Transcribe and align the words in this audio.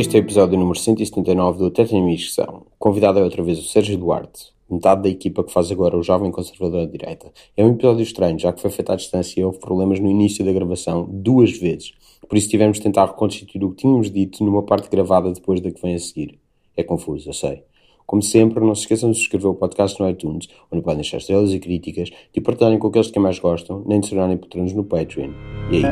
Este 0.00 0.16
é 0.16 0.20
o 0.20 0.24
episódio 0.24 0.58
número 0.58 0.78
179 0.78 1.58
do 1.58 1.70
Discussão. 1.70 2.62
Convidado 2.78 3.18
é 3.18 3.22
outra 3.22 3.42
vez 3.42 3.58
o 3.58 3.64
Sérgio 3.64 3.98
Duarte, 3.98 4.46
metade 4.70 5.02
da 5.02 5.10
equipa 5.10 5.44
que 5.44 5.52
faz 5.52 5.70
agora 5.70 5.94
o 5.94 6.02
Jovem 6.02 6.30
Conservador 6.30 6.86
da 6.86 6.90
Direita. 6.90 7.30
É 7.54 7.62
um 7.62 7.72
episódio 7.72 8.02
estranho, 8.02 8.38
já 8.38 8.50
que 8.50 8.62
foi 8.62 8.70
feito 8.70 8.90
à 8.92 8.96
distância 8.96 9.38
e 9.38 9.44
houve 9.44 9.58
problemas 9.58 10.00
no 10.00 10.08
início 10.08 10.42
da 10.42 10.54
gravação 10.54 11.06
duas 11.06 11.52
vezes. 11.52 11.92
Por 12.26 12.38
isso 12.38 12.48
tivemos 12.48 12.78
de 12.78 12.84
tentar 12.84 13.04
reconstituir 13.08 13.62
o 13.62 13.72
que 13.72 13.82
tínhamos 13.82 14.10
dito 14.10 14.42
numa 14.42 14.62
parte 14.62 14.88
gravada 14.88 15.30
depois 15.32 15.60
da 15.60 15.70
que 15.70 15.82
vem 15.82 15.94
a 15.94 15.98
seguir. 15.98 16.38
É 16.74 16.82
confuso, 16.82 17.28
eu 17.28 17.34
sei. 17.34 17.62
Como 18.06 18.22
sempre, 18.22 18.64
não 18.64 18.74
se 18.74 18.84
esqueçam 18.84 19.10
de 19.10 19.18
subscrever 19.18 19.50
o 19.50 19.54
podcast 19.54 20.00
no 20.00 20.08
iTunes, 20.08 20.48
onde 20.72 20.82
podem 20.82 21.02
deixar 21.02 21.18
estrelas 21.18 21.52
e 21.52 21.60
críticas, 21.60 22.08
de 22.32 22.40
partilharem 22.40 22.78
com 22.78 22.88
aqueles 22.88 23.10
que 23.10 23.18
mais 23.18 23.38
gostam, 23.38 23.84
nem 23.86 24.00
de 24.00 24.06
se 24.06 24.12
tornarem 24.12 24.38
patronos 24.38 24.72
no 24.72 24.82
Patreon. 24.82 25.32
E 25.70 25.84
é 25.84 25.90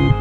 isto. 0.00 0.19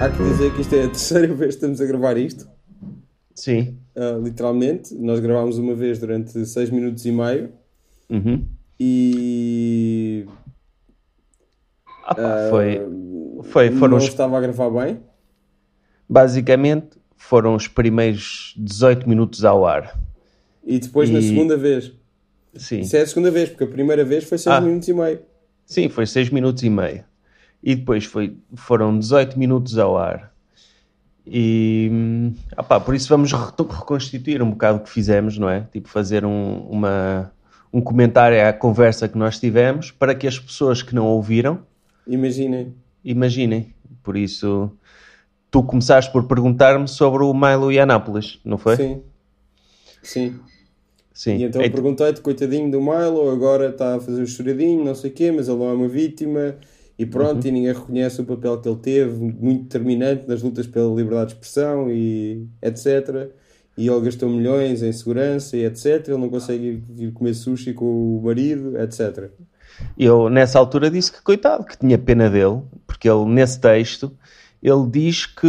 Há 0.00 0.10
que 0.10 0.22
dizer 0.22 0.54
que 0.54 0.60
isto 0.60 0.74
é 0.74 0.84
a 0.84 0.88
terceira 0.88 1.26
vez 1.34 1.38
que 1.38 1.46
estamos 1.56 1.80
a 1.80 1.86
gravar 1.86 2.16
isto. 2.16 2.46
Sim. 3.34 3.78
Uh, 3.96 4.22
literalmente, 4.22 4.94
nós 4.94 5.20
gravámos 5.20 5.58
uma 5.58 5.74
vez 5.74 5.98
durante 5.98 6.44
6 6.44 6.70
minutos 6.70 7.04
e 7.04 7.12
meio 7.12 7.52
Uhum. 8.08 8.46
e 8.78 10.26
Ah, 12.04 12.14
pá, 12.14 12.22
uh, 12.22 12.50
foi, 12.50 12.80
foi, 13.42 13.70
foram 13.72 13.90
não 13.92 13.96
os, 13.98 14.04
estava 14.04 14.38
a 14.38 14.40
gravar 14.40 14.70
bem. 14.70 15.00
basicamente 16.08 16.90
foram 17.16 17.56
os 17.56 17.66
primeiros 17.66 18.54
18 18.56 19.08
minutos 19.08 19.44
ao 19.44 19.66
ar. 19.66 19.98
E 20.66 20.78
depois 20.80 21.08
na 21.10 21.20
E- 21.20 21.22
segunda 21.22 21.56
vez. 21.56 21.92
Sim, 22.54 22.80
Isso 22.80 22.96
é 22.96 23.02
a 23.02 23.06
segunda 23.06 23.30
vez, 23.30 23.48
porque 23.50 23.64
a 23.64 23.68
primeira 23.68 24.04
vez 24.04 24.24
foi 24.24 24.38
6 24.38 24.56
Ah. 24.56 24.60
minutos 24.60 24.88
e 24.88 24.92
meio. 24.92 25.20
sim 25.64 25.88
foi 25.88 26.06
6 26.06 26.30
minutos 26.30 26.62
e 26.62 26.70
meio. 26.70 27.04
E 27.62 27.74
depois 27.74 28.04
foi, 28.04 28.36
foram 28.54 28.98
18 28.98 29.38
minutos 29.38 29.78
ao 29.78 29.96
ar. 29.98 30.32
E 31.26 31.88
hum, 31.92 32.34
ah 32.56 32.62
pá, 32.62 32.78
por 32.80 32.94
isso 32.94 33.08
vamos 33.08 33.32
re- 33.32 33.38
reconstituir 33.58 34.40
um 34.42 34.50
bocado 34.50 34.78
o 34.78 34.80
que 34.80 34.88
fizemos, 34.90 35.36
não 35.38 35.48
é? 35.48 35.66
Tipo, 35.72 35.88
fazer 35.88 36.24
um, 36.24 36.58
uma, 36.70 37.32
um 37.72 37.80
comentário 37.80 38.46
à 38.46 38.52
conversa 38.52 39.08
que 39.08 39.18
nós 39.18 39.38
tivemos 39.40 39.90
para 39.90 40.14
que 40.14 40.26
as 40.26 40.38
pessoas 40.38 40.82
que 40.82 40.94
não 40.94 41.06
ouviram 41.06 41.60
Imaginem. 42.06 42.74
imaginem. 43.04 43.74
Por 44.04 44.16
isso, 44.16 44.70
tu 45.50 45.62
começaste 45.64 46.12
por 46.12 46.28
perguntar-me 46.28 46.86
sobre 46.86 47.24
o 47.24 47.34
Milo 47.34 47.72
e 47.72 47.78
Anápolis, 47.80 48.38
não 48.44 48.56
foi? 48.56 48.76
Sim. 48.76 49.02
Sim. 50.02 50.38
Sim. 51.16 51.36
E 51.38 51.44
então 51.44 51.62
Eit- 51.62 51.72
perguntei-te, 51.72 52.20
coitadinho 52.20 52.70
do 52.70 52.78
Milo, 52.78 53.30
agora 53.30 53.70
está 53.70 53.94
a 53.96 54.00
fazer 54.00 54.22
o 54.22 54.26
choradinho, 54.26 54.84
não 54.84 54.94
sei 54.94 55.10
o 55.10 55.14
quê, 55.14 55.32
mas 55.32 55.48
ele 55.48 55.56
não 55.58 55.70
é 55.70 55.72
uma 55.72 55.88
vítima. 55.88 56.56
E 56.98 57.04
pronto, 57.06 57.42
Uhum. 57.42 57.48
e 57.48 57.52
ninguém 57.52 57.72
reconhece 57.72 58.20
o 58.20 58.24
papel 58.24 58.58
que 58.60 58.68
ele 58.68 58.78
teve, 58.78 59.18
muito 59.18 59.62
determinante 59.64 60.28
nas 60.28 60.42
lutas 60.42 60.66
pela 60.66 60.94
liberdade 60.94 61.28
de 61.28 61.32
expressão 61.34 61.90
e 61.90 62.46
etc. 62.62 63.30
E 63.78 63.88
ele 63.88 64.00
gastou 64.02 64.28
milhões 64.28 64.82
em 64.82 64.92
segurança 64.92 65.56
e 65.56 65.64
etc. 65.64 66.08
Ele 66.08 66.16
não 66.18 66.28
consegue 66.28 66.82
ir, 66.96 67.04
ir 67.06 67.12
comer 67.12 67.34
sushi 67.34 67.72
com 67.74 67.84
o 68.18 68.22
marido, 68.22 68.78
etc. 68.78 69.30
Eu, 69.98 70.28
nessa 70.30 70.58
altura, 70.58 70.90
disse 70.90 71.12
que, 71.12 71.22
coitado, 71.22 71.64
que 71.64 71.78
tinha 71.78 71.98
pena 71.98 72.28
dele, 72.30 72.62
porque 72.86 73.08
ele, 73.08 73.24
nesse 73.26 73.60
texto, 73.60 74.12
ele 74.62 74.86
diz 74.90 75.26
que 75.26 75.46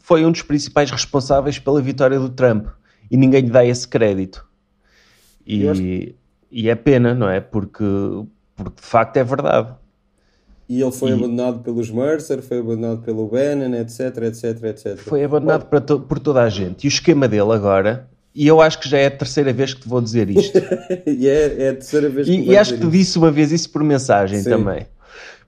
foi 0.00 0.24
um 0.24 0.32
dos 0.32 0.42
principais 0.42 0.90
responsáveis 0.90 1.58
pela 1.58 1.80
vitória 1.82 2.18
do 2.18 2.30
Trump 2.30 2.66
e 3.10 3.16
ninguém 3.16 3.42
lhe 3.42 3.50
dá 3.50 3.64
esse 3.64 3.86
crédito. 3.86 4.46
E, 5.46 6.14
e 6.50 6.68
é 6.68 6.74
pena, 6.74 7.14
não 7.14 7.28
é? 7.28 7.40
Porque, 7.40 7.84
porque 8.56 8.80
de 8.80 8.86
facto 8.86 9.16
é 9.16 9.24
verdade. 9.24 9.74
E 10.68 10.80
ele 10.80 10.92
foi 10.92 11.10
E- 11.10 11.14
abandonado 11.14 11.58
pelos 11.60 11.90
Mercer, 11.90 12.40
foi 12.40 12.58
abandonado 12.60 13.02
pelo 13.02 13.26
Bannon, 13.28 13.74
etc, 13.74 14.16
etc, 14.22 14.62
etc. 14.64 14.96
Foi 14.98 15.22
abandonado 15.24 15.66
para 15.66 15.80
to- 15.80 16.00
por 16.00 16.18
toda 16.18 16.42
a 16.42 16.48
gente. 16.48 16.84
E 16.84 16.86
o 16.86 16.88
esquema 16.88 17.28
dele 17.28 17.52
agora, 17.52 18.08
e 18.34 18.46
eu 18.46 18.60
acho 18.60 18.78
que 18.80 18.88
já 18.88 18.98
é 18.98 19.06
a 19.06 19.10
terceira 19.10 19.52
vez 19.52 19.74
que 19.74 19.82
te 19.82 19.88
vou 19.88 20.00
dizer 20.00 20.30
isto. 20.30 20.56
e 21.06 21.28
é, 21.28 21.64
é 21.64 21.68
a 21.70 21.72
terceira 21.74 22.08
vez 22.08 22.26
que 22.26 22.34
E, 22.34 22.50
e 22.50 22.56
acho 22.56 22.78
que 22.78 22.86
disse 22.86 23.18
uma 23.18 23.30
vez 23.30 23.52
isso 23.52 23.68
por 23.70 23.82
mensagem 23.84 24.40
Sim. 24.40 24.50
também. 24.50 24.86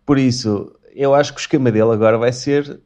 Por 0.04 0.18
isso, 0.18 0.72
eu 0.94 1.14
acho 1.14 1.32
que 1.32 1.38
o 1.38 1.42
esquema 1.42 1.70
dele 1.72 1.92
agora 1.92 2.18
vai 2.18 2.32
ser. 2.32 2.78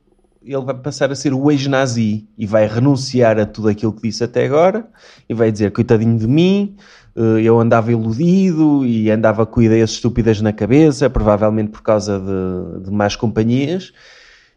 Ele 0.49 0.65
vai 0.65 0.75
passar 0.75 1.13
a 1.13 1.15
ser 1.15 1.35
o 1.35 1.51
ex-nazi 1.51 2.27
e 2.39 2.47
vai 2.47 2.67
renunciar 2.67 3.39
a 3.39 3.45
tudo 3.45 3.69
aquilo 3.69 3.93
que 3.93 4.03
disse 4.03 4.25
até 4.25 4.47
agora 4.47 4.89
e 5.29 5.35
vai 5.35 5.53
dizer: 5.53 5.73
coitadinho 5.73 6.19
de 6.19 6.27
mim, 6.27 6.75
eh, 7.15 7.43
eu 7.43 7.61
andava 7.61 7.93
iludido 7.93 8.87
e 8.87 9.11
andava 9.11 9.45
com 9.45 9.61
ideias 9.61 9.91
estúpidas 9.91 10.41
na 10.41 10.53
cabeça, 10.53 11.11
provavelmente 11.11 11.71
por 11.71 11.83
causa 11.83 12.19
de, 12.19 12.85
de 12.85 12.91
más 12.91 13.15
companhias. 13.15 13.93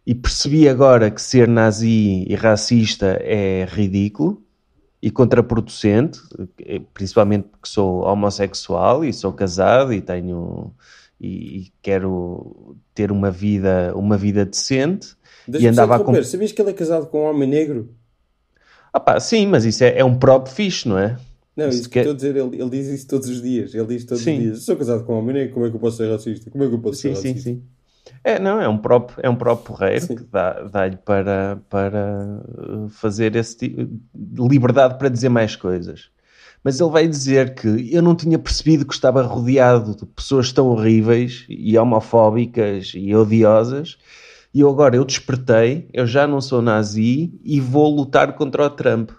E 0.07 0.16
percebi 0.16 0.68
agora 0.69 1.12
que 1.12 1.22
ser 1.22 1.47
nazi 1.47 2.25
e 2.28 2.35
racista 2.35 3.19
é 3.22 3.66
ridículo 3.69 4.41
e 5.01 5.12
contraproducente, 5.12 6.19
eh, 6.59 6.81
principalmente 6.94 7.50
porque 7.50 7.68
sou 7.68 8.03
homossexual 8.03 9.03
e 9.03 9.12
sou 9.12 9.34
casado 9.34 9.94
e 9.94 10.00
tenho 10.01 10.74
e, 11.19 11.57
e 11.57 11.74
quero 11.81 12.78
ter 12.96 13.12
uma 13.12 13.30
vida 13.30 13.94
uma 13.96 14.18
vida 14.18 14.46
decente 14.46 15.16
Deixa-me 15.47 15.66
e 15.66 15.69
andava 15.69 15.96
a. 15.96 16.24
Sabias 16.24 16.52
que 16.52 16.62
ele 16.62 16.69
é 16.72 16.74
casado 16.74 17.07
com 17.07 17.22
um 17.22 17.29
homem 17.29 17.47
negro? 17.50 17.94
ah, 18.94 19.00
pá, 19.00 19.19
sim, 19.19 19.47
mas 19.47 19.63
isso 19.66 19.84
é, 19.84 20.00
é 20.00 20.06
um 20.06 20.18
próprio 20.18 20.53
fixe, 20.53 20.88
não 20.88 20.97
é? 20.97 21.18
Não, 21.56 21.68
Isso 21.68 21.79
isso 21.79 21.90
que 21.90 21.94
que- 21.94 22.00
estou 22.00 22.13
a 22.13 22.16
dizer, 22.16 22.35
ele, 22.35 22.62
ele 22.62 22.69
diz 22.69 22.88
isso 22.88 23.07
todos 23.07 23.28
os 23.29 23.41
dias. 23.41 23.74
Ele 23.75 23.85
diz 23.88 24.06
todos 24.06 24.24
Sim. 24.24 24.38
os 24.38 24.44
dias: 24.44 24.63
sou 24.63 24.75
casado 24.75 25.03
com 25.03 25.13
um 25.16 25.19
homem 25.19 25.34
negro, 25.35 25.53
como 25.53 25.66
é 25.66 25.69
que 25.69 25.75
eu 25.75 25.80
posso 25.80 25.97
ser 25.97 26.09
racista? 26.09 26.50
Como 26.50 26.63
é 26.63 26.68
que 26.68 26.74
eu 26.75 26.80
posso 26.80 27.00
Sim, 27.01 27.13
ser 27.13 27.22
sim, 27.22 27.28
racista? 27.30 27.50
sim. 27.50 27.63
É, 28.24 28.40
não, 28.40 28.62
é 28.62 28.68
um 28.68 28.78
próprio, 28.78 29.18
é 29.24 29.30
um 29.30 29.35
próprio 29.35 29.66
porreiro 29.68 30.06
Sim. 30.06 30.16
que 30.16 30.24
dá- 30.24 30.63
dá-lhe 30.63 30.97
para, 30.97 31.59
para 31.69 32.41
uh, 32.57 32.90
fazer 32.90 33.35
esse 33.35 33.57
tipo 33.57 33.84
de 34.13 34.47
liberdade 34.47 34.97
para 34.97 35.09
dizer 35.09 35.30
mais 35.30 35.56
coisas. 35.56 36.09
Mas 36.63 36.80
ele 36.80 36.90
vai 36.91 37.07
dizer 37.07 37.56
que 37.56 37.90
eu 37.94 38.01
não 38.01 38.16
tinha 38.16 38.38
percebido 38.38 38.85
que 38.85 38.94
estava 38.94 39.22
rodeado 39.24 39.96
de 39.96 40.06
pessoas 40.06 40.51
tão 40.51 40.68
horríveis 40.68 41.46
e 41.50 41.75
homofóbicas 41.78 42.91
e 42.96 43.13
odiosas. 43.16 43.97
E 44.53 44.59
eu 44.62 44.69
agora 44.69 44.95
eu 44.95 45.06
despertei, 45.06 45.88
eu 45.94 46.06
já 46.06 46.28
não 46.28 46.41
sou 46.41 46.62
nazi 46.62 47.39
e 47.44 47.59
vou 47.59 47.94
lutar 47.94 48.35
contra 48.35 48.66
o 48.66 48.69
Trump. 48.69 49.12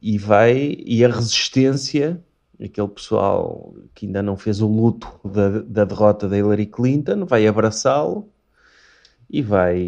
E 0.00 0.18
vai, 0.18 0.76
e 0.84 1.04
a 1.04 1.08
resistência, 1.08 2.22
aquele 2.60 2.88
pessoal 2.88 3.74
que 3.94 4.06
ainda 4.06 4.22
não 4.22 4.36
fez 4.36 4.60
o 4.60 4.66
luto 4.66 5.08
da, 5.24 5.60
da 5.60 5.84
derrota 5.84 6.28
da 6.28 6.36
Hillary 6.36 6.66
Clinton, 6.66 7.24
vai 7.24 7.46
abraçá-lo 7.46 8.28
e 9.30 9.40
vai, 9.42 9.80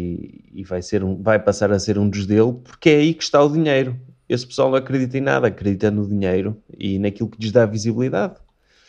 e 0.53 0.63
vai, 0.63 0.81
ser 0.81 1.03
um, 1.03 1.21
vai 1.21 1.39
passar 1.39 1.71
a 1.71 1.79
ser 1.79 1.97
um 1.99 2.09
dos 2.09 2.25
dele, 2.25 2.53
porque 2.63 2.89
é 2.89 2.95
aí 2.97 3.13
que 3.13 3.23
está 3.23 3.43
o 3.43 3.49
dinheiro. 3.51 3.99
Esse 4.27 4.45
pessoal 4.47 4.69
não 4.71 4.77
acredita 4.77 5.17
em 5.17 5.21
nada, 5.21 5.47
acredita 5.47 5.91
no 5.91 6.07
dinheiro 6.07 6.57
e 6.77 6.97
naquilo 6.97 7.29
que 7.29 7.39
lhes 7.41 7.51
dá 7.51 7.65
visibilidade. 7.65 8.35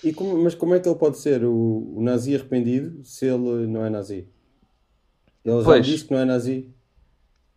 E 0.03 0.13
como- 0.13 0.39
mas 0.43 0.55
como 0.55 0.75
é 0.75 0.81
que 0.81 0.89
ele 0.89 0.99
pode 0.99 1.19
ser 1.19 1.45
o, 1.45 1.53
o 1.97 2.03
nazi 2.03 2.35
arrependido 2.35 3.05
se 3.05 3.27
ele 3.27 3.67
não 3.67 3.85
é 3.85 3.91
nazi? 3.91 4.27
Ele 5.47 5.59
já 5.61 5.65
Pois. 5.65 5.87
disse 5.87 6.05
que 6.05 6.13
não 6.13 6.21
é 6.21 6.25
nazi. 6.25 6.69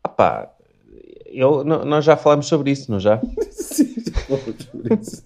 Ah 0.03 0.09
pá, 0.09 0.55
eu, 1.25 1.63
nós 1.63 2.05
já 2.05 2.15
falámos 2.15 2.45
sobre 2.47 2.71
isso, 2.71 2.91
não 2.91 2.99
já? 2.99 3.19
Sim, 3.51 3.95
já 3.97 4.19
falamos 4.21 4.63
sobre 4.63 4.95
isso. 5.01 5.23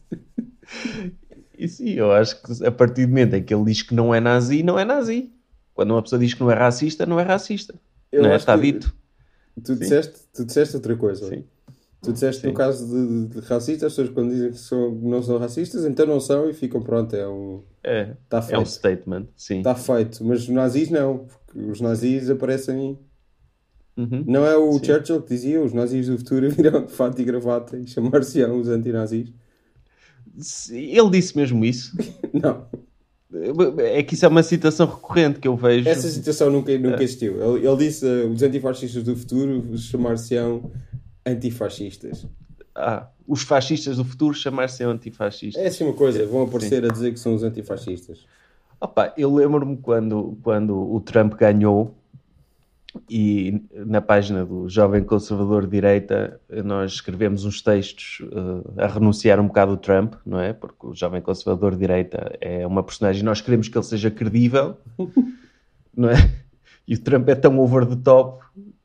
E 1.57 1.68
sim, 1.68 1.91
eu 1.91 2.12
acho 2.12 2.41
que 2.41 2.66
a 2.66 2.72
partir 2.72 3.05
do 3.05 3.09
momento 3.09 3.35
em 3.35 3.43
que 3.43 3.53
ele 3.53 3.66
diz 3.66 3.82
que 3.82 3.93
não 3.93 4.14
é 4.14 4.20
nazi, 4.20 4.64
não 4.64 4.78
é 4.79 4.84
nazi. 4.84 5.32
Quando 5.73 5.91
uma 5.91 6.02
pessoa 6.02 6.20
diz 6.20 6.34
que 6.34 6.40
não 6.41 6.49
é 6.52 6.55
racista, 6.55 7.05
não 7.05 7.20
é 7.20 7.23
racista. 7.23 7.76
Eu 8.11 8.23
não 8.23 8.32
é? 8.32 8.35
Está 8.35 8.55
dito. 8.55 8.93
Tu 9.64 9.76
disseste, 9.76 10.16
tu 10.34 10.43
disseste 10.46 10.76
outra 10.76 10.96
coisa. 10.96 11.29
Sim. 11.29 11.43
Tu 12.03 12.11
disseste 12.14 12.41
Sim. 12.41 12.47
no 12.47 12.53
caso 12.53 12.85
de, 12.88 13.28
de 13.28 13.40
racistas, 13.47 13.84
as 13.88 13.94
pessoas 13.94 14.09
quando 14.09 14.29
dizem 14.32 14.52
que 14.52 14.58
são- 14.58 14.91
não 14.96 15.23
são 15.23 15.38
racistas, 15.38 15.85
então 15.85 16.05
não 16.05 16.20
são 16.20 16.50
e 16.50 16.53
ficam 16.53 16.82
pronto, 16.82 17.16
é 17.16 17.28
um. 17.28 17.61
É, 17.84 18.16
é 18.32 18.41
feito. 18.41 18.61
um 18.61 18.66
statement, 18.66 19.26
sim. 19.38 19.59
Está 19.59 19.73
feito. 19.73 20.23
Mas 20.23 20.41
os 20.44 20.50
nazis 20.50 20.90
não, 20.90 21.20
porque 21.20 21.59
os 21.59 21.79
nazis 21.82 22.29
aparecem. 22.29 23.00
Uhum. 23.96 24.23
Não 24.28 24.46
é 24.46 24.58
o 24.58 24.73
Sim. 24.73 24.85
Churchill 24.85 25.22
que 25.22 25.29
dizia 25.29 25.61
os 25.61 25.72
nazis 25.72 26.08
do 26.08 26.17
futuro 26.17 26.50
virão 26.52 26.85
de 26.85 26.91
fato 26.91 27.22
e 27.22 27.23
gravata 27.23 27.78
e 27.78 27.88
chamar-se-ão 27.88 28.59
os 28.59 28.67
antinazis? 28.67 29.32
Ele 30.72 31.09
disse 31.11 31.38
mesmo 31.38 31.64
isso. 31.64 31.96
Não. 32.34 32.66
É 33.79 34.03
que 34.03 34.14
isso 34.14 34.26
é 34.26 34.28
uma 34.28 34.44
citação 34.44 34.88
recorrente 34.88 35.40
que 35.40 35.47
eu 35.47 35.55
vejo. 35.55 35.88
Essa 35.90 36.08
situação 36.09 36.50
nunca, 36.52 36.76
nunca 36.78 36.97
É. 37.02 37.03
existiu. 37.03 37.41
Ele, 37.55 37.67
ele 37.67 37.78
disse 37.78 38.05
uh, 38.05 38.29
os 38.29 38.41
antifascistas 38.44 39.03
do 39.03 39.16
futuro 39.16 39.76
chamar-se-ão 39.78 40.72
antifascistas. 41.25 42.28
Ah, 42.75 43.08
os 43.28 43.43
fascistas 43.43 43.97
do 43.97 44.05
futuro 44.05 44.34
chamar-se 44.34 44.84
antifascistas. 44.84 45.64
É 45.64 45.67
assim 45.67 45.84
uma 45.84 45.93
coisa, 45.93 46.25
vão 46.25 46.43
aparecer 46.43 46.84
a 46.84 46.87
dizer 46.87 47.14
que 47.14 47.20
são 47.20 47.34
os 47.34 47.43
antifascistas. 47.43 48.25
Opa, 48.79 49.14
eu 49.17 49.34
lembro-me 49.34 49.78
quando, 49.78 50.37
quando 50.43 50.78
o 50.78 50.99
Trump 50.99 51.35
ganhou, 51.35 51.96
e 53.09 53.64
na 53.73 54.02
página 54.02 54.46
do 54.46 54.70
Jovem 54.70 55.03
Conservador 55.03 55.64
de 55.66 55.72
Direita 55.72 56.40
nós 56.64 56.93
escrevemos 56.93 57.43
uns 57.43 57.61
textos 57.61 58.19
uh, 58.22 58.73
a 58.78 58.87
renunciar 58.87 59.40
um 59.40 59.47
bocado 59.47 59.73
o 59.73 59.78
Trump, 59.78 60.14
não 60.26 60.40
é? 60.40 60.53
Porque 60.53 60.87
o 60.87 60.93
Jovem 60.93 61.22
Conservador 61.22 61.72
de 61.72 61.79
Direita 61.79 62.37
é 62.40 62.67
uma 62.67 62.84
personagem, 62.84 63.23
nós 63.23 63.41
queremos 63.41 63.67
que 63.67 63.78
ele 63.78 63.85
seja 63.85 64.11
credível, 64.11 64.78
não 65.96 66.09
é? 66.09 66.29
E 66.87 66.93
o 66.96 66.99
Trump 66.99 67.28
é 67.29 67.35
tão 67.35 67.58
over 67.59 67.85
the 67.85 67.96
top 67.96 68.43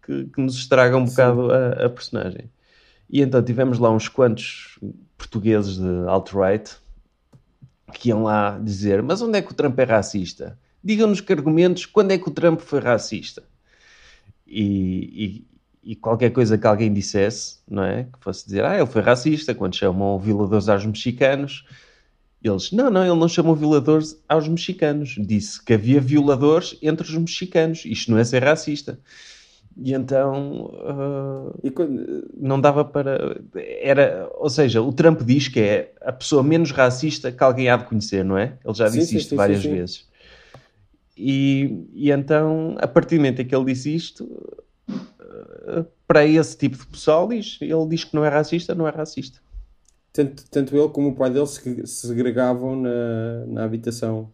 que, 0.08 0.24
que 0.24 0.40
nos 0.40 0.56
estraga 0.56 0.96
um 0.96 1.04
bocado 1.04 1.52
a, 1.52 1.84
a, 1.84 1.90
personagem. 1.90 2.50
E 3.10 3.20
então 3.20 3.42
tivemos 3.42 3.78
lá 3.78 3.90
uns 3.90 4.08
quantos 4.08 4.78
portugueses 5.18 5.76
de 5.76 6.08
alt-right 6.08 6.76
que 7.92 8.08
iam 8.08 8.22
lá 8.22 8.58
dizer: 8.58 9.02
Mas 9.02 9.20
onde 9.20 9.36
é 9.38 9.42
que 9.42 9.52
o 9.52 9.54
Trump 9.54 9.78
é 9.78 9.84
racista? 9.84 10.58
Digam-nos 10.82 11.20
que 11.20 11.32
argumentos, 11.32 11.84
quando 11.84 12.12
é 12.12 12.18
que 12.18 12.26
o 12.26 12.30
Trump 12.30 12.60
foi 12.60 12.80
racista? 12.80 13.42
E, 14.46 15.44
e, 15.84 15.90
e, 15.92 15.96
qualquer 15.96 16.30
coisa 16.30 16.56
que 16.56 16.66
alguém 16.66 16.90
dissesse, 16.90 17.58
não 17.68 17.84
é? 17.84 18.04
Que 18.04 18.18
fosse 18.20 18.46
dizer, 18.46 18.64
ah, 18.64 18.76
ele 18.76 18.86
foi 18.86 19.02
racista 19.02 19.54
quando 19.54 19.76
chamou 19.76 20.18
violadores 20.18 20.70
aos 20.70 20.86
mexicanos. 20.86 21.66
Eles, 22.42 22.72
não, 22.72 22.88
não, 22.88 23.04
ele 23.04 23.18
não 23.18 23.28
chamou 23.28 23.54
violadores 23.54 24.18
aos 24.26 24.48
mexicanos. 24.48 25.16
Disse 25.18 25.62
que 25.62 25.74
havia 25.74 26.00
violadores 26.00 26.78
entre 26.80 27.06
os 27.06 27.14
mexicanos. 27.14 27.84
Isto 27.84 28.12
não 28.12 28.18
é 28.18 28.24
ser 28.24 28.42
racista. 28.42 28.98
E 29.80 29.94
então 29.94 30.66
uh, 30.66 31.58
e 31.62 31.70
quando... 31.70 32.28
não 32.36 32.60
dava 32.60 32.84
para. 32.84 33.40
Era, 33.54 34.28
ou 34.34 34.50
seja, 34.50 34.82
o 34.82 34.92
Trump 34.92 35.22
diz 35.22 35.46
que 35.46 35.60
é 35.60 35.92
a 36.00 36.12
pessoa 36.12 36.42
menos 36.42 36.72
racista 36.72 37.30
que 37.30 37.44
alguém 37.44 37.68
há 37.68 37.76
de 37.76 37.84
conhecer, 37.84 38.24
não 38.24 38.36
é? 38.36 38.58
Ele 38.64 38.74
já 38.74 38.90
sim, 38.90 38.98
disse 38.98 39.12
sim, 39.12 39.16
isto 39.18 39.30
sim, 39.30 39.36
várias 39.36 39.64
vezes. 39.64 40.08
E, 41.16 41.86
e 41.94 42.10
então, 42.10 42.76
a 42.78 42.88
partir 42.88 43.16
do 43.16 43.20
momento 43.20 43.40
em 43.40 43.46
que 43.46 43.54
ele 43.54 43.66
disse 43.66 43.94
isto, 43.94 44.24
uh, 44.88 45.86
para 46.06 46.26
esse 46.26 46.56
tipo 46.56 46.76
de 46.76 46.86
pessoal, 46.86 47.28
diz, 47.28 47.58
ele 47.60 47.86
diz 47.88 48.02
que 48.02 48.16
não 48.16 48.24
é 48.24 48.28
racista, 48.28 48.74
não 48.74 48.88
é 48.88 48.90
racista. 48.90 49.38
Tanto, 50.12 50.44
tanto 50.50 50.76
ele 50.76 50.88
como 50.88 51.10
o 51.10 51.14
pai 51.14 51.30
dele 51.30 51.46
se 51.46 51.86
segregavam 51.86 52.74
na, 52.74 53.46
na 53.46 53.64
habitação. 53.64 54.32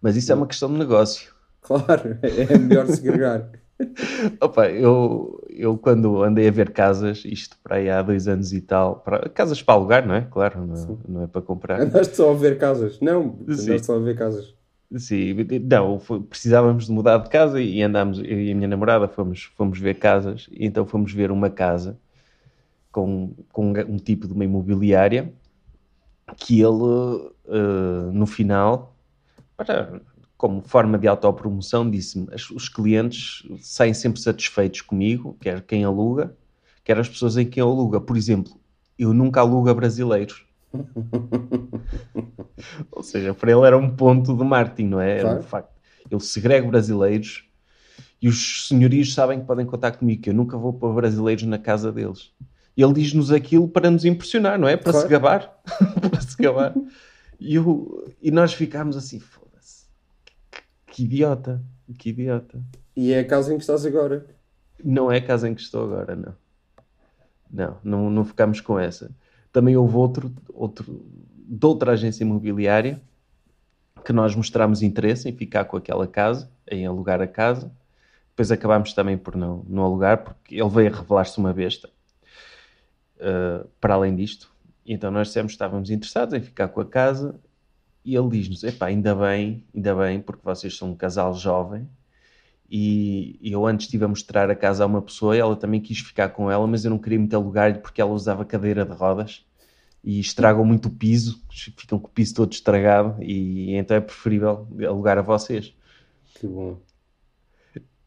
Mas 0.00 0.14
isso 0.14 0.30
é 0.30 0.34
uma 0.36 0.46
questão 0.46 0.72
de 0.72 0.78
negócio. 0.78 1.32
Claro, 1.62 2.16
é 2.22 2.56
melhor 2.58 2.86
segregar. 2.86 3.50
Opa, 4.40 4.68
eu, 4.68 5.40
eu 5.48 5.78
quando 5.78 6.22
andei 6.22 6.48
a 6.48 6.50
ver 6.50 6.72
casas, 6.72 7.24
isto 7.24 7.56
para 7.62 7.76
aí 7.76 7.88
há 7.88 8.02
dois 8.02 8.26
anos 8.26 8.52
e 8.52 8.60
tal, 8.60 8.96
para, 8.96 9.28
casas 9.28 9.62
para 9.62 9.74
alugar, 9.74 10.06
não 10.06 10.14
é? 10.14 10.22
Claro, 10.22 10.66
não, 10.66 10.98
não 11.08 11.22
é 11.22 11.26
para 11.26 11.42
comprar. 11.42 11.80
Andaste 11.80 12.16
só 12.16 12.30
a 12.30 12.34
ver 12.34 12.58
casas? 12.58 12.98
Não, 13.00 13.38
andaste 13.42 13.86
só 13.86 13.96
a 13.96 14.00
ver 14.00 14.16
casas. 14.16 14.54
Sim, 14.96 15.34
não, 15.64 16.00
foi, 16.00 16.20
precisávamos 16.20 16.86
de 16.86 16.92
mudar 16.92 17.18
de 17.18 17.28
casa 17.28 17.60
e 17.60 17.82
andámos, 17.82 18.18
eu 18.18 18.40
e 18.40 18.50
a 18.50 18.54
minha 18.54 18.68
namorada 18.68 19.06
fomos, 19.06 19.44
fomos 19.54 19.78
ver 19.78 19.98
casas, 19.98 20.48
e 20.50 20.66
então 20.66 20.86
fomos 20.86 21.12
ver 21.12 21.30
uma 21.30 21.50
casa 21.50 21.98
com, 22.90 23.34
com 23.52 23.72
um 23.86 23.98
tipo 23.98 24.26
de 24.26 24.32
uma 24.32 24.44
imobiliária 24.44 25.32
que 26.36 26.60
ele, 26.60 26.68
uh, 26.68 28.12
no 28.12 28.26
final, 28.26 28.94
para, 29.56 30.00
como 30.38 30.62
forma 30.62 30.96
de 30.96 31.08
autopromoção, 31.08 31.90
disse-me: 31.90 32.28
os 32.54 32.68
clientes 32.68 33.42
saem 33.60 33.92
sempre 33.92 34.20
satisfeitos 34.20 34.80
comigo, 34.80 35.36
quer 35.40 35.60
quem 35.62 35.82
aluga, 35.82 36.34
quer 36.84 36.98
as 36.98 37.08
pessoas 37.08 37.36
em 37.36 37.44
quem 37.44 37.60
aluga. 37.60 38.00
Por 38.00 38.16
exemplo, 38.16 38.52
eu 38.96 39.12
nunca 39.12 39.40
alugo 39.40 39.68
a 39.68 39.74
brasileiros. 39.74 40.46
Ou 42.92 43.02
seja, 43.02 43.34
para 43.34 43.50
ele 43.50 43.66
era 43.66 43.76
um 43.76 43.90
ponto 43.90 44.36
de 44.36 44.44
marketing, 44.44 44.88
não 44.88 45.00
é? 45.00 45.18
Era 45.18 45.40
um 45.40 45.42
facto. 45.42 45.72
Eu 46.08 46.20
segrego 46.20 46.70
brasileiros 46.70 47.44
e 48.22 48.28
os 48.28 48.68
senhorios 48.68 49.12
sabem 49.14 49.40
que 49.40 49.46
podem 49.46 49.66
contar 49.66 49.92
comigo, 49.92 50.22
que 50.22 50.30
eu 50.30 50.34
nunca 50.34 50.56
vou 50.56 50.72
para 50.72 50.88
brasileiros 50.92 51.44
na 51.44 51.58
casa 51.58 51.90
deles. 51.90 52.30
Ele 52.76 52.92
diz-nos 52.92 53.32
aquilo 53.32 53.66
para 53.66 53.90
nos 53.90 54.04
impressionar, 54.04 54.56
não 54.56 54.68
é? 54.68 54.76
Para 54.76 54.92
claro. 54.92 55.06
se 55.06 55.12
gabar. 55.12 55.60
para 56.10 56.20
se 56.20 56.36
gabar. 56.40 56.74
E, 57.40 57.56
eu, 57.56 58.14
e 58.22 58.30
nós 58.30 58.52
ficámos 58.52 58.96
assim, 58.96 59.20
que 60.98 61.04
idiota, 61.04 61.62
que 61.96 62.08
idiota. 62.10 62.60
E 62.96 63.12
é 63.12 63.20
a 63.20 63.24
casa 63.24 63.54
em 63.54 63.56
que 63.56 63.62
estás 63.62 63.86
agora? 63.86 64.26
Não 64.84 65.12
é 65.12 65.18
a 65.18 65.24
casa 65.24 65.48
em 65.48 65.54
que 65.54 65.60
estou 65.60 65.84
agora, 65.84 66.16
não. 66.16 66.34
Não, 67.48 67.78
não, 67.84 68.10
não 68.10 68.24
ficamos 68.24 68.60
com 68.60 68.76
essa. 68.76 69.14
Também 69.52 69.76
houve 69.76 69.94
outro, 69.94 70.34
outro 70.52 71.06
de 71.32 71.64
outra 71.64 71.92
agência 71.92 72.24
imobiliária 72.24 73.00
que 74.04 74.12
nós 74.12 74.34
mostramos 74.34 74.82
interesse 74.82 75.28
em 75.28 75.32
ficar 75.32 75.66
com 75.66 75.76
aquela 75.76 76.08
casa, 76.08 76.50
em 76.68 76.84
alugar 76.84 77.22
a 77.22 77.28
casa. 77.28 77.70
Depois 78.30 78.50
acabámos 78.50 78.92
também 78.92 79.16
por 79.16 79.36
não, 79.36 79.64
não 79.68 79.84
alugar, 79.84 80.24
porque 80.24 80.56
ele 80.56 80.68
veio 80.68 80.92
a 80.92 80.96
revelar-se 80.96 81.38
uma 81.38 81.52
besta. 81.52 81.88
Uh, 83.18 83.68
para 83.80 83.94
além 83.94 84.16
disto, 84.16 84.50
então 84.84 85.12
nós 85.12 85.28
dissemos 85.28 85.52
que 85.52 85.54
estávamos 85.54 85.90
interessados 85.90 86.34
em 86.34 86.40
ficar 86.40 86.66
com 86.68 86.80
a 86.80 86.84
casa 86.84 87.38
e 88.04 88.16
ele 88.16 88.28
diz-nos: 88.28 88.64
Epá, 88.64 88.86
ainda 88.86 89.14
bem, 89.14 89.64
ainda 89.74 89.94
bem, 89.94 90.20
porque 90.20 90.42
vocês 90.44 90.76
são 90.76 90.90
um 90.92 90.96
casal 90.96 91.34
jovem. 91.34 91.88
E 92.70 93.38
eu 93.42 93.66
antes 93.66 93.86
estive 93.86 94.04
a 94.04 94.08
mostrar 94.08 94.50
a 94.50 94.54
casa 94.54 94.84
a 94.84 94.86
uma 94.86 95.00
pessoa 95.00 95.34
e 95.34 95.40
ela 95.40 95.56
também 95.56 95.80
quis 95.80 96.00
ficar 96.00 96.28
com 96.30 96.50
ela, 96.50 96.66
mas 96.66 96.84
eu 96.84 96.90
não 96.90 96.98
queria 96.98 97.18
muito 97.18 97.34
alugar-lhe 97.34 97.78
porque 97.78 98.00
ela 98.00 98.12
usava 98.12 98.44
cadeira 98.44 98.84
de 98.84 98.92
rodas 98.92 99.46
e 100.04 100.20
estragam 100.20 100.64
muito 100.64 100.88
o 100.88 100.90
piso, 100.90 101.42
ficam 101.50 101.98
com 101.98 102.08
o 102.08 102.10
piso 102.10 102.34
todo 102.34 102.52
estragado 102.52 103.22
e 103.22 103.74
então 103.74 103.96
é 103.96 104.00
preferível 104.00 104.66
alugar 104.86 105.16
a 105.16 105.22
vocês. 105.22 105.74
Que 106.34 106.46
bom. 106.46 106.78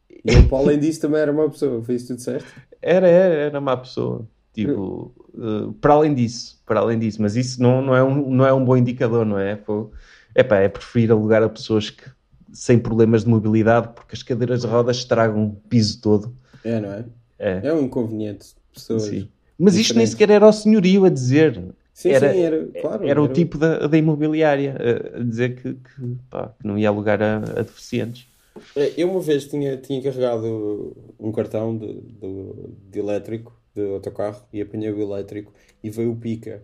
E 0.08 0.30
ele, 0.30 0.48
além 0.52 0.78
disso, 0.78 1.00
também 1.00 1.20
era 1.20 1.32
uma 1.32 1.50
pessoa, 1.50 1.82
foi 1.82 1.96
isso 1.96 2.06
que 2.06 2.14
tu 2.14 2.16
disseste? 2.16 2.48
Era, 2.80 3.08
era, 3.08 3.34
era 3.34 3.58
uma 3.60 3.76
pessoa. 3.76 4.28
Tipo, 4.52 5.14
uh, 5.34 5.72
para 5.80 5.94
além 5.94 6.14
disso, 6.14 6.60
para 6.66 6.80
além 6.80 6.98
disso, 6.98 7.22
mas 7.22 7.36
isso 7.36 7.62
não, 7.62 7.80
não, 7.80 7.96
é, 7.96 8.04
um, 8.04 8.30
não 8.30 8.46
é 8.46 8.52
um 8.52 8.64
bom 8.64 8.76
indicador, 8.76 9.24
não 9.24 9.38
é? 9.38 9.56
Pô, 9.56 9.90
epá, 10.36 10.58
é 10.58 10.68
preferir 10.68 11.10
alugar 11.10 11.42
a 11.42 11.48
pessoas 11.48 11.88
que, 11.88 12.04
sem 12.52 12.78
problemas 12.78 13.24
de 13.24 13.30
mobilidade, 13.30 13.88
porque 13.94 14.14
as 14.14 14.22
cadeiras 14.22 14.60
de 14.60 14.66
rodas 14.66 14.98
estragam 14.98 15.46
o 15.46 15.56
piso 15.68 16.00
todo. 16.02 16.36
É, 16.62 16.78
não 16.78 16.92
é? 16.92 17.04
É, 17.38 17.60
é 17.64 17.72
um 17.72 17.82
inconveniente. 17.82 18.54
Pessoas 18.72 19.04
sim. 19.04 19.28
Mas 19.58 19.76
isto 19.76 19.94
nem 19.94 20.06
sequer 20.06 20.30
era 20.30 20.46
o 20.46 20.52
senhorio 20.52 21.04
a 21.04 21.08
dizer. 21.08 21.62
Sim, 21.94 22.10
era, 22.10 22.32
sim, 22.32 22.40
era, 22.40 22.66
claro, 22.80 23.02
era, 23.02 23.10
era 23.10 23.22
o 23.22 23.28
tipo 23.28 23.56
da, 23.56 23.86
da 23.86 23.96
imobiliária 23.96 24.76
a, 24.76 25.18
a 25.18 25.22
dizer 25.22 25.56
que, 25.56 25.74
que, 25.74 26.16
pá, 26.28 26.52
que, 26.58 26.66
não 26.66 26.78
ia 26.78 26.88
alugar 26.88 27.22
a, 27.22 27.36
a, 27.36 27.62
deficientes. 27.62 28.26
É, 28.74 28.92
eu 28.96 29.10
uma 29.10 29.20
vez 29.20 29.46
tinha, 29.46 29.76
tinha 29.76 30.02
carregado 30.02 30.96
um 31.18 31.30
cartão 31.32 31.76
de, 31.76 32.00
de, 32.00 32.52
de 32.90 32.98
elétrico 32.98 33.61
de 33.74 33.94
autocarro 33.94 34.42
e 34.52 34.60
apanhei 34.60 34.90
o 34.90 35.00
elétrico 35.00 35.52
e 35.82 35.90
veio 35.90 36.12
o 36.12 36.16
pica. 36.16 36.62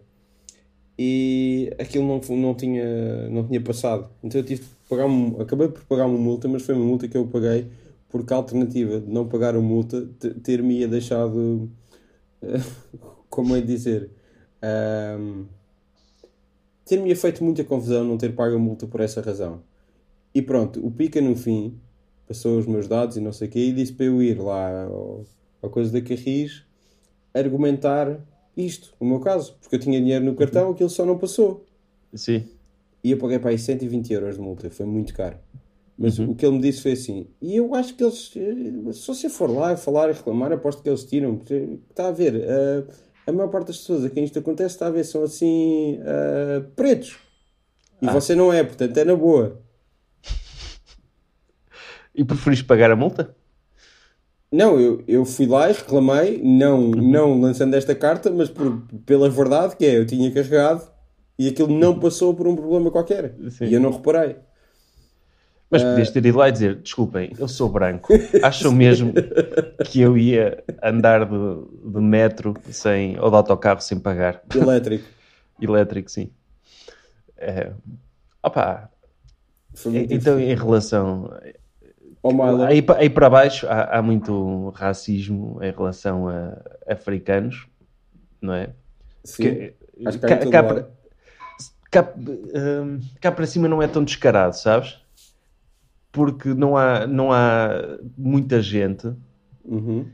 E 0.99 1.71
aquilo 1.79 2.07
não, 2.07 2.37
não, 2.37 2.55
tinha, 2.55 3.29
não 3.29 3.47
tinha 3.47 3.61
passado. 3.61 4.11
Então 4.23 4.41
eu 4.41 4.45
tive 4.45 4.62
de 4.62 4.69
pagar 4.88 5.07
um, 5.07 5.41
acabei 5.41 5.69
por 5.69 5.85
pagar 5.85 6.07
uma 6.07 6.19
multa, 6.19 6.49
mas 6.49 6.62
foi 6.62 6.75
uma 6.75 6.85
multa 6.85 7.07
que 7.07 7.17
eu 7.17 7.27
paguei 7.27 7.71
porque 8.09 8.33
a 8.33 8.37
alternativa 8.37 9.00
de 9.00 9.11
não 9.11 9.29
pagar 9.29 9.55
a 9.55 9.61
multa 9.61 10.09
ter-me 10.43 10.79
ia 10.79 10.88
deixado 10.88 11.71
como 13.29 13.55
é 13.55 13.61
dizer 13.61 14.11
um, 15.21 15.47
ter-me 16.85 17.15
feito 17.15 17.45
muita 17.45 17.62
confusão 17.65 18.05
não 18.05 18.17
ter 18.17 18.35
pago 18.35 18.57
a 18.57 18.59
multa 18.59 18.87
por 18.87 19.00
essa 19.00 19.21
razão. 19.21 19.62
E 20.35 20.43
pronto, 20.43 20.85
o 20.85 20.91
pica 20.91 21.21
no 21.21 21.37
fim 21.37 21.79
passou 22.27 22.59
os 22.59 22.67
meus 22.67 22.88
dados 22.88 23.17
e 23.17 23.21
não 23.21 23.33
sei 23.33 23.49
o 23.49 23.50
que 23.50 23.59
e 23.59 23.73
disse 23.73 23.93
para 23.93 24.07
eu 24.07 24.23
ir 24.23 24.41
lá 24.41 24.85
ao 24.85 25.25
coisa 25.71 25.93
da 25.93 26.00
Carris 26.00 26.65
argumentar 27.35 28.20
isto, 28.56 28.92
no 29.00 29.06
meu 29.06 29.20
caso, 29.20 29.56
porque 29.61 29.76
eu 29.76 29.80
tinha 29.80 30.00
dinheiro 30.00 30.25
no 30.25 30.35
cartão, 30.35 30.66
uhum. 30.66 30.73
aquilo 30.73 30.90
só 30.90 31.06
não 31.06 31.16
passou. 31.16 31.64
Sim. 32.12 32.44
E 33.02 33.12
eu 33.12 33.18
paguei 33.18 33.38
para 33.38 33.50
aí 33.50 33.58
120 33.58 34.12
euros 34.12 34.35
de 34.35 34.40
multa, 34.40 34.68
foi 34.70 34.87
muito 34.87 35.14
caro. 35.14 35.37
Mas 35.97 36.18
uhum. 36.18 36.30
o 36.30 36.35
que 36.35 36.44
ele 36.44 36.56
me 36.56 36.62
disse 36.62 36.82
foi 36.82 36.92
assim, 36.92 37.26
e 37.40 37.56
eu 37.56 37.75
acho 37.75 37.94
que 37.94 38.04
eles, 38.04 38.30
se 38.30 39.06
você 39.06 39.28
for 39.28 39.50
lá 39.50 39.76
falar 39.76 40.11
e 40.11 40.12
reclamar, 40.12 40.52
aposto 40.52 40.82
que 40.82 40.88
eles 40.88 41.04
tiram, 41.04 41.37
porque 41.37 41.78
está 41.90 42.08
a 42.08 42.12
ver, 42.12 42.35
uh, 42.37 42.92
a 43.26 43.32
maior 43.32 43.49
parte 43.49 43.68
das 43.68 43.78
pessoas 43.78 44.04
a 44.04 44.11
quem 44.11 44.25
isto 44.25 44.38
acontece, 44.38 44.75
está 44.75 44.87
a 44.87 44.90
ver, 44.90 45.04
são 45.04 45.23
assim, 45.23 45.99
uh, 45.99 46.62
pretos. 46.76 47.18
E 48.00 48.08
ah. 48.08 48.12
você 48.12 48.35
não 48.35 48.52
é, 48.52 48.62
portanto 48.62 48.97
é 48.97 49.04
na 49.04 49.16
boa. 49.16 49.61
E 52.14 52.25
preferiste 52.25 52.64
pagar 52.64 52.90
a 52.90 52.97
multa? 52.97 53.37
Não, 54.50 54.81
eu, 54.81 55.02
eu 55.07 55.25
fui 55.25 55.47
lá 55.47 55.69
e 55.69 55.75
reclamei, 55.75 56.40
não, 56.43 56.85
uhum. 56.85 57.11
não 57.11 57.40
lançando 57.40 57.75
esta 57.75 57.95
carta, 57.95 58.31
mas 58.31 58.49
por, 58.49 58.83
pela 59.05 59.28
verdade 59.28 59.76
que 59.76 59.85
é, 59.85 59.99
eu 59.99 60.07
tinha 60.07 60.31
carregado 60.33 60.83
e 61.38 61.49
aquilo 61.49 61.69
não 61.69 61.99
passou 61.99 62.35
por 62.35 62.49
um 62.49 62.57
problema 62.57 62.90
qualquer. 62.90 63.35
Sim. 63.50 63.67
E 63.67 63.75
eu 63.75 63.81
não 63.81 63.90
reparei. 63.90 64.37
Mas 65.71 65.85
podias 65.85 66.11
ter 66.11 66.25
ido 66.25 66.38
lá 66.38 66.49
e 66.49 66.52
dizer: 66.52 66.76
desculpem, 66.76 67.31
eu 67.38 67.47
sou 67.47 67.69
branco. 67.69 68.12
Acham 68.43 68.73
mesmo 68.73 69.12
que 69.85 70.00
eu 70.00 70.17
ia 70.17 70.64
andar 70.83 71.26
de, 71.26 71.93
de 71.93 72.00
metro 72.00 72.55
sem, 72.71 73.21
ou 73.21 73.28
de 73.28 73.37
autocarro 73.37 73.81
sem 73.83 73.99
pagar? 73.99 74.43
Elétrico. 74.55 75.05
Elétrico, 75.61 76.11
sim. 76.11 76.31
É, 77.37 77.71
opa, 78.43 78.90
então, 79.87 80.40
em 80.40 80.55
relação. 80.55 81.31
Aí, 82.66 82.85
aí 82.97 83.11
para 83.11 83.30
baixo 83.30 83.66
há, 83.68 83.99
há 83.99 84.02
muito 84.02 84.70
racismo 84.70 85.58
em 85.62 85.70
relação 85.73 86.28
a 86.28 86.56
africanos, 86.87 87.66
não 88.40 88.54
é? 88.54 88.70
Sim. 89.25 89.70
Cá, 90.20 90.38
cá 90.38 90.62
para, 90.62 90.88
cá, 91.90 92.14
hum, 92.16 92.99
cá 93.20 93.32
para 93.32 93.47
cima 93.47 93.68
não 93.68 93.82
é 93.82 93.88
tão 93.88 94.04
descarado, 94.04 94.54
sabes? 94.56 94.99
Porque 96.12 96.54
não 96.54 96.76
há, 96.76 97.06
não 97.06 97.32
há 97.32 97.99
muita 98.16 98.61
gente 98.62 99.12
Uhum. 99.64 100.06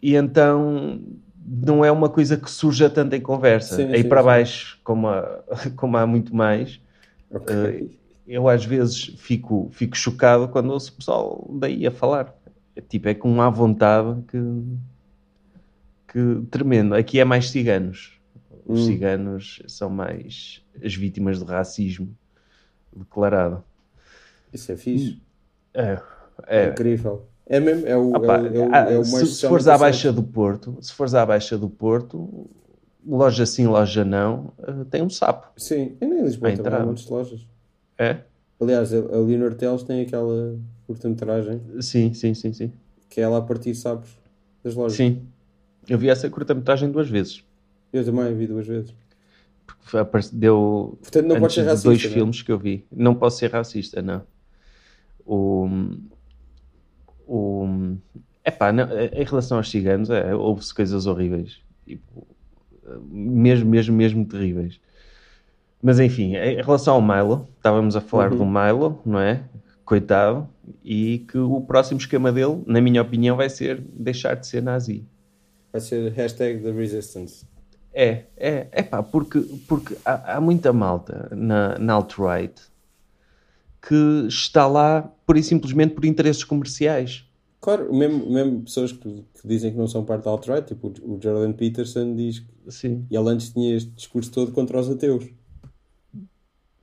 e 0.00 0.14
então 0.14 1.00
não 1.44 1.84
é 1.84 1.90
uma 1.90 2.08
coisa 2.08 2.36
que 2.36 2.50
surja 2.50 2.88
tanto 2.88 3.14
em 3.14 3.20
conversa. 3.20 3.76
Sim, 3.76 3.92
aí 3.92 4.02
sim, 4.02 4.08
para 4.08 4.20
sim. 4.20 4.26
baixo, 4.26 4.78
como 4.84 5.08
há, 5.08 5.42
como 5.76 5.96
há 5.96 6.06
muito 6.06 6.34
mais, 6.34 6.80
Ok. 7.30 7.52
eh, 7.52 7.99
eu 8.30 8.48
às 8.48 8.64
vezes 8.64 9.06
fico, 9.18 9.68
fico 9.72 9.96
chocado 9.96 10.48
quando 10.48 10.70
ouço 10.70 10.92
o 10.92 10.96
pessoal 10.96 11.50
daí 11.58 11.86
a 11.86 11.90
falar. 11.90 12.34
É 12.76 12.80
tipo, 12.80 13.08
é 13.08 13.14
com 13.14 13.40
à 13.42 13.50
vontade 13.50 14.22
que, 14.28 14.38
que 16.08 16.46
tremendo. 16.50 16.94
Aqui 16.94 17.18
é 17.20 17.24
mais 17.24 17.50
ciganos. 17.50 18.18
Os 18.66 18.80
Hum. 18.80 18.86
ciganos 18.86 19.62
são 19.66 19.90
mais 19.90 20.62
as 20.82 20.94
vítimas 20.94 21.38
de 21.38 21.44
racismo 21.44 22.14
declarado. 22.94 23.64
Isso 24.52 24.70
é 24.72 24.76
fixe. 24.76 25.20
É, 25.74 25.98
É, 26.46 26.64
é, 26.66 26.68
incrível. 26.70 27.26
É 27.46 27.58
mesmo, 27.58 27.86
é 27.86 27.96
o, 27.96 28.14
Ah, 28.14 28.20
pá, 28.20 28.36
é, 28.38 28.42
o- 28.42 28.56
é 28.56 28.58
o- 28.68 28.70
ah, 28.72 28.78
é 28.92 28.98
o 28.98 29.04
se, 29.04 29.12
mais 29.12 29.28
se 29.28 29.34
social 29.34 29.50
fores 29.50 29.66
à. 29.66 29.76
Baixa 29.76 30.12
do 30.12 30.22
Porto, 30.22 30.78
se 30.80 30.92
fores 30.92 31.14
à 31.14 31.26
Baixa 31.26 31.58
do 31.58 31.68
Porto, 31.68 32.48
loja 33.04 33.44
sim, 33.44 33.66
loja 33.66 34.04
não, 34.04 34.52
eh, 34.62 34.84
tem 34.90 35.02
um 35.02 35.10
sapo. 35.10 35.48
Sim, 35.56 35.96
e 36.00 36.06
nem 36.06 36.20
em 36.20 36.22
Lisboa 36.24 36.56
também 36.56 36.80
há 36.80 36.84
muitas 36.86 37.06
lojas. 37.08 37.46
É? 38.00 38.16
Aliás, 38.58 38.92
a 38.94 38.98
Leonor 39.18 39.54
Teles 39.54 39.82
tem 39.82 40.00
aquela 40.00 40.58
curta-metragem 40.86 41.60
Sim, 41.80 42.14
sim, 42.14 42.32
sim, 42.34 42.52
sim. 42.52 42.72
que 43.10 43.20
é 43.20 43.24
ela 43.24 43.36
a 43.38 43.42
partir 43.42 43.74
sapos 43.74 44.10
das 44.64 44.74
lojas. 44.74 44.96
Sim. 44.96 45.22
Eu 45.88 45.98
vi 45.98 46.08
essa 46.08 46.28
curta-metragem 46.30 46.90
duas 46.90 47.08
vezes. 47.10 47.44
Eu 47.92 48.02
também 48.04 48.34
vi 48.34 48.46
duas 48.46 48.66
vezes. 48.66 48.94
Aparece- 49.92 50.34
Deu 50.34 50.98
Portanto, 51.02 51.26
não 51.26 51.34
pode 51.34 51.44
antes 51.44 51.54
ser 51.56 51.62
racista. 51.64 51.88
dois 51.88 52.02
não 52.04 52.10
é? 52.10 52.14
filmes 52.14 52.42
que 52.42 52.52
eu 52.52 52.58
vi. 52.58 52.86
Não 52.90 53.14
posso 53.14 53.38
ser 53.38 53.50
racista, 53.52 54.00
não. 54.00 54.22
O, 55.26 55.68
o, 57.26 57.96
epá, 58.44 58.72
não, 58.72 58.84
em 59.12 59.24
relação 59.24 59.58
aos 59.58 59.70
ciganos, 59.70 60.08
é, 60.10 60.34
houve-se 60.34 60.74
coisas 60.74 61.06
horríveis. 61.06 61.58
Tipo, 61.86 62.26
mesmo, 63.10 63.68
mesmo, 63.70 63.96
mesmo 63.96 64.24
terríveis. 64.24 64.80
Mas 65.82 65.98
enfim, 65.98 66.36
em 66.36 66.56
relação 66.56 66.94
ao 66.94 67.02
Milo, 67.02 67.48
estávamos 67.56 67.96
a 67.96 68.00
falar 68.00 68.32
Uhum. 68.32 68.38
do 68.38 68.46
Milo, 68.46 69.00
não 69.04 69.18
é? 69.18 69.44
Coitado, 69.84 70.48
e 70.84 71.24
que 71.28 71.38
o 71.38 71.60
próximo 71.62 71.98
esquema 71.98 72.30
dele, 72.30 72.62
na 72.66 72.80
minha 72.80 73.02
opinião, 73.02 73.36
vai 73.36 73.48
ser 73.50 73.80
deixar 73.92 74.34
de 74.34 74.46
ser 74.46 74.62
nazi. 74.62 75.04
Vai 75.72 75.80
ser 75.80 76.12
hashtag 76.12 76.62
The 76.62 76.70
Resistance. 76.70 77.44
É, 77.92 78.24
é, 78.36 78.68
é 78.70 78.82
pá, 78.82 79.02
porque, 79.02 79.40
porque 79.66 79.96
há, 80.04 80.36
há 80.36 80.40
muita 80.40 80.72
malta 80.72 81.28
na, 81.34 81.76
na 81.78 81.94
alt-right 81.94 82.54
que 83.82 84.26
está 84.28 84.66
lá 84.66 85.10
pura 85.26 85.38
e 85.38 85.42
simplesmente 85.42 85.94
por 85.94 86.04
interesses 86.04 86.44
comerciais. 86.44 87.24
Claro, 87.60 87.92
mesmo, 87.92 88.30
mesmo 88.30 88.62
pessoas 88.62 88.92
que, 88.92 89.24
que 89.40 89.48
dizem 89.48 89.72
que 89.72 89.78
não 89.78 89.86
são 89.88 90.04
parte 90.04 90.24
da 90.24 90.30
alt-right, 90.30 90.68
tipo 90.68 90.88
o, 91.02 91.18
Jordan 91.20 91.52
Peterson 91.52 92.14
diz 92.14 92.38
que 92.38 92.46
Sim. 92.68 93.04
e 93.10 93.16
ele 93.16 93.28
antes 93.28 93.52
tinha 93.52 93.76
este 93.76 93.90
discurso 93.90 94.30
todo 94.30 94.52
contra 94.52 94.78
os 94.78 94.88
ateus. 94.88 95.24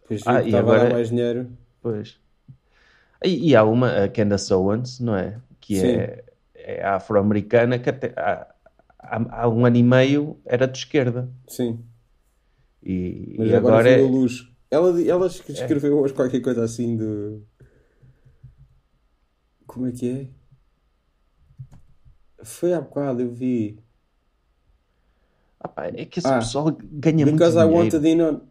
Depois 0.10 0.24
Ah, 0.26 0.42
e 0.42 0.56
agora- 0.56 0.90
mais 0.90 1.10
dinheiro. 1.10 1.50
Pois. 1.82 2.20
E, 3.24 3.50
e 3.50 3.56
há 3.56 3.64
uma, 3.64 4.04
a 4.04 4.10
Candace 4.10 4.54
Owens, 4.54 5.00
não 5.00 5.16
é? 5.16 5.40
Que 5.60 5.80
é, 5.86 6.24
é 6.56 6.86
afro-americana, 6.86 7.78
que 7.80 7.90
até 7.90 8.14
há, 8.16 8.48
há, 9.00 9.42
há 9.44 9.50
um 9.50 9.66
ano 9.66 9.76
e 9.78 9.84
meio 9.84 10.40
era 10.46 10.68
de 10.68 10.78
esquerda. 10.78 11.30
Sim, 11.48 11.84
E, 12.84 13.36
mas 13.38 13.48
e 13.50 13.56
agora, 13.56 13.76
agora, 13.76 13.90
é, 13.90 14.02
luz. 14.02 14.48
Ela, 14.70 15.02
ela 15.02 15.28
es- 15.28 15.44
escreveu 15.50 15.98
hoje 16.00 16.14
qualquer 16.14 16.42
coisa 16.42 16.64
assim 16.64 16.96
de. 16.98 17.42
Como 19.66 19.88
é 19.88 19.92
que 19.92 20.10
é? 22.40 22.44
Foi 22.44 22.74
há 22.74 22.80
bocado, 22.82 23.22
eu 23.22 23.32
vi. 23.32 23.80
Ah, 25.60 25.68
pá, 25.68 25.88
é 25.88 26.06
que 26.06 26.20
esse 26.20 26.28
Ah, 26.28 26.38
pessoal 26.40 26.72
ganha 26.82 27.26
muito 27.26 27.32
Because 27.38 27.58
I 27.58 27.62
dinheiro. 27.64 27.76
wanted 27.78 28.06
in 28.08 28.22
on. 28.22 28.42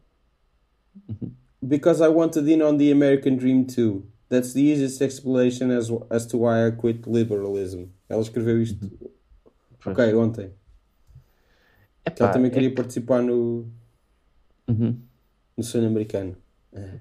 Because 1.66 2.00
I 2.00 2.08
wanted 2.08 2.48
in 2.48 2.62
on 2.62 2.76
the 2.78 2.90
American 2.92 3.36
dream 3.36 3.64
too. 3.66 4.04
That's 4.28 4.52
the 4.52 4.60
easiest 4.60 5.00
explanation 5.02 5.70
as, 5.70 5.90
as 6.10 6.26
to 6.26 6.38
why 6.38 6.66
I 6.66 6.70
quit 6.72 7.06
liberalism. 7.06 7.84
Ela 8.08 8.22
escreveu 8.22 8.60
isto, 8.62 8.90
Pois. 9.80 9.96
ok, 9.96 10.14
ontem. 10.14 10.50
Epá, 12.04 12.24
ela 12.24 12.32
também 12.32 12.50
é 12.50 12.54
queria 12.54 12.68
que- 12.70 12.76
participar 12.76 13.22
no, 13.22 13.66
Uhum. 14.68 14.96
no 15.56 15.62
sonho 15.62 15.86
americano. 15.86 16.36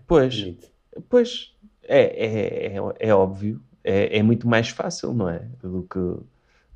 Pois, 0.07 0.39
Bonito. 0.39 0.67
Pois, 1.09 1.53
é, 1.83 2.01
é, 2.25 2.75
é, 2.77 2.79
é 3.09 3.13
óbvio, 3.13 3.61
é, 3.83 4.17
é 4.19 4.23
muito 4.23 4.47
mais 4.47 4.69
fácil, 4.69 5.13
não 5.13 5.29
é? 5.29 5.39
Do 5.61 5.83
que 5.83 5.99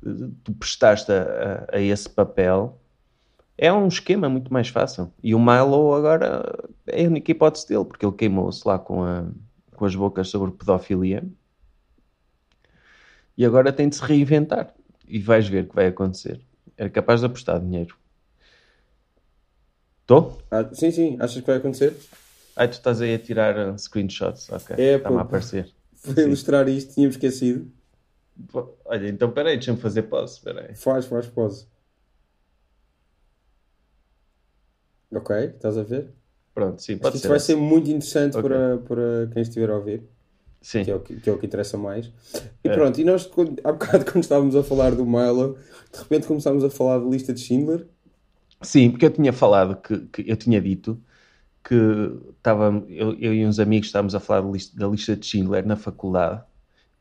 eh, 0.08 0.28
tu 0.44 0.52
prestaste 0.52 1.10
a, 1.10 1.66
a, 1.72 1.76
a 1.76 1.80
esse 1.80 2.08
papel. 2.08 2.78
É 3.62 3.70
um 3.70 3.86
esquema 3.88 4.26
muito 4.26 4.50
mais 4.50 4.68
fácil. 4.68 5.12
E 5.22 5.34
o 5.34 5.38
Milo 5.38 5.92
agora 5.92 6.66
é 6.86 7.04
a 7.04 7.06
única 7.06 7.30
hipótese 7.30 7.68
dele, 7.68 7.84
porque 7.84 8.06
ele 8.06 8.16
queimou-se 8.16 8.66
lá 8.66 8.78
com, 8.78 9.04
a, 9.04 9.26
com 9.76 9.84
as 9.84 9.94
bocas 9.94 10.30
sobre 10.30 10.50
pedofilia. 10.50 11.22
E 13.36 13.44
agora 13.44 13.70
tem 13.70 13.86
de 13.90 13.96
se 13.96 14.02
reinventar. 14.02 14.74
E 15.06 15.18
vais 15.18 15.46
ver 15.46 15.64
o 15.64 15.68
que 15.68 15.74
vai 15.74 15.88
acontecer. 15.88 16.40
Era 16.74 16.88
capaz 16.88 17.20
de 17.20 17.26
apostar 17.26 17.60
dinheiro. 17.60 17.98
Estou? 20.00 20.38
Ah, 20.50 20.66
sim, 20.72 20.90
sim, 20.90 21.16
achas 21.20 21.42
que 21.42 21.46
vai 21.46 21.56
acontecer? 21.58 21.94
Ai, 22.56 22.66
tu 22.66 22.72
estás 22.72 23.02
aí 23.02 23.12
a 23.12 23.18
tirar 23.18 23.58
uh, 23.58 23.78
screenshots. 23.78 24.48
Ok, 24.48 24.74
É, 24.78 24.96
está-me 24.96 25.18
a 25.18 25.20
aparecer. 25.20 25.70
Foi 25.96 26.22
ilustrar 26.22 26.66
isto, 26.66 26.94
tínhamos 26.94 27.16
esquecido. 27.16 27.70
Olha, 28.86 29.06
então 29.06 29.30
peraí, 29.30 29.56
deixa-me 29.58 29.78
fazer 29.78 30.04
pause. 30.04 30.40
Peraí. 30.40 30.74
Faz, 30.74 31.04
faz 31.04 31.26
pause. 31.26 31.66
Ok, 35.12 35.30
estás 35.54 35.76
a 35.78 35.82
ver? 35.82 36.14
Pronto, 36.54 36.80
sim, 36.82 36.96
Acho 37.00 37.10
pode 37.10 37.16
isto 37.16 37.26
ser. 37.26 37.28
vai 37.28 37.38
assim. 37.38 37.54
ser 37.54 37.56
muito 37.56 37.88
interessante 37.90 38.38
Ok. 38.38 38.40
para, 38.40 38.78
para 38.78 39.28
quem 39.32 39.42
estiver 39.42 39.70
a 39.70 39.76
ouvir. 39.78 40.08
Sim, 40.60 40.84
que 40.84 40.90
é 40.90 40.94
o 40.96 41.00
que, 41.00 41.20
que 41.20 41.30
é 41.30 41.32
o 41.34 41.38
que 41.38 41.46
interessa 41.46 41.78
mais. 41.78 42.12
E 42.64 42.68
É. 42.68 42.70
pronto, 42.70 43.00
e 43.00 43.04
nós 43.04 43.26
quando- 43.26 43.60
há 43.64 43.72
bocado 43.72 44.04
quando 44.12 44.24
estávamos 44.24 44.56
a 44.56 44.62
falar 44.64 44.94
do 44.94 45.06
Milo, 45.06 45.58
de 45.92 45.98
repente 46.00 46.26
começámos 46.28 46.64
a 46.64 46.70
falar 46.70 46.98
da 47.00 47.06
lista 47.06 47.32
de 47.34 47.40
Schindler. 47.40 47.88
sim, 48.62 48.90
porque 48.90 49.06
eu 49.06 49.10
tinha 49.12 49.32
falado 49.32 49.76
que, 49.80 49.98
que 50.08 50.30
eu 50.30 50.36
tinha 50.36 50.60
dito 50.60 51.02
que 51.64 51.74
estava, 52.38 52.84
eu, 52.88 53.14
eu 53.20 53.34
e 53.34 53.46
uns 53.46 53.58
amigos 53.60 53.88
estávamos 53.88 54.14
a 54.14 54.20
falar 54.20 54.42
da 54.42 54.50
lista, 54.50 54.78
da 54.78 54.88
lista 54.88 55.16
de 55.16 55.26
Schindler 55.26 55.66
na 55.66 55.76
faculdade 55.76 56.44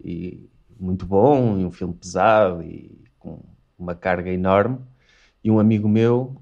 e 0.03 0.49
muito 0.79 1.05
bom, 1.05 1.59
e 1.59 1.65
um 1.65 1.71
filme 1.71 1.93
pesado 1.95 2.63
e 2.63 3.03
com 3.19 3.41
uma 3.79 3.95
carga 3.95 4.31
enorme. 4.31 4.79
E 5.43 5.51
um 5.51 5.59
amigo 5.59 5.87
meu 5.89 6.37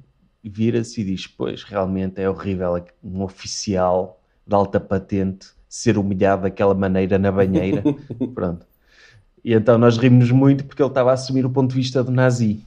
vira-se 0.50 1.02
e 1.02 1.04
diz: 1.04 1.28
Pois, 1.28 1.64
realmente 1.64 2.22
é 2.22 2.30
horrível 2.30 2.84
um 3.04 3.24
oficial 3.24 4.22
de 4.46 4.56
alta 4.56 4.80
patente 4.80 5.48
ser 5.68 5.98
humilhado 5.98 6.44
daquela 6.44 6.74
maneira 6.74 7.18
na 7.18 7.32
banheira. 7.32 7.84
Pronto. 8.34 8.66
E 9.44 9.54
então 9.54 9.78
nós 9.78 9.98
rimos 9.98 10.32
muito 10.32 10.66
porque 10.66 10.82
ele 10.82 10.90
estava 10.90 11.12
a 11.12 11.14
assumir 11.14 11.46
o 11.46 11.50
ponto 11.50 11.70
de 11.70 11.76
vista 11.76 12.04
do 12.04 12.12
nazi. 12.12 12.62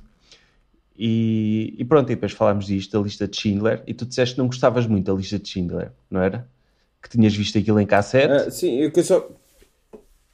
E, 1.02 1.75
e 1.78 1.84
pronto, 1.84 2.12
e 2.12 2.14
depois 2.14 2.32
falámos 2.32 2.66
disto, 2.66 2.92
da 2.92 3.02
lista 3.02 3.26
de 3.26 3.34
Schindler, 3.34 3.82
e 3.87 3.94
tu 3.94 4.04
disseste 4.04 4.34
que 4.34 4.38
não 4.38 4.46
gostavas 4.49 4.87
muito 4.87 5.10
da 5.10 5.16
lista 5.16 5.38
de 5.38 5.49
Schindler, 5.49 5.92
não 6.10 6.20
era? 6.20 6.46
Que 7.02 7.08
tinhas 7.08 7.34
visto 7.34 7.56
aquilo 7.56 7.80
em 7.80 7.87
cassete? 7.87 8.30
Ah, 8.30 8.50
sim, 8.50 8.76
eu, 8.76 9.02
só, 9.02 9.30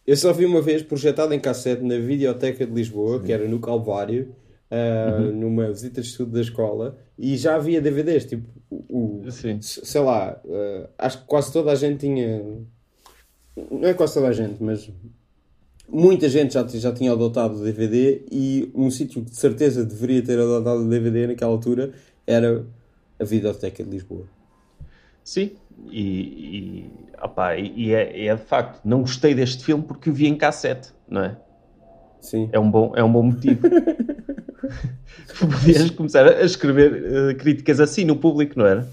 eu 0.04 0.16
só 0.16 0.32
vi 0.32 0.44
uma 0.44 0.60
vez 0.60 0.82
projetado 0.82 1.32
em 1.32 1.38
cassete 1.38 1.84
na 1.84 1.98
Videoteca 1.98 2.66
de 2.66 2.72
Lisboa, 2.72 3.22
que 3.22 3.32
era 3.32 3.46
no 3.46 3.60
Calvário, 3.60 4.34
ah, 4.70 5.18
Uhum. 5.20 5.32
numa 5.32 5.68
visita 5.70 6.00
de 6.00 6.06
estudo 6.08 6.32
da 6.32 6.40
escola, 6.40 6.98
e 7.18 7.36
já 7.36 7.56
havia 7.56 7.80
DVDs, 7.80 8.24
tipo, 8.26 8.48
o, 8.70 9.22
Sim. 9.30 9.58
sei 9.62 10.00
lá, 10.00 10.40
ah, 10.48 10.88
acho 10.98 11.18
que 11.20 11.26
quase 11.26 11.52
toda 11.52 11.70
a 11.72 11.74
gente 11.74 12.00
tinha. 12.00 12.42
Não 13.70 13.84
é 13.88 13.94
quase 13.94 14.14
toda 14.14 14.28
a 14.28 14.32
gente, 14.32 14.62
mas 14.62 14.90
muita 15.88 16.28
gente 16.28 16.54
já, 16.54 16.66
já 16.66 16.92
tinha 16.92 17.12
adotado 17.12 17.54
o 17.58 17.64
DVD 17.64 18.24
e 18.30 18.70
um 18.74 18.90
sítio 18.90 19.24
que 19.24 19.30
de 19.30 19.36
certeza 19.36 19.84
deveria 19.84 20.22
ter 20.22 20.38
adotado 20.38 20.80
o 20.82 20.88
DVD 20.88 21.26
naquela 21.28 21.52
altura 21.52 21.92
era 22.26 22.66
a 23.18 23.24
Videoteca 23.24 23.82
de 23.84 23.88
Lisboa. 23.90 24.24
Sim, 25.24 25.52
e, 25.90 26.02
e, 26.02 26.90
opá, 27.22 27.56
e- 27.56 27.72
e 27.76 27.94
é, 27.94 28.26
é 28.26 28.34
de 28.36 28.42
facto, 28.42 28.80
não 28.84 29.00
gostei 29.00 29.34
deste 29.34 29.64
filme 29.64 29.82
porque 29.84 30.10
o 30.10 30.12
vi 30.12 30.26
em 30.26 30.36
cassete, 30.36 30.90
não 31.08 31.22
é? 31.24 31.36
Sim. 32.20 32.48
É 32.52 32.58
um 32.58 32.70
bom, 32.70 32.92
é 32.94 33.02
um 33.02 33.10
bom 33.12 33.22
motivo. 33.22 33.68
Podias 35.38 35.90
começar 35.90 36.26
a 36.26 36.42
escrever 36.42 37.30
eh, 37.30 37.34
críticas 37.34 37.80
assim 37.80 38.04
no 38.04 38.16
público, 38.16 38.58
não 38.58 38.66
era? 38.66 38.88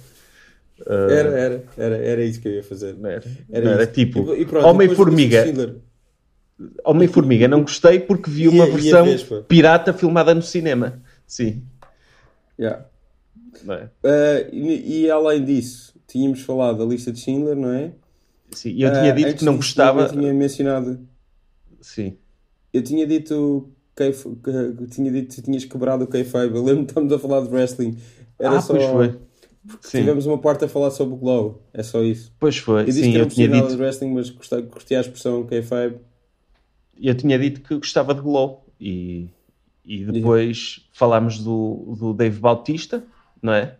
Era, 0.86 1.40
era, 1.40 1.64
era, 1.78 1.98
era 1.98 2.24
isso 2.24 2.42
que 2.42 2.48
eu 2.48 2.54
ia 2.54 2.64
fazer. 2.64 2.96
Não 2.96 3.10
era, 3.10 3.24
Era 3.50 3.66
Não 3.66 3.72
era 3.74 3.88
tipo 3.88 4.26
Homem-Formiga. 4.66 5.46
Homem-Formiga 6.84 7.48
não 7.48 7.62
gostei 7.62 8.00
porque 8.00 8.30
vi 8.30 8.44
E 8.44 8.48
uma 8.48 8.66
versão 8.66 9.06
pirata 9.48 9.94
filmada 9.94 10.34
no 10.34 10.42
cinema. 10.42 11.02
Sim. 11.26 11.64
Yeah. 12.60 12.86
É? 13.68 13.84
Uh, 14.04 14.50
e, 14.56 15.04
e 15.04 15.12
além 15.12 15.44
disso, 15.44 15.94
tínhamos 16.08 16.42
falado 16.42 16.80
da 16.80 16.86
lista 16.86 17.12
de 17.12 17.20
Schindler, 17.20 17.56
não 17.56 17.72
é? 17.72 17.92
Sim. 18.52 18.70
E 18.72 18.84
eu 18.84 18.92
tinha 18.92 19.12
Uh, 19.12 19.16
dito 19.16 19.36
que 19.38 19.46
não 19.46 19.56
gostava. 19.56 20.04
Eu 20.04 20.10
tinha 20.10 20.34
mencionado. 20.34 21.00
Sim. 21.82 22.18
Eu 22.72 22.84
tinha 22.84 23.06
dito 23.06 23.73
que, 23.96 24.12
que, 24.12 24.88
tinha 24.88 25.12
dito 25.12 25.36
que 25.36 25.42
tinhas 25.42 25.66
quebrado 25.66 26.04
o 26.04 26.08
kayfabe. 26.08 26.56
Eu 26.56 26.64
lembro 26.64 26.86
que 26.86 26.92
estamos 26.92 27.14
a 27.14 27.20
falar 27.20 27.42
de 27.42 27.50
wrestling. 27.50 27.98
Era 28.40 28.58
ah, 28.58 28.62
só. 28.62 28.74
pois 28.74 28.86
foi. 28.86 29.20
Tivemos 29.90 30.26
uma 30.26 30.38
parte 30.38 30.66
a 30.66 30.68
falar 30.68 30.92
sobre 30.92 31.14
o 31.14 31.18
Glow. 31.18 31.62
É 31.74 31.84
só 31.84 32.02
isso. 32.02 32.34
Pois 32.40 32.58
foi. 32.58 32.82
Eu 32.82 32.86
disse 32.86 33.04
Sim, 33.04 33.12
que 33.12 33.18
eu 33.18 33.26
tinha 33.28 33.48
dito. 33.48 33.68
de 33.68 33.76
wrestling, 33.76 34.14
mas 34.14 34.30
curti 34.30 34.96
a 34.96 35.02
expressão 35.02 35.46
kayfabe. 35.46 36.00
eu 37.00 37.16
tinha 37.16 37.40
dito 37.40 37.62
que 37.62 37.76
gostava 37.76 38.14
de 38.14 38.22
Glow 38.22 38.66
e, 38.80 39.30
e 39.86 40.04
depois 40.06 40.90
falámos 40.92 41.40
do, 41.40 41.96
do 41.98 42.14
Dave 42.14 42.40
Bautista, 42.40 43.04
não 43.42 43.54
é? 43.54 43.78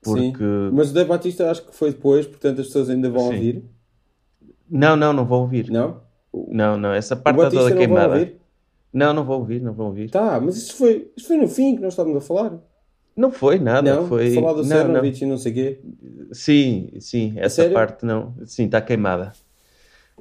Porque 0.00 0.38
Sim. 0.38 0.70
Mas 0.72 0.90
o 0.90 0.94
Dave 0.94 1.08
Batista 1.08 1.50
acho 1.50 1.66
que 1.66 1.76
foi 1.76 1.90
depois, 1.90 2.26
portanto 2.26 2.60
as 2.60 2.66
pessoas 2.66 2.88
ainda 2.88 3.10
vão 3.10 3.28
Sim. 3.28 3.34
ouvir. 3.34 3.64
não, 4.68 4.96
não, 4.96 5.12
não 5.12 5.24
vou 5.24 5.42
ouvir. 5.42 5.70
Não? 5.70 6.00
Não, 6.48 6.78
não, 6.78 6.92
essa 6.92 7.14
parte 7.14 7.36
está 7.36 7.50
toda 7.50 7.62
não 7.62 7.68
vão 7.68 7.78
queimada. 7.78 8.32
Não, 8.92 9.12
não 9.12 9.24
vou 9.24 9.38
ouvir, 9.40 9.60
não 9.60 9.72
vou 9.72 9.86
ouvir. 9.86 10.10
Tá, 10.10 10.40
mas 10.40 10.56
isso 10.56 10.76
foi, 10.76 11.10
isso 11.16 11.26
foi 11.28 11.36
no 11.38 11.48
fim 11.48 11.74
que 11.76 11.82
nós 11.82 11.92
estávamos 11.94 12.22
a 12.22 12.26
falar. 12.26 12.60
Não 13.16 13.30
foi 13.30 13.58
nada, 13.58 13.94
não? 13.94 14.06
foi 14.08 14.34
Falar 14.34 14.52
do 14.54 14.62
não, 14.64 14.88
não. 14.88 14.94
Cernovich 14.94 15.22
e 15.22 15.26
não 15.26 15.36
sei 15.38 15.52
quê. 15.52 15.80
Sim, 16.32 16.90
sim, 17.00 17.34
essa 17.36 17.62
sério? 17.62 17.74
parte 17.74 18.04
não, 18.06 18.34
sim, 18.46 18.64
está 18.64 18.80
queimada. 18.80 19.32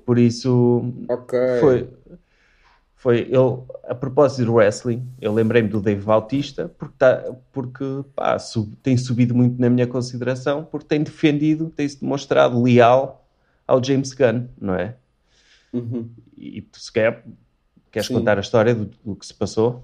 Por 0.06 0.20
isso 0.20 0.84
Ok. 1.08 1.34
foi 1.60 1.88
foi 2.96 3.28
eu 3.32 3.66
a 3.88 3.96
propósito 3.96 4.46
do 4.46 4.54
wrestling, 4.54 5.08
eu 5.20 5.34
lembrei-me 5.34 5.68
do 5.70 5.82
Dave 5.82 6.02
Bautista 6.04 6.70
porque 6.78 6.96
tá, 6.98 7.34
porque 7.52 7.84
pá, 8.16 8.38
sub- 8.38 8.76
tem 8.84 8.96
subido 8.96 9.34
muito 9.34 9.60
na 9.60 9.70
minha 9.70 9.88
consideração 9.88 10.64
porque 10.66 10.88
tem 10.88 11.02
defendido, 11.04 11.70
tem-se 11.76 12.00
demonstrado 12.00 12.62
leal 12.62 13.26
ao 13.68 13.84
James 13.84 14.14
Gunn, 14.14 14.48
não 14.60 14.76
é? 14.76 14.96
Uhum. 15.74 16.16
E 16.38 16.62
tu 16.62 16.80
se 16.80 16.92
quer 16.92 17.24
queres 17.92 18.08
Sim. 18.08 18.14
contar 18.16 18.38
a 18.38 18.42
história 18.42 18.74
do, 18.74 18.86
do 19.04 19.16
que 19.16 19.26
se 19.26 19.34
passou? 19.34 19.84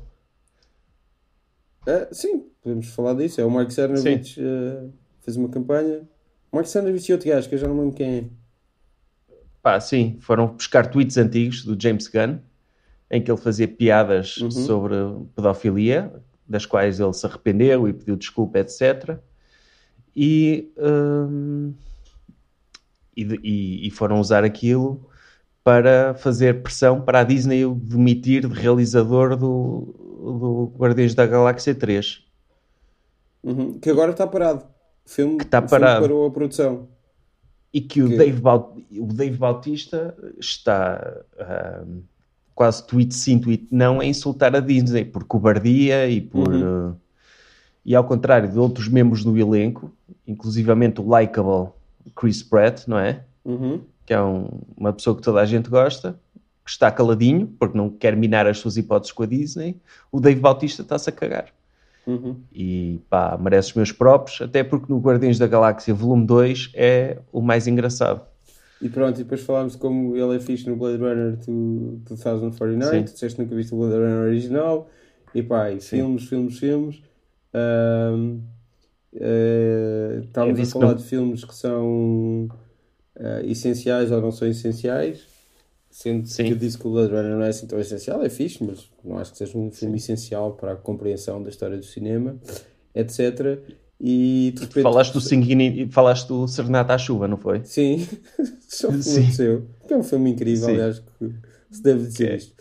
Ah, 1.87 2.07
sim, 2.11 2.45
podemos 2.61 2.87
falar 2.87 3.13
disso. 3.13 3.39
É 3.39 3.45
o 3.45 3.51
Mike 3.51 3.73
Cernovich 3.73 4.39
ah, 4.41 4.87
fez 5.21 5.37
uma 5.37 5.49
campanha. 5.49 6.07
Mike 6.51 6.69
Cernovich 6.69 7.09
e 7.09 7.13
outro 7.13 7.29
gajo, 7.29 7.47
que 7.49 7.55
eu 7.55 7.59
já 7.59 7.67
não 7.67 7.79
lembro 7.79 7.95
quem 7.95 8.17
é. 8.17 8.23
Pá, 9.61 9.79
sim, 9.79 10.17
foram 10.21 10.47
buscar 10.47 10.87
tweets 10.89 11.17
antigos 11.17 11.63
do 11.63 11.77
James 11.81 12.07
Gunn, 12.07 12.39
em 13.11 13.21
que 13.21 13.29
ele 13.29 13.39
fazia 13.39 13.67
piadas 13.67 14.37
Uhum. 14.37 14.51
sobre 14.51 14.95
pedofilia, 15.35 16.13
das 16.47 16.65
quais 16.65 16.99
ele 16.99 17.13
se 17.13 17.25
arrependeu 17.25 17.87
e 17.87 17.93
pediu 17.93 18.15
desculpa, 18.15 18.59
etc. 18.59 19.19
E, 20.15 20.71
hum, 20.77 21.73
e- 23.15 23.87
e 23.87 23.91
foram 23.91 24.19
usar 24.19 24.43
aquilo 24.43 25.06
para 25.71 26.13
fazer 26.13 26.61
pressão 26.63 27.01
para 27.01 27.19
a 27.19 27.23
Disney 27.25 27.65
o 27.65 27.75
demitir 27.75 28.47
de 28.47 28.53
realizador 28.57 29.35
do, 29.35 29.93
do 29.99 30.71
Guardiões 30.77 31.13
da 31.13 31.25
Galáxia 31.27 31.75
3. 31.75 32.23
Uhum. 33.43 33.77
Que 33.77 33.89
agora 33.89 34.11
está 34.11 34.25
parado. 34.25 34.63
O 35.05 35.09
filme, 35.09 35.35
Que 35.39 35.43
está 35.43 35.61
parado. 35.61 36.03
parou 36.03 36.25
a 36.25 36.31
produção. 36.31 36.87
e 37.73 37.81
que 37.81 38.01
o, 38.01 38.07
Que- 38.07 38.15
Dave, 38.15 38.39
Baut- 38.41 38.81
o 38.97 39.07
Dave 39.07 39.35
Bautista 39.37 40.15
está 40.39 41.21
ahm, 41.37 41.99
quase 42.55 42.87
tweet 42.87 43.13
sim, 43.13 43.37
tweet 43.37 43.67
não 43.69 43.99
a 43.99 44.05
insultar 44.05 44.55
a 44.55 44.61
Disney 44.61 45.03
por 45.03 45.25
cobardia 45.25 46.07
e 46.07 46.21
por 46.21 46.47
Uhum. 46.47 46.91
eh, 46.91 46.95
e 47.87 47.93
ao 47.93 48.05
contrário 48.05 48.49
de 48.49 48.57
outros 48.57 48.87
membros 48.87 49.21
do 49.21 49.37
elenco, 49.37 49.91
inclusivamente 50.25 51.01
o 51.01 51.07
likable 51.09 51.71
Chris 52.15 52.41
Pratt, 52.41 52.87
não 52.87 52.97
é? 52.97 53.25
Uhum. 53.43 53.81
Que 54.07 54.13
é 54.15 54.21
um- 54.21 54.49
uma 54.75 54.91
pessoa 54.91 55.15
que 55.15 55.21
toda 55.21 55.39
a 55.39 55.45
gente 55.45 55.69
gosta, 55.69 56.19
que 56.65 56.71
está 56.71 56.89
caladinho 56.89 57.45
porque 57.59 57.77
não 57.77 57.89
quer 57.91 58.15
minar 58.17 58.47
as 58.47 58.57
suas 58.57 58.75
hipóteses 58.77 59.11
com 59.11 59.21
a 59.21 59.25
Disney. 59.27 59.77
O 60.11 60.19
Dave 60.19 60.39
Bautista 60.39 60.81
está-se 60.81 61.09
a 61.09 61.13
cagar. 61.13 61.45
Uhum. 62.07 62.37
E 62.53 63.01
pá, 63.09 63.37
merece 63.39 63.69
os 63.69 63.75
meus 63.75 63.91
próprios, 63.91 64.41
até 64.41 64.63
porque 64.63 64.85
no 64.91 64.97
Guardiões 64.99 65.37
da 65.37 65.45
Galáxia 65.45 65.93
Volume 65.93 66.25
2 66.25 66.71
é 66.73 67.19
o 67.33 67.41
mais 67.41 67.67
engraçado. 67.67 68.21
E 68.81 68.87
pronto, 68.89 69.19
e 69.19 69.23
depois 69.23 69.41
falámos 69.41 69.75
como 69.75 70.15
ele 70.15 70.35
é 70.37 70.39
fixe 70.39 70.69
no 70.69 70.75
Blade 70.77 70.97
Runner 71.03 71.35
do 71.45 71.99
2049. 72.07 72.97
Sim. 72.97 73.03
Tu 73.03 73.11
disseste 73.13 73.35
que 73.35 73.41
nunca 73.43 73.55
viste 73.55 73.73
o 73.73 73.77
Blade 73.77 73.95
Runner 73.95 74.19
original. 74.27 74.89
E 75.35 75.43
pá, 75.43 75.69
e 75.71 75.81
filmes, 75.81 76.23
filmes, 76.29 76.57
filmes. 76.59 77.01
Ahm, 77.53 78.39
eh, 79.13 80.21
estávamos 80.23 80.59
a 80.59 80.65
falar 80.65 80.85
não- 80.87 80.95
de 80.95 81.03
filmes 81.03 81.43
que 81.43 81.55
são 81.55 82.47
ah, 83.19 83.41
essenciais 83.43 84.11
ou 84.11 84.21
não 84.21 84.31
são 84.31 84.47
essenciais. 84.47 85.19
Sendo 85.89 86.27
Sim. 86.27 86.43
que 86.45 86.51
eu 86.51 86.57
disse 86.57 86.77
que 86.77 86.85
o 86.87 86.91
Blade 86.91 87.11
Runner 87.11 87.31
não 87.31 87.41
é 87.41 87.49
assim 87.49 87.65
tão 87.65 87.79
essencial, 87.79 88.21
é 88.21 88.29
fixe, 88.29 88.63
mas 88.63 88.87
não 89.03 89.17
acho 89.17 89.31
que 89.31 89.37
seja 89.39 89.57
um 89.57 89.71
filme 89.71 89.97
essencial 89.97 90.51
para 90.53 90.73
a 90.73 90.75
compreensão 90.75 91.41
da 91.41 91.49
história 91.49 91.75
do 91.77 91.85
cinema, 91.85 92.35
etc. 92.93 93.59
E 93.99 94.51
de 94.53 94.61
repente- 94.61 94.83
Falaste 94.83 95.13
do 95.13 95.21
Singing, 95.21 95.89
falaste 95.89 96.27
do 96.27 96.47
Serenata 96.47 96.93
à 96.93 96.97
Chuva, 96.99 97.27
não 97.27 97.37
foi? 97.37 97.61
Sim, 97.63 98.07
só 98.67 98.89
que 98.89 99.01
Sim. 99.01 99.19
aconteceu. 99.21 99.65
É 99.89 99.95
um 99.95 100.03
filme 100.03 100.29
incrível, 100.31 100.65
Sim. 100.67 100.73
aliás, 100.73 100.99
que 100.99 101.31
se 101.71 101.81
deve 101.81 102.05
dizer 102.05 102.31
é- 102.31 102.35
isto. 102.35 102.53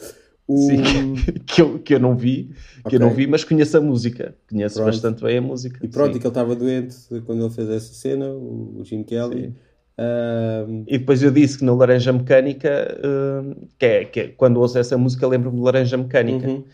O... 0.48 0.56
Sim, 0.58 1.14
que 1.44 1.60
eu, 1.60 1.78
que 1.80 1.94
eu 1.94 2.00
não 2.00 2.16
vi, 2.16 2.52
que 2.88 2.94
eu 2.96 3.00
não 3.00 3.10
vi, 3.10 3.26
mas 3.26 3.42
conheço 3.44 3.76
a 3.76 3.80
música. 3.80 4.34
Conheço 4.48 4.76
Pronto. 4.76 4.86
bastante 4.86 5.22
bem 5.24 5.38
a 5.38 5.42
música. 5.42 5.84
E 5.84 5.88
pronto, 5.88 6.12
sim. 6.12 6.18
e 6.18 6.20
que 6.20 6.26
ele 6.26 6.30
estava 6.30 6.54
doente 6.54 6.96
quando 7.26 7.44
ele 7.44 7.52
fez 7.52 7.68
essa 7.68 7.92
cena, 7.92 8.30
o 8.30 8.80
Gene 8.84 9.02
Kelly. 9.04 9.46
Sim. 9.46 9.54
Ahm, 9.98 10.84
E 10.86 10.98
depois 10.98 11.22
eu 11.22 11.30
disse 11.30 11.58
que 11.58 11.64
na 11.64 11.74
Laranja 11.74 12.12
Mecânica, 12.12 12.98
hum, 13.04 13.68
que, 13.78 13.86
é, 13.86 14.04
que 14.04 14.20
é- 14.20 14.28
quando 14.28 14.58
ouço 14.60 14.78
essa 14.78 14.96
música, 14.98 15.26
lembro-me 15.26 15.56
de 15.56 15.62
Laranja 15.62 15.96
Mecânica. 15.96 16.46
uhum. 16.46 16.64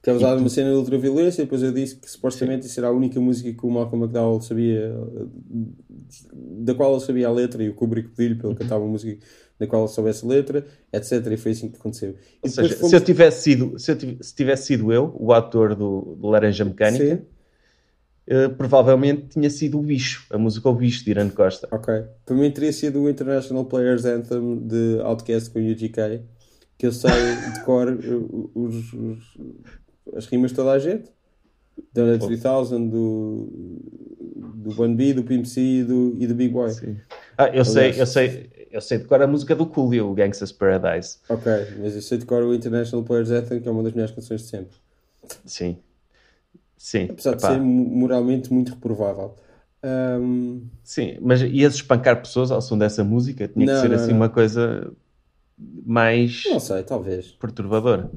Que 0.00 0.10
é 0.10 0.12
usado 0.12 0.38
numa 0.38 0.48
cena 0.48 0.70
de 0.70 0.76
ultraviolência, 0.76 1.42
e 1.42 1.44
depois 1.44 1.60
eu 1.62 1.72
disse 1.72 1.96
que 1.96 2.08
supostamente 2.08 2.66
isso 2.66 2.78
era 2.78 2.88
a 2.88 2.92
única 2.92 3.18
música 3.20 3.52
que 3.52 3.66
o 3.66 3.70
Malcolm 3.70 4.04
McDowell 4.04 4.40
sabia, 4.40 4.94
da 6.32 6.74
qual 6.74 6.92
ele 6.92 7.00
sabia 7.04 7.28
a 7.28 7.32
letra, 7.32 7.62
e 7.62 7.68
o 7.68 7.74
Kubrick 7.74 8.10
pediu-lhe 8.10 8.34
para 8.36 8.46
ele 8.48 8.54
Uhum. 8.54 8.54
cantar 8.54 8.78
uma 8.78 8.88
música 8.88 9.18
da 9.58 9.66
qual 9.66 9.82
ele 9.82 9.92
soubesse 9.92 10.24
a 10.24 10.28
letra, 10.28 10.66
etc. 10.92 11.32
E 11.34 11.36
foi 11.36 11.52
assim 11.52 11.68
que 11.68 11.76
aconteceu. 11.78 12.14
E 12.44 12.48
Ou 12.48 12.48
seja, 12.48 12.68
depois 12.74 12.90
se 12.90 12.96
eu 12.96 13.00
tivesse 13.04 13.42
sido, 13.42 13.78
se, 13.78 13.90
eu 13.90 13.98
tiv- 13.98 14.18
se 14.22 14.34
tivesse 14.34 14.66
sido 14.66 14.92
eu, 14.92 15.12
o 15.18 15.32
ator 15.32 15.74
do, 15.74 16.16
do 16.16 16.28
Laranja 16.28 16.64
Mecânica, 16.64 17.16
Sim, 17.16 17.26
eh, 18.28 18.48
provavelmente 18.48 19.28
tinha 19.30 19.48
sido 19.50 19.78
o 19.78 19.82
bicho, 19.82 20.26
a 20.30 20.38
música 20.38 20.68
O 20.68 20.74
Bicho 20.74 21.04
de 21.04 21.10
Irã 21.10 21.28
Costa. 21.28 21.66
ok. 21.72 22.04
Para 22.26 22.36
mim 22.36 22.50
teria 22.50 22.72
sido 22.72 23.00
o 23.00 23.08
International 23.10 23.64
Players 23.64 24.04
Anthem 24.04 24.58
de 24.58 25.00
Outcast 25.02 25.50
com 25.50 25.58
UGK, 25.58 26.22
que 26.76 26.86
eu 26.86 26.92
sei 26.92 27.10
de 27.54 27.64
cor 27.64 27.88
uh, 27.88 28.50
os, 28.54 28.92
os- 28.92 29.38
as 30.14 30.26
rimas 30.26 30.50
de 30.50 30.56
toda 30.56 30.72
a 30.72 30.78
gente. 30.78 31.10
Da 31.94 32.18
3000, 32.18 32.88
do, 32.90 33.48
do 34.36 34.74
Bun 34.74 34.94
B, 34.96 35.14
do 35.14 35.22
Pimp 35.22 35.44
C 35.46 35.60
e 35.60 35.84
do, 35.84 36.16
e 36.18 36.26
do 36.26 36.34
Big 36.34 36.52
Boy. 36.52 36.70
Ah, 37.36 37.48
eu 37.48 37.64
sei, 37.64 37.82
Aliás. 37.90 37.98
eu 37.98 38.06
sei, 38.06 38.50
eu 38.72 38.80
sei 38.80 38.98
decorar 38.98 39.24
a 39.24 39.28
música 39.28 39.54
do 39.54 39.64
Coolio, 39.64 40.10
o 40.10 40.14
Gangsta's 40.14 40.50
Paradise. 40.50 41.18
Ok, 41.28 41.50
mas 41.80 41.94
eu 41.94 42.02
sei 42.02 42.18
de 42.18 42.26
cor 42.26 42.42
o 42.42 42.52
International 42.52 43.04
Players 43.04 43.30
Anthem, 43.30 43.60
que 43.60 43.68
é 43.68 43.70
uma 43.70 43.82
das 43.84 43.92
melhores 43.92 44.12
canções 44.14 44.42
de 44.42 44.48
sempre. 44.48 44.76
Sim. 45.46 45.78
Sim. 46.78 47.08
Apesar 47.10 47.32
de 47.32 47.36
epá, 47.44 47.52
ser 47.52 47.60
mo- 47.60 47.84
moralmente 47.84 48.50
muito 48.52 48.72
reprovável. 48.72 49.34
Ahm, 49.82 50.62
Sim, 50.82 51.18
mas 51.20 51.42
ias 51.42 51.74
espancar 51.74 52.20
pessoas 52.22 52.50
ao 52.50 52.62
som 52.62 52.78
dessa 52.78 53.04
música? 53.04 53.46
Tinha 53.48 53.66
Não, 53.66 53.74
que 53.74 53.80
ser 53.80 53.88
não, 53.88 53.96
assim 53.96 54.08
não. 54.10 54.16
uma 54.16 54.28
coisa 54.28 54.90
mais 55.84 56.44
não 56.46 56.58
sei, 56.60 56.82
talvez. 56.84 57.32
perturbadora. 57.32 58.10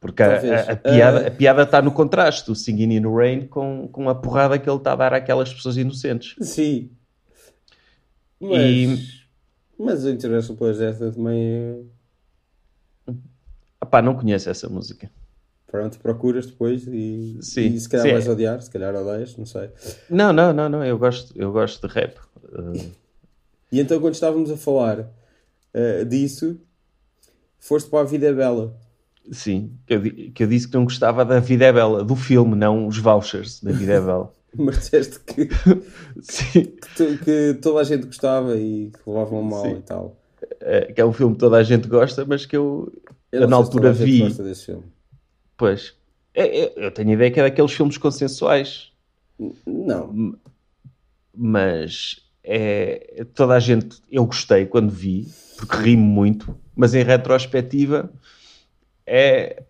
Porque 0.00 0.22
a, 0.22 0.28
a- 0.36 0.72
a 0.72 0.76
piada, 0.76 1.24
Ah. 1.24 1.28
a 1.28 1.30
piada 1.30 1.62
está 1.62 1.80
no 1.82 1.92
contraste, 1.92 2.50
o 2.50 2.54
Singing 2.56 2.94
in 2.96 3.02
the 3.02 3.08
Rain 3.08 3.46
com, 3.46 3.88
com 3.90 4.08
a 4.08 4.14
porrada 4.14 4.58
que 4.58 4.68
ele 4.68 4.76
está 4.78 4.92
a 4.92 4.96
dar 4.96 5.12
àquelas 5.12 5.52
pessoas 5.52 5.76
inocentes. 5.76 6.34
Sim. 6.40 6.90
Mas, 8.40 8.60
E- 8.60 9.08
mas 9.78 10.04
o 10.04 10.10
International 10.10 10.56
Players 10.56 10.80
Anthem 10.80 11.12
também 11.12 11.40
é... 13.08 13.12
Epá, 13.82 14.00
não 14.02 14.14
conheço 14.16 14.48
essa 14.50 14.68
música. 14.68 15.10
Pronto, 15.72 15.98
procuras 15.98 16.46
depois 16.46 16.86
e, 16.86 17.38
Sim, 17.40 17.66
e 17.74 17.80
se 17.80 17.88
calhar 17.88 18.06
sim. 18.06 18.12
vais 18.12 18.28
odiar, 18.28 18.60
se 18.62 18.70
calhar 18.70 18.94
odeias, 18.94 19.36
não 19.38 19.46
sei. 19.46 19.70
Não, 20.08 20.32
não, 20.32 20.52
não, 20.52 20.68
não, 20.68 20.84
eu 20.84 20.98
gosto, 20.98 21.32
eu 21.34 21.50
gosto 21.50 21.88
de 21.88 21.92
rap. 21.94 22.18
Uh, 22.44 22.92
E 23.72 23.80
então 23.80 23.98
quando 24.00 24.14
estávamos 24.14 24.50
a 24.50 24.56
falar 24.56 25.08
eh, 25.72 26.04
disso, 26.04 26.60
foste 27.58 27.88
para 27.90 28.00
a 28.00 28.04
Vida 28.04 28.26
é 28.26 28.32
Bela. 28.34 28.76
sim, 29.30 29.72
que 29.86 29.94
eu, 29.94 30.02
que 30.32 30.42
eu 30.44 30.48
disse 30.48 30.68
que 30.68 30.74
não 30.74 30.84
gostava 30.84 31.24
da 31.24 31.40
Vida 31.40 31.64
é 31.64 31.72
Bela, 31.72 32.04
do 32.04 32.16
filme, 32.16 32.54
não 32.54 32.86
os 32.86 32.98
vouchers 32.98 33.60
da 33.62 33.72
Vida 33.72 33.92
é 33.94 34.00
Bela. 34.00 34.32
Mas 34.54 34.78
disseste 34.80 35.20
que, 35.20 35.48
Sim. 36.20 36.64
que, 36.64 36.88
to- 36.94 37.18
que 37.24 37.54
toda 37.62 37.80
a 37.80 37.84
gente 37.84 38.06
gostava 38.06 38.56
e 38.56 38.90
que 38.90 38.98
levavam 39.10 39.42
mal 39.42 39.64
Sim. 39.64 39.78
e 39.78 39.82
tal. 39.82 40.16
eh, 40.60 40.92
que 40.92 41.00
é 41.00 41.04
um 41.04 41.12
filme 41.12 41.34
que 41.34 41.40
toda 41.40 41.56
a 41.56 41.62
gente 41.62 41.88
gosta, 41.88 42.24
mas 42.24 42.44
que 42.46 42.56
eu, 42.56 42.92
Eu 43.30 43.48
na 43.48 43.56
altura 43.56 43.92
vi. 43.92 44.18
gosta 44.20 44.42
desse 44.42 44.66
filme. 44.66 44.84
Pois. 45.62 45.94
É, 46.34 46.62
é, 46.62 46.72
eu 46.86 46.90
tenho 46.90 47.10
a 47.10 47.12
ideia 47.12 47.30
que 47.30 47.38
é 47.38 47.44
daqueles 47.44 47.70
filmes 47.70 47.96
consensuais, 47.96 48.90
Não. 49.64 50.36
mas 51.32 52.16
é, 52.42 53.24
toda 53.32 53.54
a 53.54 53.60
gente. 53.60 54.02
Eu 54.10 54.26
gostei 54.26 54.66
quando 54.66 54.90
vi, 54.90 55.28
porque 55.56 55.76
ri-me 55.76 56.02
muito, 56.02 56.58
mas 56.74 56.94
em 56.96 57.04
retrospectiva 57.04 58.12
é. 59.06 59.62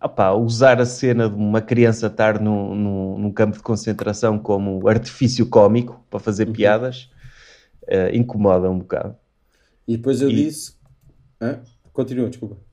opá, 0.00 0.30
usar 0.34 0.80
a 0.80 0.86
cena 0.86 1.28
de 1.28 1.34
uma 1.34 1.60
criança 1.60 2.06
estar 2.06 2.38
num, 2.38 2.76
num, 2.76 3.18
num 3.18 3.32
campo 3.32 3.56
de 3.56 3.62
concentração 3.64 4.38
como 4.38 4.86
artifício 4.86 5.48
cómico 5.48 6.00
para 6.08 6.20
fazer 6.20 6.46
piadas 6.52 7.10
eh, 7.88 8.16
incomoda 8.16 8.70
um 8.70 8.78
bocado. 8.78 9.16
E 9.84 9.96
depois 9.96 10.22
eu 10.22 10.30
E- 10.30 10.44
disse. 10.44 10.76
Hã? 11.40 11.58
Continua, 11.92 12.28
desculpa. 12.28 12.67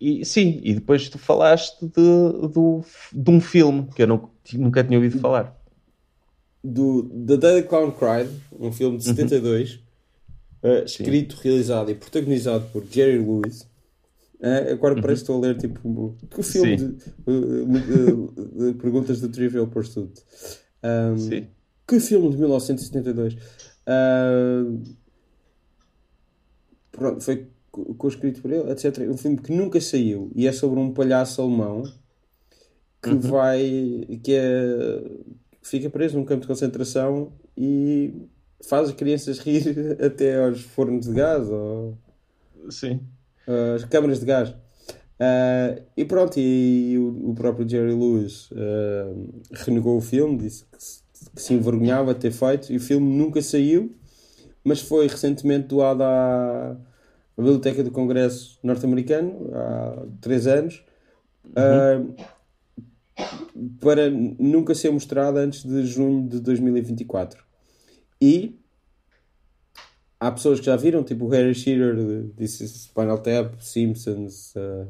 E, 0.00 0.24
sim, 0.24 0.60
e 0.62 0.74
depois 0.74 1.08
tu 1.08 1.18
falaste 1.18 1.80
de, 1.86 1.92
do, 2.48 2.84
de 3.12 3.30
um 3.30 3.40
filme 3.40 3.88
que 3.94 4.02
eu 4.02 4.06
não, 4.06 4.30
nunca 4.54 4.84
tinha 4.84 4.98
ouvido 4.98 5.18
falar. 5.18 5.56
Do 6.62 7.04
The 7.26 7.36
Day 7.36 7.62
the 7.62 7.68
Clown 7.68 7.92
Cried, 7.92 8.28
um 8.58 8.72
filme 8.72 8.98
de 8.98 9.08
Uhum. 9.08 9.14
72, 9.16 9.80
eh, 10.62 10.84
escrito, 10.84 11.36
realizado 11.42 11.90
e 11.90 11.94
protagonizado 11.94 12.66
por 12.72 12.84
Jerry 12.90 13.18
Lewis. 13.18 13.68
Eh, 14.40 14.72
agora 14.72 15.00
parece 15.00 15.24
que 15.24 15.30
estou 15.32 15.36
a 15.42 15.46
ler 15.46 15.56
tipo 15.56 16.14
que 16.30 16.42
filme 16.42 16.72
Uhum. 16.72 16.78
Sim. 16.78 16.96
de, 16.96 18.64
eh, 18.66 18.72
de- 18.72 18.74
perguntas 18.78 19.20
do 19.20 19.28
Trivial 19.30 19.66
Pursuit. 19.66 20.12
Um, 20.82 21.18
Sim. 21.18 21.46
Que 21.88 21.98
filme 22.00 22.28
de 22.30 22.36
1972? 22.36 23.36
Ah, 23.86 24.62
pronto, 26.92 27.20
foi 27.22 27.46
co-escrito 27.98 28.40
por 28.42 28.50
ele, 28.50 28.70
etc. 28.70 28.98
Um 29.10 29.16
filme 29.16 29.36
que 29.38 29.52
nunca 29.52 29.80
saiu 29.80 30.30
e 30.34 30.46
é 30.46 30.52
sobre 30.52 30.78
um 30.80 30.92
palhaço 30.92 31.40
alemão 31.42 31.82
que 33.02 33.10
Uhum. 33.10 33.20
vai. 33.20 34.18
que 34.22 34.32
é. 34.32 35.02
que 35.62 35.68
fica 35.68 35.90
preso 35.90 36.16
num 36.16 36.24
campo 36.24 36.42
de 36.42 36.46
concentração 36.48 37.32
e 37.56 38.12
faz 38.68 38.88
as 38.88 38.94
crianças 38.94 39.38
rir 39.44 39.96
até 40.02 40.44
aos 40.44 40.60
fornos 40.62 41.06
de 41.06 41.12
gás 41.12 41.48
ou 41.48 41.96
Sim. 42.70 43.00
as 43.74 43.84
câmaras 43.84 44.20
de 44.20 44.26
gás. 44.26 44.54
Ah, 45.18 45.76
e 45.96 46.04
pronto, 46.04 46.38
e, 46.38 46.96
o, 46.98 47.30
o 47.30 47.34
próprio 47.34 47.68
Jerry 47.68 47.94
Lewis 47.94 48.50
ah, 48.52 49.12
renegou 49.52 49.96
o 49.96 50.00
filme, 50.00 50.36
disse 50.36 50.64
que 50.64 50.82
se, 50.82 51.02
que 51.34 51.40
se 51.42 51.54
envergonhava 51.54 52.12
de 52.14 52.20
ter 52.20 52.30
feito, 52.32 52.72
e 52.72 52.76
o 52.76 52.80
filme 52.80 53.06
nunca 53.16 53.40
saiu, 53.40 53.94
mas 54.62 54.80
foi 54.80 55.06
recentemente 55.06 55.68
doado 55.68 56.02
à, 56.02 56.76
à 57.36 57.42
Biblioteca 57.42 57.82
do 57.82 57.90
Congresso 57.90 58.58
norte-americano, 58.62 59.50
há 59.54 60.06
três 60.20 60.46
anos, 60.46 60.84
ah, 61.54 62.02
para 63.80 64.10
nunca 64.10 64.74
ser 64.74 64.90
mostrado 64.90 65.38
antes 65.38 65.64
de 65.64 65.84
junho 65.84 66.28
de 66.28 66.40
2024. 66.40 67.44
E 68.20 68.58
há 70.20 70.30
pessoas 70.32 70.60
que 70.60 70.66
já 70.66 70.76
viram, 70.76 71.02
tipo 71.02 71.26
o 71.26 71.28
Harry 71.28 71.54
Shearer 71.54 72.30
disse 72.36 72.66
Spinal 72.66 73.18
Tap, 73.18 73.54
Simpsons, 73.60 74.54
uh, 74.56 74.88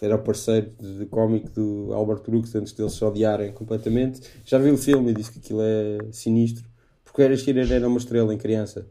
era 0.00 0.16
o 0.16 0.22
parceiro 0.22 0.72
de, 0.78 0.98
de 0.98 1.06
cómico 1.06 1.48
do 1.50 1.92
Albert 1.92 2.22
Brooks 2.22 2.54
antes 2.54 2.72
deles 2.72 2.92
se 2.92 3.04
odiarem 3.04 3.52
completamente. 3.52 4.20
Já 4.44 4.58
viu 4.58 4.74
o 4.74 4.78
filme 4.78 5.10
e 5.10 5.14
disse 5.14 5.32
que 5.32 5.38
aquilo 5.38 5.62
é 5.62 5.98
sinistro, 6.12 6.68
porque 7.02 7.22
o 7.22 7.24
Harry 7.24 7.38
Shearer 7.38 7.72
era 7.72 7.88
uma 7.88 7.98
estrela 7.98 8.34
em 8.34 8.38
criança. 8.38 8.86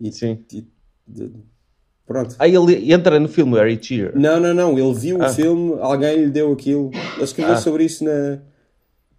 E, 0.00 0.10
Sim. 0.10 0.44
e- 0.52 0.66
de- 1.06 1.32
pronto. 2.10 2.34
Aí 2.40 2.52
ele 2.56 2.92
entra 2.92 3.20
no 3.20 3.28
filme 3.28 3.54
Harry 3.56 3.78
Cheer. 3.80 4.10
Não, 4.18 4.40
não, 4.40 4.52
não. 4.52 4.76
Ele 4.76 4.92
viu 4.94 5.22
Ah. 5.22 5.26
o 5.26 5.28
filme, 5.32 5.76
alguém 5.80 6.16
lhe 6.24 6.30
deu 6.30 6.50
aquilo. 6.52 6.90
Ele 7.14 7.22
escreveu 7.24 7.54
Ah. 7.54 7.56
sobre 7.56 7.84
isso 7.84 8.02
na. 8.04 8.38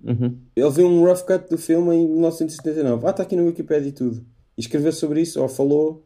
Uhum. 0.04 0.36
Ele 0.54 0.70
viu 0.72 0.88
um 0.88 1.06
rough 1.06 1.22
cut 1.26 1.50
do 1.50 1.58
filme 1.58 1.96
em 1.96 2.06
1979. 2.08 3.08
Ah, 3.08 3.12
está 3.12 3.24
aqui 3.24 3.36
no 3.38 3.46
Wikipedia 3.46 3.88
e 3.88 3.92
tudo. 3.94 4.26
E 4.58 4.62
escreveu 4.62 4.92
sobre 4.92 5.22
isso, 5.22 5.42
ou 5.42 5.48
falou. 5.48 6.04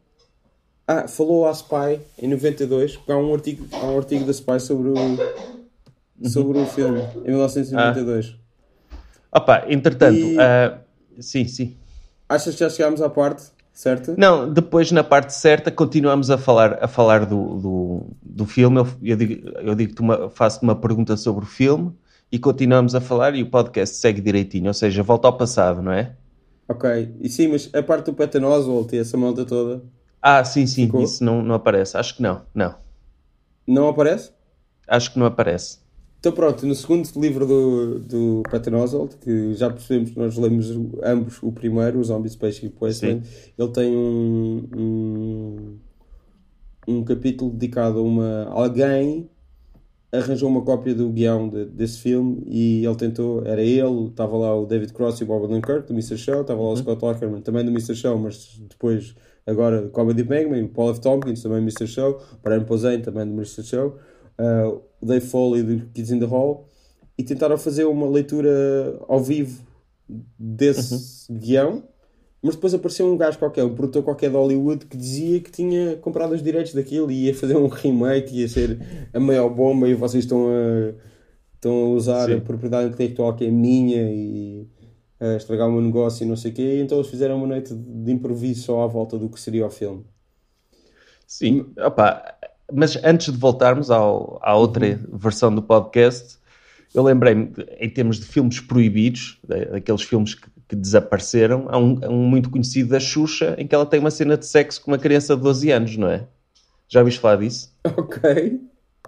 Ah, 0.86 1.08
falou 1.08 1.46
à 1.48 1.52
Spy 1.52 1.98
em 2.22 2.28
92, 2.28 2.96
porque 2.96 3.10
há 3.10 3.16
um 3.16 3.34
artigo, 3.34 3.66
há 3.72 3.86
um 3.86 3.98
artigo 3.98 4.24
da 4.24 4.30
Spy 4.32 4.60
sobre 4.60 4.90
o, 4.90 4.94
sobre 6.28 6.58
o 6.60 6.66
filme, 6.66 7.00
em 7.24 7.30
1992. 7.32 8.36
Opa, 9.32 9.64
entretanto, 9.68 10.16
E- 10.20 10.38
ah, 10.38 10.78
sim, 11.18 11.48
sim. 11.48 11.74
Achas 12.28 12.54
que 12.54 12.60
já 12.60 12.70
chegámos 12.70 13.02
à 13.02 13.08
parte, 13.10 13.44
certo? 13.76 14.14
Não, 14.16 14.52
depois 14.52 14.90
na 14.90 15.04
parte 15.04 15.32
certa 15.34 15.70
continuamos 15.70 16.30
a 16.30 16.38
falar, 16.38 16.82
a 16.82 16.88
falar 16.88 17.26
do, 17.26 17.58
do, 17.60 18.06
do 18.22 18.46
filme. 18.46 18.78
Eu, 18.78 18.88
eu 19.02 19.16
digo, 19.16 19.48
eu 19.60 19.74
digo-te 19.74 20.00
uma, 20.00 20.30
faço-te 20.30 20.62
uma 20.64 20.74
pergunta 20.74 21.16
sobre 21.16 21.44
o 21.44 21.46
filme 21.46 21.92
e 22.32 22.38
continuamos 22.38 22.94
a 22.94 23.00
falar 23.00 23.34
e 23.34 23.42
o 23.42 23.50
podcast 23.50 23.96
segue 23.96 24.20
direitinho, 24.20 24.66
ou 24.68 24.74
seja, 24.74 25.02
volta 25.02 25.28
ao 25.28 25.36
passado, 25.36 25.82
não 25.82 25.92
é? 25.92 26.16
Ok. 26.68 27.14
E 27.20 27.28
sim, 27.28 27.48
mas 27.48 27.70
a 27.74 27.82
parte 27.82 28.06
do 28.06 28.14
Patton 28.14 28.44
Oswalt 28.44 28.92
e 28.92 28.98
essa 28.98 29.16
malta 29.16 29.44
toda 29.44 29.84
Ah, 30.20 30.42
sim, 30.44 30.66
sim, 30.66 30.86
Ficou? 30.86 31.02
isso 31.02 31.22
não, 31.22 31.42
não 31.42 31.54
aparece. 31.54 31.96
Acho 31.96 32.16
que 32.16 32.22
não, 32.22 32.42
não. 32.54 32.74
não 33.66 33.88
aparece? 33.88 34.32
Acho 34.88 35.12
que 35.12 35.18
não 35.18 35.26
aparece. 35.26 35.78
Então 36.26 36.34
pronto, 36.34 36.66
no 36.66 36.74
segundo 36.74 37.08
livro 37.20 37.46
do, 37.46 38.00
do 38.00 38.42
Patton 38.50 38.74
Oswalt, 38.74 39.12
que 39.20 39.54
já 39.54 39.70
percebemos 39.70 40.10
que 40.10 40.18
nós 40.18 40.36
lemos 40.36 40.68
ambos 41.04 41.40
o 41.40 41.52
primeiro, 41.52 42.00
o 42.00 42.04
Zombie 42.04 42.28
Spaceship 42.28 42.72
Wasteland, 42.80 43.22
ele 43.56 43.68
tem 43.68 43.96
um, 43.96 44.68
um, 44.76 45.78
um 46.88 47.04
capítulo 47.04 47.52
dedicado 47.52 48.00
a 48.00 48.02
uma 48.02 48.44
alguém 48.50 49.30
arranjou 50.10 50.48
uma 50.48 50.62
cópia 50.62 50.96
do 50.96 51.10
guião 51.10 51.48
de- 51.48 51.66
desse 51.66 51.98
filme 52.00 52.42
e 52.44 52.84
ele 52.84 52.96
tentou, 52.96 53.46
era 53.46 53.62
ele, 53.62 54.08
estava 54.08 54.36
lá 54.36 54.52
o 54.52 54.66
David 54.66 54.92
Cross 54.94 55.20
e 55.20 55.22
o 55.22 55.26
Bob 55.28 55.44
Odenkirk 55.44 55.86
do 55.86 55.92
Mr. 55.92 56.18
Show, 56.18 56.40
estava 56.40 56.60
lá 56.60 56.70
o 56.70 56.76
Scott 56.76 57.06
Ackerman 57.06 57.40
também 57.40 57.64
do 57.64 57.70
Mr. 57.70 57.94
Show, 57.94 58.18
mas 58.18 58.60
depois 58.68 59.14
agora 59.46 59.88
Comedy 59.90 60.24
Bangman, 60.24 60.66
Paul 60.66 60.90
F. 60.90 61.00
Tompkins 61.00 61.40
também 61.40 61.58
do 61.58 61.70
Mr. 61.70 61.86
Show, 61.86 62.20
Brian 62.42 62.64
Posehn 62.64 63.00
também 63.00 63.24
do 63.26 63.32
Mr. 63.32 63.62
Show, 63.62 63.96
uh, 64.38 64.82
o 65.00 65.06
Dave 65.06 65.26
Foley 65.26 65.62
do 65.62 65.86
Kids 65.86 66.10
in 66.10 66.18
the 66.18 66.26
Hall 66.26 66.68
e 67.18 67.22
tentaram 67.22 67.56
fazer 67.58 67.84
uma 67.84 68.08
leitura 68.08 68.98
ao 69.08 69.20
vivo 69.20 69.64
desse 70.38 71.32
guião 71.32 71.82
mas 72.46 72.54
depois 72.54 72.72
apareceu 72.72 73.12
um 73.12 73.16
gajo 73.16 73.38
qualquer, 73.38 73.64
um 73.64 73.74
produtor 73.74 74.04
qualquer 74.04 74.30
de 74.30 74.36
Hollywood 74.36 74.86
que 74.86 74.96
dizia 74.96 75.40
que 75.40 75.50
tinha 75.50 75.96
comprado 75.96 76.32
os 76.32 76.42
direitos 76.42 76.72
daquilo 76.72 77.10
e 77.10 77.26
ia 77.26 77.34
fazer 77.34 77.56
um 77.56 77.66
remake, 77.66 78.38
ia 78.38 78.48
ser 78.48 78.78
a 79.12 79.18
maior 79.18 79.48
bomba 79.48 79.88
e 79.88 79.94
vocês 79.94 80.22
estão 80.22 80.46
a, 80.48 80.94
estão 81.54 81.72
a 81.72 81.88
usar 81.88 82.26
Sim. 82.26 82.34
a 82.34 82.40
propriedade 82.40 82.90
intelectual 82.90 83.34
que 83.34 83.44
é 83.44 83.50
minha 83.50 84.12
e 84.12 84.68
a 85.18 85.34
estragar 85.34 85.68
o 85.68 85.72
meu 85.72 85.80
negócio 85.80 86.24
e 86.24 86.28
não 86.28 86.36
sei 86.36 86.52
o 86.52 86.54
quê. 86.54 86.76
E 86.76 86.80
então 86.82 86.98
eles 86.98 87.10
fizeram 87.10 87.36
uma 87.36 87.48
noite 87.48 87.74
de 87.74 88.12
improviso 88.12 88.62
só 88.62 88.82
à 88.82 88.86
volta 88.86 89.18
do 89.18 89.28
que 89.28 89.40
seria 89.40 89.66
o 89.66 89.70
filme. 89.70 90.04
Sim, 91.26 91.66
opa, 91.84 92.22
mas 92.72 92.96
antes 93.04 93.32
de 93.32 93.38
voltarmos 93.38 93.90
ao, 93.90 94.38
à 94.42 94.54
outra 94.54 94.98
versão 95.12 95.54
do 95.54 95.62
podcast, 95.62 96.38
eu 96.94 97.02
lembrei-me, 97.02 97.52
em 97.78 97.90
termos 97.90 98.18
de 98.18 98.26
filmes 98.26 98.60
proibidos, 98.60 99.38
daqueles 99.70 100.02
filmes 100.02 100.34
que, 100.34 100.48
que 100.68 100.76
desapareceram, 100.76 101.66
há 101.68 101.78
um, 101.78 101.98
um 102.08 102.28
muito 102.28 102.50
conhecido 102.50 102.90
da 102.90 103.00
Xuxa, 103.00 103.54
em 103.58 103.66
que 103.66 103.74
ela 103.74 103.86
tem 103.86 104.00
uma 104.00 104.10
cena 104.10 104.36
de 104.36 104.46
sexo 104.46 104.82
com 104.82 104.90
uma 104.90 104.98
criança 104.98 105.36
de 105.36 105.42
12 105.42 105.70
anos, 105.70 105.96
não 105.96 106.08
é? 106.08 106.26
Já 106.88 107.00
ouviste 107.00 107.20
falar 107.20 107.36
disso? 107.36 107.74
Ok. 107.96 108.60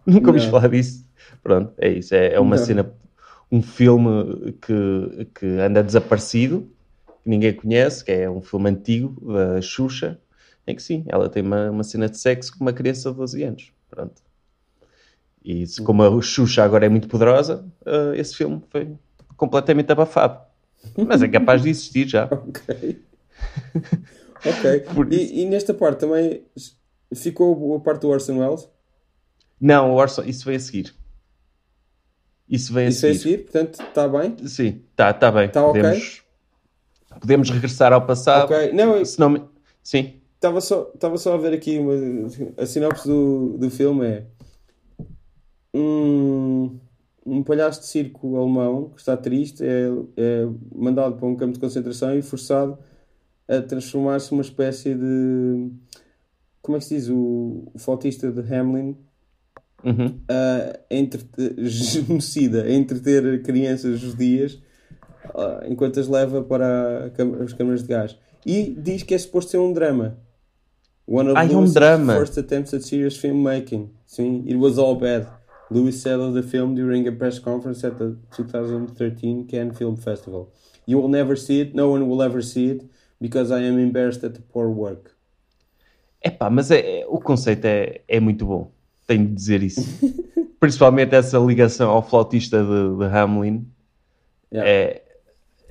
Nunca 0.06 0.28
ouviste 0.28 0.50
falar 0.50 0.68
disso? 0.68 1.06
Pronto, 1.42 1.72
é 1.78 1.88
isso. 1.90 2.14
É, 2.14 2.34
é 2.34 2.40
uma 2.40 2.56
Não. 2.56 2.64
cena, 2.64 2.92
um 3.50 3.62
filme 3.62 4.54
que, 4.60 5.28
que 5.34 5.46
anda 5.46 5.82
desaparecido, 5.82 6.68
que 7.22 7.30
ninguém 7.30 7.52
conhece, 7.52 8.04
que 8.04 8.12
é 8.12 8.28
um 8.28 8.40
filme 8.40 8.70
antigo 8.70 9.32
da 9.32 9.60
Xuxa, 9.60 10.18
em 10.68 10.74
que 10.74 10.82
sim, 10.82 11.04
ela 11.08 11.28
tem 11.28 11.42
uma, 11.42 11.70
uma 11.70 11.84
cena 11.84 12.08
de 12.08 12.18
sexo 12.18 12.56
com 12.56 12.64
uma 12.64 12.72
criança 12.72 13.10
de 13.10 13.16
12 13.16 13.42
anos. 13.42 13.72
Pronto. 13.90 14.22
E 15.42 15.66
se, 15.66 15.82
como 15.82 16.02
a 16.02 16.20
Xuxa 16.22 16.62
agora 16.62 16.84
é 16.84 16.88
muito 16.88 17.08
poderosa, 17.08 17.64
eh, 17.86 18.12
esse 18.16 18.36
filme 18.36 18.62
foi 18.70 18.94
completamente 19.36 19.90
abafado. 19.90 20.40
Mas 20.96 21.22
é 21.22 21.28
capaz 21.28 21.62
de 21.62 21.70
existir 21.70 22.06
já. 22.08 22.28
Ok. 22.30 23.02
ok. 24.44 25.12
Isso. 25.12 25.12
E, 25.12 25.42
e 25.42 25.46
nesta 25.46 25.72
parte 25.72 26.00
também 26.00 26.44
ficou 27.14 27.76
a 27.76 27.80
parte 27.80 28.02
do 28.02 28.08
Orson 28.08 28.38
Welles? 28.38 28.68
Não, 29.60 29.92
o 29.92 29.94
Orson, 29.94 30.24
isso 30.24 30.44
vem 30.44 30.56
a 30.56 30.60
seguir. 30.60 30.94
Isso 32.48 32.72
vem 32.72 32.86
a 32.86 32.88
Isso 32.88 33.06
é 33.06 33.12
seguir. 33.14 33.20
seguir, 33.20 33.38
portanto, 33.44 33.82
está 33.82 34.08
bem? 34.08 34.36
Sim, 34.46 34.82
tá, 34.96 35.12
tá 35.12 35.30
bem. 35.30 35.48
Tá 35.48 35.64
ok? 35.64 35.82
podemos, 37.20 37.50
regressar 37.50 37.92
ao 37.92 38.06
passado. 38.06 38.52
Ok. 38.52 38.72
Não, 38.72 38.96
eu- 38.96 39.04
não 39.18 39.48
Sim. 39.82 40.17
Estava 40.38 40.60
só, 40.60 40.92
estava 40.94 41.18
só 41.18 41.34
a 41.34 41.36
ver 41.36 41.52
aqui 41.52 41.80
uma, 41.80 41.94
a 42.56 42.64
sinopse 42.64 43.08
do, 43.08 43.58
do 43.58 43.68
filme 43.68 44.06
é 44.06 44.26
um, 45.74 46.78
um 47.26 47.42
palhaço 47.42 47.80
de 47.80 47.86
circo 47.86 48.36
alemão 48.36 48.90
que 48.90 49.00
está 49.00 49.16
triste 49.16 49.64
é, 49.64 49.88
é 50.16 50.48
mandado 50.72 51.16
para 51.16 51.26
um 51.26 51.34
campo 51.34 51.54
de 51.54 51.58
concentração 51.58 52.16
e 52.16 52.22
forçado 52.22 52.78
a 53.48 53.60
transformar-se 53.60 54.30
numa 54.30 54.42
espécie 54.42 54.94
de 54.94 55.72
como 56.62 56.76
é 56.76 56.78
que 56.78 56.86
se 56.86 56.94
diz? 56.94 57.08
O, 57.08 57.64
o 57.74 57.78
flautista 57.78 58.30
de 58.30 58.54
Hamlin 58.54 58.96
Uhum. 59.84 60.20
a 60.28 60.76
entreter, 60.90 61.54
genocida, 61.64 62.64
a 62.64 62.72
entreter 62.72 63.42
crianças 63.42 64.00
judias 64.00 64.60
ah, 65.32 65.64
enquanto 65.68 66.00
as 66.00 66.08
leva 66.08 66.42
para 66.42 67.12
as 67.44 67.52
câmaras 67.52 67.82
de 67.82 67.88
gás. 67.88 68.16
E 68.44 68.74
diz 68.76 69.02
que 69.02 69.14
é 69.14 69.18
suposto 69.18 69.50
ser 69.50 69.58
um 69.58 69.72
drama. 69.72 70.18
One 71.10 71.30
of 71.30 71.38
Ah, 71.38 71.44
é 71.44 71.48
um 71.48 71.60
Lewis's 71.60 71.74
drama. 71.74 72.14
first 72.16 72.36
attempts 72.38 72.74
at 72.74 72.82
serious 72.82 73.16
filmmaking. 73.16 73.88
Sim, 74.06 74.44
it 74.46 74.56
was 74.56 74.76
all 74.78 74.94
bad. 74.94 75.26
Lewis 75.70 76.00
said 76.02 76.18
of 76.20 76.34
the 76.34 76.42
film 76.42 76.74
during 76.74 77.06
a 77.08 77.12
press 77.12 77.38
conference 77.38 77.82
at 77.86 77.96
the 77.96 78.14
2013 78.36 79.46
Cannes 79.46 79.74
Film 79.76 79.96
Festival. 79.96 80.52
You 80.86 80.98
will 81.00 81.08
never 81.10 81.36
see 81.36 81.60
it, 81.60 81.74
no 81.74 81.90
one 81.90 82.08
will 82.08 82.22
ever 82.22 82.42
see 82.42 82.70
it, 82.70 82.84
because 83.20 83.50
I 83.50 83.60
am 83.66 83.78
embarrassed 83.78 84.22
at 84.24 84.34
the 84.34 84.40
poor 84.52 84.68
work. 84.68 85.10
Epá, 86.22 86.50
mas 86.50 86.70
é, 86.70 87.00
é- 87.00 87.06
o 87.06 87.18
conceito 87.20 87.64
é, 87.64 88.00
é 88.08 88.20
muito 88.20 88.44
bom. 88.44 88.70
Tenho 89.06 89.26
de 89.26 89.34
dizer 89.34 89.62
isso. 89.62 89.80
Principalmente 90.60 91.14
essa 91.14 91.38
ligação 91.38 91.90
ao 91.90 92.02
flautista 92.02 92.62
de, 92.62 92.96
de 92.98 93.04
Hamlin. 93.16 93.66
Yeah. 94.52 94.70
É, 94.70 95.02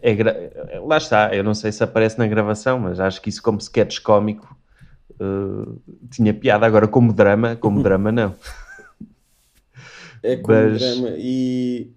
é 0.02 0.80
Lá 0.80 0.98
está, 0.98 1.36
eu 1.36 1.44
não 1.44 1.54
sei 1.54 1.72
se 1.72 1.84
aparece 1.84 2.18
na 2.18 2.26
gravação, 2.28 2.80
mas 2.80 3.00
acho 3.00 3.22
que 3.22 3.30
isso 3.30 3.42
como 3.44 3.58
sketch 3.60 4.00
cómico 4.00 4.56
eh, 5.20 5.96
tinha 6.10 6.34
piada. 6.34 6.66
Agora 6.66 6.88
como 6.88 7.12
drama, 7.14 7.56
como 7.56 7.82
drama 7.84 8.12
não. 8.12 8.36
É 10.24 10.36
como 10.38 10.58
Mas- 10.58 10.80
drama 10.80 11.10
e, 11.18 11.92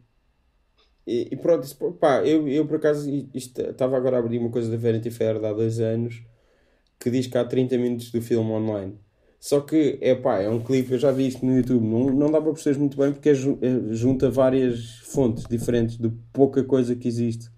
e, 1.07 1.29
e 1.33 1.37
pronto, 1.37 1.65
isso, 1.65 1.77
pá, 1.93 2.23
eu, 2.25 2.47
eu 2.49 2.67
por 2.67 2.77
acaso 2.77 3.09
estava 3.35 3.97
agora 3.97 4.17
a 4.17 4.21
abrir 4.21 4.39
uma 4.39 4.51
coisa 4.51 4.71
da 4.71 4.77
Vanity 4.77 5.11
Fair 5.11 5.39
de 5.39 5.47
há 5.47 5.53
dois 5.53 5.81
anos 5.81 6.23
que 6.99 7.11
diz 7.11 7.27
que 7.27 7.39
há 7.39 7.45
30 7.45 7.79
minutos 7.79 8.11
do 8.11 8.21
filme 8.21 8.51
online. 8.51 8.95
Só 9.41 9.61
que 9.61 9.97
é 10.03 10.15
pá, 10.15 10.39
é 10.41 10.51
um 10.51 10.61
clipe, 10.63 10.93
eu 10.93 10.99
já 10.99 11.11
vi 11.11 11.27
isto 11.29 11.45
no 11.47 11.57
YouTube, 11.57 11.83
não, 11.83 12.11
não 12.11 12.31
dá 12.31 12.39
para 12.43 12.53
perceber 12.53 12.79
muito 12.79 12.99
bem 12.99 13.11
porque 13.11 13.31
é, 13.31 13.33
é- 13.33 13.95
junta 13.95 14.31
várias 14.31 14.99
fontes 15.05 15.45
diferentes 15.49 15.97
de 15.97 16.11
pouca 16.31 16.63
coisa 16.63 16.95
que 16.95 17.09
existe. 17.09 17.51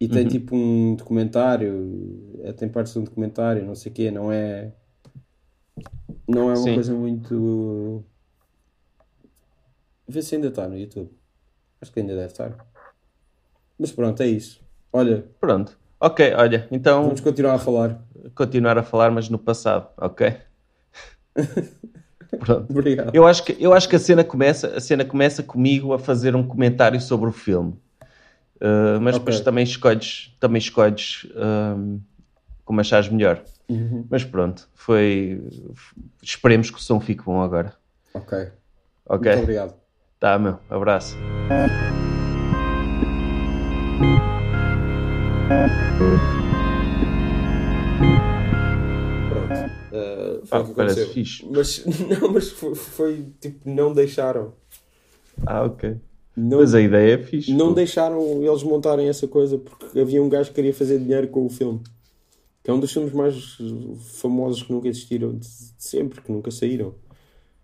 E 0.00 0.08
tem 0.08 0.26
tipo 0.26 0.56
um 0.56 0.94
documentário, 0.94 2.40
é, 2.42 2.52
tem 2.52 2.70
partes 2.70 2.94
de 2.94 2.98
um 2.98 3.04
documentário, 3.04 3.64
não 3.66 3.74
sei 3.74 3.92
o 3.92 3.94
quê, 3.94 4.10
não 4.10 4.32
é. 4.32 4.72
Não 6.26 6.50
é 6.50 6.54
uma 6.54 6.56
Sim. 6.56 6.74
coisa 6.74 6.94
muito. 6.94 8.02
Vê 10.08 10.22
se 10.22 10.34
ainda 10.34 10.48
está 10.48 10.66
no 10.66 10.78
YouTube. 10.78 11.10
Acho 11.82 11.92
que 11.92 12.00
ainda 12.00 12.14
deve 12.14 12.26
estar. 12.26 12.66
Mas 13.78 13.92
pronto, 13.92 14.22
é 14.22 14.26
isso. 14.26 14.60
Olha, 14.92 15.26
Pronto. 15.38 15.78
Ok, 16.02 16.32
olha, 16.34 16.66
então 16.70 17.02
vamos 17.04 17.20
continuar 17.20 17.54
a 17.54 17.58
falar. 17.58 18.02
continuar 18.34 18.78
a 18.78 18.82
falar, 18.82 19.10
mas 19.10 19.28
no 19.28 19.38
passado, 19.38 19.86
ok? 19.98 20.34
Pronto. 22.40 22.70
Obrigado. 22.70 23.14
Eu 23.14 23.26
acho 23.26 23.44
que, 23.44 23.54
eu 23.60 23.74
acho 23.74 23.86
que 23.86 23.96
a 23.96 23.98
cena 23.98 24.24
começa, 24.24 24.68
a 24.68 24.80
cena 24.80 25.04
começa 25.04 25.42
comigo 25.42 25.92
a 25.92 25.98
fazer 25.98 26.34
um 26.34 26.46
comentário 26.46 26.98
sobre 27.00 27.28
o 27.28 27.32
filme. 27.32 27.74
Uh, 28.60 29.00
mas 29.00 29.14
Ok. 29.16 29.20
depois 29.24 29.40
também 29.40 29.64
escolhes, 29.64 30.36
também 30.38 30.58
escolhes 30.58 31.26
um, 31.34 31.98
como 32.64 32.80
achares 32.80 33.08
melhor. 33.08 33.42
Uhum. 33.68 34.06
Mas 34.10 34.22
pronto, 34.24 34.68
foi. 34.74 35.42
Esperemos 36.22 36.70
que 36.70 36.76
o 36.76 36.80
som 36.80 37.00
fique 37.00 37.22
bom 37.24 37.40
agora. 37.42 37.74
Ok. 38.12 38.48
Ok? 39.06 39.26
Muito 39.32 39.42
obrigado. 39.42 39.74
Tá, 40.18 40.38
meu. 40.38 40.58
Abraço. 40.68 41.16
Pronto. 49.28 49.52
Uh, 49.92 50.46
foi 50.46 50.58
Ah, 50.58 50.60
o 50.62 50.64
que 50.64 50.72
aconteceu. 50.72 51.08
fixe. 51.08 51.46
Mas, 51.50 51.84
não, 52.20 52.32
mas 52.32 52.50
foi, 52.50 52.74
foi, 52.74 53.26
tipo, 53.40 53.68
não 53.68 53.92
deixaram. 53.92 54.54
Ah, 55.46 55.62
ok. 55.62 55.96
Não, 56.40 56.58
Mas 56.58 56.74
a 56.74 56.80
ideia 56.80 57.14
é 57.14 57.18
fixe. 57.18 57.52
não 57.52 57.68
pô. 57.68 57.74
deixaram 57.74 58.42
eles 58.42 58.62
montarem 58.62 59.08
essa 59.08 59.28
coisa 59.28 59.58
porque 59.58 59.98
havia 59.98 60.22
um 60.22 60.28
gajo 60.28 60.48
que 60.48 60.54
queria 60.54 60.72
fazer 60.72 60.98
dinheiro 60.98 61.28
com 61.28 61.44
o 61.44 61.50
filme. 61.50 61.80
Que 62.62 62.70
é 62.70 62.74
um 62.74 62.80
dos 62.80 62.92
filmes 62.92 63.12
mais 63.12 63.58
famosos 64.20 64.62
que 64.62 64.72
nunca 64.72 64.88
existiram 64.88 65.34
de 65.36 65.46
sempre, 65.78 66.20
que 66.20 66.30
nunca 66.32 66.50
saíram. 66.50 66.94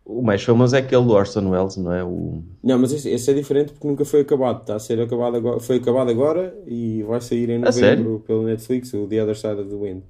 O 0.04 0.22
mais 0.22 0.42
famoso 0.42 0.76
é 0.76 0.78
aquele 0.78 1.04
do 1.04 1.12
Orson 1.12 1.48
Welles, 1.50 1.76
não 1.76 1.92
é? 1.92 2.04
O... 2.04 2.42
Não, 2.62 2.78
mas 2.78 2.92
esse, 2.92 3.08
esse 3.10 3.30
é 3.30 3.34
diferente 3.34 3.72
porque 3.72 3.88
nunca 3.88 4.04
foi 4.04 4.20
acabado. 4.20 4.60
Está 4.60 4.76
a 4.76 4.78
ser 4.78 5.00
acabado 5.00 5.36
agora. 5.36 5.58
Foi 5.58 5.76
acabado 5.76 6.10
agora 6.10 6.56
e 6.66 7.02
vai 7.02 7.20
sair 7.20 7.50
em 7.50 7.58
novembro 7.58 8.22
pelo 8.26 8.44
Netflix, 8.44 8.92
o 8.94 9.06
The 9.06 9.22
Other 9.22 9.36
Side 9.36 9.60
of 9.60 9.68
the 9.68 9.76
Wind. 9.76 10.02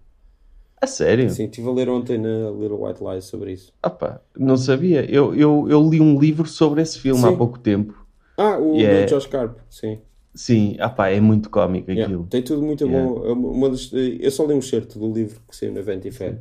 A 0.81 0.87
sério? 0.87 1.31
Sim, 1.31 1.44
estive 1.44 1.66
a 1.68 1.72
ler 1.72 1.88
ontem 1.88 2.18
na 2.18 2.50
Little 2.50 2.85
White 2.85 3.02
Lies 3.02 3.24
sobre 3.24 3.52
isso. 3.52 3.72
Ah 3.83 3.88
pá, 3.88 4.20
não 4.38 4.59
sabia. 4.59 5.11
Eu, 5.11 5.35
eu, 5.35 5.66
eu 5.70 5.88
li 5.88 6.00
um 6.00 6.18
livro 6.20 6.46
sobre 6.46 6.83
esse 6.83 6.98
filme 6.98 7.20
Sim. 7.22 7.29
há 7.29 7.33
pouco 7.33 7.59
tempo. 7.59 8.06
Ah, 8.37 8.59
o 8.59 8.77
Yeah. 8.77 9.07
do 9.07 9.09
Josh 9.11 9.27
Carp, 9.27 9.59
sim. 9.70 10.01
Sim, 10.35 10.77
ah 10.79 10.90
pá, 10.90 11.09
é 11.09 11.20
muito 11.20 11.49
cómico 11.49 11.90
Yeah, 11.90 12.05
aquilo. 12.07 12.27
Tem 12.27 12.42
tudo 12.42 12.62
muito 12.62 12.87
Yeah. 12.87 13.09
bom. 13.09 13.27
É 13.27 13.33
uma- 13.33 13.70
das- 13.70 13.90
eu 13.92 14.31
só 14.31 14.44
li 14.46 14.53
um 14.55 14.61
certo 14.62 14.99
do 14.99 15.11
livro 15.12 15.40
que 15.49 15.57
saiu 15.57 15.72
na 15.72 15.81
Vanity 15.83 16.11
Fair. 16.11 16.40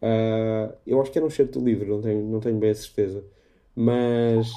Ah, 0.00 0.74
eu 0.86 1.00
acho 1.00 1.10
que 1.10 1.18
era 1.18 1.26
um 1.26 1.30
certo 1.30 1.58
do 1.60 1.64
livro, 1.66 1.86
não 1.88 2.00
tenho, 2.02 2.22
não 2.28 2.40
tenho 2.40 2.58
bem 2.58 2.70
a 2.70 2.74
certeza. 2.74 3.24
Mas 3.74 4.50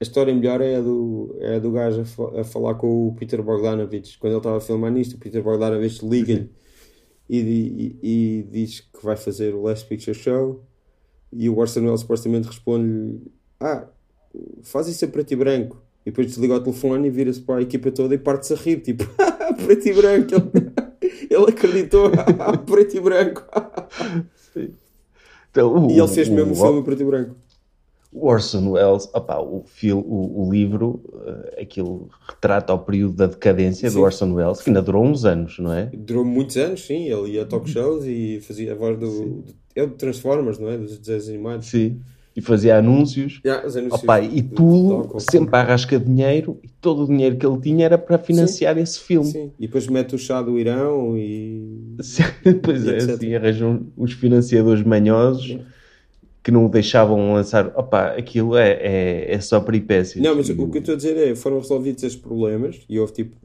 a 0.00 0.02
história 0.04 0.34
melhor 0.34 0.60
é 0.60 0.76
a 0.76 0.80
do, 0.82 1.36
é 1.40 1.56
a 1.56 1.58
do 1.58 1.72
gajo 1.72 2.02
a, 2.02 2.04
fa- 2.04 2.40
a 2.40 2.44
falar 2.44 2.74
com 2.74 3.08
o 3.08 3.14
Peter 3.14 3.42
Bogdanovich. 3.42 4.18
Quando 4.18 4.32
ele 4.34 4.38
estava 4.40 4.58
a 4.58 4.60
filmar 4.60 4.92
nisto, 4.92 5.14
o 5.16 5.18
Peter 5.18 5.42
Bogdanovich 5.42 6.04
liga-lhe 6.06 6.50
e, 7.28 7.38
e- 7.40 7.98
e 8.02 8.42
diz 8.50 8.80
que 8.80 9.04
vai 9.04 9.16
fazer 9.16 9.54
o 9.54 9.62
Last 9.62 9.86
Picture 9.88 10.14
Show. 10.14 10.62
E 11.32 11.48
o 11.48 11.58
Orson 11.58 11.80
Welles 11.82 12.00
supostamente 12.02 12.48
responde-lhe: 12.48 13.22
Ah, 13.60 13.88
faz 14.62 14.88
isso 14.88 15.04
a 15.04 15.08
preto 15.08 15.32
e 15.32 15.36
branco. 15.36 15.82
E 16.06 16.10
depois 16.10 16.26
desliga 16.26 16.54
o 16.56 16.60
telefone 16.60 17.08
e 17.08 17.10
vira-se 17.10 17.40
para 17.40 17.56
a 17.56 17.62
equipa 17.62 17.90
toda 17.90 18.14
e 18.14 18.18
parte-se 18.18 18.52
a 18.52 18.56
rir, 18.56 18.80
tipo, 18.80 19.04
preto 19.64 19.88
e 19.88 19.92
branco. 19.94 20.34
Ele, 21.00 21.26
ele 21.30 21.44
acreditou, 21.48 22.10
preto 22.66 22.96
e 22.96 23.00
branco. 23.00 23.42
Então, 25.50 25.86
o- 25.86 25.90
E 25.90 25.98
ele 25.98 26.08
fez 26.08 26.28
mesmo 26.28 26.50
o 26.50 26.52
o- 26.52 26.56
filme 26.56 26.82
preto 26.82 27.02
e 27.02 27.06
branco. 27.06 27.36
O 28.12 28.28
Orson 28.28 28.70
Welles, 28.70 29.08
opá, 29.12 29.38
o, 29.40 29.64
fil, 29.66 29.98
o, 29.98 30.46
o 30.46 30.52
livro, 30.52 31.00
eh, 31.56 31.62
aquilo 31.62 32.08
retrata 32.28 32.72
o 32.72 32.78
período 32.78 33.14
da 33.16 33.26
decadência 33.26 33.90
Sim. 33.90 33.96
do 33.96 34.02
Orson 34.04 34.32
Welles, 34.34 34.60
que 34.62 34.70
ainda 34.70 34.80
durou 34.80 35.04
uns 35.04 35.24
anos, 35.24 35.58
não 35.58 35.72
é? 35.72 35.86
Durou 35.92 36.24
muitos 36.24 36.56
anos, 36.56 36.86
sim. 36.86 37.08
Ele 37.10 37.30
ia 37.32 37.42
a 37.42 37.44
talk 37.44 37.68
shows 37.68 38.04
e 38.04 38.38
fazia 38.40 38.70
a 38.70 38.76
voz 38.76 38.96
do. 39.00 39.08
do 39.40 39.44
é 39.74 39.82
o 39.82 39.88
de 39.88 39.94
Transformers, 39.94 40.60
não 40.60 40.68
é? 40.68 40.78
Dos 40.78 40.96
desenhos 40.98 41.28
animados. 41.28 41.66
Sim. 41.68 42.00
E 42.36 42.40
fazia 42.40 42.76
anúncios. 42.78 43.40
Yeah, 43.44 43.64
os 43.66 43.76
anúncios 43.76 44.02
Opá, 44.02 44.20
e 44.20 44.42
do- 44.42 44.54
tudo 44.56 45.02
do- 45.04 45.12
do- 45.14 45.20
sempre 45.20 45.54
à 45.56 45.62
rasca 45.62 45.98
de 46.00 46.04
dinheiro 46.04 46.58
e 46.64 46.68
todo 46.68 47.04
o 47.04 47.06
dinheiro 47.06 47.36
que 47.36 47.46
ele 47.46 47.60
tinha 47.60 47.84
era 47.84 47.96
para 47.96 48.18
financiar 48.18 48.76
esse 48.76 48.98
filme. 48.98 49.30
Sim. 49.30 49.52
E 49.58 49.66
depois 49.66 49.86
mete 49.86 50.16
o 50.16 50.18
chá 50.18 50.42
do 50.42 50.58
Irão 50.58 51.16
e. 51.16 51.94
pois 52.62 52.84
E 52.84 52.90
é, 52.90 52.94
etc. 52.96 53.10
assim, 53.10 53.34
arranjam 53.36 53.86
os 53.96 54.12
financiadores 54.12 54.82
manhosos 54.82 55.58
que 56.42 56.50
não 56.50 56.66
o 56.66 56.68
deixavam 56.68 57.32
lançar. 57.34 57.68
Opá, 57.78 58.08
aquilo 58.16 58.56
é, 58.56 58.72
é, 58.72 59.34
é 59.34 59.40
só 59.40 59.60
peripécias. 59.60 60.22
Não, 60.22 60.34
mas 60.34 60.48
o 60.50 60.54
que 60.56 60.60
eu 60.78 60.80
estou 60.80 60.94
a 60.94 60.96
dizer 60.96 61.16
é: 61.16 61.34
foram 61.36 61.58
resolvidos 61.60 62.02
esses 62.02 62.18
problemas 62.18 62.80
e 62.88 62.98
houve 62.98 63.12
tipo. 63.12 63.36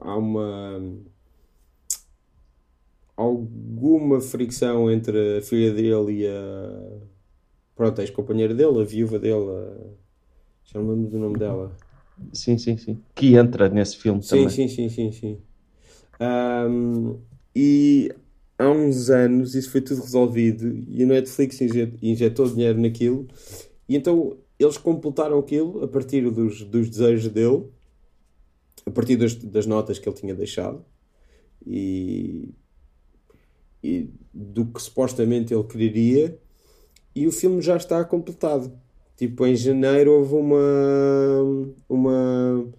Há 0.00 0.16
uma. 0.16 0.82
Alguma 3.16 4.20
fricção 4.20 4.90
entre 4.90 5.38
a 5.38 5.42
filha 5.42 5.72
dele 5.72 6.22
e 6.22 6.26
a. 6.26 7.10
Pronto, 7.80 8.00
a 8.00 8.04
ex-companheira 8.04 8.54
dele, 8.54 8.80
a 8.82 8.84
viúva 8.84 9.18
dele. 9.18 9.46
Já 10.64 10.80
não 10.80 10.90
lembro 10.94 11.10
do 11.10 11.18
nome 11.18 11.38
dela. 11.38 11.76
Sim, 12.32 12.58
sim, 12.58 12.76
sim. 12.76 13.04
Que 13.14 13.34
entra 13.36 13.68
nesse 13.68 13.96
filme 13.96 14.22
Sim, 14.22 14.26
também. 14.26 14.50
sim, 14.50 14.68
sim, 14.68 14.88
sim, 14.88 15.12
sim. 15.12 15.42
Ahm, 16.20 17.18
e 17.56 18.14
há 18.58 18.70
uns 18.70 19.10
anos 19.10 19.54
isso 19.54 19.70
foi 19.70 19.80
tudo 19.82 20.02
resolvido 20.02 20.68
e 20.88 21.02
a 21.04 21.06
Netflix 21.06 21.60
inje- 21.60 21.94
injetou 22.02 22.48
dinheiro 22.48 22.80
naquilo 22.80 23.28
e 23.88 23.96
então 23.96 24.38
eles 24.58 24.78
completaram 24.78 25.38
aquilo 25.38 25.84
a 25.84 25.88
partir 25.88 26.30
dos, 26.30 26.62
dos 26.64 26.90
desejos 26.90 27.28
dele, 27.32 27.66
a 28.86 28.90
partir 28.90 29.16
das, 29.16 29.34
das 29.34 29.66
notas 29.66 29.98
que 29.98 30.08
ele 30.08 30.16
tinha 30.16 30.34
deixado 30.34 30.84
e, 31.66 32.54
e 33.82 34.10
do 34.32 34.66
que 34.66 34.80
supostamente 34.80 35.54
ele 35.54 35.64
quereria 35.64 36.38
e 37.14 37.26
o 37.26 37.32
filme 37.32 37.60
já 37.60 37.76
está 37.76 38.04
completado. 38.04 38.72
Tipo, 39.16 39.46
em 39.46 39.54
janeiro 39.54 40.12
houve 40.12 40.34
uma, 40.34 41.66
uma 41.88 42.72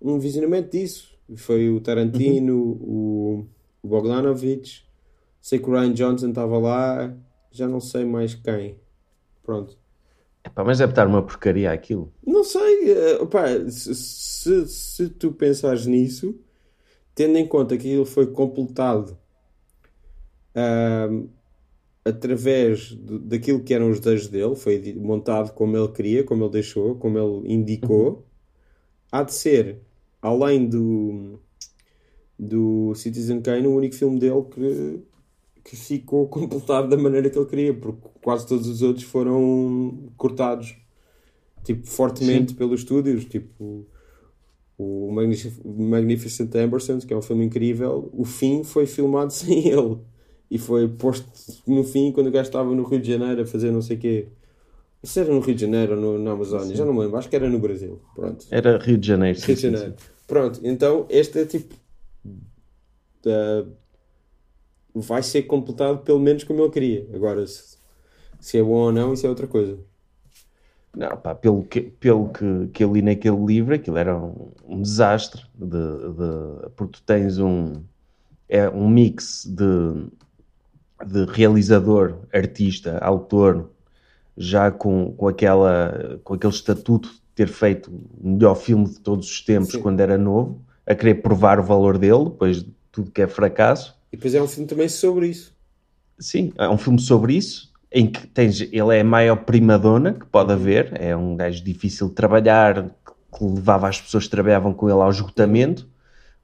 um 0.00 0.18
visionamento 0.18 0.70
disso. 0.70 1.16
Foi 1.36 1.68
o 1.68 1.80
Tarantino, 1.80 2.56
o, 2.56 3.46
o 3.82 3.88
Bogdanovich, 3.88 4.86
sei 5.40 5.58
que 5.58 5.68
o 5.68 5.72
Ryan 5.72 5.92
Johnson 5.92 6.30
estava 6.30 6.58
lá, 6.58 7.14
já 7.50 7.68
não 7.68 7.80
sei 7.80 8.04
mais 8.04 8.34
quem. 8.34 8.76
Pronto. 9.42 9.76
Epá, 10.44 10.64
mas 10.64 10.78
deve 10.78 10.92
estar 10.92 11.06
uma 11.06 11.22
porcaria 11.22 11.70
aquilo. 11.70 12.10
Não 12.26 12.42
sei, 12.42 12.92
eh, 12.92 13.18
opá, 13.20 13.46
se, 13.68 13.94
se, 13.94 14.66
se 14.66 15.08
tu 15.10 15.32
pensares 15.32 15.84
nisso, 15.84 16.34
tendo 17.14 17.36
em 17.36 17.46
conta 17.46 17.76
que 17.76 17.88
aquilo 17.88 18.06
foi 18.06 18.28
completado 18.28 19.18
através 22.08 22.88
de, 22.88 23.18
daquilo 23.18 23.62
que 23.62 23.74
eram 23.74 23.90
os 23.90 24.00
desejos 24.00 24.28
dele, 24.28 24.56
foi 24.56 24.94
montado 24.94 25.52
como 25.52 25.76
ele 25.76 25.88
queria, 25.88 26.24
como 26.24 26.44
ele 26.44 26.52
deixou, 26.52 26.94
como 26.96 27.18
ele 27.18 27.52
indicou, 27.52 28.08
uhum. 28.08 28.22
há 29.12 29.22
de 29.22 29.34
ser, 29.34 29.80
além 30.20 30.66
do, 30.66 31.38
do 32.38 32.94
Citizen 32.94 33.40
Kane, 33.40 33.66
o 33.66 33.76
único 33.76 33.94
filme 33.94 34.18
dele 34.18 34.42
que, 34.50 35.02
que 35.64 35.76
ficou 35.76 36.26
completado 36.28 36.88
da 36.88 36.96
maneira 36.96 37.28
que 37.30 37.38
ele 37.38 37.46
queria, 37.46 37.74
porque 37.74 38.08
quase 38.22 38.46
todos 38.46 38.66
os 38.66 38.82
outros 38.82 39.04
foram 39.04 40.10
cortados 40.16 40.76
tipo, 41.64 41.86
fortemente 41.86 42.52
Sim. 42.52 42.56
pelos 42.56 42.80
estúdios, 42.80 43.24
tipo 43.24 43.86
o 44.78 45.10
Magnific 45.10 45.60
Magnificent 45.66 46.54
Ambersons, 46.54 47.04
que 47.04 47.12
é 47.12 47.16
um 47.16 47.22
filme 47.22 47.44
incrível, 47.44 48.08
o 48.12 48.24
fim 48.24 48.62
foi 48.62 48.86
filmado 48.86 49.32
sem 49.34 49.68
ele 49.68 49.98
e 50.50 50.58
foi 50.58 50.88
posto 50.88 51.26
no 51.66 51.84
fim 51.84 52.10
quando 52.12 52.28
o 52.28 52.30
gajo 52.30 52.48
estava 52.48 52.74
no 52.74 52.82
Rio 52.84 53.00
de 53.00 53.12
Janeiro 53.12 53.42
a 53.42 53.46
fazer 53.46 53.70
não 53.70 53.82
sei 53.82 53.96
o 53.96 54.00
quê. 54.00 54.28
Se 55.02 55.20
era 55.20 55.32
no 55.32 55.40
Rio 55.40 55.54
de 55.54 55.60
Janeiro 55.60 55.94
ou 55.94 56.00
no, 56.00 56.18
na 56.18 56.32
Amazónia, 56.32 56.66
Sim. 56.66 56.74
já 56.74 56.84
não 56.84 56.92
me 56.92 57.00
lembro, 57.00 57.18
acho 57.18 57.28
que 57.28 57.36
era 57.36 57.48
no 57.48 57.58
Brasil. 57.58 58.00
Pronto. 58.14 58.46
Era 58.50 58.78
Rio 58.78 58.98
de 58.98 59.06
Janeiro. 59.06 59.38
Rio 59.38 59.56
de 59.56 59.62
Janeiro. 59.62 59.94
Pronto, 60.26 60.60
então 60.64 61.06
este 61.08 61.40
é 61.40 61.44
tipo. 61.44 61.74
Uh, 63.24 63.70
vai 64.94 65.22
ser 65.22 65.42
completado 65.42 65.98
pelo 65.98 66.18
menos 66.18 66.44
como 66.44 66.62
ele 66.62 66.70
queria. 66.70 67.06
Agora, 67.14 67.46
se, 67.46 67.78
se 68.40 68.58
é 68.58 68.62
bom 68.62 68.70
ou 68.70 68.92
não, 68.92 69.12
isso 69.12 69.26
é 69.26 69.28
outra 69.28 69.46
coisa. 69.46 69.78
Não, 70.96 71.16
pá, 71.16 71.34
pelo 71.34 71.62
que, 71.64 71.82
pelo 71.82 72.30
que, 72.30 72.68
que 72.72 72.82
eu 72.82 72.92
li 72.92 73.02
naquele 73.02 73.44
livro, 73.44 73.74
aquilo 73.74 73.98
era 73.98 74.16
um, 74.18 74.50
um 74.66 74.82
desastre. 74.82 75.42
De, 75.54 75.68
de, 75.68 76.70
porque 76.74 76.94
tu 76.94 77.02
tens 77.02 77.38
um, 77.38 77.82
é 78.48 78.68
um 78.68 78.88
mix 78.88 79.44
de, 79.44 80.08
de 81.06 81.24
realizador, 81.26 82.16
artista, 82.32 82.98
autor, 82.98 83.70
já 84.36 84.70
com, 84.70 85.12
com, 85.16 85.28
aquela, 85.28 86.20
com 86.22 86.34
aquele 86.34 86.52
estatuto 86.52 87.08
de 87.08 87.20
ter 87.34 87.48
feito 87.48 87.90
o 87.90 88.28
melhor 88.28 88.54
filme 88.54 88.86
de 88.86 89.00
todos 89.00 89.28
os 89.28 89.40
tempos 89.40 89.72
Sim. 89.72 89.80
quando 89.80 90.00
era 90.00 90.16
novo, 90.16 90.62
a 90.86 90.94
querer 90.94 91.16
provar 91.16 91.58
o 91.60 91.62
valor 91.62 91.98
dele, 91.98 92.24
depois 92.24 92.62
de 92.62 92.72
tudo 92.90 93.10
que 93.10 93.22
é 93.22 93.26
fracasso. 93.26 93.96
E 94.12 94.16
depois 94.16 94.34
é 94.34 94.42
um 94.42 94.48
filme 94.48 94.66
também 94.66 94.88
sobre 94.88 95.28
isso. 95.28 95.52
Sim, 96.18 96.52
é 96.56 96.68
um 96.68 96.78
filme 96.78 97.00
sobre 97.00 97.34
isso, 97.34 97.72
em 97.92 98.06
que 98.06 98.26
tens, 98.26 98.60
ele 98.60 98.96
é 98.96 99.00
a 99.00 99.04
maior 99.04 99.36
primadona 99.36 100.14
que 100.14 100.26
pode 100.26 100.52
haver, 100.52 100.92
é 101.00 101.16
um 101.16 101.36
gajo 101.36 101.62
difícil 101.62 102.08
de 102.08 102.14
trabalhar, 102.14 102.90
que 103.36 103.44
levava 103.44 103.88
as 103.88 104.00
pessoas 104.00 104.24
que 104.24 104.30
trabalhavam 104.30 104.72
com 104.72 104.88
ele 104.88 105.00
ao 105.00 105.10
esgotamento, 105.10 105.88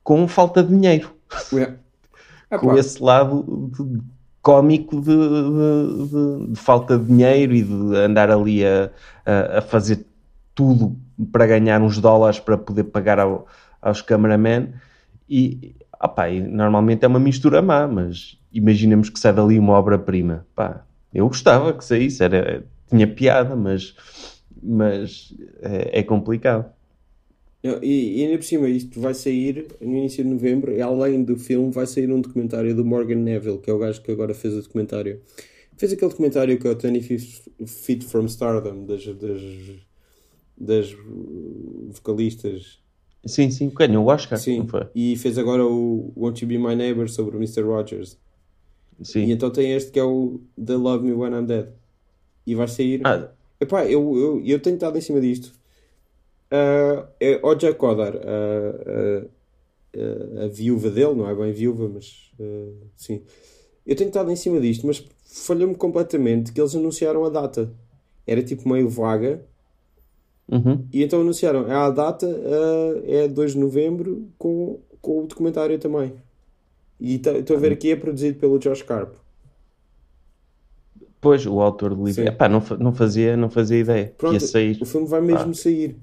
com 0.02 0.28
falta 0.28 0.62
de 0.62 0.68
dinheiro. 0.68 1.10
Com 2.60 2.76
esse 2.76 3.02
lado 3.02 3.70
cómico 4.44 5.00
de, 5.00 5.06
de, 5.06 6.06
de, 6.08 6.52
de, 6.52 6.58
falta 6.60 6.98
de 6.98 7.06
dinheiro 7.06 7.54
e 7.54 7.62
de 7.62 7.96
andar 7.96 8.30
ali 8.30 8.62
a, 8.62 8.90
a, 9.24 9.58
a, 9.58 9.62
fazer 9.62 10.06
tudo 10.54 10.94
para 11.32 11.46
ganhar 11.46 11.80
uns 11.80 11.98
dólares 11.98 12.38
para 12.38 12.58
poder 12.58 12.84
pagar 12.84 13.18
ao, 13.18 13.46
aos 13.80 14.02
cameramen 14.02 14.74
e, 15.26 15.74
opa, 15.98 16.28
e 16.28 16.42
normalmente 16.42 17.06
é 17.06 17.08
uma 17.08 17.18
mistura 17.18 17.62
má, 17.62 17.88
mas 17.88 18.38
imaginemos 18.52 19.08
que 19.08 19.18
sai 19.18 19.32
dali 19.32 19.58
uma 19.58 19.72
obra-prima. 19.72 20.46
Eu 21.12 21.26
gostava 21.26 21.72
que 21.72 21.82
saísse, 21.82 22.22
era, 22.22 22.66
tinha 22.90 23.06
piada, 23.06 23.56
mas, 23.56 23.96
mas 24.62 25.34
é, 25.62 26.00
é 26.00 26.02
complicado. 26.02 26.66
E, 27.82 28.20
e 28.20 28.26
ainda 28.26 28.36
por 28.36 28.44
cima, 28.44 28.68
isto 28.68 29.00
vai 29.00 29.14
sair 29.14 29.66
no 29.80 29.96
início 29.96 30.22
de 30.22 30.28
novembro, 30.28 30.72
e 30.72 30.82
além 30.82 31.24
do 31.24 31.34
filme, 31.38 31.70
vai 31.70 31.86
sair 31.86 32.12
um 32.12 32.20
documentário 32.20 32.74
do 32.74 32.84
Morgan 32.84 33.16
Neville, 33.16 33.58
que 33.58 33.70
é 33.70 33.72
o 33.72 33.78
gajo 33.78 34.02
que 34.02 34.12
agora 34.12 34.34
fez 34.34 34.52
o 34.54 34.60
documentário. 34.60 35.22
Fez 35.78 35.92
aquele 35.92 36.10
documentário 36.10 36.58
que 36.58 36.66
é 36.66 36.70
o 36.70 36.76
25 36.76 37.66
Feet 37.66 38.04
from 38.04 38.26
Stardom, 38.26 38.84
das, 38.84 39.06
das, 39.06 39.42
das 40.58 40.96
vocalistas. 41.88 42.80
Sim, 43.24 43.50
sim, 43.50 43.70
ganhou 43.74 44.04
o 44.04 44.08
Oscar. 44.08 44.38
Sim, 44.38 44.66
e 44.94 45.16
fez 45.16 45.38
agora 45.38 45.64
o 45.64 46.12
Won't 46.14 46.44
You 46.44 46.48
Be 46.48 46.58
My 46.58 46.76
Neighbor 46.76 47.08
sobre 47.08 47.34
o 47.34 47.38
Mr. 47.38 47.62
Rogers. 47.62 48.18
Sim. 49.02 49.24
E 49.24 49.32
então 49.32 49.50
tem 49.50 49.72
este 49.72 49.90
que 49.90 49.98
é 49.98 50.04
o 50.04 50.38
The 50.62 50.74
Love 50.74 51.06
Me 51.06 51.14
When 51.14 51.32
I'm 51.32 51.46
Dead. 51.46 51.68
E 52.46 52.54
vai 52.54 52.68
sair. 52.68 53.00
Ah. 53.04 53.30
Epá, 53.58 53.86
eu, 53.86 54.16
eu, 54.16 54.42
eu 54.44 54.60
tenho 54.60 54.74
estado 54.74 54.98
em 54.98 55.00
cima 55.00 55.18
disto 55.18 55.63
uh, 56.54 57.08
é 57.20 57.40
Oja 57.42 57.74
Kodar, 57.74 58.14
uh, 58.14 59.30
uh, 59.96 60.44
a 60.44 60.48
viúva 60.48 60.90
dele, 60.90 61.14
não 61.14 61.28
é 61.28 61.34
bem 61.34 61.52
viúva, 61.52 61.90
mas 61.92 62.30
sim. 62.96 63.22
Eu 63.86 63.94
tenho 63.94 64.08
estado 64.08 64.30
em 64.30 64.36
cima 64.36 64.60
disto, 64.60 64.86
mas 64.86 65.04
falhou-me 65.24 65.74
completamente 65.74 66.52
que 66.52 66.60
eles 66.60 66.74
anunciaram 66.74 67.24
a 67.24 67.28
data. 67.28 67.70
Era 68.26 68.42
tipo 68.42 68.68
meio 68.68 68.88
vaga. 68.88 69.44
Uhum. 70.50 70.86
E 70.92 71.02
então 71.02 71.20
anunciaram 71.20 71.70
a 71.70 71.90
data 71.90 72.26
é 73.06 73.28
2 73.28 73.52
de 73.52 73.58
novembro 73.58 74.28
com, 74.38 74.80
com 75.00 75.22
o 75.22 75.26
documentário 75.26 75.78
também. 75.78 76.14
E 76.98 77.16
estou 77.16 77.56
a 77.56 77.60
ver 77.60 77.72
aqui 77.72 77.90
é 77.90 77.96
produzido 77.96 78.38
pelo 78.38 78.58
Josh 78.58 78.82
Carp. 78.82 79.14
Pois, 81.20 81.46
o 81.46 81.60
autor 81.60 81.94
do 81.94 82.04
livro. 82.04 82.26
Epá, 82.26 82.48
não, 82.48 82.62
não, 82.80 82.92
fazia, 82.92 83.36
não 83.36 83.50
fazia 83.50 83.78
ideia 83.78 84.14
Pronto. 84.16 84.42
O 84.80 84.86
filme 84.86 85.06
vai 85.06 85.20
mesmo 85.20 85.50
ah. 85.50 85.54
sair 85.54 85.96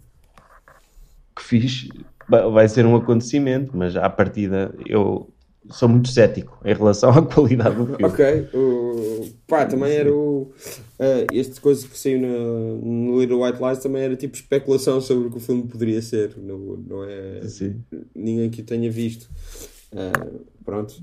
que 1.42 1.44
fiz 1.44 1.88
vai 2.30 2.68
ser 2.70 2.86
um 2.86 2.96
acontecimento, 2.96 3.76
mas 3.76 3.96
à 3.96 4.10
partida 4.10 4.74
eu 4.86 5.30
sou 5.70 5.90
muito 5.90 6.10
cético 6.10 6.58
em 6.64 6.74
relação 6.74 7.12
à 7.18 7.22
qualidade 7.22 7.76
do 7.76 7.86
filme. 7.88 8.06
Ok, 8.06 8.48
o, 8.54 9.30
pá, 9.48 9.66
também 9.66 9.92
era 9.92 10.14
o. 10.14 10.52
Uh, 11.00 11.28
este 11.34 11.60
coisa 11.60 11.88
que 11.88 11.98
saiu 11.98 12.20
no, 12.22 12.78
no, 12.78 13.20
Little 13.20 13.44
White 13.44 13.62
Lies 13.62 13.80
também 13.80 14.04
era 14.04 14.16
tipo 14.16 14.36
especulação 14.36 15.02
sobre 15.02 15.28
o 15.28 15.32
que 15.32 15.38
o 15.38 15.42
filme 15.42 15.64
poderia 15.64 16.02
ser, 16.02 16.36
não, 16.38 16.58
não 16.58 17.04
é 17.04 17.42
Sim. 17.48 17.82
ninguém 18.16 18.50
que 18.50 18.62
o 18.62 18.66
tenha 18.66 18.90
visto. 18.90 19.30
Uh, 19.92 20.46
pronto. 20.64 20.94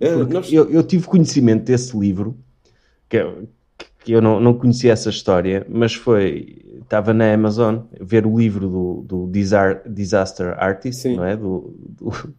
Uh, 0.00 0.24
nós... 0.32 0.52
eu, 0.52 0.70
eu 0.70 0.82
tive 0.82 1.06
conhecimento 1.06 1.64
desse 1.64 1.96
livro, 1.96 2.36
que, 3.08 3.18
que 4.04 4.12
eu 4.12 4.20
não, 4.20 4.40
não 4.40 4.54
conhecia 4.54 4.92
essa 4.92 5.10
história, 5.10 5.66
mas 5.68 5.94
foi 5.94 6.62
estava 6.82 7.14
na 7.14 7.32
Amazon 7.32 7.78
ver 8.00 8.26
o 8.26 8.36
livro 8.36 8.68
do, 8.68 9.26
do 9.28 9.30
Disaster 9.88 10.54
Artist, 10.58 11.02
sim. 11.02 11.16
não 11.16 11.24
é? 11.24 11.36
Do, 11.36 11.74
do, 11.88 12.34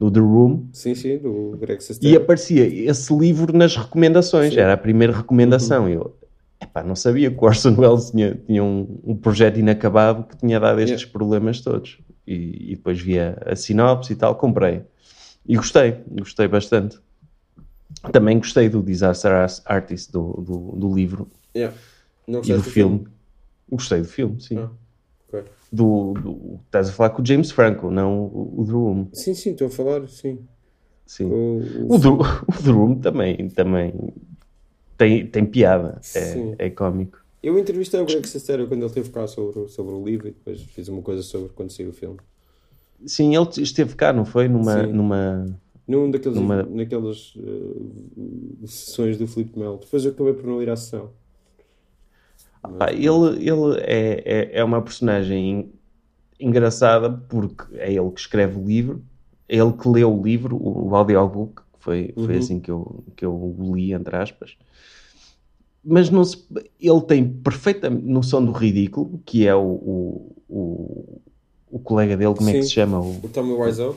do, 0.00 0.10
The 0.10 0.20
Room. 0.20 0.68
Sim, 0.72 0.94
sim, 0.94 1.18
do 1.18 1.58
Greg 1.60 1.82
Sestero. 1.82 2.12
E 2.12 2.16
aparecia 2.16 2.64
esse 2.90 3.14
livro 3.14 3.56
nas 3.56 3.76
recomendações, 3.76 4.54
sim. 4.54 4.60
era 4.60 4.72
a 4.72 4.76
primeira 4.76 5.12
recomendação. 5.12 5.84
Uhum. 5.84 5.90
Eu 5.90 6.16
epá, 6.60 6.82
não 6.82 6.96
sabia 6.96 7.30
que 7.30 7.36
o 7.36 7.44
Orson 7.44 7.74
Welles 7.78 8.10
tinha, 8.10 8.34
tinha 8.46 8.62
um, 8.62 9.00
um 9.04 9.16
projeto 9.16 9.58
inacabado 9.58 10.24
que 10.24 10.36
tinha 10.38 10.58
dado 10.58 10.80
estes 10.80 11.02
yeah. 11.02 11.12
problemas 11.12 11.60
todos. 11.60 11.98
E, 12.26 12.72
e 12.72 12.76
depois 12.76 13.00
via 13.00 13.38
a 13.44 13.56
sinopse 13.56 14.12
e 14.12 14.16
tal, 14.16 14.34
comprei. 14.34 14.82
E 15.46 15.56
gostei, 15.56 15.98
gostei 16.10 16.46
bastante. 16.48 16.98
Também 18.12 18.38
gostei 18.38 18.68
do 18.68 18.82
Disaster 18.82 19.32
Artist, 19.64 20.12
do, 20.12 20.32
do, 20.32 20.58
do 20.76 20.94
livro. 20.94 21.28
Yeah. 21.56 21.76
e 22.26 22.32
do 22.32 22.42
filme. 22.42 22.62
filme. 22.62 23.08
Gostei 23.70 24.00
do 24.00 24.08
filme, 24.08 24.40
sim. 24.40 24.58
Ah, 24.58 24.70
okay. 25.28 25.44
do, 25.70 26.14
do, 26.14 26.60
estás 26.66 26.88
a 26.88 26.92
falar 26.92 27.10
com 27.10 27.22
o 27.22 27.26
James 27.26 27.50
Franco, 27.50 27.90
não 27.90 28.20
o, 28.20 28.60
o 28.60 28.64
The 28.64 28.72
Room. 28.72 29.08
Sim, 29.12 29.34
sim, 29.34 29.50
estou 29.50 29.66
a 29.66 29.70
falar, 29.70 30.08
sim. 30.08 30.38
Sim. 31.04 31.24
O, 31.24 31.62
o, 31.88 31.94
o, 31.94 32.00
The, 32.00 32.08
o 32.48 32.62
The 32.62 32.70
Room 32.70 32.94
também, 33.00 33.48
também 33.50 33.94
tem, 34.96 35.26
tem 35.26 35.46
piada, 35.46 36.00
é, 36.14 36.66
é 36.66 36.70
cómico. 36.70 37.18
Eu 37.42 37.58
entrevistei 37.58 38.00
o 38.00 38.04
Greg 38.04 38.26
Sestero 38.26 38.66
quando 38.66 38.80
ele 38.80 38.88
esteve 38.88 39.10
cá 39.10 39.26
sobre, 39.26 39.68
sobre 39.68 39.94
o 39.94 40.04
livro 40.04 40.28
e 40.28 40.32
depois 40.32 40.60
fiz 40.60 40.88
uma 40.88 41.02
coisa 41.02 41.22
sobre 41.22 41.50
quando 41.50 41.70
saiu 41.70 41.90
o 41.90 41.92
filme. 41.92 42.18
Sim, 43.06 43.36
ele 43.36 43.48
esteve 43.62 43.94
cá, 43.94 44.12
não 44.12 44.24
foi? 44.24 44.48
Numa. 44.48 44.84
Sim. 44.84 44.92
numa... 44.92 45.60
Num 45.88 46.10
daqueles, 46.10 46.36
numa... 46.36 46.62
naquelas 46.64 47.34
uh, 47.36 48.66
sessões 48.66 49.16
do 49.16 49.26
Felipe 49.26 49.58
Melo. 49.58 49.78
Depois 49.78 50.04
eu 50.04 50.12
acabei 50.12 50.34
por 50.34 50.46
não 50.46 50.62
ir 50.62 50.68
à 50.68 50.76
sessão. 50.76 51.10
Ah, 52.62 52.92
ele 52.92 53.48
ele 53.48 53.80
é, 53.80 54.22
é, 54.24 54.58
é, 54.58 54.64
uma 54.64 54.82
personagem 54.82 55.72
engraçada 56.38 57.10
porque 57.10 57.64
é 57.76 57.90
ele 57.90 58.10
que 58.10 58.20
escreve 58.20 58.58
o 58.58 58.64
livro, 58.66 59.02
é 59.48 59.56
ele 59.56 59.72
que 59.72 59.88
leu 59.88 60.14
o 60.14 60.22
livro, 60.22 60.56
o, 60.56 60.88
o 60.88 60.94
audiobook, 60.94 61.62
foi, 61.78 62.12
foi 62.14 62.34
uhum. 62.34 62.38
assim 62.38 62.60
que 62.60 62.70
eu, 62.70 63.04
que 63.16 63.24
eu 63.24 63.56
li, 63.72 63.94
entre 63.94 64.14
aspas. 64.14 64.56
Mas 65.82 66.10
não 66.10 66.22
se, 66.22 66.44
ele 66.78 67.00
tem 67.02 67.26
perfeita 67.26 67.88
noção 67.88 68.44
do 68.44 68.52
ridículo, 68.52 69.22
que 69.24 69.46
é 69.46 69.54
o, 69.54 69.62
o, 69.62 70.36
o, 70.48 71.20
o 71.70 71.78
colega 71.78 72.14
dele, 72.14 72.34
como 72.34 72.50
Sim. 72.50 72.56
é 72.56 72.58
que 72.58 72.64
se 72.64 72.72
chama? 72.72 73.00
O, 73.00 73.20
o 73.22 73.28
Tommy 73.28 73.52
Wiseau. 73.52 73.96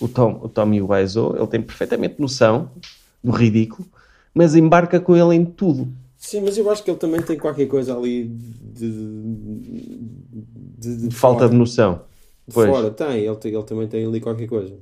O, 0.00 0.08
Tom, 0.08 0.40
o 0.42 0.48
Tommy 0.48 0.82
Wiseau, 0.82 1.36
ele 1.36 1.46
tem 1.46 1.62
perfeitamente 1.62 2.20
noção 2.20 2.70
do 3.22 3.30
ridículo, 3.32 3.88
mas 4.34 4.54
embarca 4.54 5.00
com 5.00 5.16
ele 5.16 5.34
em 5.34 5.44
tudo. 5.44 5.88
Sim, 6.16 6.42
mas 6.42 6.58
eu 6.58 6.68
acho 6.70 6.82
que 6.82 6.90
ele 6.90 6.98
também 6.98 7.22
tem 7.22 7.38
qualquer 7.38 7.66
coisa 7.66 7.96
ali 7.96 8.24
de. 8.24 8.90
de, 10.78 11.08
de 11.08 11.14
Falta 11.14 11.40
fora. 11.40 11.50
de 11.50 11.56
noção. 11.56 12.00
De 12.46 12.54
pois. 12.54 12.68
fora, 12.68 12.90
tem. 12.90 13.24
Ele, 13.24 13.36
tem. 13.36 13.54
ele 13.54 13.62
também 13.62 13.86
tem 13.86 14.04
ali 14.04 14.20
qualquer 14.20 14.48
coisa. 14.48 14.74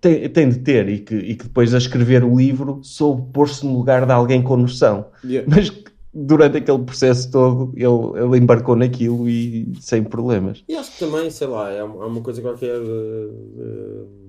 tem, 0.00 0.28
tem 0.28 0.48
de 0.48 0.58
ter 0.58 0.88
e 0.88 0.98
que, 1.00 1.14
e 1.14 1.34
que 1.34 1.44
depois 1.44 1.72
a 1.74 1.78
escrever 1.78 2.24
o 2.24 2.36
livro 2.36 2.80
soube 2.82 3.30
pôr-se 3.32 3.64
no 3.64 3.76
lugar 3.76 4.06
de 4.06 4.12
alguém 4.12 4.42
com 4.42 4.56
noção. 4.56 5.06
Yeah. 5.24 5.48
Mas 5.48 5.72
durante 6.12 6.56
aquele 6.56 6.78
processo 6.78 7.30
todo 7.30 7.72
ele, 7.76 8.24
ele 8.24 8.38
embarcou 8.38 8.74
naquilo 8.74 9.28
e 9.28 9.72
sem 9.80 10.02
problemas. 10.02 10.64
E 10.68 10.74
acho 10.74 10.92
que 10.92 10.98
também, 10.98 11.30
sei 11.30 11.46
lá, 11.46 11.70
há 11.70 11.84
uma 11.84 12.04
há 12.04 12.06
uma 12.06 12.20
coisa 12.22 12.40
qualquer 12.40 12.80
de, 12.80 12.86
de, 12.86 14.25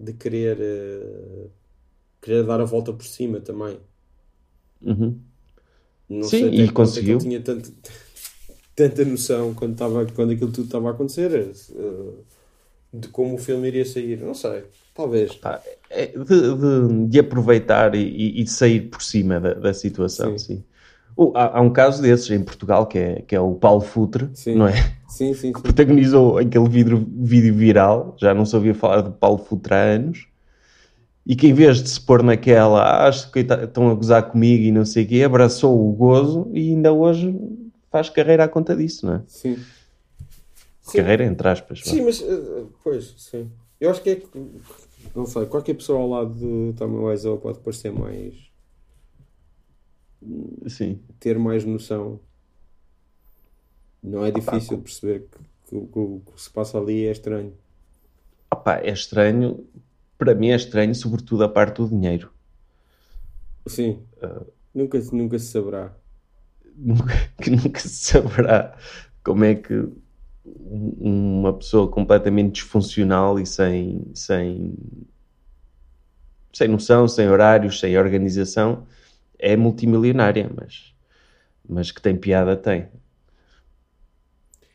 de 0.00 0.12
querer, 0.14 0.58
eh, 0.60 1.48
querer 2.22 2.44
dar 2.46 2.60
a 2.60 2.64
volta 2.64 2.92
por 2.92 3.04
cima 3.06 3.40
também. 3.40 3.80
Uhum. 4.82 5.24
Não 6.08 6.30
Sim, 6.30 6.30
sei 6.30 6.50
e 6.52 6.62
é 6.62 6.68
conseguiu. 6.72 7.18
ele 7.18 7.18
tinha 7.18 7.40
tanto, 7.42 7.72
tanta 8.74 9.04
noção 9.04 9.54
quando, 9.54 9.72
estava, 9.72 10.06
quando 10.06 10.32
aquilo 10.32 10.52
tudo 10.52 10.66
estava 10.66 10.88
a 10.88 10.92
acontecer 10.92 11.30
eh, 11.32 12.24
de 12.92 13.08
como 13.08 13.34
o 13.34 13.38
filme 13.38 13.68
iria 13.68 13.84
sair. 13.84 14.18
Não 14.20 14.34
sei, 14.34 14.64
talvez. 14.94 15.40
É 15.90 16.06
de, 16.06 16.24
de- 16.24 17.08
de 17.08 17.18
aproveitar 17.20 17.94
e, 17.94 18.00
e- 18.02 18.40
e 18.40 18.44
de 18.44 18.50
sair 18.50 18.82
por 18.90 19.02
cima 19.02 19.40
da, 19.40 19.54
da 19.54 19.72
situação, 19.74 20.36
Sim. 20.36 20.38
sim. 20.38 20.62
Há, 21.34 21.58
há 21.58 21.60
um 21.60 21.70
caso 21.70 22.00
desses 22.00 22.30
em 22.30 22.42
Portugal 22.42 22.86
que 22.86 22.98
é, 22.98 23.22
que 23.22 23.34
é 23.34 23.40
o 23.40 23.54
Paulo 23.54 23.80
Futre, 23.80 24.28
Sim. 24.34 24.54
não 24.54 24.68
é? 24.68 24.72
Sim, 25.08 25.34
sim, 25.34 25.34
sim. 25.34 25.52
protagonizou 25.52 26.38
aquele 26.38 26.68
vídeo, 26.68 27.04
vídeo 27.10 27.54
viral, 27.54 28.14
já 28.18 28.32
não 28.32 28.46
se 28.46 28.54
ouvia 28.54 28.74
falar 28.74 29.00
de 29.00 29.10
Paulo 29.10 29.38
Futre 29.38 29.74
há 29.74 29.82
anos, 29.82 30.28
e 31.26 31.34
que 31.34 31.48
em 31.48 31.52
vez 31.52 31.82
de 31.82 31.88
se 31.88 32.00
pôr 32.00 32.22
naquela, 32.22 32.82
ah, 32.82 33.08
acho 33.08 33.30
que 33.32 33.40
estão 33.40 33.90
a 33.90 33.94
gozar 33.94 34.30
comigo 34.30 34.62
e 34.62 34.70
não 34.70 34.84
sei 34.84 35.04
o 35.04 35.08
quê, 35.08 35.22
abraçou 35.22 35.88
o 35.88 35.92
gozo 35.92 36.48
e 36.52 36.70
ainda 36.70 36.92
hoje 36.92 37.34
faz 37.90 38.08
carreira 38.08 38.44
à 38.44 38.48
conta 38.48 38.76
disso, 38.76 39.04
não 39.04 39.14
é? 39.14 39.22
Sim. 39.26 39.58
Carreira 40.94 41.24
entre 41.24 41.48
aspas. 41.48 41.82
Sim, 41.84 42.02
mas 42.02 42.22
eh, 42.22 42.64
pois, 42.82 43.14
sim. 43.18 43.50
Eu 43.80 43.90
acho 43.90 44.00
que 44.02 44.10
é 44.10 44.16
que 44.16 44.26
não 45.14 45.26
sei, 45.26 45.46
qualquer 45.46 45.74
pessoa 45.74 46.00
ao 46.00 46.08
lado 46.08 46.34
de 46.34 46.72
Tommy 46.78 46.96
Wiseau 46.96 47.36
pode 47.36 47.58
parecer 47.58 47.92
mais 47.92 48.47
Sim. 50.66 51.00
ter 51.20 51.38
mais 51.38 51.64
noção. 51.64 52.20
Não 54.02 54.24
é 54.24 54.30
difícil 54.30 54.76
de 54.76 54.82
perceber 54.82 55.28
que, 55.30 55.38
que 55.68 55.76
o- 55.76 55.86
que 55.86 55.98
o 55.98 56.22
que 56.34 56.40
se 56.42 56.50
passa 56.50 56.78
ali 56.78 57.06
é 57.06 57.10
estranho. 57.12 57.52
Opá, 58.52 58.78
é 58.78 58.90
estranho, 58.90 59.66
para 60.16 60.34
mim 60.34 60.48
é 60.50 60.56
estranho, 60.56 60.94
sobretudo 60.94 61.44
a 61.44 61.48
parte 61.48 61.76
do 61.76 61.88
dinheiro. 61.88 62.32
Sim. 63.66 64.02
nunca, 64.74 64.98
nunca 65.12 65.38
se 65.38 65.46
saberá. 65.46 65.94
Nunca, 66.76 67.12
que 67.42 67.50
nunca 67.50 67.80
se 67.80 67.88
saberá 67.90 68.76
como 69.24 69.44
é 69.44 69.54
que 69.54 69.74
um- 70.46 71.40
uma 71.40 71.52
pessoa 71.52 71.90
completamente 71.90 72.54
disfuncional 72.54 73.38
e 73.38 73.44
sem, 73.44 74.10
sem, 74.14 74.74
sem 76.52 76.68
noção, 76.68 77.06
sem 77.06 77.28
horários, 77.28 77.78
sem 77.80 77.98
organização, 77.98 78.86
é 79.38 79.56
multimilionária, 79.56 80.50
mas, 80.54 80.94
mas 81.68 81.90
que 81.92 82.02
tem 82.02 82.16
piada, 82.16 82.56
tem. 82.56 82.88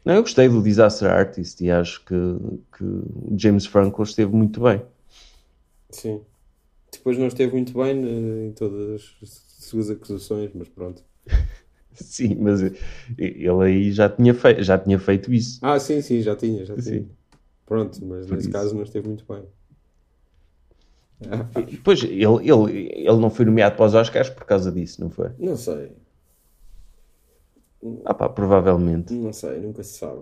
Não, 0.05 0.16
eu 0.16 0.22
gostei 0.22 0.47
do 0.49 0.61
Disaster 0.61 1.09
Artist 1.09 1.61
e 1.64 1.72
acho 1.72 2.03
que, 2.05 2.16
que 2.78 2.86
James 3.38 3.66
Franco 3.66 4.03
esteve 4.03 4.34
muito 4.36 4.61
bem. 4.61 4.82
Sim. 5.91 6.26
Depois 6.91 7.18
não 7.18 7.28
esteve 7.28 7.53
muito 7.53 7.74
bem 7.74 8.03
eh, 8.05 8.47
em 8.47 8.53
todas 8.53 9.01
as 9.24 9.36
suas 9.66 9.89
acusações, 9.89 10.51
mas 10.53 10.70
pronto. 10.70 11.03
Sim, 11.93 12.36
mas 12.36 12.61
ele 13.18 13.64
aí 13.64 13.91
já 13.91 14.09
tinha, 14.09 14.34
já 14.64 14.78
tinha 14.78 14.99
feito 14.99 15.32
isso. 15.32 15.59
Ah, 15.61 15.80
sim, 15.80 16.01
sim, 16.01 16.22
já 16.22 16.36
tinha, 16.36 16.66
já 16.66 16.78
tinha. 16.78 17.01
Sim. 17.01 17.09
Pronto, 17.66 18.03
mas 18.05 18.28
Por 18.28 18.38
nesse 18.38 18.49
isso. 18.49 18.51
caso 18.51 18.76
não 18.76 18.84
esteve 18.84 19.07
muito 19.07 19.26
bem. 19.26 19.47
Pois, 21.84 22.03
ele, 22.03 22.24
ele, 22.26 22.91
ele 22.95 23.17
não 23.17 23.30
foi 23.30 23.45
nomeado 23.45 23.76
para 23.76 23.86
os 23.86 23.93
Oscars 23.93 24.30
por 24.30 24.45
causa 24.45 24.71
disso, 24.71 25.01
não 25.01 25.09
foi? 25.09 25.32
não 25.38 25.55
sei, 25.55 25.91
Ah 28.05 28.13
pá, 28.13 28.30
provavelmente. 28.30 29.13
não 29.13 29.34
sei, 29.34 29.59
nunca 29.59 29.84
se 29.84 29.97
sabe. 29.97 30.21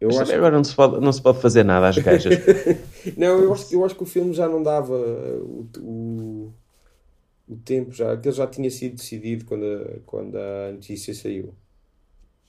Eu 0.00 0.14
Mas 0.18 0.20
acho 0.20 0.34
agora 0.34 0.56
não 0.56 0.64
se, 0.64 0.74
pode, 0.74 1.00
não 1.00 1.12
se 1.12 1.22
pode 1.22 1.40
fazer 1.40 1.64
nada 1.64 1.88
às 1.88 1.98
gajas. 1.98 2.34
Não, 3.16 3.38
eu 3.40 3.52
acho, 3.52 3.72
eu 3.74 3.84
acho 3.84 3.94
que 3.96 4.02
o 4.02 4.06
filme 4.06 4.32
já 4.32 4.48
não 4.48 4.62
dava 4.62 4.94
o, 4.94 5.68
o, 5.78 6.54
o 7.48 7.56
tempo, 7.64 7.92
já, 7.92 8.12
aquele 8.12 8.34
já 8.34 8.46
tinha 8.46 8.70
sido 8.70 8.96
decidido 8.96 9.44
quando 9.44 9.64
a, 9.64 10.00
quando 10.06 10.36
a 10.36 10.72
notícia 10.72 11.14
saiu. 11.14 11.54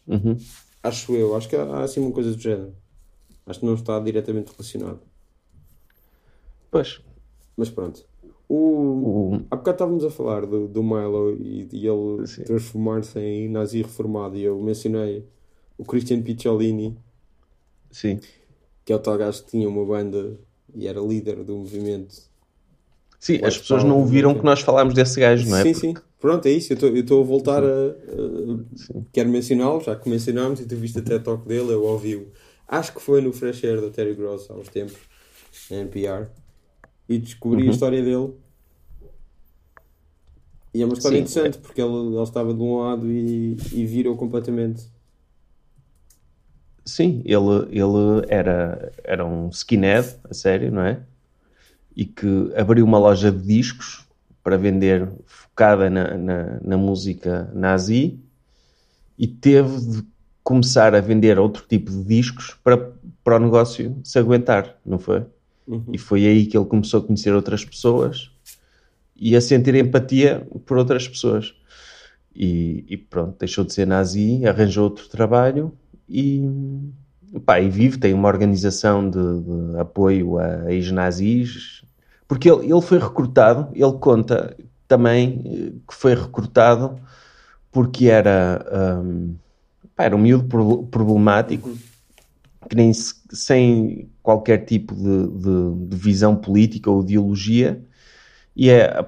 Uhum. 0.07 0.37
Acho 0.83 1.13
eu, 1.15 1.35
acho 1.35 1.49
que 1.49 1.55
há, 1.55 1.63
há 1.63 1.83
assim 1.83 1.99
uma 1.99 2.11
coisa 2.11 2.31
do 2.33 2.39
género. 2.41 2.75
Acho 3.45 3.59
que 3.61 3.65
não 3.65 3.75
está 3.75 3.99
diretamente 3.99 4.51
relacionado. 4.51 5.01
Pois, 6.71 7.01
Mas 7.55 7.69
pronto. 7.69 8.05
O, 8.49 8.55
o, 8.55 9.35
há 9.49 9.55
bocado 9.55 9.75
estávamos 9.75 10.03
a 10.05 10.09
falar 10.11 10.45
do, 10.45 10.67
do 10.67 10.83
Milo 10.83 11.35
e, 11.39 11.67
e 11.71 11.87
ele 11.87 12.27
Sim. 12.27 12.43
transformar-se 12.43 13.19
em 13.19 13.49
nazi 13.49 13.81
reformado 13.81 14.35
e 14.37 14.43
eu 14.43 14.61
mencionei 14.61 15.25
o 15.77 15.83
Christian 15.85 16.21
Picciolini, 16.21 16.95
sim. 17.89 18.19
que 18.85 18.91
é 18.93 18.95
o 18.95 18.99
tal 18.99 19.17
gajo 19.17 19.43
que 19.43 19.51
tinha 19.51 19.67
uma 19.67 19.83
banda 19.85 20.37
e 20.75 20.87
era 20.87 20.99
líder 20.99 21.43
do 21.43 21.55
movimento 21.57 22.15
Sim, 23.19 23.33
White 23.35 23.45
as 23.45 23.57
pessoas 23.57 23.81
Power, 23.83 23.95
não 23.95 24.01
ouviram 24.01 24.35
que 24.35 24.43
nós 24.43 24.59
falámos 24.59 24.93
desse 24.93 25.19
gajo, 25.19 25.49
não 25.49 25.57
é? 25.57 25.63
Sim, 25.63 25.73
Porque- 25.73 25.87
sim. 25.87 25.93
Pronto, 26.19 26.45
é 26.45 26.51
isso. 26.51 26.71
Eu 26.73 26.97
estou 26.97 27.21
a 27.21 27.25
voltar 27.25 27.63
a. 27.63 27.67
a- 27.67 29.01
quero 29.11 29.29
mencioná-lo, 29.29 29.81
já 29.81 29.95
que 29.95 30.09
mencionámos 30.09 30.59
e 30.59 30.65
tu 30.65 30.75
viste 30.75 30.99
até 30.99 31.17
toque 31.19 31.47
dele, 31.47 31.71
eu 31.73 31.83
ouvi-o. 31.83 32.27
Acho 32.67 32.93
que 32.93 33.01
foi 33.01 33.21
no 33.21 33.31
Fresh 33.33 33.63
Air 33.63 33.81
da 33.81 33.89
Terry 33.89 34.13
Gross 34.13 34.49
há 34.49 34.53
uns 34.53 34.67
tempos, 34.69 34.95
na 35.71 35.77
NPR, 35.77 36.27
e 37.07 37.17
descobri 37.19 37.63
Uhum. 37.63 37.67
a 37.67 37.69
história 37.69 38.03
dele. 38.03 38.33
E 40.73 40.81
é 40.81 40.85
uma 40.85 40.93
história 40.93 41.17
Sim, 41.17 41.19
interessante 41.19 41.57
porque 41.59 41.81
ele, 41.81 41.93
ele 41.93 42.21
estava 42.23 42.53
de 42.53 42.61
um 42.61 42.77
lado 42.79 43.11
e, 43.11 43.67
e 43.71 43.85
virou 43.85 44.15
completamente. 44.17 44.87
Sim, 46.85 47.21
ele, 47.25 47.67
ele 47.71 48.25
era, 48.27 48.91
era 49.03 49.25
um 49.25 49.49
skinhead, 49.49 50.15
a 50.29 50.33
sério, 50.33 50.71
não 50.71 50.81
é? 50.81 51.01
E 51.95 52.05
que 52.05 52.27
abriu 52.57 52.85
uma 52.85 52.99
loja 52.99 53.31
de 53.31 53.41
discos 53.45 54.07
para 54.43 54.57
vender 54.57 55.09
focada 55.25 55.89
na, 55.89 56.17
na, 56.17 56.59
na 56.61 56.77
música 56.77 57.51
nazi 57.53 58.19
e 59.17 59.27
teve 59.27 59.77
de 59.79 60.03
começar 60.43 60.95
a 60.95 61.01
vender 61.01 61.39
outro 61.39 61.65
tipo 61.67 61.91
de 61.91 62.03
discos 62.03 62.55
para, 62.63 62.77
para 63.23 63.37
o 63.37 63.39
negócio 63.39 63.99
se 64.03 64.19
aguentar, 64.19 64.77
não 64.85 64.99
foi? 64.99 65.25
Uhum. 65.67 65.83
E 65.93 65.97
foi 65.97 66.25
aí 66.25 66.45
que 66.45 66.57
ele 66.57 66.65
começou 66.65 66.99
a 66.99 67.03
conhecer 67.03 67.33
outras 67.33 67.63
pessoas 67.63 68.31
e 69.15 69.35
a 69.35 69.41
sentir 69.41 69.75
empatia 69.75 70.45
por 70.65 70.77
outras 70.77 71.07
pessoas. 71.07 71.53
E, 72.35 72.83
e 72.89 72.97
pronto, 72.97 73.37
deixou 73.39 73.63
de 73.63 73.73
ser 73.73 73.85
nazi, 73.85 74.45
arranjou 74.45 74.85
outro 74.85 75.07
trabalho 75.07 75.71
e, 76.09 76.41
pá, 77.45 77.61
e 77.61 77.69
vive, 77.69 77.97
tem 77.99 78.13
uma 78.13 78.27
organização 78.27 79.07
de, 79.07 79.19
de 79.19 79.79
apoio 79.79 80.39
a 80.39 80.71
ex-nazis, 80.73 81.83
porque 82.27 82.49
ele, 82.49 82.71
ele 82.71 82.81
foi 82.81 82.97
recrutado, 82.97 83.69
ele 83.75 83.93
conta 83.99 84.57
também 84.87 85.41
eh, 85.45 85.79
que 85.87 85.93
foi 85.93 86.15
recrutado 86.15 86.99
porque 87.71 88.07
era, 88.07 88.65
hum, 89.03 89.35
pá, 89.95 90.05
era 90.05 90.15
um 90.15 90.19
miúdo 90.19 90.45
pro- 90.45 90.83
problemático, 90.87 91.69
que 92.69 92.75
nem 92.75 92.91
se- 92.93 93.15
sem 93.33 94.09
qualquer 94.21 94.65
tipo 94.65 94.95
de, 94.95 95.27
de- 95.27 95.87
de 95.89 95.97
visão 95.97 96.35
política 96.35 96.89
ou 96.91 97.01
ideologia, 97.01 97.83
e, 98.55 98.69
é, 98.69 99.05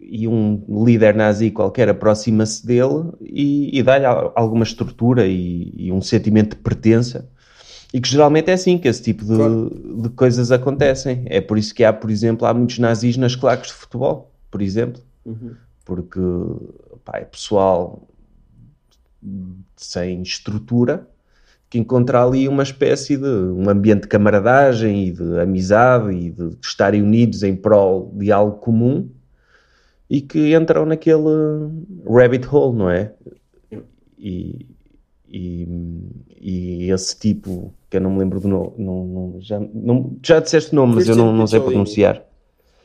e 0.00 0.28
um 0.28 0.84
líder 0.84 1.14
nazi 1.14 1.50
qualquer 1.50 1.88
aproxima-se 1.88 2.66
dele 2.66 3.12
e, 3.20 3.78
e 3.78 3.82
dá-lhe 3.82 4.04
al- 4.04 4.32
alguma 4.36 4.64
estrutura 4.64 5.26
e, 5.26 5.72
e 5.76 5.90
um 5.92 6.02
sentimento 6.02 6.56
de 6.56 6.62
pertença. 6.62 7.28
E 7.94 8.00
que 8.00 8.08
geralmente 8.08 8.48
é 8.50 8.54
assim 8.54 8.78
que 8.78 8.88
esse 8.88 9.02
tipo 9.02 9.22
de, 9.24 9.36
Claro. 9.36 9.70
de 10.02 10.08
coisas 10.10 10.50
acontecem. 10.50 11.24
É 11.26 11.40
por 11.40 11.58
isso 11.58 11.74
que 11.74 11.84
há, 11.84 11.92
por 11.92 12.10
exemplo, 12.10 12.46
há 12.46 12.54
muitos 12.54 12.78
nazis 12.78 13.16
nas 13.18 13.36
claques 13.36 13.68
de 13.70 13.74
futebol, 13.76 14.32
por 14.50 14.62
exemplo. 14.62 15.02
Uhum. 15.26 15.54
Porque 15.84 16.20
pá, 17.04 17.18
é 17.18 17.24
pessoal 17.24 18.08
sem 19.76 20.22
estrutura 20.22 21.08
que 21.72 21.78
encontra 21.78 22.22
ali 22.22 22.46
uma 22.48 22.62
espécie 22.62 23.16
de 23.16 23.26
um 23.26 23.66
ambiente 23.70 24.02
de 24.02 24.08
camaradagem 24.08 25.06
e 25.06 25.10
de 25.10 25.40
amizade 25.40 26.14
e 26.14 26.30
de 26.30 26.50
estarem 26.62 27.00
unidos 27.00 27.42
em 27.42 27.56
prol 27.56 28.12
de 28.14 28.30
algo 28.30 28.58
comum 28.58 29.08
e 30.10 30.20
que 30.20 30.54
entram 30.54 30.84
naquele 30.84 31.22
rabbit 32.06 32.46
hole, 32.46 32.76
não 32.76 32.90
é? 32.90 33.14
E, 34.18 34.66
e, 35.26 35.66
e 36.38 36.90
esse 36.92 37.18
tipo, 37.18 37.72
que 37.88 37.96
eu 37.96 38.02
não 38.02 38.10
me 38.10 38.18
lembro 38.18 38.38
do 38.38 38.48
nome, 38.48 38.72
não, 38.76 39.06
não- 39.06 39.40
já, 39.40 39.58
não, 39.58 40.14
já 40.22 40.40
disseste 40.40 40.74
o 40.74 40.76
nome, 40.76 40.96
mas 40.96 41.08
eu 41.08 41.16
não, 41.16 41.32
não 41.32 41.46
sei 41.46 41.58
pronunciar. 41.58 42.22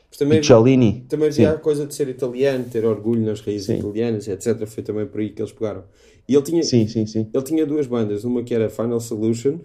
Mas 0.08 0.16
também, 0.18 0.40
Picciolini. 0.40 1.04
também 1.10 1.28
havia 1.28 1.50
a 1.50 1.58
coisa 1.58 1.84
de 1.84 1.94
ser 1.94 2.08
italiano, 2.08 2.64
ter 2.64 2.86
orgulho 2.86 3.20
nas 3.20 3.42
raízes 3.42 3.66
Sim. 3.66 3.80
italianas, 3.80 4.26
etc. 4.26 4.66
Foi 4.66 4.82
também 4.82 5.04
por 5.04 5.20
aí 5.20 5.28
que 5.28 5.42
eles 5.42 5.52
pegaram. 5.52 5.84
E 6.28 6.34
ele 6.34 6.42
tinha, 6.42 6.62
Sim, 6.62 6.86
sim, 6.86 7.06
sim. 7.06 7.30
Ele 7.32 7.44
tinha 7.44 7.64
duas 7.64 7.86
bandas, 7.86 8.22
uma 8.22 8.42
que 8.44 8.54
era 8.54 8.68
Final 8.68 9.00
Solution, 9.00 9.60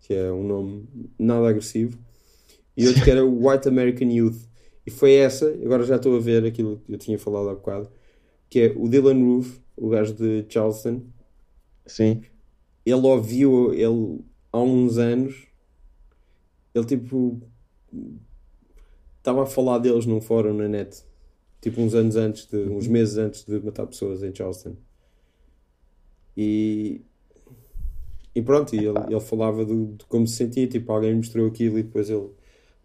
que 0.00 0.14
é 0.14 0.32
um 0.32 0.42
nome 0.42 0.88
nada 1.18 1.46
agressivo, 1.46 1.98
e 2.74 2.88
outro 2.88 3.04
que 3.04 3.10
era 3.10 3.22
White 3.22 3.68
American 3.68 4.08
Youth. 4.08 4.48
E 4.86 4.90
foi 4.90 5.12
essa, 5.14 5.46
agora 5.62 5.84
já 5.84 5.96
estou 5.96 6.16
a 6.16 6.20
ver 6.20 6.44
aquilo 6.44 6.80
que 6.86 6.94
eu 6.94 6.98
tinha 6.98 7.18
falado 7.18 7.50
há 7.50 7.54
bocado, 7.54 7.90
que 8.48 8.60
é 8.60 8.74
o 8.74 8.88
Dylan 8.88 9.22
Roof, 9.22 9.60
o 9.76 9.90
gajo 9.90 10.14
de 10.14 10.46
Charleston. 10.48 11.02
Sim. 11.86 12.22
Ele 12.84 13.06
ouviu, 13.06 13.74
ele 13.74 14.20
há 14.50 14.58
uns 14.58 14.96
anos, 14.96 15.46
ele 16.74 16.86
tipo 16.86 17.42
estava 19.18 19.42
a 19.42 19.46
falar 19.46 19.78
deles 19.78 20.06
num 20.06 20.20
fórum 20.20 20.54
na 20.54 20.66
net, 20.66 21.04
tipo 21.60 21.82
uns 21.82 21.94
anos 21.94 22.16
antes, 22.16 22.46
de, 22.46 22.56
uns 22.56 22.88
meses 22.88 23.18
antes 23.18 23.44
de 23.44 23.60
matar 23.60 23.86
pessoas 23.86 24.22
em 24.22 24.34
Charleston. 24.34 24.76
E, 26.42 27.02
e 28.34 28.40
pronto, 28.40 28.74
e 28.74 28.78
ele, 28.78 28.98
ele 29.10 29.20
falava 29.20 29.62
do, 29.62 29.88
de 29.88 30.04
como 30.06 30.26
se 30.26 30.36
sentia, 30.36 30.66
tipo, 30.66 30.90
alguém 30.90 31.14
mostrou 31.14 31.46
aquilo 31.46 31.78
e 31.78 31.82
depois 31.82 32.08
ele, 32.08 32.30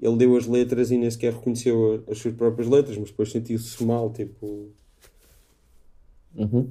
ele 0.02 0.18
deu 0.18 0.36
as 0.36 0.46
letras 0.46 0.92
e 0.92 0.98
nem 0.98 1.10
sequer 1.10 1.32
reconheceu 1.34 2.04
as 2.10 2.18
suas 2.18 2.34
próprias 2.36 2.68
letras, 2.68 2.98
mas 2.98 3.12
depois 3.12 3.32
sentiu-se 3.32 3.82
mal, 3.86 4.12
tipo. 4.12 4.72
Uhum. 6.36 6.68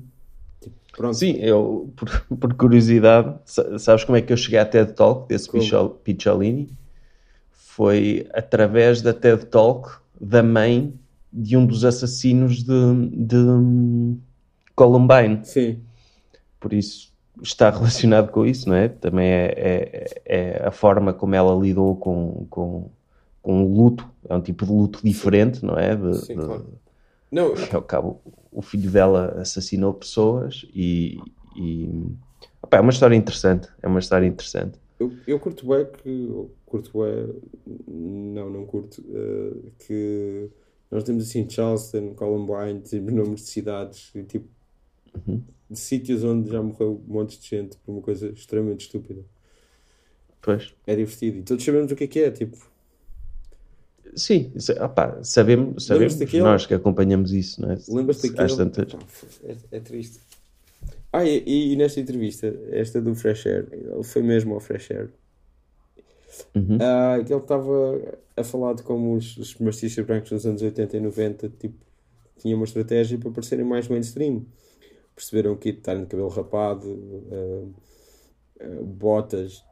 tipo 0.60 0.76
pronto. 0.92 1.16
Sim, 1.16 1.36
eu, 1.38 1.90
por, 1.96 2.36
por 2.36 2.52
curiosidade, 2.54 3.38
sa- 3.46 3.78
sabes 3.78 4.04
como 4.04 4.18
é 4.18 4.20
que 4.20 4.30
eu 4.30 4.36
cheguei 4.36 4.58
à 4.58 4.66
TED 4.66 4.92
Talk 4.92 5.26
desse? 5.26 5.50
Pichol- 5.50 5.88
Picciolini? 6.04 6.68
Foi 7.50 8.28
através 8.34 9.00
da 9.00 9.14
TED 9.14 9.46
Talk 9.46 9.88
da 10.20 10.42
mãe 10.42 10.92
de 11.32 11.56
um 11.56 11.64
dos 11.64 11.82
assassinos 11.84 12.62
de, 12.62 13.08
de 13.10 14.16
Columbine. 14.76 15.44
Sim, 15.44 15.80
Por 16.64 16.72
isso 16.72 17.12
está 17.42 17.70
relacionado 17.70 18.30
com 18.32 18.46
isso, 18.46 18.68
não 18.68 18.76
é? 18.76 18.88
Também 18.88 19.26
é, 19.28 19.54
é- 19.56 20.22
é 20.62 20.66
a 20.66 20.70
forma 20.70 21.12
como 21.12 21.34
ela 21.34 21.54
lidou 21.60 21.96
com, 21.96 22.46
com, 22.50 22.90
com 23.42 23.64
o 23.64 23.74
luto. 23.74 24.08
É 24.28 24.34
um 24.34 24.40
tipo 24.40 24.64
de 24.64 24.72
luto 24.72 25.00
diferente, 25.04 25.64
não 25.64 25.76
é? 25.78 25.94
De- 25.96 26.14
sim, 26.14 26.34
de- 26.36 26.44
claro. 26.46 26.66
Não, 27.30 27.52
ao 27.72 27.82
cabo, 27.82 28.20
o 28.52 28.62
filho 28.62 28.90
dela 28.90 29.40
assassinou 29.40 29.92
pessoas 29.94 30.64
e, 30.74 31.18
e 31.56 31.88
opá, 32.62 32.76
é 32.78 32.80
uma 32.80 32.92
história 32.92 33.16
interessante. 33.16 33.68
É 33.82 33.88
uma 33.88 33.98
história 33.98 34.26
interessante. 34.26 34.78
eu, 34.98 35.12
eu 35.26 35.40
curto 35.40 35.66
bem 35.66 35.86
que. 36.02 36.28
Curto 36.66 36.92
bem. 36.98 37.40
Não, 37.86 38.50
não 38.50 38.66
curto. 38.66 39.02
eh, 39.08 39.70
que 39.78 40.50
nós 40.90 41.04
temos 41.04 41.24
assim 41.28 41.48
Charleston, 41.48 42.14
Columbine, 42.14 42.80
temos 42.80 43.12
nomes 43.12 43.40
de 43.42 43.48
cidades 43.48 44.10
e 44.14 44.22
tipo. 44.24 44.48
De 45.70 45.78
sítios 45.78 46.22
onde 46.24 46.50
já 46.50 46.62
morreu 46.62 47.02
um 47.08 47.12
monte 47.12 47.38
de 47.40 47.46
gente 47.48 47.76
por 47.78 47.92
uma 47.92 48.02
coisa 48.02 48.28
extremamente 48.28 48.82
estúpida. 48.86 49.22
Pois. 50.42 50.74
É 50.86 50.94
divertido. 50.94 51.38
E 51.38 51.42
todos 51.42 51.64
sabemos 51.64 51.90
o 51.90 51.96
que 51.96 52.04
é 52.04 52.06
que 52.06 52.18
é, 52.20 52.30
tipo. 52.30 52.56
Sim, 54.14 54.52
isso- 54.54 54.72
opá, 54.82 55.18
sabemos, 55.24 55.86
sabemos 55.86 56.16
nós 56.34 56.66
que 56.66 56.74
acompanhamos 56.74 57.32
isso, 57.32 57.60
não 57.62 57.72
é? 57.72 57.78
Lembras-te 57.88 58.28
Às 58.38 58.56
daquele? 58.56 58.70
tantas. 58.70 58.94
É, 59.42 59.56
é 59.76 59.80
triste. 59.80 60.20
Ah, 61.12 61.24
e, 61.24 61.72
e 61.72 61.76
nesta 61.76 62.00
entrevista, 62.00 62.46
esta 62.70 63.00
do 63.00 63.14
Fresh 63.14 63.46
Air, 63.46 63.68
ele 63.72 64.02
foi 64.02 64.22
mesmo 64.22 64.54
ao 64.54 64.60
Fresh 64.60 64.90
Air. 64.90 65.10
Uhum. 66.54 66.78
Ah, 66.80 67.22
que 67.24 67.32
ele 67.32 67.40
estava 67.40 68.18
a 68.36 68.44
falar 68.44 68.74
de 68.74 68.82
como 68.82 69.14
os, 69.14 69.36
os 69.36 69.56
artistas 69.66 70.04
brancos 70.04 70.30
nos 70.32 70.44
anos 70.46 70.60
80 70.62 70.96
e 70.96 71.00
90 71.00 71.48
tipo, 71.58 71.74
tinham 72.38 72.56
uma 72.58 72.64
estratégia 72.64 73.16
para 73.18 73.30
parecerem 73.30 73.64
mais 73.64 73.88
mainstream. 73.88 74.44
Perceberam 75.14 75.54
que 75.56 75.68
estar 75.70 75.94
de 75.96 76.06
cabelo 76.06 76.28
rapado, 76.28 76.88
ah, 77.32 77.64
botas, 78.82 79.62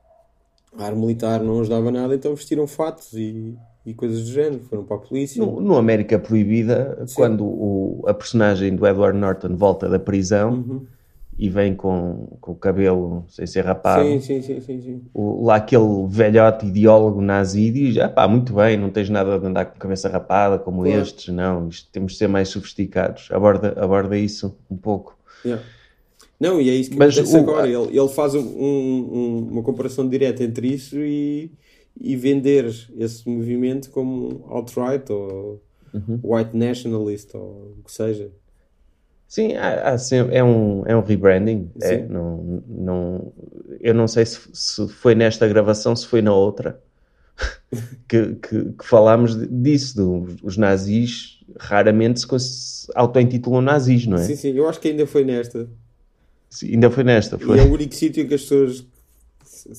ar 0.79 0.95
militar 0.95 1.43
não 1.43 1.61
ajudava 1.61 1.91
nada, 1.91 2.15
então 2.15 2.35
vestiram 2.35 2.67
fatos 2.67 3.13
e, 3.15 3.55
e 3.85 3.95
coisas 3.95 4.25
do 4.25 4.31
género. 4.31 4.63
Foram 4.65 4.85
para 4.85 4.97
a 4.97 5.01
polícia. 5.01 5.45
No, 5.45 5.61
no 5.61 5.77
América 5.77 6.19
Proibida, 6.19 7.05
quando 7.15 7.45
o, 7.45 8.05
a 8.07 8.15
personagem 8.15 8.75
do 8.75 8.87
Edward 8.87 9.19
Norton 9.19 9.57
volta 9.57 9.89
da 9.89 9.99
prisão 9.99 10.53
Uhum. 10.53 10.87
e 11.39 11.49
vem 11.49 11.75
com, 11.75 12.37
com 12.41 12.53
o 12.53 12.57
cabelo 12.57 13.25
sem 13.29 13.47
ser 13.47 13.65
rapado, 13.65 14.07
Sim, 14.09 14.21
sim, 14.21 14.43
sim, 14.43 14.61
sim, 14.61 14.81
sim. 14.81 15.03
o- 15.15 15.45
lá 15.45 15.57
aquele 15.57 16.07
velhote 16.09 16.67
ideólogo 16.67 17.21
nazi 17.21 17.71
diz: 17.71 17.99
ah 17.99 18.09
pá, 18.09 18.29
muito 18.29 18.53
bem, 18.55 18.77
não 18.77 18.91
tens 18.91 19.09
nada 19.11 19.39
de 19.39 19.47
andar 19.47 19.65
com 19.67 19.79
cabeça 19.79 20.09
rapada 20.09 20.59
como 20.59 20.87
estes, 20.87 21.35
não, 21.35 21.69
isto, 21.69 21.91
temos 21.91 22.13
de 22.13 22.19
ser 22.19 22.29
mais 22.29 22.49
sofisticados. 22.49 23.29
Aborda, 23.33 23.75
aborda 23.83 24.17
isso 24.17 24.57
um 24.71 24.77
pouco. 24.77 25.17
Yeah. 25.45 25.63
Não, 26.39 26.61
e 26.61 26.69
é 26.71 26.75
isso 26.75 26.91
que 26.91 26.97
Mas 26.99 27.17
acontece 27.17 27.37
o- 27.37 27.41
agora. 27.41 27.69
Ele, 27.69 27.97
ele 27.99 28.09
faz 28.09 28.35
um- 28.35 28.41
um- 28.41 29.49
uma 29.53 29.63
comparação 29.63 30.09
direta 30.09 30.43
entre 30.43 30.69
isso 30.69 30.97
e, 30.99 31.53
e 32.01 32.17
vender 32.17 32.67
esse 32.99 33.29
movimento 33.29 33.91
como 33.91 34.45
alt-right 34.49 35.11
ou 35.13 35.61
Uhum. 35.95 36.19
white 36.25 36.57
nationalist 36.57 37.35
ou 37.35 37.77
o 37.79 37.83
que 37.85 37.93
seja. 37.93 38.31
Sim, 39.29 39.55
há, 39.57 39.91
há 39.93 39.99
sempre- 39.99 40.35
é, 40.37 40.43
um, 40.45 40.83
é 40.87 40.97
um 40.97 41.01
rebranding. 41.03 41.71
É, 41.81 42.03
não, 42.07 42.63
não, 42.69 43.33
eu 43.81 43.95
não 43.95 44.07
sei 44.09 44.27
se, 44.27 44.41
se 44.53 44.89
foi 44.89 45.15
nesta 45.15 45.47
gravação, 45.49 45.95
se 45.97 46.07
foi 46.07 46.21
na 46.23 46.35
outra, 46.35 46.81
que, 48.09 48.35
que, 48.37 48.65
que 48.73 48.85
falámos 48.87 49.37
disso. 49.49 49.97
do- 49.97 50.37
os 50.43 50.57
nazis 50.57 51.41
raramente 51.59 52.21
se, 52.21 52.87
auto-intitulam 52.95 53.61
nazis, 53.63 54.07
não 54.07 54.17
é? 54.17 54.23
Sim, 54.25 54.37
sim, 54.37 54.51
eu 54.57 54.69
acho 54.69 54.81
que 54.81 54.89
ainda 54.89 55.07
foi 55.07 55.25
nesta. 55.25 55.69
Sim, 56.51 56.73
ainda 56.75 56.91
foi 56.91 57.05
nesta. 57.05 57.39
Foi. 57.39 57.57
E 57.57 57.61
é 57.61 57.63
o 57.63 57.73
único 57.73 57.95
sítio 57.95 58.23
em 58.23 58.29
que 58.29 58.35
as 58.35 58.43
pessoas, 58.43 58.87
se- 59.45 59.75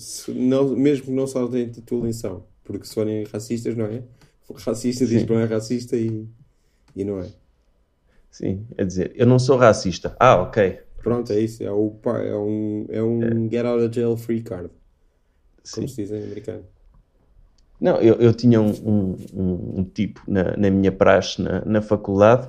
se- 0.00 0.30
não, 0.32 0.68
mesmo 0.76 1.06
que 1.06 1.10
não 1.10 1.26
se 1.26 1.36
auto-intitulem, 1.36 2.12
são. 2.12 2.44
Porque 2.64 2.86
se 2.86 2.94
forem 2.94 3.24
racistas, 3.24 3.76
não 3.76 3.86
é? 3.86 4.02
O 4.48 4.54
racista 4.54 5.06
diz 5.06 5.20
Sim. 5.20 5.26
que 5.26 5.32
não 5.32 5.40
é 5.40 5.44
racista 5.44 5.96
e, 5.96 6.26
e 6.94 7.04
não 7.04 7.20
é. 7.20 7.26
Sim, 8.30 8.66
é 8.76 8.84
dizer, 8.84 9.12
eu 9.14 9.26
não 9.26 9.38
sou 9.38 9.56
racista. 9.56 10.14
Ah, 10.20 10.36
ok. 10.42 10.80
Pronto, 11.02 11.32
é 11.32 11.40
isso. 11.40 11.62
É, 11.62 11.70
o, 11.70 11.94
é 12.04 12.36
um, 12.36 12.86
é 12.90 13.02
um 13.02 13.48
get 13.50 13.64
out 13.64 13.82
of 13.84 13.94
jail 13.94 14.16
free 14.16 14.42
card, 14.42 14.70
Sim. 15.68 15.74
como 15.76 15.88
se 15.88 15.96
diz 15.96 16.10
em 16.10 16.22
americano. 16.24 16.64
Não, 17.80 17.96
eu, 18.00 18.14
eu 18.16 18.32
tinha 18.34 18.60
um, 18.60 18.70
um, 18.70 19.16
um- 19.80 19.84
tipo 19.84 20.20
na, 20.26 20.56
na 20.56 20.70
minha 20.70 20.90
praxe 20.90 21.40
na, 21.40 21.64
na 21.64 21.80
faculdade, 21.80 22.48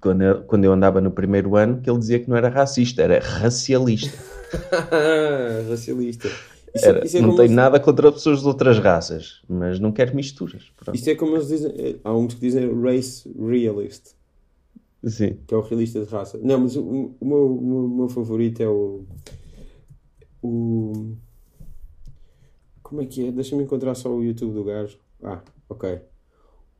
quando 0.00 0.22
eu, 0.22 0.42
quando 0.44 0.64
eu 0.64 0.72
andava 0.72 1.00
no 1.02 1.10
primeiro 1.10 1.54
ano, 1.56 1.80
que 1.82 1.90
ele 1.90 1.98
dizia 1.98 2.18
que 2.18 2.30
não 2.30 2.36
era 2.36 2.48
racista, 2.48 3.02
era 3.02 3.20
racialista. 3.20 4.16
Racialista. 5.68 6.28
Isso, 6.74 6.86
Era, 6.86 7.04
isso 7.04 7.16
é 7.18 7.20
não 7.20 7.30
tenho 7.30 7.40
eles- 7.42 7.50
nada 7.50 7.78
contra 7.78 8.10
pessoas 8.10 8.40
de 8.40 8.46
outras 8.46 8.78
raças, 8.78 9.42
mas 9.46 9.78
não 9.78 9.92
quero 9.92 10.16
misturas. 10.16 10.72
Pronto. 10.76 10.96
Isto 10.96 11.10
é 11.10 11.14
como 11.14 11.36
eles 11.36 11.48
dizem. 11.48 11.70
é, 11.76 11.96
Há 12.02 12.14
uns 12.14 12.32
que 12.32 12.40
dizem 12.40 12.72
race 12.82 13.30
realist, 13.38 14.12
Sim. 15.04 15.36
que 15.46 15.52
é 15.52 15.56
o 15.56 15.60
realista 15.60 16.00
de 16.02 16.10
raça. 16.10 16.38
Não, 16.42 16.60
mas 16.60 16.74
o, 16.76 16.82
o 17.20 17.24
meu, 17.26 17.56
o 17.58 17.88
meu 17.96 18.08
favorito 18.08 18.62
é 18.62 18.68
o. 18.68 19.04
O. 20.42 21.12
Como 22.92 23.00
é 23.00 23.06
que 23.06 23.26
é? 23.26 23.32
Deixa-me 23.32 23.62
encontrar 23.62 23.94
só 23.94 24.14
o 24.14 24.22
YouTube 24.22 24.52
do 24.52 24.64
gajo. 24.64 24.98
Ah, 25.22 25.40
ok. 25.66 25.98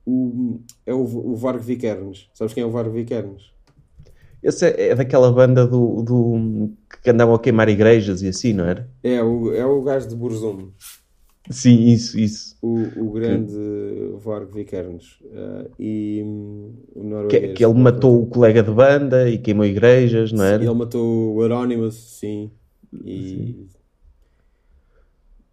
O, 0.04 0.60
é 0.84 0.92
o, 0.92 1.00
o 1.00 1.34
Varg 1.34 1.62
Vikernes. 1.62 2.28
Sabes 2.34 2.52
quem 2.52 2.62
é 2.62 2.66
o 2.66 2.70
Varg 2.70 2.90
Vikernes? 2.92 3.44
Esse 4.42 4.66
é, 4.66 4.88
é 4.88 4.94
daquela 4.94 5.32
banda 5.32 5.66
do, 5.66 6.02
do 6.02 6.70
que 7.02 7.08
andavam 7.08 7.34
a 7.34 7.38
queimar 7.38 7.70
igrejas 7.70 8.20
e 8.20 8.28
assim, 8.28 8.52
não 8.52 8.66
era? 8.66 8.90
É 9.02 9.22
o, 9.22 9.54
é 9.54 9.64
o 9.64 9.80
gajo 9.80 10.06
de 10.06 10.14
Burzum. 10.14 10.68
Sim, 11.48 11.86
isso, 11.86 12.20
isso. 12.20 12.58
O, 12.60 12.74
o 13.06 13.10
grande 13.12 13.56
Varg 14.22 14.52
Vikernes. 14.52 15.16
Ah, 15.32 15.70
e 15.78 16.20
hum, 16.26 16.74
o 16.94 17.00
Que, 17.00 17.06
norueguês. 17.08 17.54
que 17.56 17.64
ele 17.64 17.72
matou 17.72 18.22
o 18.22 18.26
colega 18.26 18.62
de 18.62 18.70
banda 18.70 19.30
e 19.30 19.38
queimou 19.38 19.64
igrejas, 19.64 20.30
não 20.30 20.44
era? 20.44 20.62
Ele 20.62 20.74
matou 20.74 21.36
o 21.36 21.42
Anonymous, 21.42 21.94
sim. 21.94 22.50
E, 23.02 23.66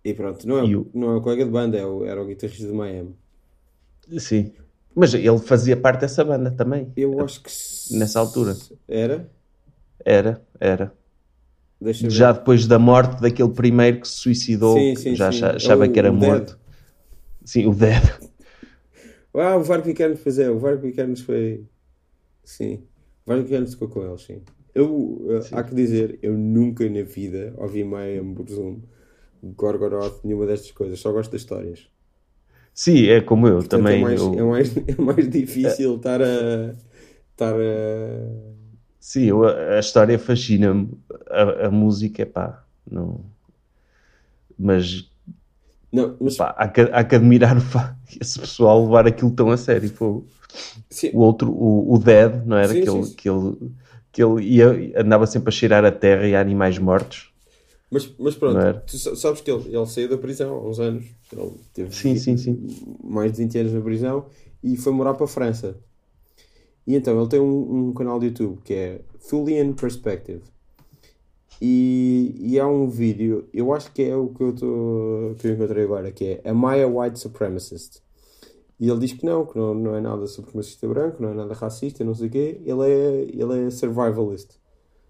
e 0.09 0.13
pronto, 0.13 0.47
não 0.47 0.59
é, 0.59 0.65
E 0.65 0.75
o- 0.75 0.89
não 0.93 1.11
é 1.11 1.15
o 1.17 1.21
colega 1.21 1.45
de 1.45 1.51
banda, 1.51 1.77
é 1.77 1.85
o, 1.85 2.05
era 2.05 2.21
o 2.21 2.25
guitarrista 2.25 2.67
de 2.67 2.73
Miami. 2.73 3.15
Sim. 4.17 4.53
Mas 4.95 5.13
ele 5.13 5.37
fazia 5.39 5.77
parte 5.77 6.01
dessa 6.01 6.23
banda 6.23 6.51
também. 6.51 6.91
Eu 6.95 7.19
acho 7.21 7.41
que. 7.43 7.49
Nessa 7.97 8.19
altura. 8.19 8.55
Era? 8.87 9.29
Era, 10.05 10.41
era. 10.59 10.93
Já 11.81 12.31
depois 12.33 12.67
da 12.67 12.77
morte 12.77 13.21
daquele 13.21 13.49
primeiro 13.49 14.01
que 14.01 14.07
se 14.07 14.15
suicidou, 14.15 14.77
Sim, 14.77 14.95
sim, 14.95 15.15
já 15.15 15.31
sim. 15.31 15.37
acha- 15.37 15.55
achava 15.55 15.85
É 15.85 15.89
o- 15.89 15.93
que 15.93 15.99
era 15.99 16.11
o 16.11 16.17
Dead. 16.17 16.29
morto. 16.31 16.59
Sim, 17.45 17.65
o 17.67 17.73
Dead. 17.73 18.03
Ah, 19.33 19.55
o 19.57 19.63
Varg 19.63 19.85
Vikernes, 19.85 20.19
pois 20.21 20.39
é, 20.39 20.49
o 20.49 20.59
Varg 20.59 20.81
Vikernes 20.81 21.21
foi. 21.21 21.63
Sim. 22.43 22.83
O 23.25 23.29
Varg 23.31 23.43
Vikernes 23.43 23.73
ficou 23.73 23.87
com 23.89 24.03
ele, 24.05 24.17
sim. 24.17 24.41
Eu, 24.73 25.25
eh, 25.29 25.55
há 25.55 25.63
que 25.63 25.73
dizer, 25.75 26.19
eu 26.21 26.37
nunca 26.37 26.87
na 26.89 27.03
vida 27.03 27.53
ouvi 27.57 27.83
Mayhem, 27.83 28.33
Burzum, 28.33 28.81
Gorgoroth, 29.43 30.23
nenhuma 30.23 30.45
destas 30.47 30.71
coisas, 30.71 30.99
só 30.99 31.11
gosto 31.11 31.31
das 31.31 31.41
histórias. 31.41 31.89
Sim, 32.73 33.07
é 33.07 33.21
como 33.21 33.47
eu 33.47 33.63
Portanto, 33.63 33.91
também. 33.91 34.07
é, 34.09 34.15
mais, 34.15 34.31
eu- 34.35 34.39
é, 34.39 34.41
mais, 34.43 34.75
é 34.87 34.95
mais 35.01 35.29
difícil 35.29 35.95
estar 35.97 36.21
a. 36.21 36.75
estar 37.33 37.55
a. 37.55 38.59
Sim, 38.99 39.25
eu- 39.25 39.43
a, 39.45 39.79
história 39.79 40.17
fascina-me. 40.19 40.91
A, 41.29 41.67
a 41.67 41.71
música, 41.71 42.25
pá, 42.25 42.63
não. 42.89 43.25
Mas 44.57 45.09
Não, 45.91 46.17
mas 46.21 46.35
Pá, 46.35 46.55
há, 46.57 46.67
que, 46.69 46.81
há 46.81 47.03
que 47.03 47.15
admirar 47.15 47.55
esse 48.19 48.39
pessoal 48.39 48.83
levar 48.85 49.07
aquilo 49.07 49.31
tão 49.31 49.51
a 49.51 49.57
sério. 49.57 49.89
fogo. 49.89 50.27
sim, 50.89 51.13
O 51.13 51.19
outro, 51.21 51.51
o, 51.51 51.95
o 51.95 51.99
Dead, 51.99 52.45
não 52.45 52.57
era? 52.57 52.75
Sim, 52.75 52.85
que, 52.85 52.89
ele, 52.89 53.07
sim. 53.07 53.17
que, 53.17 53.29
ele, 53.29 53.71
que 54.11 54.23
ele 54.23 54.43
ia, 54.43 55.01
andava 55.01 55.27
sempre 55.27 55.49
a 55.49 55.51
cheirar 55.51 55.85
a 55.85 55.91
terra 55.91 56.27
e 56.27 56.35
a 56.35 56.41
animais 56.41 56.77
mortos. 56.79 57.28
Mas, 57.91 58.13
mas 58.19 58.35
pronto, 58.35 58.67
tu 58.85 58.97
sa- 58.97 59.15
sabes 59.15 59.41
que 59.41 59.51
ele, 59.51 59.75
ele 59.75 59.85
saiu 59.87 60.09
da 60.09 60.17
prisão 60.17 60.53
há 60.55 60.67
uns 60.69 60.79
anos. 60.79 61.05
Ele 61.31 61.51
teve 61.73 61.91
Sim, 61.91 62.15
sim, 62.15 62.37
sim. 62.37 62.67
mais 63.03 63.31
de 63.33 63.39
20 63.43 63.57
anos 63.59 63.73
na 63.73 63.81
prisão 63.81 64.25
e 64.63 64.77
foi 64.77 64.93
morar 64.93 65.13
para 65.15 65.25
a 65.25 65.27
França. 65.27 65.77
E 66.85 66.95
então 66.95 67.19
ele 67.19 67.29
tem 67.29 67.39
um, 67.39 67.89
um 67.89 67.93
canal 67.93 68.19
de 68.19 68.27
YouTube 68.27 68.61
que 68.63 68.73
é 68.73 69.01
Thulian 69.29 69.73
Perspective. 69.73 70.41
E, 71.61 72.35
e 72.39 72.59
há 72.59 72.67
um 72.67 72.87
vídeo, 72.87 73.49
eu 73.53 73.73
acho 73.73 73.91
que 73.91 74.01
é 74.03 74.15
o 74.15 74.29
que 74.29 74.41
eu, 74.41 74.53
tô, 74.55 75.35
que 75.39 75.47
eu 75.47 75.53
encontrei 75.53 75.83
agora, 75.83 76.11
que 76.11 76.39
é 76.43 76.49
Am 76.49 76.63
I 76.65 76.83
a 76.83 76.87
White 76.87 77.19
Supremacist? 77.19 78.01
E 78.79 78.89
ele 78.89 78.99
diz 78.99 79.13
que 79.13 79.25
não, 79.25 79.45
que 79.45 79.57
não, 79.57 79.73
não 79.73 79.95
é 79.95 80.01
nada 80.01 80.27
supremacista 80.27 80.87
branco, 80.87 81.21
não 81.21 81.31
é 81.31 81.33
nada 81.35 81.53
racista, 81.53 82.03
não 82.03 82.15
sei 82.15 82.27
o 82.27 82.31
quê. 82.31 82.61
Ele 82.65 82.83
é, 82.89 83.21
ele 83.23 83.67
é 83.67 83.69
survivalist. 83.71 84.51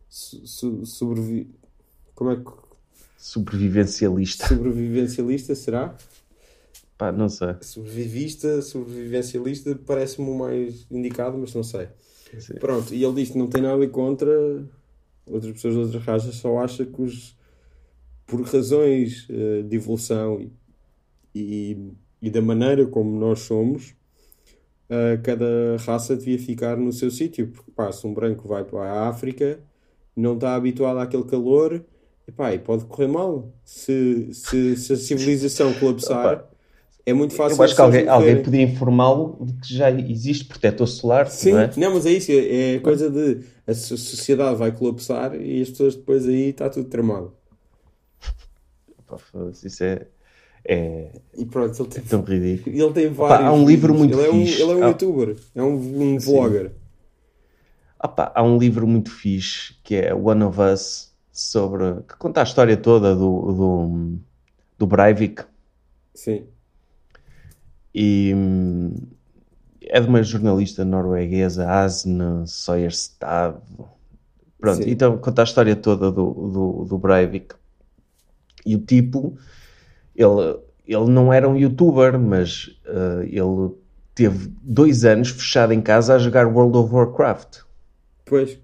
Su, 0.10 0.48
su- 0.48 0.86
sobrevi... 0.86 1.50
Como 2.16 2.32
é 2.32 2.38
que... 2.38 2.52
Sobrevivencialista. 3.20 4.48
Sobrevivencialista, 4.48 5.54
será? 5.54 5.94
Pá, 6.98 7.12
não 7.12 7.28
sei. 7.28 7.56
Sobrevivista, 7.60 8.62
sobrevivencialista, 8.62 9.78
parece-me 9.86 10.30
o 10.30 10.38
mais 10.38 10.88
indicado, 10.90 11.38
mas 11.38 11.54
não 11.54 11.62
sei. 11.62 11.90
Sim. 12.40 12.54
Pronto, 12.56 12.94
e 12.94 13.04
ele 13.04 13.16
diz 13.16 13.32
que 13.32 13.38
não 13.38 13.48
tem 13.48 13.62
nada 13.62 13.86
contra 13.90 14.32
outras 15.26 15.52
pessoas 15.52 15.74
de 15.74 15.80
outras 15.82 16.04
raças, 16.04 16.36
só 16.36 16.60
acha 16.60 16.86
que 16.86 17.02
os, 17.02 17.36
por 18.26 18.42
razões 18.42 19.28
eh, 19.30 19.64
de 19.64 19.76
evolução 19.76 20.40
e, 20.40 20.52
e, 21.36 21.92
e 22.22 22.30
da 22.30 22.42
maneira 22.42 22.86
como 22.88 23.20
nós 23.20 23.40
somos, 23.40 23.94
eh, 24.90 25.18
cada 25.22 25.76
raça 25.86 26.16
devia 26.16 26.40
ficar 26.40 26.78
no 26.78 26.94
seu 26.94 27.12
sítio. 27.12 27.50
Porque, 27.50 27.72
pá, 27.72 27.92
se 27.92 28.08
um 28.08 28.14
branco 28.14 28.48
vai 28.48 28.64
para 28.64 28.80
a 28.80 29.10
África, 29.10 29.60
não 30.16 30.36
está 30.36 30.56
habituado 30.56 31.00
àquele 31.00 31.26
calor, 31.26 31.84
epá, 32.30 32.54
e 32.54 32.60
pode 32.60 32.86
correr 32.86 33.08
mal. 33.08 33.52
Se, 33.64 34.30
se, 34.34 34.76
se 34.78 34.94
a 34.94 34.96
civilização 34.96 35.74
colapsar, 35.74 36.34
Opa. 36.34 36.50
é 37.06 37.14
muito 37.14 37.34
fácil 37.34 37.58
Eu 37.58 37.64
acho 37.64 37.76
que 37.76 37.82
alguém, 37.82 38.08
alguém 38.08 38.42
podia 38.42 38.62
informá-lo 38.62 39.38
de 39.42 39.54
que 39.54 39.74
já 39.74 39.92
existe 39.92 40.46
protetor 40.46 40.88
solar, 40.88 41.28
Sim, 41.30 41.54
não 41.54 41.60
é? 41.60 41.72
não, 41.78 41.94
mas 41.94 42.06
é 42.06 42.12
isso, 42.12 42.32
é 42.32 42.76
a 42.76 42.80
coisa 42.82 43.10
de 43.10 43.40
a 43.68 43.74
so- 43.74 43.98
sociedade 43.98 44.58
vai 44.58 44.72
colapsar 44.72 45.36
e 45.36 45.62
as 45.62 45.70
pessoas 45.70 45.96
depois 45.96 46.28
aí 46.28 46.50
está 46.50 46.70
tudo 46.70 46.88
tramado. 46.90 47.34
Isso 49.64 49.84
é, 49.84 50.06
é 50.66 51.12
E 51.36 51.46
pronto, 51.46 51.82
ele 51.82 51.90
tem, 51.90 52.04
tão 52.04 52.22
ridículo. 52.22 52.76
ele 52.76 52.94
tem 52.94 53.10
vários. 53.10 53.48
há 53.48 53.52
um 53.54 53.66
livro 53.66 53.94
muito 53.94 54.18
ele 54.20 54.28
é 54.28 54.32
um, 54.32 54.46
fixe. 54.46 54.62
Ele 54.62 54.72
é 54.72 54.76
um 54.76 54.84
Ah. 54.84 54.88
youtuber, 54.90 55.36
é 55.56 55.64
um, 55.64 55.74
um 56.14 56.20
vlogger. 56.20 56.72
Pá, 58.16 58.32
há 58.36 58.44
um 58.44 58.58
livro 58.58 58.86
muito 58.88 59.10
fixe 59.12 59.74
que 59.84 59.96
é 59.96 60.14
One 60.14 60.44
of 60.44 60.60
Us 60.62 61.09
sobre 61.40 62.02
que 62.08 62.16
conta 62.18 62.42
a 62.42 62.44
história 62.44 62.76
toda 62.76 63.16
do, 63.16 63.54
do, 63.54 64.20
do 64.78 64.88
Breivik 64.88 65.44
Sim. 66.14 66.44
e 67.94 68.34
hum, 68.36 68.94
é 69.82 70.00
de 70.00 70.08
uma 70.08 70.22
jornalista 70.22 70.86
norueguesa, 70.86 71.70
Asne 71.70 72.46
Soyerstad. 72.46 73.58
Pronto, 74.60 74.84
Sim. 74.84 74.90
então 74.90 75.18
conta 75.18 75.42
a 75.42 75.46
história 75.46 75.76
toda 75.76 76.12
do, 76.12 76.32
do, 76.34 76.86
do 76.86 76.98
Breivik. 76.98 77.56
E 78.66 78.76
o 78.76 78.80
tipo, 78.80 79.38
ele, 80.16 80.60
ele 80.86 81.10
não 81.10 81.32
era 81.32 81.48
um 81.48 81.58
youtuber, 81.58 82.20
mas 82.20 82.78
eh, 82.86 83.30
ele 83.32 83.72
teve 84.14 84.52
dois 84.62 85.06
anos 85.06 85.30
fechado 85.30 85.72
em 85.72 85.82
casa 85.82 86.16
a 86.16 86.20
jogar 86.20 86.46
World 86.46 86.78
of 86.78 86.94
Warcraft. 86.94 87.62
Pois. 88.26 88.60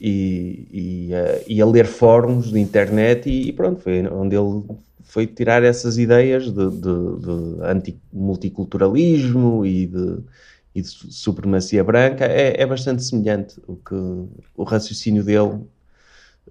E, 0.00 0.66
e, 0.70 1.14
eh, 1.14 1.44
e 1.48 1.62
a 1.62 1.66
ler 1.66 1.86
fóruns 1.86 2.50
de 2.52 2.60
internet 2.60 3.28
e, 3.28 3.48
e 3.48 3.52
pronto, 3.52 3.80
foi 3.80 4.06
onde 4.08 4.36
ele 4.36 4.62
foi 5.04 5.26
tirar 5.26 5.62
essas 5.62 5.98
ideias 5.98 6.44
de, 6.44 6.70
de, 6.70 6.80
de 6.80 7.62
anti-multiculturalismo 7.62 9.64
e 9.64 9.86
de, 9.86 10.18
e 10.74 10.82
de 10.82 10.88
su- 10.88 11.10
supremacia 11.10 11.82
branca. 11.84 12.24
É, 12.26 12.60
é 12.60 12.66
bastante 12.66 13.02
semelhante 13.02 13.60
o 13.66 13.76
que 13.76 13.94
o 14.56 14.64
raciocínio 14.64 15.24
dele 15.24 15.60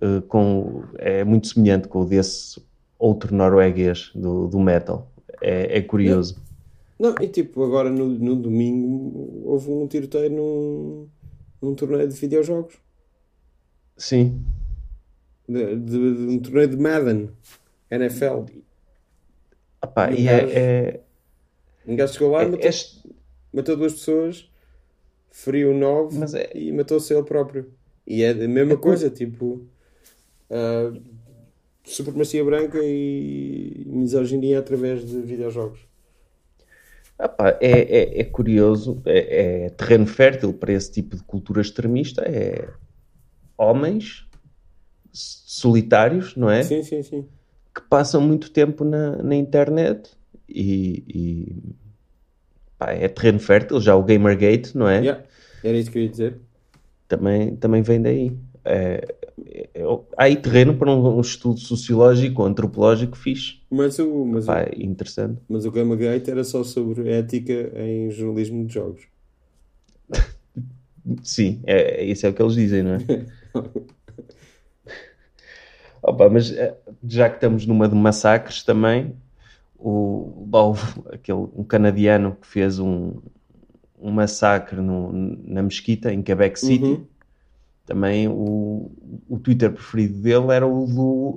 eh, 0.01 0.21
com, 0.27 0.83
é 0.97 1.23
muito 1.23 1.47
semelhante 1.47 1.87
com 1.87 2.01
o 2.01 2.05
desse 2.05 2.61
outro 2.97 3.35
norueguês 3.35 4.11
do, 4.15 4.47
do 4.47 4.59
metal. 4.59 5.11
É, 5.41 5.77
é 5.77 5.81
curioso. 5.81 6.37
Não, 6.97 7.13
e 7.21 7.27
tipo, 7.27 7.63
agora 7.63 7.89
no, 7.89 8.07
no 8.07 8.35
domingo 8.35 9.43
houve 9.45 9.69
um 9.69 9.85
tiroteio 9.85 10.31
num, 10.31 11.07
num 11.61 11.75
torneio 11.75 12.07
de 12.07 12.15
videojogos. 12.15 12.84
Sim. 13.97 14.43
De, 15.47 15.75
de- 15.75 16.15
de 16.15 16.27
um 16.27 16.39
torneio 16.39 16.67
de 16.69 16.77
Madden, 16.77 17.29
NFL. 17.91 18.45
Epá, 19.83 20.11
E 20.11 20.23
e 20.23 20.27
é, 20.27 20.33
é, 20.59 21.01
Um 21.87 21.95
gajo 21.95 22.13
chegou 22.13 22.31
lá 22.31 22.43
e 22.43 22.47
é- 22.47 22.49
matou, 22.49 22.69
este- 22.69 23.09
matou 23.53 23.77
duas 23.77 23.93
pessoas, 23.93 24.49
feriu 25.31 25.73
nove 25.73 26.17
é- 26.37 26.57
e 26.57 26.71
matou-se 26.71 27.13
ele 27.13 27.23
próprio. 27.23 27.71
E 28.07 28.23
é 28.23 28.31
a 28.31 28.35
mesma 28.35 28.73
É 28.73 28.75
co- 28.75 28.81
coisa, 28.83 29.09
tipo, 29.09 29.65
ah, 30.49 30.91
supremacia 31.83 32.43
branca 32.43 32.79
e 32.83 33.83
misoginia 33.85 34.59
através 34.59 35.05
de 35.05 35.21
videojogos. 35.21 35.79
Ah 37.17 37.29
pá, 37.29 37.57
é, 37.61 37.71
é, 38.17 38.19
é 38.21 38.23
curioso, 38.25 39.01
é, 39.05 39.65
é 39.65 39.69
terreno 39.69 40.05
fértil 40.05 40.53
para 40.53 40.73
esse 40.73 40.91
tipo 40.91 41.15
de 41.15 41.23
cultura 41.23 41.61
extremista, 41.61 42.21
é 42.23 42.67
homens 43.57 44.25
solitários, 45.11 46.35
não 46.35 46.49
é? 46.49 46.63
Sim, 46.63 46.83
sim, 46.83 47.01
sim. 47.01 47.25
Que 47.73 47.81
passam 47.81 48.21
muito 48.21 48.51
tempo 48.51 48.83
na, 48.83 49.17
na 49.21 49.35
internet 49.35 50.11
e, 50.47 51.03
e, 51.07 51.55
pá, 52.77 52.91
é 52.91 53.07
terreno 53.07 53.39
fértil, 53.39 53.79
já 53.81 53.95
o 53.95 54.03
Gamergate, 54.03 54.77
não 54.77 54.87
é? 54.87 54.99
Yeah, 54.99 55.23
era 55.63 55.77
isso 55.77 55.91
que 55.91 55.97
eu 55.99 56.03
ia 56.03 56.09
dizer. 56.09 56.39
Também, 57.07 57.55
também 57.55 57.81
vem 57.81 58.01
daí. 58.01 58.37
É, 58.63 59.15
é- 59.45 59.69
é- 59.75 59.83
há 60.17 60.23
aí 60.23 60.35
terreno 60.35 60.75
para 60.75 60.91
um, 60.91 61.17
um 61.17 61.21
estudo 61.21 61.59
sociológico, 61.59 62.43
antropológico 62.43 63.15
fixe. 63.17 63.59
Mas 63.69 63.99
o, 63.99 64.25
mas, 64.25 64.45
Pá, 64.45 64.61
o, 64.61 64.63
é 64.63 64.71
interessante. 64.83 65.39
mas 65.47 65.65
o 65.65 65.71
Gamergate 65.71 66.31
era 66.31 66.43
só 66.43 66.63
sobre 66.63 67.09
ética 67.11 67.71
em 67.75 68.09
jornalismo 68.09 68.65
de 68.65 68.73
jogos. 68.73 69.03
Sim, 71.23 71.61
é- 71.65 72.03
isso 72.03 72.25
é 72.25 72.29
o 72.29 72.33
que 72.33 72.41
eles 72.41 72.55
dizem, 72.55 72.83
não 72.83 72.95
é? 72.95 72.97
Opa, 76.03 76.29
mas 76.29 76.51
eh, 76.51 76.75
já 77.07 77.29
que 77.29 77.35
estamos 77.35 77.65
numa 77.65 77.87
de 77.87 77.95
massacres 77.95 78.63
também, 78.63 79.15
o, 79.77 80.47
aquele, 81.11 81.39
um 81.55 81.63
canadiano 81.63 82.37
que 82.39 82.47
fez 82.47 82.79
um, 82.79 83.13
um 83.99 84.11
massacre 84.11 84.79
no- 84.81 85.11
na 85.11 85.63
mesquita 85.63 86.13
em 86.13 86.21
Quebec 86.21 86.59
City. 86.59 86.85
Uhum. 86.85 87.05
Também 87.85 88.27
o, 88.27 88.91
o 89.29 89.37
Twitter 89.37 89.71
preferido 89.71 90.19
dele 90.19 90.51
era 90.51 90.65
o 90.65 90.87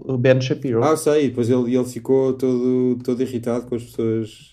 do 0.07 0.17
Ben 0.17 0.41
Shapiro. 0.41 0.83
Ah, 0.83 0.97
sei, 0.97 1.29
depois 1.29 1.51
ele, 1.51 1.77
ele 1.77 1.85
ficou 1.85 2.33
todo, 2.33 2.97
todo 3.05 3.23
irritado 3.23 3.67
com 3.67 3.75
as 3.75 3.85
pessoas 3.85 4.51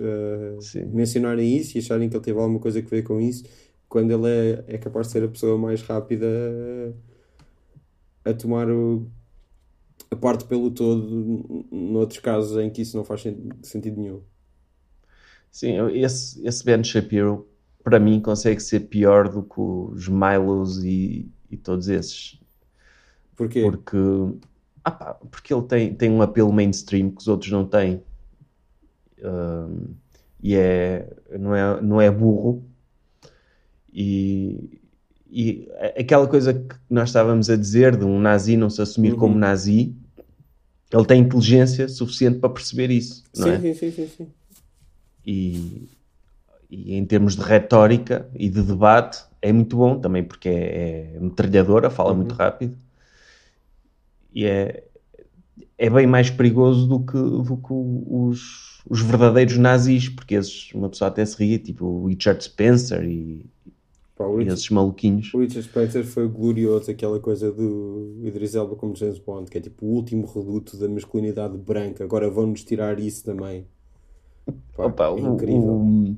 Sim. 0.60 0.86
mencionarem 0.94 1.56
isso 1.56 1.78
e 1.78 1.80
acharem 1.80 2.10
que 2.10 2.16
ele 2.18 2.24
teve 2.24 2.38
alguma 2.38 2.60
coisa 2.60 2.80
a 2.80 2.82
ver 2.82 3.04
com 3.04 3.22
isso, 3.22 3.46
quando 3.88 4.12
ele 4.12 4.28
é, 4.28 4.76
é 4.76 4.78
capaz 4.78 5.08
de 5.08 5.14
ser 5.14 5.24
a 5.24 5.28
pessoa 5.30 5.58
mais 5.58 5.82
rápida 5.84 6.28
a, 6.28 6.92
a 8.26 8.34
tomar 8.34 8.70
o, 8.70 9.10
a 10.12 10.16
parte 10.16 10.46
pelo 10.46 10.72
todo, 10.72 11.66
noutros 11.72 12.20
casos 12.20 12.58
em 12.58 12.70
que 12.72 12.82
isso 12.82 12.98
não 12.98 13.04
faz 13.06 13.22
sen- 13.22 13.50
sentido 13.64 14.00
nenhum. 14.02 14.24
Sim, 15.52 15.78
esse, 15.94 16.46
esse 16.46 16.64
Ben 16.64 16.84
Shapiro, 16.84 17.48
para 17.84 18.00
mim, 18.00 18.20
consegue 18.22 18.60
ser 18.62 18.82
pior 18.82 19.30
do 19.30 19.44
que 19.44 19.60
os 19.60 20.08
Milos 20.08 20.84
e, 20.84 21.32
e 21.50 21.58
todos 21.58 21.88
esses. 21.88 22.40
Porquê? 23.36 23.66
Porque, 23.72 23.98
ah 24.84 24.92
pá, 24.92 25.14
porque 25.16 25.54
ele 25.54 25.64
tem, 25.68 25.94
tem 25.96 26.10
um 26.12 26.22
apelo 26.22 26.52
mainstream 26.54 27.10
que 27.12 27.22
os 27.22 27.28
outros 27.28 27.52
não 27.52 27.66
têm. 27.66 28.02
Ahm, 29.24 29.96
e 30.42 30.56
é, 30.56 31.08
não, 31.40 31.56
é, 31.56 31.82
não 31.82 32.02
é 32.02 32.12
burro. 32.12 32.64
E, 33.94 34.80
e 35.36 35.68
aquela 36.00 36.28
coisa 36.28 36.54
que 36.54 36.76
nós 36.90 37.10
estávamos 37.10 37.50
a 37.50 37.58
dizer 37.58 37.98
de 37.98 38.06
um 38.06 38.20
nazi 38.20 38.56
não 38.58 38.70
se 38.70 38.82
assumir 38.82 39.14
Uhum. 39.14 39.20
como 39.20 39.36
nazi, 39.38 39.94
ele 40.94 41.06
tem 41.06 41.22
inteligência 41.22 41.88
suficiente 41.90 42.40
para 42.40 42.50
perceber 42.50 42.90
isso, 42.92 43.24
não 43.36 43.48
Sim, 43.48 43.50
é? 43.50 43.60
sim, 43.60 43.74
sim, 43.74 43.92
sim, 43.92 44.08
sim. 44.18 44.28
e, 45.26 45.90
e 46.70 46.96
em 46.96 47.06
termos 47.06 47.36
de 47.36 47.42
retórica 47.42 48.30
e 48.34 48.50
de 48.50 48.62
debate 48.64 49.24
é 49.42 49.52
muito 49.52 49.76
bom 49.78 50.00
também 50.00 50.24
porque 50.24 50.50
é, 50.50 51.16
é 51.16 51.20
metralhadora, 51.20 51.90
fala 51.90 52.12
Uhum. 52.12 52.18
muito 52.18 52.34
rápido 52.36 52.78
e 54.34 54.46
é, 54.46 54.84
é 55.78 55.90
bem 55.90 56.08
mais 56.08 56.30
perigoso 56.30 56.88
do 56.88 57.00
que, 57.00 57.14
do 57.14 57.58
que 57.58 57.74
os, 57.74 58.82
os 58.90 59.02
verdadeiros 59.02 59.58
nazis, 59.58 60.10
porque 60.10 60.36
esses, 60.36 60.72
uma 60.74 60.90
pessoa 60.90 61.10
até 61.10 61.26
se 61.26 61.38
ria, 61.38 61.58
tipo 61.60 61.86
o 61.86 62.08
Richard 62.08 62.44
Spencer 62.44 63.04
e, 63.04 63.46
Pá, 64.16 64.26
o 64.26 64.38
Richard, 64.38 64.54
esses 64.54 64.70
maluquinhos. 64.70 65.34
o 65.34 65.40
Richard 65.40 65.68
Spencer 65.68 66.06
foi 66.06 66.28
glorioso, 66.28 66.90
aquela 66.90 67.20
coisa 67.20 67.52
do 67.52 68.18
Idris 68.24 68.56
Elba 68.56 68.76
como 68.76 68.96
James 68.96 69.20
Bond, 69.20 69.52
que 69.52 69.58
é 69.58 69.62
tipo 69.62 69.86
o 69.86 69.90
último 69.90 70.26
reduto 70.26 70.78
da 70.78 70.88
masculinidade 70.88 71.58
branca. 71.58 72.04
Agora 72.04 72.30
vão-nos 72.30 72.64
tirar 72.64 72.98
isso 73.00 73.26
também. 73.26 73.68
Pá, 74.76 74.86
Opa, 74.86 75.06
é 75.06 75.10
o, 75.10 75.18
incrível. 75.34 75.74
o, 75.74 76.16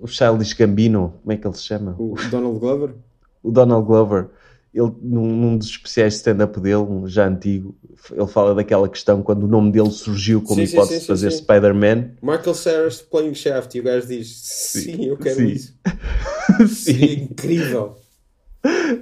o 0.00 0.06
Childish 0.06 0.52
Gambino, 0.52 1.14
como 1.22 1.32
é 1.32 1.36
que 1.36 1.46
ele 1.46 1.56
se 1.56 1.62
chama? 1.62 1.96
O 1.98 2.14
Donald 2.30 2.58
Glover? 2.58 2.94
o 3.42 3.50
Donald 3.50 3.86
Glover, 3.86 4.28
ele, 4.72 4.92
num, 5.02 5.26
num 5.26 5.56
dos 5.56 5.68
especiais 5.68 6.14
de 6.14 6.18
stand-up 6.18 6.60
dele, 6.60 6.84
já 7.06 7.26
antigo, 7.26 7.74
ele 8.12 8.26
fala 8.26 8.54
daquela 8.54 8.88
questão 8.88 9.22
quando 9.22 9.44
o 9.44 9.48
nome 9.48 9.72
dele 9.72 9.90
surgiu 9.90 10.42
como 10.42 10.60
Sim, 10.60 10.66
sim, 10.66 10.72
hipótese 10.72 10.94
sim, 10.94 10.98
de 10.98 11.02
sim, 11.02 11.06
fazer 11.06 11.30
sim. 11.30 11.38
Spider-Man. 11.38 12.10
Michael 12.22 12.54
Cyrus 12.54 13.02
playing 13.02 13.34
Shaft 13.34 13.74
e 13.74 13.80
o 13.80 13.82
gajo 13.82 14.06
diz: 14.06 14.36
Sim, 14.36 15.06
eu 15.06 15.16
quero 15.16 15.36
sim. 15.36 15.46
isso. 15.46 15.78
Seria 16.68 17.14
incrível. 17.14 17.96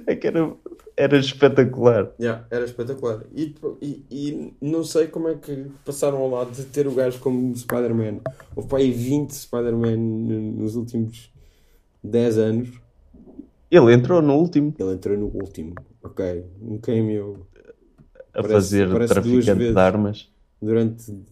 É 0.05 0.15
que 0.15 0.27
era, 0.27 0.53
era 0.95 1.17
espetacular. 1.17 2.11
Yeah, 2.19 2.45
era 2.49 2.65
espetacular. 2.65 3.23
E, 3.35 3.55
e, 3.81 4.05
e 4.09 4.53
não 4.61 4.83
sei 4.83 5.07
como 5.07 5.27
é 5.27 5.35
que 5.35 5.67
passaram 5.83 6.17
ao 6.17 6.29
lado 6.29 6.51
de 6.51 6.63
ter 6.63 6.87
o 6.87 6.91
gajo 6.91 7.19
como 7.19 7.55
Spider-Man. 7.55 8.21
Houve 8.55 8.69
para 8.69 8.79
aí 8.79 8.91
20 8.91 9.31
Spider-Man 9.31 9.97
nos 9.97 10.75
últimos 10.75 11.31
10 12.03 12.37
anos. 12.37 12.86
Ele 13.69 13.93
entrou 13.93 14.21
no 14.21 14.35
último 14.35 14.73
Ele 14.79 14.93
entrou 14.93 15.17
no 15.17 15.25
último. 15.27 15.73
Ok. 16.03 16.45
Um 16.61 16.77
cameo 16.77 17.45
a 18.33 18.41
Parece- 18.41 18.53
fazer 18.53 18.89
parece 18.91 19.13
traficante 19.13 19.71
de 19.73 19.79
armas. 19.79 20.31
durante. 20.61 21.23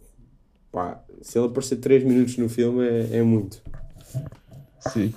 Pá, 0.71 1.01
se 1.21 1.38
ele 1.39 1.47
aparecer 1.47 1.77
3 1.77 2.03
minutos 2.03 2.38
no 2.38 2.49
filme 2.49 2.86
é, 2.86 3.17
é 3.17 3.23
muito. 3.23 3.61
Sim. 4.91 5.13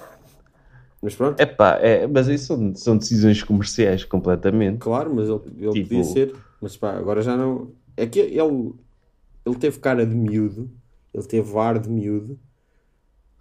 Mas 1.02 1.14
pronto, 1.14 1.40
Epá, 1.40 1.78
é, 1.80 2.06
mas 2.06 2.26
isso 2.28 2.46
são, 2.46 2.74
são 2.74 2.96
decisões 2.98 3.42
comerciais 3.42 4.04
completamente. 4.04 4.78
claro, 4.78 5.14
mas 5.14 5.28
ele, 5.28 5.40
ele 5.58 5.72
Tipo- 5.72 5.88
podia 5.88 6.04
ser. 6.04 6.34
Mas 6.60 6.76
pá, 6.76 6.92
agora 6.96 7.22
já 7.22 7.36
não. 7.36 7.70
É 7.96 8.06
que 8.06 8.18
ele, 8.18 8.72
ele 9.46 9.56
teve 9.58 9.78
cara 9.78 10.04
de 10.06 10.14
miúdo, 10.14 10.70
ele 11.14 11.24
teve 11.26 11.56
ar 11.58 11.78
de 11.78 11.88
miúdo, 11.88 12.38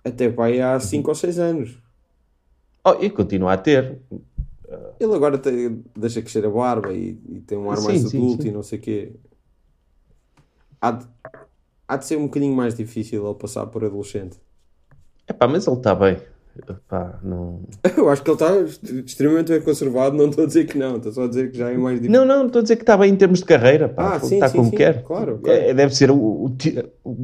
até 0.05 0.29
pá, 0.29 0.45
aí 0.45 0.59
Uhum. 0.59 0.65
há 0.67 0.79
5 0.79 1.09
ou 1.09 1.15
6 1.15 1.37
anos. 1.39 1.77
Oh, 2.89 3.03
e 3.03 3.09
continua 3.09 3.53
a 3.53 3.57
ter. 3.57 3.97
Ele 4.99 5.13
agora 5.13 5.37
tem- 5.37 5.83
deixa 5.95 6.21
crescer 6.21 6.45
a 6.45 6.49
barba 6.49 6.93
e, 6.93 7.19
e 7.29 7.39
tem 7.41 7.57
um 7.57 7.69
ar 7.69 7.77
Sim, 7.77 7.85
mais 7.87 8.01
sim, 8.01 8.17
adulto 8.17 8.43
sim. 8.43 8.49
e 8.49 8.51
não 8.51 8.63
sei 8.63 8.79
o 8.79 8.81
quê. 8.81 9.11
Há 10.79 10.91
de, 10.91 11.05
há 11.87 11.97
de 11.97 12.05
ser 12.05 12.17
um 12.17 12.23
bocadinho 12.25 12.55
mais 12.55 12.75
difícil 12.75 13.25
ele 13.25 13.35
passar 13.35 13.65
por 13.67 13.83
adolescente. 13.83 14.37
Epá, 15.27 15.47
mas 15.47 15.67
ele 15.67 15.75
está 15.75 15.93
bem. 15.93 16.17
Epá, 16.57 17.19
não... 17.21 17.61
Eu 17.95 18.09
acho 18.09 18.23
que 18.23 18.31
ele 18.31 18.35
está 18.35 18.51
extremamente 19.05 19.51
bem 19.51 19.61
conservado, 19.61 20.15
não 20.17 20.29
estou 20.29 20.43
a 20.43 20.47
dizer 20.47 20.65
que 20.65 20.77
não, 20.77 20.97
estou 20.97 21.11
só 21.11 21.23
a 21.25 21.27
dizer 21.27 21.51
que 21.51 21.57
já 21.57 21.69
é 21.69 21.77
mais 21.77 21.99
difícil. 22.01 22.25
não, 22.25 22.25
não, 22.25 22.47
estou 22.47 22.59
a 22.59 22.63
dizer 22.63 22.77
que 22.77 22.83
está 22.83 22.97
bem 22.97 23.11
em 23.11 23.15
termos 23.15 23.39
de 23.39 23.45
carreira. 23.45 23.89
Pá. 23.89 24.15
Ah, 24.15 24.19
sim, 24.19 24.35
está 24.35 24.47
sim, 24.47 24.57
como 24.57 24.69
sim, 24.71 24.75
quer. 24.77 25.03
claro, 25.03 25.37
claro. 25.39 25.59
É, 25.59 25.73
deve 25.73 25.93
ser 25.95 26.09
o, 26.09 26.15
o 26.15 26.45
o 27.03 27.15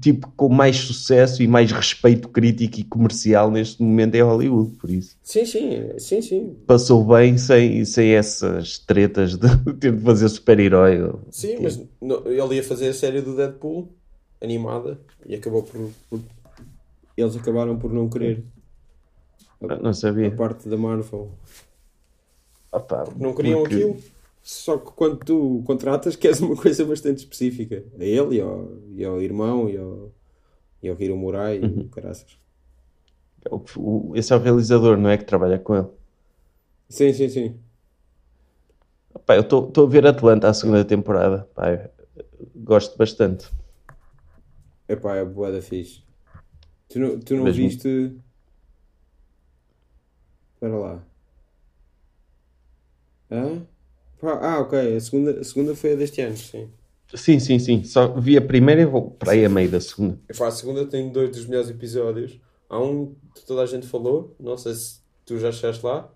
tipo 0.00 0.30
com 0.36 0.48
mais 0.48 0.76
sucesso 0.76 1.42
e 1.42 1.48
mais 1.48 1.70
respeito 1.72 2.28
crítico 2.28 2.78
e 2.80 2.84
comercial 2.84 3.50
neste 3.50 3.82
momento 3.82 4.14
é 4.14 4.20
Hollywood, 4.20 4.76
por 4.76 4.88
isso. 4.90 5.16
Sim, 5.22 5.44
sim, 5.44 5.98
sim, 5.98 6.22
sim. 6.22 6.56
Passou 6.66 7.04
bem 7.04 7.36
sem, 7.38 7.84
sem 7.84 8.10
essas 8.10 8.78
tretas 8.78 9.36
de 9.36 9.74
ter 9.74 9.92
de 9.96 10.02
fazer 10.02 10.28
super-herói. 10.28 11.12
Sim, 11.30 11.58
mas 11.60 11.80
ele 12.26 12.54
ia 12.56 12.62
fazer 12.62 12.88
a 12.88 12.94
série 12.94 13.20
do 13.20 13.34
Deadpool 13.36 13.88
animada 14.40 15.00
e 15.26 15.34
acabou 15.34 15.62
por, 15.62 15.90
por- 16.10 16.20
Eles 17.16 17.36
acabaram 17.36 17.78
por 17.78 17.92
não 17.92 18.08
querer 18.08 18.44
Não 19.60 19.90
a 19.90 19.94
sabia. 19.94 20.30
parte 20.30 20.68
da 20.68 20.76
Marvel. 20.76 21.30
Opa, 22.72 23.04
Não 23.18 23.34
queriam 23.34 23.60
porque- 23.60 23.74
aquilo. 23.76 23.96
Só 24.42 24.76
que 24.78 24.90
quando 24.92 25.18
tu 25.24 25.62
contratas, 25.66 26.16
queres 26.16 26.40
uma 26.40 26.56
coisa 26.56 26.84
bastante 26.84 27.18
específica. 27.18 27.84
A 27.98 28.04
ele 28.04 28.36
e 28.36 28.40
ao, 28.40 28.68
e 28.90 29.04
ao 29.04 29.22
irmão 29.22 29.68
e 29.70 29.76
ao, 29.76 30.12
e 30.82 30.88
ao 30.88 31.00
Hiro 31.00 31.16
Murai 31.16 31.58
Uhum. 31.60 31.80
e 31.82 31.88
caraças. 31.88 32.38
o- 33.50 33.62
o- 34.10 34.16
Esse 34.16 34.32
é 34.32 34.36
o 34.36 34.40
realizador, 34.40 34.96
não 34.96 35.10
é? 35.10 35.16
Que 35.18 35.24
trabalha 35.24 35.58
com 35.58 35.76
ele. 35.76 35.86
Sim, 36.88 37.12
sim, 37.12 37.28
sim. 37.28 37.60
Pá, 39.26 39.36
eu 39.36 39.42
estou 39.42 39.70
a 39.86 39.88
ver 39.88 40.06
Atlanta 40.06 40.48
a 40.48 40.54
segunda 40.54 40.84
temporada. 40.84 41.48
Pá, 41.54 41.88
gosto 42.56 42.96
bastante. 42.98 43.48
Epá, 44.88 45.16
é 45.16 45.24
boa 45.24 45.52
da 45.52 45.62
fixe. 45.62 46.02
Tu 46.88 46.98
não, 46.98 47.18
tu 47.20 47.34
não 47.36 47.44
Mesmo- 47.44 47.62
viste. 47.62 48.16
Espera 50.54 50.76
lá. 50.76 51.02
Hã? 53.30 53.62
Ah, 54.22 54.60
ok. 54.60 54.96
A 54.96 55.00
segunda, 55.00 55.40
a 55.40 55.44
segunda 55.44 55.74
foi 55.74 55.92
a 55.92 55.96
deste 55.96 56.20
ano, 56.20 56.36
sim. 56.36 56.70
Sim, 57.14 57.38
sim, 57.38 57.58
sim. 57.58 57.84
Só 57.84 58.08
vi 58.08 58.36
a 58.36 58.42
primeira 58.42 58.80
e 58.80 58.86
vou 58.86 59.10
para 59.10 59.32
aí 59.32 59.44
a 59.44 59.48
meio 59.48 59.70
da 59.70 59.80
segunda. 59.80 60.18
Epá, 60.28 60.46
a 60.46 60.50
segunda 60.50 60.86
tem 60.86 61.10
dois 61.10 61.30
dos 61.30 61.46
melhores 61.46 61.68
episódios. 61.68 62.40
Há 62.68 62.80
um 62.80 63.14
que 63.34 63.44
toda 63.44 63.62
a 63.62 63.66
gente 63.66 63.86
falou, 63.86 64.34
não 64.40 64.56
sei 64.56 64.74
se 64.74 65.00
tu 65.26 65.38
já 65.38 65.52
chegaste 65.52 65.84
lá, 65.84 66.10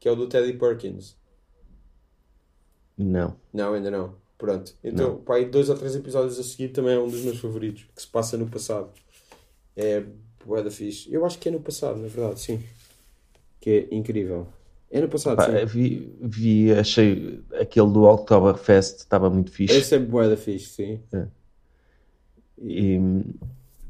que 0.00 0.08
é 0.08 0.10
o 0.10 0.16
do 0.16 0.26
Teddy 0.26 0.54
Perkins. 0.54 1.16
Não. 2.98 3.36
Não, 3.52 3.74
ainda 3.74 3.90
não. 3.90 4.14
Pronto. 4.36 4.74
Então, 4.82 5.18
pá, 5.18 5.36
aí 5.36 5.44
dois 5.44 5.68
ou 5.68 5.76
três 5.76 5.94
episódios 5.94 6.38
a 6.38 6.42
seguir 6.42 6.70
também 6.70 6.94
é 6.94 6.98
um 6.98 7.08
dos 7.08 7.22
meus 7.22 7.38
favoritos, 7.38 7.86
que 7.94 8.02
se 8.02 8.08
passa 8.08 8.36
no 8.36 8.48
passado. 8.48 8.90
É 9.76 10.02
bué 10.44 10.62
da 10.62 10.70
fixe. 10.70 11.12
Eu 11.12 11.24
acho 11.24 11.38
que 11.38 11.48
é 11.48 11.52
no 11.52 11.60
passado, 11.60 11.98
na 12.00 12.08
verdade, 12.08 12.40
sim. 12.40 12.60
Que 13.60 13.88
é 13.90 13.94
incrível. 13.94 14.48
É 14.92 15.00
no 15.00 15.08
passado, 15.08 15.36
Pá, 15.36 15.46
sim. 15.46 15.64
vi, 15.64 16.14
vi, 16.20 16.72
achei 16.72 17.40
aquele 17.58 17.90
do 17.90 18.02
Oktoberfest 18.02 18.98
estava 18.98 19.30
muito 19.30 19.50
fixe. 19.50 19.74
Esse 19.74 19.94
é 19.94 19.98
bué 19.98 20.28
da 20.28 20.36
fixe, 20.36 20.66
sim. 20.66 21.00
E, 22.62 22.98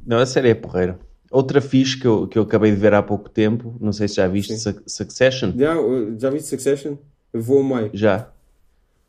não, 0.07 0.19
a 0.19 0.27
série 0.27 0.51
é 0.51 0.55
porreira. 0.55 0.99
Outra 1.29 1.61
fixe 1.61 1.99
que 1.99 2.07
eu, 2.07 2.29
que 2.29 2.39
eu 2.39 2.43
acabei 2.43 2.71
de 2.71 2.77
ver 2.77 2.95
há 2.95 3.03
pouco 3.03 3.29
tempo, 3.29 3.75
não 3.81 3.93
sei 3.93 4.07
se 4.07 4.17
já 4.17 4.29
viste, 4.29 4.53
Sim. 4.53 4.59
Suc- 4.59 4.83
Succession? 4.87 5.53
Já, 5.57 5.81
uh, 5.81 6.19
já 6.21 6.31
viste 6.31 6.49
Succession? 6.49 6.97
Eu 7.33 7.43
vou 7.43 7.59
ao 7.59 7.65
meio. 7.65 7.91
Já. 7.93 8.31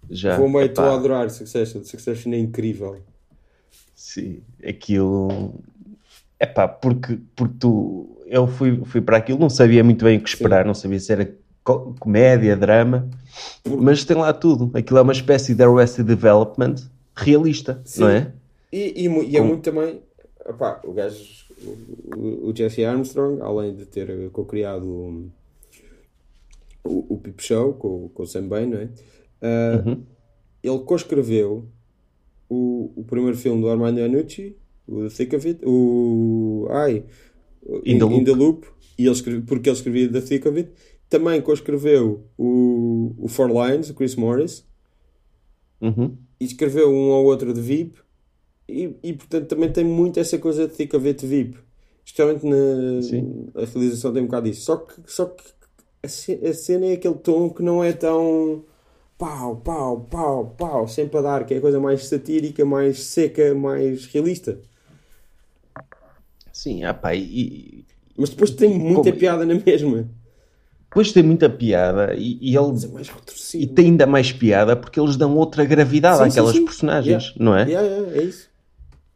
Já. 0.09 0.37
Vou 0.37 0.45
ao 0.45 0.51
meio, 0.51 0.65
estou 0.65 0.85
a 0.85 0.95
adorar 0.95 1.29
Succession. 1.29 1.83
Succession 1.83 2.33
é 2.33 2.37
incrível. 2.39 2.97
Sim, 3.93 4.41
aquilo. 4.65 5.53
É 6.39 6.45
pá, 6.45 6.67
porque, 6.67 7.19
porque 7.35 7.55
tu. 7.59 8.17
Eu 8.25 8.47
fui, 8.47 8.81
fui 8.85 9.01
para 9.01 9.17
aquilo, 9.17 9.37
não 9.37 9.49
sabia 9.49 9.83
muito 9.83 10.03
bem 10.03 10.17
o 10.17 10.23
que 10.23 10.29
esperar, 10.29 10.65
não 10.65 10.73
sabia 10.73 10.99
se 10.99 11.11
era 11.11 11.37
comédia, 11.63 12.55
drama, 12.57 13.09
mas 13.79 14.03
tem 14.05 14.17
lá 14.17 14.33
tudo. 14.33 14.69
Aquilo 14.77 14.99
é 14.99 15.01
uma 15.01 15.13
espécie 15.13 15.55
de 15.55 15.63
Arrested 15.63 16.05
Development 16.05 16.75
realista, 17.15 17.81
Sim. 17.85 18.01
não 18.01 18.09
é? 18.09 18.31
E, 18.71 19.05
e, 19.05 19.07
e 19.07 19.37
é 19.37 19.39
Com- 19.39 19.47
muito 19.47 19.61
também. 19.63 20.01
Opá, 20.45 20.81
o 20.83 20.91
gajo, 20.91 21.23
o, 22.15 22.49
o 22.49 22.55
Jesse 22.55 22.83
Armstrong, 22.83 23.41
além 23.41 23.75
de 23.75 23.85
ter 23.85 24.09
eh, 24.09 24.29
co-criado 24.31 24.85
o, 24.85 25.29
o, 26.83 27.13
o 27.13 27.17
Peep 27.17 27.39
Show 27.41 27.73
com, 27.73 28.09
com 28.09 28.23
o 28.23 28.27
Sam 28.27 28.47
Bain, 28.47 28.67
não 28.67 28.77
é? 28.79 28.89
Ah, 29.41 29.83
Uhum. 29.85 30.03
Ele 30.61 30.79
co-escreveu 30.79 31.65
o, 32.49 32.91
o 32.95 33.03
primeiro 33.03 33.35
filme 33.37 33.61
do 33.61 33.69
Armando 33.69 33.99
Iannucci, 33.99 34.55
o 34.87 35.01
The 35.03 35.09
Thick 35.15 35.35
of 35.35 35.47
It, 35.47 35.59
o. 35.65 36.67
Ai, 36.71 37.03
In 37.85 37.97
the 37.99 38.05
Loop. 38.05 38.31
Loop, 38.31 38.67
e 38.97 39.03
ele 39.03 39.11
escreve, 39.11 39.41
porque 39.41 39.69
ele 39.69 39.75
escrevia 39.77 40.09
The 40.11 40.21
Thick 40.21 40.47
of 40.47 40.57
It. 40.57 40.71
Também 41.13 41.39
co-escreveu 41.43 42.27
o, 42.35 43.13
o 43.19 43.27
Four 43.27 43.49
Lines, 43.49 43.89
o 43.91 43.93
Chris 43.93 44.15
Morris 44.15 44.65
Uhum. 45.79 46.17
e 46.39 46.45
escreveu 46.45 46.89
um 46.89 47.09
ou 47.11 47.25
outro 47.25 47.53
de 47.53 47.61
VIP 47.61 47.99
e, 48.67 48.95
e 49.03 49.13
portanto 49.13 49.47
também 49.49 49.71
tem 49.71 49.83
muito 49.83 50.19
essa 50.19 50.39
coisa 50.39 50.67
de 50.67 50.73
Thick 50.73 50.95
of 50.95 51.05
It 51.07 51.25
VIP 51.25 51.57
especialmente 52.05 52.45
na 52.45 53.01
Sim. 53.01 53.47
a 53.53 53.65
realização 53.65 54.13
tem 54.13 54.23
um 54.23 54.25
bocado 54.25 54.49
disso 54.49 54.61
só 54.63 54.77
que, 54.77 54.93
só 55.05 55.25
que 55.25 55.43
a 56.03 56.53
cena 56.53 56.85
é 56.87 56.93
aquele 56.93 57.15
tom 57.15 57.49
que 57.49 57.61
não 57.61 57.83
é 57.83 57.93
tão 57.93 58.63
pau, 59.17 59.57
pau, 59.57 60.01
pau, 60.09 60.55
pau 60.57 60.87
sempre 60.87 61.17
a 61.19 61.21
dar, 61.21 61.45
que 61.45 61.53
é 61.53 61.57
a 61.57 61.61
coisa 61.61 61.79
mais 61.79 62.05
satírica 62.07 62.65
mais 62.65 63.03
seca, 63.03 63.53
mais 63.53 64.05
realista 64.07 64.59
Sim, 66.51 66.83
ah 66.83 66.93
pá, 66.93 67.15
e, 67.15 67.85
mas 68.17 68.29
depois 68.29 68.51
tem 68.51 68.77
muita 68.79 69.09
Como- 69.09 69.19
piada 69.19 69.45
na 69.45 69.55
mesma 69.55 70.09
depois 70.93 71.11
tem 71.11 71.23
muita 71.23 71.49
piada 71.49 72.13
e, 72.13 72.37
e 72.39 72.55
ele 72.55 72.67
é 72.67 73.57
e 73.57 73.65
tem 73.65 73.85
ainda 73.87 74.05
mais 74.05 74.31
piada 74.31 74.75
porque 74.75 74.99
eles 74.99 75.17
dão 75.17 75.35
outra 75.35 75.65
gravidade 75.65 76.17
Sim, 76.19 76.23
sim, 76.25 76.29
àquelas 76.29 76.55
sim. 76.55 76.65
personagens, 76.65 77.23
Yeah. 77.35 77.43
não 77.43 77.55
é? 77.55 77.63
Yeah, 77.67 77.87
yeah, 77.87 78.17
é 78.19 78.23
isso 78.23 78.49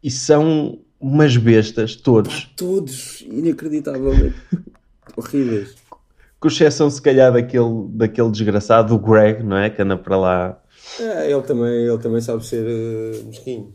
E 0.01 0.09
são 0.09 0.79
umas 0.99 1.37
bestas, 1.37 1.95
todos. 1.95 2.51
todos 2.55 3.21
inacreditavelmente 3.21 4.35
horríveis 5.15 5.75
Com 6.39 6.47
exceção, 6.47 6.89
se 6.89 6.99
calhar, 7.01 7.31
daquele, 7.31 7.87
daquele 7.89 8.31
desgraçado, 8.31 8.95
o 8.95 8.99
Greg, 8.99 9.43
não 9.43 9.57
é? 9.57 9.69
Que 9.69 9.81
anda 9.83 9.97
para 9.97 10.17
lá 10.17 10.61
É, 10.99 11.31
ele, 11.31 11.41
também, 11.43 11.85
ele 11.85 11.97
também 11.99 12.21
sabe 12.21 12.43
ser 12.43 12.65
uh, 12.65 13.25
mesquinho. 13.27 13.73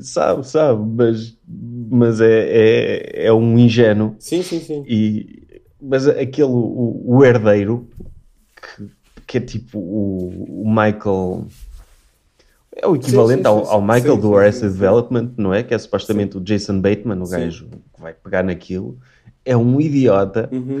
Sabe, 0.00 0.46
sabe, 0.46 0.82
mas, 0.96 1.36
mas 1.46 2.18
é, 2.22 2.46
é, 3.20 3.26
é 3.26 3.32
um 3.32 3.58
ingênuo. 3.58 4.16
Sim, 4.18 4.42
sim, 4.42 4.60
sim. 4.60 4.82
E, 4.88 5.41
mas 5.82 6.06
aquele, 6.08 6.48
o, 6.48 7.02
o 7.04 7.24
herdeiro, 7.24 7.88
que, 8.56 8.86
que 9.26 9.38
é 9.38 9.40
tipo 9.40 9.78
o, 9.78 10.62
o 10.62 10.68
Michael. 10.68 11.46
É 12.74 12.86
o 12.86 12.96
equivalente 12.96 13.42
sim, 13.42 13.42
sim, 13.42 13.48
ao, 13.48 13.66
ao 13.68 13.82
Michael 13.82 14.14
Sim, 14.14 14.20
do 14.20 14.36
Arrested. 14.36 14.72
Development, 14.72 15.30
não 15.36 15.52
é? 15.52 15.62
Que 15.62 15.74
é 15.74 15.78
supostamente 15.78 16.38
o 16.38 16.40
Jason 16.40 16.80
Bateman, 16.80 17.20
o 17.22 17.28
gajo 17.28 17.66
que 17.94 18.00
vai 18.00 18.14
pegar 18.14 18.42
naquilo. 18.42 18.98
É 19.44 19.54
um 19.56 19.78
idiota. 19.80 20.48
Uhum. 20.50 20.80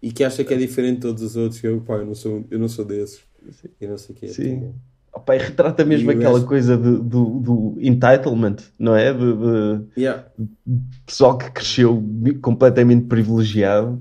E 0.00 0.12
que 0.12 0.22
acha 0.22 0.44
que 0.44 0.54
é 0.54 0.56
diferente 0.56 0.96
de 0.96 1.00
todos 1.02 1.22
os 1.22 1.36
outros. 1.36 1.60
que 1.60 1.66
Eu, 1.66 1.80
pá, 1.80 1.94
eu 1.94 2.06
não 2.06 2.14
sou, 2.14 2.44
eu 2.50 2.58
não 2.58 2.68
sou 2.68 2.84
desses. 2.84 3.20
E 3.80 3.86
não 3.86 3.98
sei 3.98 4.14
o 4.14 4.18
quê. 4.18 4.28
Sim. 4.28 4.72
Opa, 5.12 5.34
e 5.34 5.38
retrata 5.38 5.84
mesmo 5.84 6.12
E 6.12 6.14
o 6.14 6.18
aquela 6.18 6.34
gajo- 6.34 6.46
coisa 6.46 6.76
de- 6.76 6.98
do, 6.98 7.40
do 7.40 7.76
entitlement, 7.80 8.56
não 8.78 8.94
é? 8.94 9.12
De, 9.12 9.18
de 9.18 10.00
Yeah, 10.00 10.24
pessoal 11.04 11.36
que 11.36 11.50
cresceu 11.50 12.00
completamente 12.40 13.06
privilegiado 13.06 14.00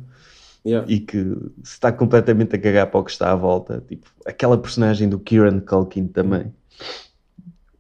yeah. 0.66 0.90
e 0.92 1.00
que 1.00 1.18
se 1.64 1.74
está 1.74 1.92
completamente 1.92 2.56
a 2.56 2.60
cagar 2.60 2.90
para 2.90 3.00
o 3.00 3.04
que 3.04 3.12
está 3.12 3.32
à 3.32 3.36
volta. 3.36 3.84
Tipo, 3.88 4.10
aquela 4.26 4.58
personagem 4.58 5.10
do 5.10 5.20
Kieran 5.20 5.60
Culkin 5.62 6.08
também. 6.08 6.54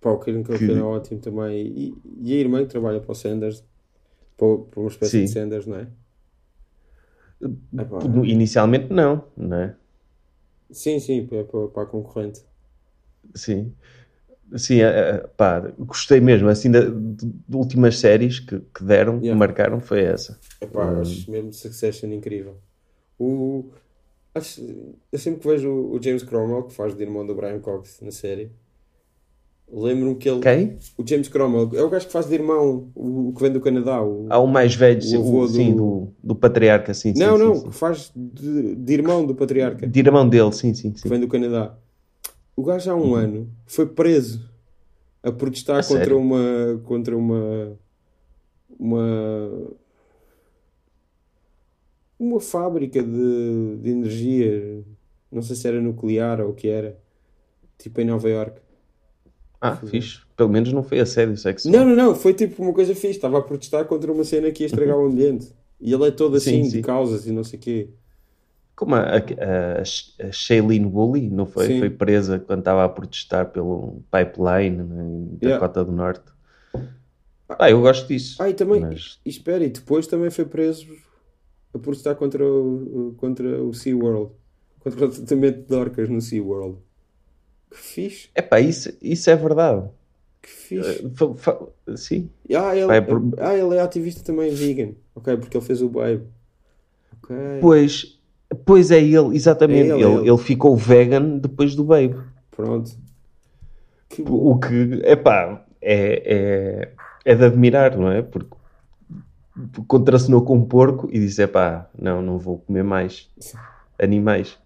Pá, 0.02 0.12
o 0.12 0.20
Kieran 0.20 0.44
Culkin 0.44 0.74
Que- 0.74 0.80
é 0.80 0.82
ótimo 0.82 1.20
também. 1.22 1.68
E, 1.68 2.02
e 2.22 2.34
a 2.34 2.38
irmã 2.38 2.64
que 2.64 2.70
trabalha 2.72 3.00
para 3.00 3.12
o 3.12 3.16
Sanders, 3.16 3.64
para, 4.38 4.58
para 4.60 4.80
uma 4.82 4.90
espécie 4.90 5.12
Sim. 5.12 5.24
de 5.24 5.28
Sanders, 5.32 5.66
não 5.68 5.78
é? 5.78 5.88
Epá, 7.78 8.00
Inicialmente 8.26 8.92
não, 8.92 9.24
não 9.38 9.58
é? 9.58 9.76
sim, 10.72 11.00
sim, 11.00 11.26
para, 11.28 11.44
para, 11.46 11.84
a 11.84 11.86
concorrente. 11.86 12.42
Sim. 13.36 13.74
Sim, 14.58 14.82
é, 14.82 14.88
é, 14.88 15.18
pá, 15.38 15.60
gostei 15.80 16.22
mesmo, 16.22 16.50
assim, 16.50 16.72
da- 16.72 16.82
de, 16.90 17.28
de 17.50 17.56
últimas 17.58 18.00
séries 18.00 18.40
que, 18.40 18.60
que 18.62 18.84
deram, 18.84 19.26
que 19.26 19.26
Yeah. 19.26 19.40
marcaram, 19.40 19.82
foi 19.82 20.04
essa. 20.04 20.40
Epá, 20.62 20.94
Hum. 20.94 21.02
acho 21.02 21.30
mesmo 21.32 21.52
Succession 21.54 22.12
incrível. 22.14 22.62
O, 23.20 23.66
acho, 24.36 24.62
eu 25.12 25.18
sempre 25.20 25.42
que 25.42 25.48
vejo 25.48 25.70
o, 25.70 25.96
o 25.96 26.02
James 26.02 26.24
Cromwell, 26.24 26.64
que 26.64 26.74
faz 26.74 26.96
de 26.96 27.02
irmão 27.04 27.26
do 27.26 27.34
Brian 27.36 27.60
Cox 27.60 28.00
na 28.02 28.12
série, 28.12 28.52
lembro-me 29.72 30.16
que 30.16 30.30
ele. 30.30 30.40
Quem? 30.42 30.78
O 30.98 31.06
James 31.08 31.28
Cromwell 31.28 31.70
é 31.74 31.84
o 31.84 31.90
gajo 31.90 32.06
que 32.06 32.12
faz 32.12 32.28
de 32.28 32.36
irmão, 32.36 32.92
o, 32.96 33.30
o 33.30 33.34
que 33.34 33.42
vem 33.42 33.52
do 33.52 33.60
Canadá. 33.60 34.02
O, 34.04 34.28
Há 34.30 34.38
o 34.40 34.48
mais 34.48 34.76
velho, 34.76 35.00
O 35.00 35.02
sim, 35.04 35.18
avô 35.18 35.42
o- 35.42 35.48
sim, 35.48 35.76
do- 35.76 36.08
do, 36.24 36.36
patriarca, 36.36 36.94
sim, 36.94 37.14
não, 37.16 37.38
sim, 37.38 37.44
não, 37.44 37.56
sim. 37.56 37.70
que 37.70 37.76
faz 37.76 38.12
de, 38.16 38.76
de 38.76 38.94
irmão 38.94 39.26
do 39.26 39.34
patriarca, 39.36 39.88
De 39.88 40.00
irmão 40.00 40.28
dele, 40.28 40.52
sim, 40.52 40.74
sim, 40.74 40.92
que 40.92 41.00
sim. 41.00 41.10
vem 41.10 41.20
do 41.20 41.28
Canadá. 41.28 41.76
O 42.56 42.64
gajo 42.64 42.92
há 42.92 42.96
um 42.96 43.14
ano 43.16 43.50
foi 43.66 43.86
preso 43.88 44.48
a 45.24 45.32
protestar 45.32 45.80
A 45.80 45.84
contra 45.84 46.00
sério? 46.06 46.20
uma. 46.20 46.82
contra 46.86 47.18
uma. 47.18 47.78
uma. 48.80 49.72
Uma 52.20 52.40
fábrica 52.40 53.02
de, 53.02 53.78
de 53.82 53.90
energia, 53.90 54.84
não 55.32 55.42
sei 55.42 55.56
se 55.56 55.68
era 55.68 55.82
nuclear 55.82 56.42
ou 56.42 56.50
o 56.50 56.54
que 56.54 56.68
era, 56.68 56.98
tipo 57.78 58.02
em 58.02 58.06
Nova 58.06 58.30
York. 58.30 58.60
Ah, 59.60 59.76
fixe. 59.76 60.22
Pelo 60.36 60.50
menos 60.50 60.72
não 60.72 60.84
foi 60.84 61.00
assédio 61.00 61.36
sexual. 61.36 61.74
Não, 61.74 61.86
não, 61.86 61.96
não, 61.96 62.16
foi 62.16 62.34
tipo 62.34 62.62
uma 62.62 62.74
coisa 62.74 62.94
fixe, 62.94 63.12
estava 63.18 63.40
a 63.40 63.42
protestar 63.42 63.86
contra 63.86 64.12
uma 64.12 64.24
cena 64.24 64.52
que 64.52 64.64
ia 64.64 64.68
estragar 64.68 64.98
o 64.98 65.06
ambiente. 65.06 65.52
E 65.80 65.94
ele 65.94 66.08
é 66.08 66.12
todo 66.12 66.40
Sim, 66.40 66.62
assim, 66.62 66.62
de 66.64 66.72
sim. 66.78 66.82
causas 66.82 67.28
e 67.28 67.32
não 67.32 67.44
sei 67.44 67.60
o 67.60 67.62
quê. 67.62 67.90
Como 68.76 68.94
a, 68.94 69.02
a, 69.02 69.82
a, 69.82 70.32
Shailene 70.32 70.86
Wooley, 70.86 71.30
não 71.30 71.48
foi? 71.48 71.68
Sim. 71.68 71.80
Foi 71.80 71.90
presa 71.90 72.40
quando 72.40 72.60
estava 72.60 72.86
a 72.86 72.90
protestar 72.90 73.48
pelo 73.48 74.04
pipeline 74.12 74.78
né, 74.84 75.04
em 75.04 75.38
Yeah. 75.42 75.60
Dakota 75.60 75.84
do 75.84 75.92
Norte. 75.92 76.26
Ah, 77.50 77.72
eu 77.72 77.82
gosto 77.82 78.08
disso. 78.08 78.42
Ah, 78.42 78.50
e 78.50 78.54
também, 78.54 78.82
Mas, 78.82 79.20
e 79.26 79.30
espera, 79.30 79.64
e 79.64 79.70
depois 79.70 80.06
também 80.06 80.30
foi 80.30 80.46
preso 80.46 80.86
a 81.74 81.80
protestar 81.80 82.16
contra 82.16 82.46
o, 82.46 83.14
contra 83.18 83.62
o 83.64 83.74
SeaWorld, 83.74 84.32
contra 84.80 85.06
o 85.06 85.10
tratamento 85.10 85.68
de 85.68 85.76
orcas 85.76 86.10
no 86.10 86.22
SeaWorld. 86.22 86.78
Que 87.70 87.78
fixe, 87.78 88.30
epá, 88.36 88.60
isso, 88.60 88.92
isso 89.02 89.30
é 89.30 89.36
verdade. 89.36 89.88
que 90.42 90.50
fixe. 90.50 91.06
Eh, 91.06 91.10
fa- 91.16 91.34
fa- 91.36 91.68
sim. 91.96 92.30
Ah, 92.56 92.76
ele, 92.76 92.88
vai 92.88 93.02
por- 93.06 93.22
ah, 93.40 93.54
ele 93.56 93.76
é 93.76 93.82
ativista 93.82 94.24
também 94.24 94.50
vegan. 94.54 94.92
Ok, 95.14 95.36
porque 95.38 95.58
ele 95.58 95.66
fez 95.66 95.82
o 95.82 95.90
Babe. 95.90 96.24
Ok. 97.22 97.36
Pois, 97.60 98.20
pois 98.66 98.90
é 98.92 99.00
ele, 99.02 99.36
exatamente. 99.36 99.92
É 99.92 99.94
ele, 99.96 100.04
ele, 100.04 100.14
é 100.14 100.20
ele. 100.22 100.30
ele 100.30 100.38
ficou 100.38 100.76
vegan 100.78 101.38
depois 101.40 101.76
do 101.76 101.84
Babe. 101.84 102.16
Pronto. 102.52 102.92
Que. 104.10 104.24
O 104.26 104.58
que, 104.58 105.02
epá, 105.04 105.66
é, 105.82 106.86
é, 106.86 106.92
é 107.26 107.36
de 107.36 107.44
admirar, 107.44 107.98
não 107.98 108.10
é? 108.10 108.22
Porque 108.22 108.56
contracenou 109.88 110.44
com 110.44 110.56
um 110.58 110.66
porco 110.66 111.08
e 111.12 111.20
disse, 111.20 111.42
epá, 111.42 111.90
não, 111.98 112.22
não 112.22 112.38
vou 112.38 112.60
comer 112.60 112.84
mais 112.84 113.30
animais. 114.02 114.58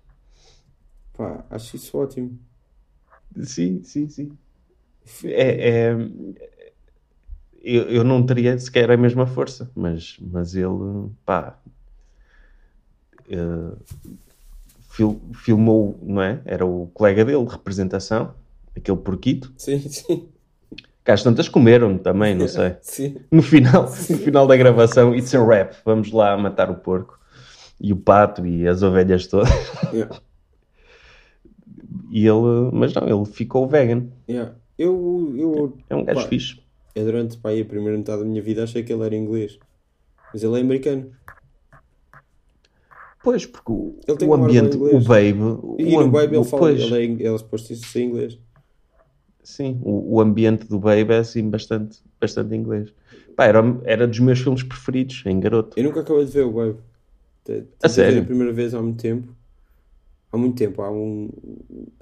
Pá, 1.14 1.44
acho 1.50 1.76
isso 1.76 1.98
ótimo. 1.98 2.38
Sim, 3.44 3.84
sim, 3.84 4.10
sim. 4.10 4.38
É, 5.24 5.70
é- 5.92 5.96
eu, 7.64 7.84
eu 7.90 8.04
não 8.04 8.26
teria 8.26 8.58
sequer 8.58 8.90
a 8.92 8.98
mesma 8.98 9.26
força, 9.28 9.70
mas, 9.76 10.18
mas 10.20 10.56
ele, 10.56 11.10
pá, 11.26 11.58
eh, 13.30 13.76
fil- 14.90 15.22
filmou, 15.34 15.98
não 16.02 16.22
é? 16.22 16.42
Era 16.46 16.66
o 16.66 16.88
colega 16.94 17.24
dele 17.26 17.46
de 17.46 17.52
representação, 17.52 18.34
aquele 18.76 18.98
porquito. 18.98 19.54
Sim, 19.58 19.80
sim. 19.80 20.30
Cá 21.04 21.14
as 21.14 21.24
tantas 21.24 21.50
comeram 21.50 21.98
também, 21.98 22.36
não 22.36 22.48
sei. 22.48 22.76
Sim. 22.82 23.18
No 23.32 23.42
final, 23.42 23.84
no 23.84 24.18
final 24.18 24.48
da 24.48 24.56
gravação, 24.56 25.16
it's 25.16 25.34
a 25.34 25.44
rap, 25.44 25.76
vamos 25.84 26.12
lá 26.12 26.38
matar 26.38 26.70
o 26.70 26.76
porco. 26.76 27.20
E 27.80 27.92
o 27.92 27.96
pato 27.96 28.46
e 28.46 28.68
as 28.68 28.84
ovelhas 28.84 29.28
todas. 29.28 29.50
Yeah. 29.92 30.22
E 32.10 32.26
ele, 32.26 32.72
mas 32.72 32.94
não, 32.94 33.08
ele 33.08 33.26
ficou 33.26 33.68
vegan. 33.68 34.08
Yeah. 34.30 34.54
Eu, 34.78 35.34
eu, 35.38 35.78
É 35.90 35.96
um 35.96 36.06
gajo 36.06 36.22
Pá. 36.22 36.28
fixe. 36.28 36.60
eu 36.96 37.06
durante 37.06 37.38
pá, 37.38 37.52
a 37.52 37.66
primeira 37.66 37.98
metade 37.98 38.20
da 38.20 38.26
minha 38.26 38.42
vida 38.42 38.64
achei 38.64 38.84
que 38.84 38.94
ele 38.94 39.04
era 39.04 39.16
inglês. 39.16 39.60
Mas 40.34 40.44
ele 40.44 40.58
é 40.58 40.62
americano. 40.62 41.12
Pois, 43.24 43.46
porque 43.46 43.72
o, 43.72 44.00
Ele 44.08 44.18
tem 44.18 44.28
o 44.28 44.32
um 44.32 44.34
ambiente, 44.34 44.78
o. 44.78 45.00
Babe, 45.00 45.38
E 45.78 45.96
o, 45.96 46.02
no 46.02 46.10
Baby 46.10 46.38
ele 46.38 46.46
fala, 46.46 46.64
pois, 46.64 46.82
ele 46.82 46.96
é, 46.96 47.04
ele 47.04 47.28
é 47.28 47.38
suposto 47.38 47.76
ser 47.76 48.02
inglês. 48.02 48.40
Sim, 49.44 49.80
o, 49.84 50.16
o 50.16 50.22
ambiente 50.22 50.66
do 50.68 50.80
Babe 50.80 51.12
é 51.14 51.18
assim 51.20 51.50
bastante, 51.50 52.00
bastante 52.20 52.56
inglês. 52.56 52.94
Pá, 53.36 53.46
era, 53.46 53.60
era 53.86 54.08
dos 54.08 54.20
meus 54.20 54.40
filmes 54.40 54.64
preferidos, 54.64 55.24
em 55.26 55.40
garoto. 55.40 55.78
Eu 55.78 55.84
nunca 55.84 56.02
acabei 56.02 56.26
de 56.26 56.32
ver 56.32 56.46
o 56.46 56.52
tive 57.46 57.68
A 57.84 57.88
ver 57.88 57.90
sério? 57.90 58.22
a 58.24 58.26
primeira 58.26 58.54
vez 58.54 58.74
há 58.74 58.82
muito 58.82 59.02
tempo. 59.02 59.36
Há 60.32 60.38
muito 60.38 60.58
tempo, 60.58 60.82
há 60.82 60.92
um. 60.92 61.30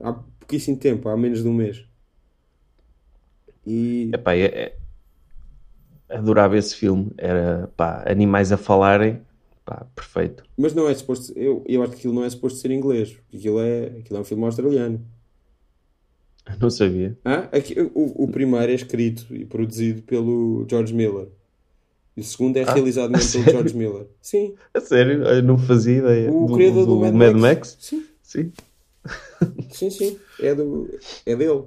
Há 0.02 0.14
pouquíssimo 0.14 0.78
tempo, 0.78 1.10
há 1.10 1.18
menos 1.18 1.42
de 1.44 1.48
um 1.50 1.54
mês. 1.54 1.86
E. 3.66 4.14
Epá, 4.14 4.34
é, 4.36 4.46
é- 4.46 4.80
adorava 6.10 6.58
esse 6.58 6.76
filme. 6.76 7.12
Era, 7.18 7.68
pá, 7.76 8.04
animais 8.08 8.52
a 8.52 8.58
falarem, 8.58 9.22
pá, 9.66 9.86
perfeito. 9.96 10.44
Mas 10.58 10.74
não 10.74 10.88
é 10.90 10.94
suposto. 10.96 11.34
Eu, 11.38 11.64
eu 11.68 11.82
acho 11.84 11.92
que 11.94 11.98
aquilo 12.00 12.14
não 12.14 12.24
é 12.24 12.30
suposto 12.30 12.60
ser 12.60 12.72
inglês. 12.72 13.14
Porque 13.14 13.38
aquilo 13.38 13.60
é, 13.60 13.86
aquilo 14.00 14.18
é 14.18 14.22
um 14.22 14.26
filme 14.26 14.44
australiano. 14.46 15.06
Não 16.60 16.70
sabia. 16.70 17.18
Ah, 17.24 17.48
aqui, 17.52 17.76
o, 17.94 18.24
o 18.24 18.28
primeiro 18.28 18.72
é 18.72 18.76
escrito 18.76 19.26
e 19.36 19.46
produzido 19.46 20.02
pelo 20.04 20.66
George 20.70 20.94
Miller. 20.94 21.28
E 22.18 22.22
o 22.22 22.24
segundo 22.24 22.58
é 22.58 22.64
Ah, 22.64 22.74
realizado 22.74 23.12
mesmo 23.12 23.32
pelo 23.32 23.44
sério? 23.44 23.52
George 23.60 23.78
Miller. 23.78 24.08
Sim, 24.22 24.56
A 24.74 24.80
sério, 24.80 25.24
eu 25.24 25.44
não 25.44 25.58
fazia 25.58 25.98
ideia. 25.98 26.32
o 26.32 26.54
criador 26.54 26.86
do, 26.86 27.00
Mad, 27.00 27.14
Mad 27.14 27.34
Max. 27.36 27.42
Max? 27.42 27.78
Sim, 27.80 28.06
Sim. 28.24 28.52
sim, 29.72 29.90
sim. 29.90 30.20
É, 30.40 30.54
do, 30.54 30.90
é 31.26 31.36
dele. 31.36 31.64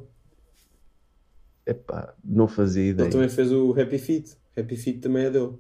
Epá, 1.65 2.15
não 2.25 2.49
fazia 2.49 2.87
ideia. 2.91 3.07
Ele 3.07 3.13
também 3.13 3.29
fez 3.29 3.53
o 3.53 3.71
Happy 3.81 3.99
Feet. 3.99 4.37
Happy 4.57 4.77
Feet 4.77 5.01
também 5.01 5.25
é 5.27 5.31
dele. 5.31 5.53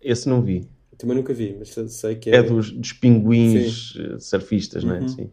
Esse 0.00 0.28
não 0.28 0.40
vi. 0.42 0.68
Também 0.96 1.16
nunca 1.16 1.34
vi, 1.34 1.56
mas 1.58 1.70
sei 1.92 2.14
que 2.16 2.30
é. 2.30 2.36
É 2.36 2.42
dos, 2.42 2.70
dos 2.70 2.92
pinguins 2.92 3.94
eh, 3.98 4.18
surfistas, 4.18 4.84
não 4.84 4.94
é? 4.94 5.00
Uhum. 5.00 5.08
Sim. 5.08 5.30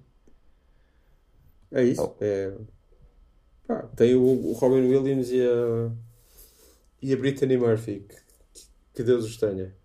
É 1.71 1.83
isso. 1.83 2.01
Oh. 2.03 2.15
É... 2.19 2.51
Pá, 3.70 3.84
tem 3.95 4.15
o, 4.15 4.24
o 4.24 4.53
Robin 4.53 4.82
Williams 4.88 5.30
e 5.30 5.41
a, 5.43 5.91
e 7.03 7.13
a 7.13 7.17
Brittany 7.17 7.55
Murphy. 7.55 7.99
Que, 7.99 8.15
que 8.95 9.03
Deus 9.03 9.24
os 9.26 9.38
tenha. 9.38 9.76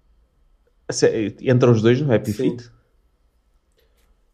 Entre 1.43 1.69
os 1.71 1.83
dois 1.83 2.01
no 2.01 2.11
Happy 2.11 2.33
Sim. 2.33 2.57
Feet? 2.57 2.71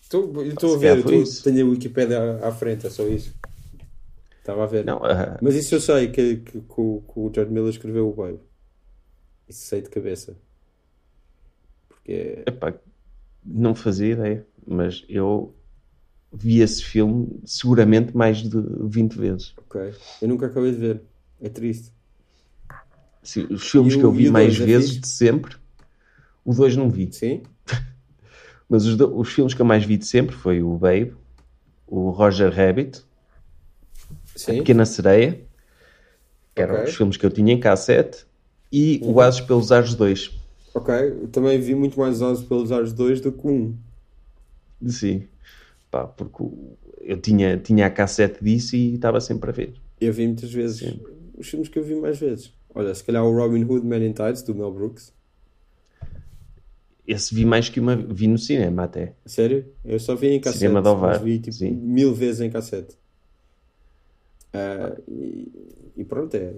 Estou 0.00 0.30
a 0.76 0.78
ver, 0.78 0.98
isso. 0.98 1.38
estou- 1.38 1.52
tenho 1.52 1.66
a 1.66 1.70
Wikipedia 1.70 2.36
à, 2.46 2.52
frente, 2.52 2.86
é 2.86 2.90
só 2.90 3.02
isso. 3.08 3.34
Estava 4.38 4.62
a 4.62 4.66
ver. 4.66 4.84
Não, 4.84 5.04
ah, 5.04 5.36
Mas 5.42 5.56
isso 5.56 5.74
eu 5.74 5.80
sei 5.80 6.12
que, 6.12 6.36
que, 6.36 6.60
que 6.60 6.80
o, 6.80 7.02
que 7.02 7.18
o 7.18 7.32
George 7.34 7.52
Miller 7.52 7.70
escreveu 7.70 8.08
o 8.08 8.14
Babe. 8.14 8.38
Isso 9.48 9.66
sei 9.66 9.82
de 9.82 9.90
cabeça. 9.90 10.36
Porque 11.88 12.12
é- 12.12 12.44
epá, 12.46 12.72
não 13.44 13.74
fazia 13.74 14.12
ideia. 14.12 14.46
Mas 14.64 15.04
eu 15.08 15.52
vi 16.32 16.60
esse 16.60 16.82
filme 16.84 17.40
seguramente 17.44 18.16
mais 18.16 18.38
de 18.38 18.56
20 18.82 19.14
vezes. 19.18 19.52
Ok. 19.58 19.92
Eu 20.22 20.28
nunca 20.28 20.46
acabei 20.46 20.72
de 20.72 20.78
ver. 20.78 21.02
É 21.40 21.48
triste. 21.48 21.90
Sim, 23.22 23.46
os 23.50 23.68
filmes 23.68 23.94
o- 23.94 23.98
que 23.98 24.04
eu 24.04 24.12
vi 24.12 24.30
mais 24.30 24.56
dois, 24.56 24.60
é 24.68 24.72
vezes 24.72 25.00
de 25.00 25.06
sempre, 25.08 25.56
o 26.44 26.54
2 26.54 26.76
não 26.76 26.88
vi. 26.90 27.12
Sim? 27.12 27.42
Mas 28.68 28.86
os, 28.86 28.96
do- 28.96 29.18
os 29.18 29.28
filmes 29.32 29.52
que 29.54 29.60
eu 29.60 29.66
mais 29.66 29.84
vi 29.84 29.96
de 29.96 30.06
sempre 30.06 30.34
foi 30.34 30.62
o 30.62 30.76
Babe, 30.78 31.14
o 31.86 32.10
Roger 32.10 32.52
Rabbit, 32.54 33.02
a 34.34 34.38
Sim. 34.38 34.58
Pequena 34.58 34.86
Sereia, 34.86 35.40
que 36.54 36.62
eram 36.62 36.74
Ok. 36.74 36.84
Uhum. 36.84 36.90
os 36.90 36.96
filmes 36.96 37.16
que 37.16 37.26
eu 37.26 37.30
tinha 37.30 37.52
em 37.52 37.60
cassete, 37.60 38.24
e 38.72 39.00
o 39.02 39.20
Ases 39.20 39.40
pelos 39.40 39.72
Ares 39.72 39.94
2. 39.94 40.30
Ok. 40.72 40.94
Eu 40.94 41.28
também 41.28 41.60
vi 41.60 41.74
muito 41.74 41.98
mais 41.98 42.22
Oz 42.22 42.40
pelos 42.42 42.70
Ares 42.70 42.92
2 42.92 43.20
do 43.20 43.32
que 43.32 43.46
um. 43.48 43.74
Sim. 44.86 45.26
Pá, 45.90 46.06
porque 46.06 46.44
eu 47.00 47.20
tinha, 47.20 47.56
tinha 47.58 47.86
a 47.86 47.90
cassete 47.90 48.42
disso 48.42 48.76
e 48.76 48.94
estava 48.94 49.20
sempre 49.20 49.50
a 49.50 49.52
ver. 49.52 49.74
Eu 50.00 50.12
vi 50.12 50.26
muitas 50.26 50.52
vezes. 50.52 50.96
Os 51.36 51.48
filmes 51.48 51.68
que 51.68 51.78
eu 51.78 51.82
vi 51.82 51.94
mais 51.94 52.18
vezes. 52.18 52.52
Olha, 52.74 52.94
se 52.94 53.02
calhar 53.02 53.24
o 53.24 53.34
Robin 53.34 53.64
Hood 53.64 53.86
Man 53.86 54.04
in 54.04 54.12
Tights, 54.12 54.42
do 54.42 54.54
Mel 54.54 54.72
Brooks. 54.72 55.12
Esse 57.06 57.34
vi 57.34 57.44
mais 57.44 57.68
que 57.68 57.80
uma. 57.80 57.96
Vi 57.96 58.28
no 58.28 58.38
cinema 58.38 58.84
até. 58.84 59.14
Sério? 59.26 59.66
Eu 59.84 59.98
só 59.98 60.14
vi 60.14 60.28
em 60.28 60.40
cassete. 60.40 60.60
Cinema 60.60 60.80
de 60.80 61.24
vi 61.24 61.38
tipo 61.40 61.56
sim. 61.56 61.70
mil 61.70 62.14
vezes 62.14 62.40
em 62.40 62.50
cassete. 62.50 62.96
Ah, 64.52 64.96
e, 65.08 65.50
e 65.96 66.04
pronto, 66.04 66.34
é, 66.36 66.54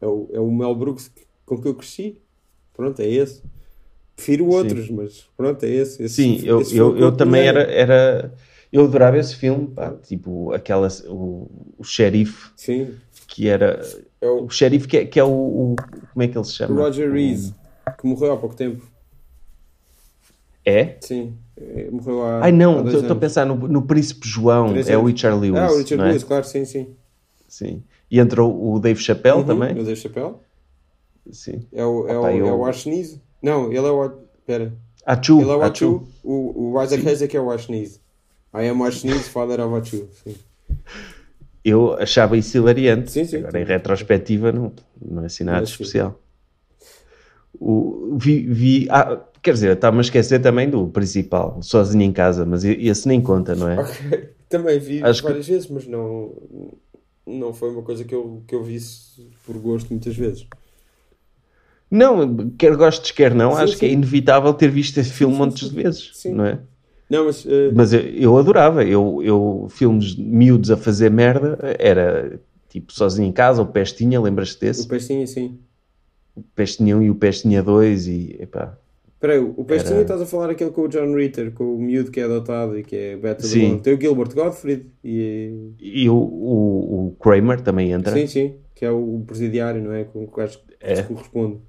é, 0.00 0.06
o, 0.06 0.28
é 0.32 0.40
o 0.40 0.50
Mel 0.50 0.74
Brooks 0.74 1.10
com 1.44 1.60
que 1.60 1.66
eu 1.66 1.74
cresci. 1.74 2.20
Pronto, 2.72 3.00
é 3.00 3.08
esse. 3.08 3.42
Prefiro 4.20 4.46
outros, 4.48 4.90
mas 4.90 5.24
pronto, 5.36 5.64
é 5.64 5.68
esse. 5.70 6.02
Esse- 6.02 6.14
Sim, 6.14 6.40
eu, 6.44 6.60
esse 6.60 6.74
o 6.74 6.76
eu, 6.76 6.98
eu 6.98 7.12
também 7.16 7.46
era, 7.46 7.62
era. 7.62 8.34
Eu 8.70 8.84
adorava 8.84 9.16
esse 9.18 9.34
filme, 9.34 9.68
pá, 9.68 9.94
tipo, 10.06 10.52
aquela. 10.52 10.88
O, 11.06 11.50
o 11.78 11.82
xerife, 11.84 12.50
Sim, 12.54 12.94
que 13.26 13.48
era. 13.48 13.80
é 14.20 14.28
o, 14.28 14.44
O 14.44 14.50
xerife 14.50 14.86
que 14.86 14.96
é, 14.98 15.04
que 15.06 15.18
é 15.18 15.24
o, 15.24 15.28
o- 15.28 15.76
Como 16.12 16.22
é 16.22 16.28
que 16.28 16.36
ele 16.36 16.44
se 16.44 16.52
o 16.52 16.54
chama? 16.54 16.80
Roger 16.82 17.08
O- 17.10 17.12
Reed, 17.14 17.52
que 17.98 18.06
morreu 18.06 18.32
há 18.32 18.36
pouco 18.36 18.54
tempo. 18.54 18.84
É? 20.64 20.98
Sim, 21.00 21.34
é, 21.56 21.90
morreu 21.90 22.22
há. 22.22 22.44
Ai 22.44 22.52
não, 22.52 22.86
estou 22.86 23.10
a 23.12 23.16
pensar 23.18 23.46
no, 23.46 23.56
no 23.66 23.82
Príncipe 23.82 24.28
João, 24.28 24.74
é 24.76 24.96
o. 24.98 25.04
Richard 25.04 25.40
Lewis. 25.40 25.58
Ah, 25.58 25.72
o 25.72 25.78
Richard 25.78 26.02
é? 26.04 26.08
Lewis, 26.08 26.22
claro, 26.24 26.44
sim, 26.44 26.64
sim. 26.64 26.94
Sim. 27.48 27.82
E 28.10 28.20
entrou 28.20 28.72
o 28.74 28.78
Dave 28.78 29.00
Chappelle 29.00 29.38
Uhum, 29.38 29.46
também? 29.46 29.72
O 29.72 29.84
Dave 29.84 29.96
Chappelle. 29.96 30.34
Sim. 31.32 31.66
É 31.72 31.84
o, 31.84 32.06
é 32.08 32.18
o, 32.18 32.26
é 32.26 32.38
eu- 32.40 32.58
o 32.58 32.66
Ashniz. 32.66 33.18
Não, 33.42 33.68
ele 33.68 33.78
é 33.86 33.90
o. 33.90 34.12
Espera. 34.38 34.72
Achu, 35.06 35.40
Ele 35.40 35.50
é 35.50 35.54
o 35.56 35.62
Achu. 35.62 36.06
O, 36.22 36.72
o 36.74 36.82
Isaac 36.82 37.06
Hayes 37.06 37.22
é 37.22 37.26
que 37.28 37.36
é 37.36 37.40
o 37.40 37.50
Ashniz. 37.50 38.00
I 38.54 38.68
am 38.68 38.82
Ashniz, 38.82 39.28
father 39.28 39.60
of 39.60 39.74
Achu. 39.76 40.08
Sim. 40.24 40.34
Eu 41.64 41.94
achava 41.94 42.36
isso 42.36 42.56
hilariante. 42.56 43.10
Sim, 43.10 43.24
sim. 43.24 43.36
Agora, 43.38 43.60
em 43.60 43.64
retrospectiva, 43.64 44.50
não, 44.52 44.72
não 45.00 45.22
é 45.22 45.26
assim 45.26 45.44
nada 45.44 45.58
é 45.58 45.62
de 45.62 45.70
especial. 45.70 46.18
O, 47.58 48.16
vi, 48.18 48.40
vi- 48.46 48.86
ah, 48.90 49.20
quer 49.42 49.52
dizer, 49.54 49.72
estava 49.72 49.96
a 49.98 50.00
esquecer 50.00 50.40
também 50.40 50.68
do 50.70 50.86
principal, 50.88 51.58
sozinho 51.62 52.04
em 52.04 52.12
casa, 52.12 52.46
mas 52.46 52.64
esse 52.64 53.06
nem 53.08 53.20
conta, 53.20 53.54
não 53.54 53.68
é? 53.68 53.78
Ok. 53.80 54.30
Também 54.48 54.80
vi 54.80 55.00
Acho 55.04 55.20
que- 55.22 55.28
várias 55.28 55.46
vezes, 55.46 55.68
mas 55.70 55.86
não, 55.86 56.32
não 57.24 57.52
foi 57.54 57.70
uma 57.70 57.82
coisa 57.82 58.02
que 58.04 58.12
eu, 58.12 58.42
que 58.48 58.54
eu 58.54 58.64
visse 58.64 59.28
por 59.46 59.56
gosto 59.58 59.88
muitas 59.90 60.16
vezes. 60.16 60.44
Não, 61.90 62.50
quer 62.50 62.76
gostes, 62.76 63.10
quer 63.10 63.34
não, 63.34 63.54
Sim, 63.56 63.62
acho 63.62 63.76
que 63.78 63.84
é 63.86 63.88
sim. 63.88 63.94
inevitável 63.94 64.54
ter 64.54 64.70
visto 64.70 64.98
esse 64.98 65.10
filme 65.12 65.34
sim, 65.34 65.38
montes 65.40 65.68
sim. 65.68 65.74
de 65.74 65.82
vezes, 65.82 66.10
Sim. 66.14 66.32
não 66.34 66.44
é? 66.44 66.58
Não, 67.10 67.24
mas. 67.26 67.44
eh, 67.46 67.72
Mas 67.74 67.92
eu, 67.92 68.00
eu 68.02 68.38
adorava, 68.38 68.84
eu, 68.84 69.20
eu 69.22 69.66
filmes 69.70 70.14
miúdos 70.16 70.70
a 70.70 70.76
fazer 70.76 71.10
merda, 71.10 71.58
era 71.78 72.38
tipo 72.68 72.92
sozinho 72.92 73.28
em 73.28 73.32
casa, 73.32 73.60
o 73.62 73.66
Pestinha, 73.66 74.20
lembras-te 74.20 74.56
o 74.56 74.60
desse? 74.60 74.86
Pestinha, 74.86 75.26
sim. 75.26 75.58
O 76.36 76.42
Pestinha 76.54 76.96
1 76.96 77.02
e 77.02 77.10
o 77.10 77.14
Pestinha 77.16 77.62
2 77.62 78.06
e 78.06 78.36
epá, 78.38 78.78
Espera 79.14 79.34
aí, 79.34 79.38
o 79.40 79.64
Pestinha 79.64 79.96
Era- 79.96 80.02
estás 80.02 80.22
a 80.22 80.26
falar 80.26 80.48
aquele 80.50 80.70
com 80.70 80.82
o 80.82 80.88
John 80.88 81.14
Ritter, 81.14 81.52
com 81.52 81.74
o 81.74 81.78
miúdo 81.78 82.10
que 82.10 82.20
é 82.20 82.24
adotado 82.24 82.78
e 82.78 82.82
que 82.82 82.96
é 82.96 83.16
Beto 83.16 83.42
do 83.42 83.48
Sim. 83.48 83.72
Mundo. 83.72 83.82
Tem 83.82 83.94
o 83.94 84.00
Gilbert 84.00 84.32
Gottfried 84.34 84.86
e. 85.04 85.72
e 85.78 86.08
o, 86.08 86.14
o, 86.14 87.06
o 87.08 87.16
Kramer 87.20 87.60
também 87.60 87.90
entra, 87.92 88.16
Sim, 88.16 88.26
sim. 88.26 88.54
Que 88.74 88.84
é 88.86 88.90
o 88.90 89.22
presidiário, 89.26 89.82
não 89.82 89.92
é? 89.92 90.04
Com 90.04 90.24
o 90.24 90.28
que 90.28 90.40
acho 90.40 90.58
que 90.60 90.69
É. 90.80 91.02
corresponde. 91.02 91.60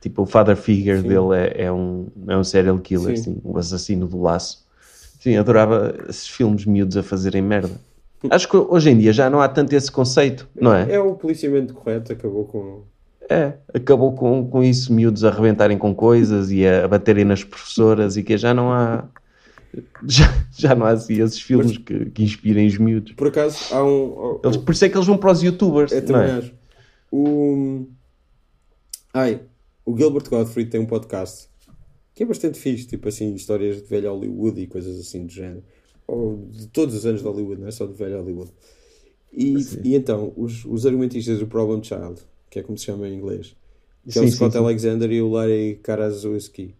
tipo 0.00 0.22
o 0.22 0.26
father 0.26 0.56
figure 0.56 1.00
Sim. 1.00 1.08
dele 1.08 1.34
é, 1.34 1.64
é, 1.64 1.72
um, 1.72 2.06
é 2.28 2.36
um 2.36 2.44
serial 2.44 2.78
killer, 2.78 3.16
Sim. 3.16 3.22
assim, 3.22 3.40
o 3.42 3.58
assassino 3.58 4.06
do 4.06 4.20
laço. 4.20 4.64
Sim, 5.20 5.36
adorava 5.36 5.94
esses 6.08 6.28
filmes 6.28 6.66
miúdos 6.66 6.96
a 6.96 7.02
fazerem 7.02 7.42
merda. 7.42 7.80
Acho 8.30 8.48
que 8.48 8.56
hoje 8.56 8.90
em 8.90 8.98
dia 8.98 9.12
já 9.12 9.28
não 9.28 9.40
há 9.40 9.48
tanto 9.48 9.72
esse 9.74 9.90
conceito, 9.90 10.48
não 10.58 10.74
é? 10.74 10.92
É 10.92 11.00
o 11.00 11.14
policiamento 11.14 11.74
correto, 11.74 12.12
acabou 12.12 12.44
com. 12.44 12.82
É, 13.28 13.54
acabou 13.72 14.12
com, 14.12 14.46
com 14.46 14.62
isso, 14.62 14.92
miúdos 14.92 15.24
a 15.24 15.28
arrebentarem 15.28 15.78
com 15.78 15.94
coisas 15.94 16.50
e 16.50 16.66
a, 16.66 16.86
baterem 16.86 17.24
nas 17.24 17.42
professoras 17.42 18.16
e 18.16 18.22
que 18.22 18.36
já 18.36 18.52
não 18.52 18.70
há. 18.70 19.04
Já, 20.06 20.32
já 20.52 20.74
não 20.74 20.86
há 20.86 20.90
assim 20.90 21.20
esses 21.20 21.40
filmes 21.40 21.78
que, 21.78 22.06
que 22.10 22.22
inspirem 22.22 22.66
os 22.66 22.78
miúdos. 22.78 23.12
Por 23.12 23.28
acaso, 23.28 23.74
há 23.74 23.82
um. 23.82 24.40
Eles, 24.44 24.56
por 24.58 24.72
isso 24.72 24.84
é 24.84 24.88
que 24.88 24.96
eles 24.96 25.06
vão 25.06 25.16
para 25.16 25.32
os 25.32 25.42
youtubers. 25.42 25.90
Eu 25.90 26.02
não 26.02 26.20
é? 26.20 26.50
O... 27.10 27.86
Ai, 29.16 29.42
o 29.86 29.96
Gilbert 29.96 30.28
Gottfried 30.28 30.68
tem 30.68 30.80
um 30.80 30.86
podcast 30.86 31.48
que 32.12 32.24
é 32.24 32.26
bastante 32.26 32.58
fixe, 32.58 32.84
tipo 32.84 33.08
assim, 33.08 33.32
histórias 33.32 33.76
de 33.76 33.88
velho 33.88 34.10
Hollywood 34.10 34.60
e 34.60 34.66
coisas 34.66 34.98
assim 34.98 35.24
do 35.24 35.32
género. 35.32 35.62
Ou 36.04 36.48
de 36.50 36.66
todos 36.66 36.96
os 36.96 37.06
anos 37.06 37.20
de 37.20 37.26
Hollywood, 37.26 37.60
não 37.60 37.68
é 37.68 37.70
só 37.70 37.86
de 37.86 37.92
velho 37.92 38.18
Hollywood. 38.18 38.50
E, 39.32 39.62
Sim. 39.62 39.80
e 39.84 39.94
então, 39.94 40.32
os, 40.36 40.64
os 40.64 40.84
argumentistas 40.84 41.38
do 41.38 41.46
Problem 41.46 41.80
Child, 41.80 42.22
que 42.50 42.58
é 42.58 42.62
como 42.64 42.76
se 42.76 42.86
chama 42.86 43.08
em 43.08 43.14
inglês, 43.14 43.54
que 44.02 44.18
é 44.18 44.22
Sim, 44.22 44.26
o 44.26 44.30
sim, 44.30 44.34
Scott 44.34 44.52
sim. 44.52 44.58
Alexander 44.58 45.10
e 45.12 45.22
o 45.22 45.30
Larry 45.30 45.78
Karaszewski. 45.80 46.74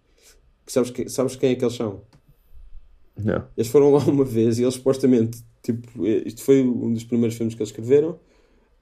Que 0.66 0.72
sabes, 0.72 0.90
que, 0.90 1.08
sabes 1.08 1.36
quem 1.36 1.52
é 1.52 1.54
que 1.54 1.64
eles 1.64 1.76
são? 1.76 2.00
Não. 3.16 3.46
Eles 3.56 3.70
foram 3.70 3.92
lá 3.92 4.04
uma 4.06 4.24
vez 4.24 4.58
e 4.58 4.62
eles 4.62 4.74
supostamente, 4.74 5.38
tipo, 5.62 6.04
isto 6.04 6.42
foi 6.42 6.62
um 6.62 6.92
dos 6.92 7.04
primeiros 7.04 7.36
filmes 7.36 7.54
que 7.54 7.62
eles 7.62 7.70
escreveram 7.70 8.18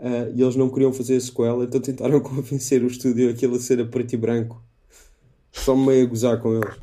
ah, 0.03 0.29
e 0.35 0.43
eles 0.43 0.57
não 0.57 0.69
queriam 0.69 0.93
fazer 0.93 1.17
a 1.17 1.21
sequela, 1.21 1.65
então 1.65 1.81
tentaram 1.81 2.19
convencer 2.21 2.83
o 2.83 2.89
estúdio 2.89 3.31
aquilo 3.31 3.55
a 3.57 3.61
ser 3.61 3.81
a 3.81 3.87
preto 3.87 4.13
e 4.15 4.17
branco. 4.17 4.63
Só 5.53 5.77
meio 5.77 6.05
a 6.07 6.09
gozar 6.09 6.41
com 6.41 6.55
eles. 6.57 6.75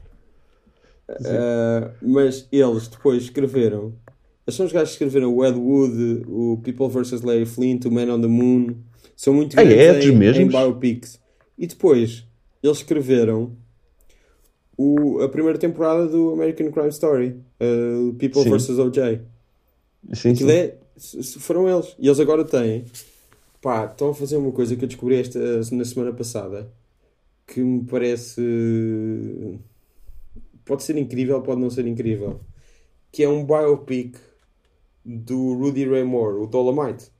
Ah, 1.25 1.91
mas 2.01 2.47
eles 2.51 2.87
depois 2.87 3.23
escreveram. 3.23 3.93
Eles 4.47 4.55
são 4.55 4.65
os 4.65 4.71
gajos 4.71 4.89
que 4.89 5.03
escreveram 5.03 5.35
o 5.35 5.45
Ed 5.45 5.57
Wood, 5.57 6.23
o 6.27 6.59
People 6.63 6.87
vs. 6.89 7.21
Larry 7.21 7.45
Flint, 7.45 7.85
o 7.85 7.91
Man 7.91 8.13
on 8.13 8.21
the 8.21 8.27
Moon. 8.27 8.75
São 9.15 9.33
muito 9.33 9.59
Ah, 9.59 9.63
é? 9.63 9.65
grandes 9.65 10.05
Dos 10.05 10.13
em, 10.13 10.17
mesmos? 10.17 10.39
em 10.45 10.47
biopics. 10.47 11.19
E 11.57 11.67
depois 11.67 12.23
eles 12.63 12.77
escreveram 12.77 13.51
o, 14.77 15.19
a 15.21 15.27
primeira 15.29 15.57
temporada 15.59 16.07
do 16.07 16.31
American 16.31 16.71
Crime 16.71 16.89
Story, 16.89 17.35
uh, 17.59 18.13
People 18.13 18.43
Sim. 18.43 18.49
vs. 18.51 18.69
O.J. 18.79 19.21
Sim, 20.13 20.31
Aquilo 20.31 20.49
sim. 20.49 20.55
é, 20.55 20.77
foram 21.39 21.67
eles. 21.69 21.95
E 21.99 22.07
eles 22.07 22.19
agora 22.19 22.45
têm, 22.45 22.85
pá, 23.61 23.85
estão 23.85 24.09
a 24.09 24.13
fazer 24.13 24.37
uma 24.37 24.51
coisa 24.51 24.75
que 24.75 24.83
eu 24.83 24.87
descobri 24.87 25.15
esta, 25.15 25.39
na 25.71 25.85
semana 25.85 26.13
passada 26.13 26.71
que 27.49 27.61
me 27.61 27.83
parece. 27.83 29.59
Pode 30.63 30.83
ser 30.83 30.97
incrível, 30.97 31.41
pode 31.41 31.59
não 31.59 31.69
ser 31.69 31.87
incrível. 31.87 32.39
Que 33.11 33.23
é 33.23 33.29
um 33.29 33.43
biopic 33.43 34.17
do 35.03 35.53
Rudy 35.55 35.89
Ray 35.89 36.03
Moore, 36.03 36.43
o 36.43 36.47
Dolomite. 36.47 37.11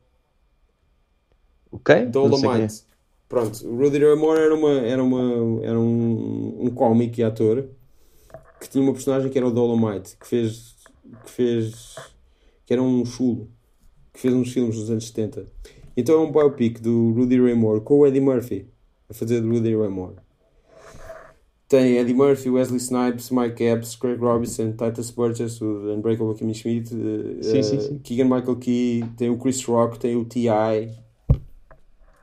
Ok? 1.72 1.96
Quem 1.96 2.04
é. 2.04 2.06
Dolomite. 2.06 2.84
Pronto, 3.28 3.68
o 3.68 3.76
Rudy 3.76 4.00
Ray 4.00 4.16
Moore 4.16 4.40
era, 4.40 4.56
uma, 4.56 4.72
era, 4.82 5.04
uma, 5.04 5.66
era 5.66 5.80
um, 5.80 6.66
um 6.66 6.70
cómico 6.70 7.20
e 7.20 7.24
ator 7.24 7.68
que 8.60 8.70
tinha 8.70 8.84
uma 8.84 8.94
personagem 8.94 9.32
que 9.32 9.38
era 9.38 9.48
o 9.48 9.52
Dolomite, 9.52 10.16
que 10.18 10.28
fez. 10.28 10.76
que 11.24 11.32
fez. 11.32 11.96
que 12.66 12.74
era 12.74 12.82
um 12.82 13.06
chulo, 13.06 13.50
que 14.14 14.20
fez 14.20 14.34
uns 14.34 14.52
filmes 14.52 14.76
dos 14.76 14.92
anos 14.92 15.08
70. 15.08 15.46
Então 16.00 16.16
é 16.16 16.26
um 16.26 16.32
biopic 16.32 16.80
do 16.80 17.12
Rudy 17.14 17.41
Ray 17.41 17.56
Moore 17.56 17.82
com 17.82 18.00
o 18.00 18.08
Eddie 18.08 18.22
Murphy 18.22 18.68
a 19.10 19.14
fazer 19.14 19.41
de 19.41 19.47
Rudy 19.47 19.76
Ray 19.76 19.89
Moore. 19.89 20.16
Tem 21.68 21.97
Eddie 21.97 22.14
Murphy, 22.16 22.50
Wesley 22.50 22.78
Snipes, 22.80 23.30
Mike 23.30 23.64
Epps, 23.64 23.95
Craig 23.95 24.18
Robinson, 24.20 24.72
Titus 24.72 25.12
Burgess, 25.12 25.62
o 25.62 25.93
Unbreakable 25.93 26.34
Kimmy 26.36 26.56
Schmidt, 26.56 26.91
eh, 26.95 27.43
Sim, 27.43 27.58
eh, 27.60 27.64
sim, 27.64 27.80
sim. 27.80 28.00
Keegan 28.00 28.24
Michael 28.26 28.56
Key, 28.56 29.04
tem 29.18 29.30
o 29.30 29.38
Chris 29.38 29.64
Rock, 29.66 30.00
tem 30.00 30.16
o 30.16 30.26
T.I., 30.26 30.89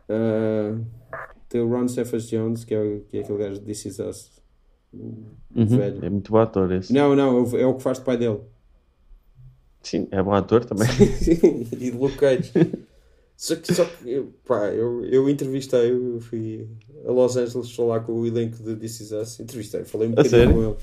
Uh, 0.09 0.85
tem 1.49 1.61
o 1.61 1.69
Ron 1.69 1.89
Cephas 1.89 2.29
Jones, 2.29 2.65
que 2.65 2.73
é, 2.73 3.01
que 3.09 3.19
é 3.19 3.21
aquele 3.23 3.39
gajo 3.39 3.55
de 3.61 3.67
This 3.67 3.87
Is 3.87 3.99
Us. 3.99 4.31
Uhum. 4.95 5.67
velho. 5.67 6.05
É 6.05 6.09
muito 6.09 6.31
bom 6.31 6.39
ator 6.39 6.71
esse. 6.71 6.93
Não, 6.93 7.17
não, 7.17 7.39
é 7.39 7.41
o- 7.43 7.57
é 7.59 7.67
o 7.67 7.75
que 7.75 7.83
faz 7.83 7.99
de 7.99 8.05
pai 8.05 8.17
dele. 8.17 8.39
Sim, 9.83 10.07
é 10.13 10.23
bom 10.23 10.33
ator 10.33 10.65
também. 10.65 10.87
e 11.73 11.77
de 11.77 11.91
Luke 11.91 12.17
Cage. 12.17 12.53
Só 13.37 13.55
que, 13.55 13.75
só 13.75 13.85
que 13.85 14.11
eu, 14.11 14.33
pá, 14.47 14.69
eu, 14.69 15.05
eu 15.05 15.29
entrevistei, 15.29 15.93
eu 15.93 16.19
fui 16.21 16.67
a 17.07 17.11
Los 17.11 17.37
Angeles 17.37 17.71
falar 17.71 18.01
com 18.01 18.13
o 18.13 18.27
elenco 18.27 18.63
de 18.63 18.75
This 18.77 19.01
Is 19.01 19.13
Us. 19.13 19.41
Entrevistei, 19.41 19.85
falei 19.85 20.09
um 20.09 20.13
bocadinho 20.13 20.55
com 20.55 20.63
ele. 20.65 20.77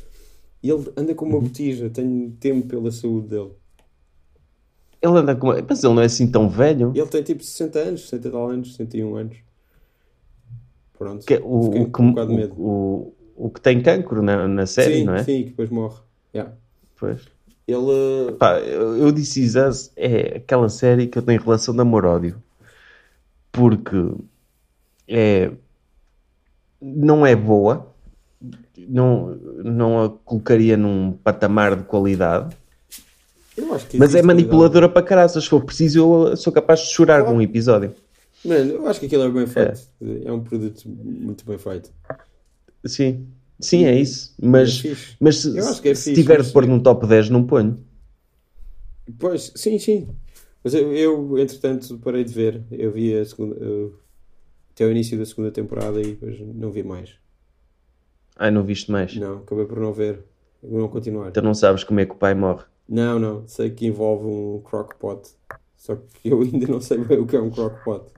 E 0.62 0.70
ele 0.70 0.93
anda 0.95 1.16
com 1.16 1.26
uma 1.26 1.41
botija, 1.41 1.89
tenho 1.89 2.32
tempo 2.39 2.68
pela 2.68 2.91
saúde 2.91 3.30
dele. 3.30 3.51
Ele 5.01 5.18
anda 5.18 5.36
com 5.36 5.47
uma... 5.47 5.66
Mas 5.68 5.84
ele 5.84 5.93
não 5.93 6.01
é 6.01 6.06
assim 6.06 6.32
tão 6.32 6.47
velho. 6.47 6.93
Ele 6.95 7.08
tem 7.08 7.24
tipo 7.24 7.43
60 7.43 7.80
anos, 7.80 8.01
60 8.04 8.32
tal 8.32 8.49
anos, 8.49 8.76
61 8.76 9.16
anos. 9.16 9.38
Pronto. 10.97 11.26
Que, 11.26 11.34
é 11.34 11.41
o, 11.43 11.64
Fiquei 11.64 11.82
o, 11.82 11.86
que, 11.86 11.91
com 11.91 12.04
um 12.04 12.10
bocado 12.12 12.30
de 12.30 12.36
medo. 12.36 12.54
o, 12.56 13.14
o, 13.36 13.47
o 13.47 13.49
que 13.49 13.60
tem 13.60 13.82
cancro 13.82 14.22
na, 14.22 14.47
na 14.47 14.66
série, 14.68 14.99
sim, 14.99 15.04
não 15.04 15.16
é? 15.16 15.24
sim, 15.24 15.43
que 15.43 15.49
depois 15.49 15.70
morre. 15.70 15.99
Yeah. 16.34 16.56
Pois. 16.97 17.33
Ele. 17.68 18.36
Eu, 18.99 19.11
disse 19.11 19.41
Is 19.41 19.55
Us 19.55 19.91
é 19.95 20.38
aquela 20.38 20.70
série 20.70 21.07
que 21.07 21.18
eu 21.18 21.22
tenho 21.22 21.41
relação 21.41 21.74
de 21.74 21.82
amor-ódio. 21.82 22.41
Porque 23.51 24.14
é, 25.07 25.51
não 26.82 27.26
é 27.26 27.36
boa, 27.36 27.93
não, 28.78 29.36
não 29.64 30.03
a 30.03 30.09
colocaria 30.09 30.76
num 30.76 31.11
patamar 31.11 31.76
de 31.76 31.84
qualidade, 31.84 32.55
mas 33.97 34.16
é 34.16 34.22
manipuladora 34.22 34.89
para 34.89 35.05
caraças. 35.05 35.43
Se 35.43 35.49
for 35.49 35.64
preciso, 35.64 35.99
eu 35.99 36.38
sou 36.38 36.51
capaz 36.51 36.80
de 36.80 36.88
chorar 36.88 37.24
com 37.24 37.34
um 37.34 37.41
episódio. 37.41 37.93
Mano, 38.43 38.72
eu 38.72 38.88
acho 38.88 38.99
que 38.99 39.05
aquilo 39.05 39.24
é 39.24 39.30
bem 39.30 39.47
feito. 39.47 39.82
É, 40.26 40.32
um 40.32 40.41
produto 40.41 40.84
muito 40.86 41.45
bem 41.45 41.57
feito. 41.57 41.91
Sim, 42.86 43.28
sim, 43.60 43.86
é 43.86 43.99
isso. 43.99 44.36
Mas, 44.41 44.84
É 44.84 44.95
mas 45.20 45.38
se, 45.38 45.60
é 45.89 45.95
se 45.95 46.12
tiver 46.12 46.41
de 46.41 46.51
pôr 46.51 46.66
sim. 46.66 46.68
num 46.68 46.80
top 46.82 47.08
10, 47.08 47.30
não 47.30 47.45
ponho. 47.45 47.84
Pois, 49.20 49.51
sim, 49.56 49.78
sim. 49.80 50.08
Mas 50.64 50.74
eu, 50.74 50.93
eu, 50.95 51.38
entretanto, 51.38 51.99
parei 51.99 52.24
de 52.24 52.34
ver. 52.34 52.66
Eu 52.72 52.91
vi 52.91 53.14
a 53.18 53.26
segunda. 53.26 53.56
eu- 53.58 54.01
até 54.74 54.86
o 54.86 54.91
início 54.91 55.18
da 55.20 55.26
segunda 55.26 55.51
temporada 55.51 56.01
e 56.01 56.16
depois 56.16 56.39
não 56.41 56.72
vi 56.72 56.84
mais. 56.84 57.18
Ai, 58.38 58.51
não 58.51 58.64
viste 58.64 58.91
mais. 58.91 59.20
Não, 59.20 59.38
acabei 59.39 59.66
por 59.66 59.80
não 59.80 59.93
ver. 59.93 60.26
Não 60.62 60.88
continuar. 60.89 61.32
Então 61.32 61.43
não 61.43 61.54
sabes 61.54 61.84
como 61.84 61.99
é 61.99 62.06
que 62.06 62.14
o 62.14 62.18
pai 62.18 62.34
morre. 62.34 62.64
Não, 62.88 63.20
não. 63.20 63.47
Sei 63.47 63.72
que 63.72 63.86
envolve 63.88 64.26
um 64.26 64.62
crockpot. 64.62 65.30
Só 65.78 65.95
que 65.95 66.30
eu 66.30 66.41
ainda 66.43 66.68
não 66.68 66.82
sei 66.82 66.97
bem 67.04 67.20
o 67.20 67.28
que 67.28 67.36
é 67.36 67.41
um 67.41 67.49
crockpot. 67.51 68.12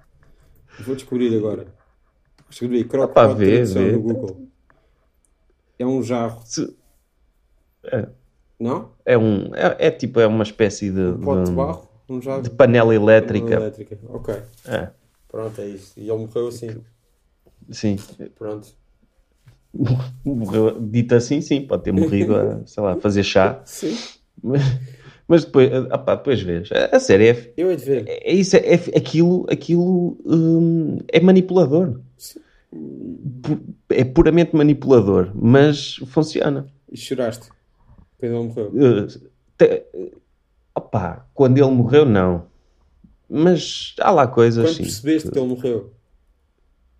Vou 0.78 0.96
descobrir 0.96 1.36
agora. 1.38 1.74
Escrevi 2.50 2.86
pá, 3.14 3.28
crockpot 3.28 3.34
vê, 3.34 3.66
vê. 3.66 3.92
no 3.92 4.02
Google. 4.02 4.50
É 5.78 5.86
um 5.86 6.02
jarro. 6.04 6.42
Se- 6.46 6.76
É, 7.84 8.08
Não? 8.60 8.92
é 9.06 9.18
um, 9.18 9.54
é, 9.56 9.88
é 9.88 9.92
tipo, 9.92 10.20
é 10.20 10.28
uma 10.28 10.44
espécie 10.44 10.90
de, 10.92 11.00
Um 11.00 11.20
pote 11.22 11.44
de 11.44 11.50
de- 11.52 11.56
barro? 11.56 11.88
Um 12.10 12.22
jarro? 12.22 12.42
de 12.42 12.50
panela 12.50 12.94
elétrica. 12.96 13.56
elétrica. 13.56 13.98
Ok. 14.10 14.34
É, 14.66 14.90
Pronto, 15.28 15.60
é 15.62 15.68
isso. 15.68 15.94
E 16.00 16.10
ele 16.10 16.18
morreu 16.20 16.48
assim. 16.48 16.82
sim. 17.72 17.98
Pronto. 18.36 18.68
Morreu, 20.24 20.80
dito 20.80 21.14
assim, 21.16 21.42
sim, 21.42 21.62
pode 21.62 21.84
ter 21.84 21.92
morrido 21.92 22.34
a, 22.36 22.62
sei 22.66 22.82
lá, 22.82 22.94
a 22.94 22.96
fazer 22.96 23.24
chá. 23.24 23.62
Sim. 23.66 23.94
Mas, 24.42 24.62
mas 25.28 25.44
depois, 25.44 25.70
ah, 25.92 25.98
pá, 25.98 26.16
depois 26.16 26.42
vês. 26.42 26.70
A, 26.72 26.96
a 26.96 27.00
série 27.00 27.28
é, 27.30 27.54
Eu 27.58 27.70
hei 27.70 27.76
de 27.76 27.84
ver. 27.84 28.04
é 28.08 28.32
isso, 28.34 28.56
é, 28.56 28.60
é- 28.60 28.98
aquilo, 28.98 29.46
aquilo 29.52 30.18
hum, 30.26 31.00
é 31.12 31.20
manipulador. 31.20 32.00
Pu- 32.00 32.42
É 33.90 34.04
puramente 34.04 34.56
manipulador, 34.56 35.32
mas 35.36 35.96
funciona. 36.08 36.68
E 36.92 36.98
choraste. 36.98 37.50
Quando 38.18 38.34
ele 38.36 38.48
morreu. 38.48 38.68
Uh, 38.70 39.08
te- 39.58 39.86
opá, 40.76 41.26
quando 41.34 41.58
ele 41.58 41.70
morreu, 41.72 42.06
não. 42.06 42.48
Mas 43.30 43.96
há 44.00 44.12
lá 44.12 44.28
coisas 44.28 44.66
Quando 44.66 44.76
sim. 44.76 44.84
percebeste 44.84 45.32
que 45.32 45.38
ele 45.40 45.48
morreu? 45.48 45.94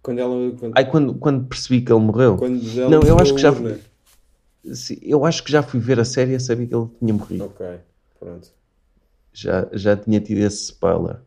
Quando 0.02 0.20
ela. 0.20 0.52
Quando, 0.58 0.74
Ai, 0.76 0.90
quando, 0.90 1.14
quando 1.16 1.48
percebi 1.48 1.82
que 1.82 1.92
ele 1.92 2.02
morreu, 2.02 2.38
quando 2.38 2.62
ela 2.80 2.90
Não, 2.90 3.02
eu 3.02 3.18
acho 3.20 3.34
que 3.34 3.42
já- 3.42 3.54
sim, 4.74 4.98
eu 5.02 5.26
acho 5.26 5.44
que 5.44 5.52
já 5.52 5.64
fui 5.64 5.80
ver 5.80 6.00
a 6.00 6.06
série 6.06 6.34
e 6.36 6.40
sabia 6.40 6.68
que 6.68 6.76
ele 6.76 6.88
tinha 7.00 7.14
morrido. 7.14 7.46
Ok. 7.46 7.66
Pronto. 8.20 8.50
Já, 9.34 9.68
já 9.74 9.98
tinha 9.98 10.20
tido 10.20 10.40
esse 10.40 10.66
spoiler. 10.66 11.18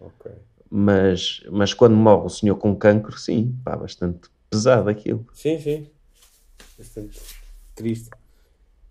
Ok. 0.00 0.30
Mas, 0.70 1.42
mas 1.50 1.72
quando 1.72 1.96
morre 1.96 2.26
o 2.26 2.28
senhor 2.28 2.56
com 2.56 2.76
cancro, 2.76 3.18
sim, 3.18 3.54
pá, 3.64 3.76
bastante 3.76 4.28
pesado 4.50 4.88
aquilo. 4.90 5.26
Sim, 5.32 5.58
sim. 5.58 5.86
Bastante 6.76 7.18
triste. 7.74 8.10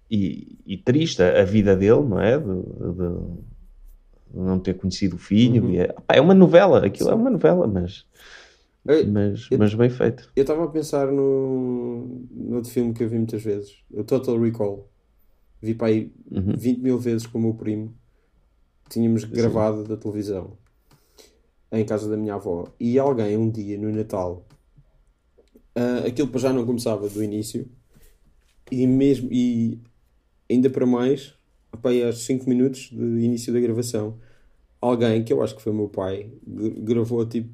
E, 0.09 0.57
e 0.65 0.77
triste 0.77 1.21
a, 1.21 1.43
vida 1.43 1.75
dele, 1.75 2.01
não 2.01 2.19
é? 2.19 2.37
De, 2.37 2.45
de- 2.45 3.57
de 4.29 4.39
não 4.39 4.59
ter 4.59 4.73
conhecido 4.75 5.15
o 5.15 5.19
filho. 5.19 5.63
Uhum. 5.65 5.69
e 5.71 5.77
é, 5.79 5.87
pá, 5.93 6.15
é 6.15 6.21
uma 6.21 6.33
novela, 6.33 6.85
aquilo 6.85 7.09
é 7.09 7.15
uma 7.15 7.29
novela, 7.29 7.67
mas, 7.67 8.05
mas, 8.83 9.47
eu- 9.51 9.57
mas 9.59 9.73
bem 9.73 9.89
feito. 9.89 10.31
Eu 10.35 10.41
estava 10.41 10.63
a 10.63 10.67
pensar 10.67 11.11
no, 11.11 12.25
no 12.31 12.55
outro 12.57 12.71
filme 12.71 12.93
que 12.93 13.03
eu 13.03 13.09
vi 13.09 13.17
muitas 13.17 13.41
vezes, 13.43 13.77
o 13.91 14.03
Total 14.03 14.39
Recall. 14.39 14.89
Vi 15.61 15.73
para 15.73 15.87
aí 15.87 16.11
Uhum. 16.31 16.53
20 16.57 16.79
mil 16.79 16.97
vezes 16.99 17.25
com 17.27 17.37
o 17.37 17.41
meu 17.41 17.53
primo. 17.53 17.93
Tínhamos 18.89 19.23
gravado 19.25 19.83
da 19.83 19.97
televisão 19.97 20.57
em 21.71 21.85
casa 21.85 22.09
da 22.09 22.17
minha 22.17 22.35
avó. 22.35 22.65
E 22.79 22.97
alguém, 22.97 23.37
um 23.37 23.49
dia 23.49 23.77
no 23.77 23.91
Natal, 23.91 24.45
ah, 25.75 26.07
aquilo 26.07 26.27
para 26.27 26.39
já 26.39 26.53
não 26.53 26.65
começava 26.65 27.07
do 27.07 27.23
início, 27.23 27.69
e 28.71 28.87
mesmo 28.87 29.29
e 29.31 29.79
ainda 30.49 30.69
para 30.69 30.85
mais, 30.85 31.33
aí 31.83 32.03
aos 32.03 32.25
5 32.25 32.49
minutos 32.49 32.91
do 32.91 33.19
início 33.19 33.53
da 33.53 33.59
gravação, 33.59 34.17
alguém, 34.81 35.23
que 35.23 35.31
eu 35.31 35.41
acho 35.43 35.55
que 35.55 35.61
foi 35.61 35.73
meu 35.73 35.87
pai, 35.87 36.31
gravou 36.79 37.25
tipo 37.25 37.49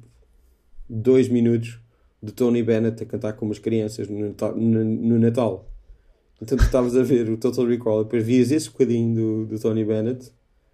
2 0.88 1.28
minutos 1.28 1.78
de 2.22 2.32
Tony 2.32 2.62
Bennett 2.62 3.02
a 3.02 3.06
cantar 3.06 3.34
com 3.34 3.44
umas 3.44 3.58
crianças 3.58 4.08
no 4.08 4.28
Natal. 4.28 4.56
No, 4.56 4.84
no 4.84 5.18
Natal. 5.18 5.70
Então 6.40 6.56
tu 6.58 6.64
estavas 6.64 6.96
a 6.96 7.02
ver 7.02 7.28
o 7.28 7.36
Total 7.36 7.66
Recall 7.66 8.00
e 8.00 8.04
depois 8.04 8.24
vias 8.24 8.50
esse 8.50 8.70
bocadinho 8.70 9.14
do, 9.14 9.46
do 9.46 9.58
Tony 9.60 9.84
Bennett 9.84 10.32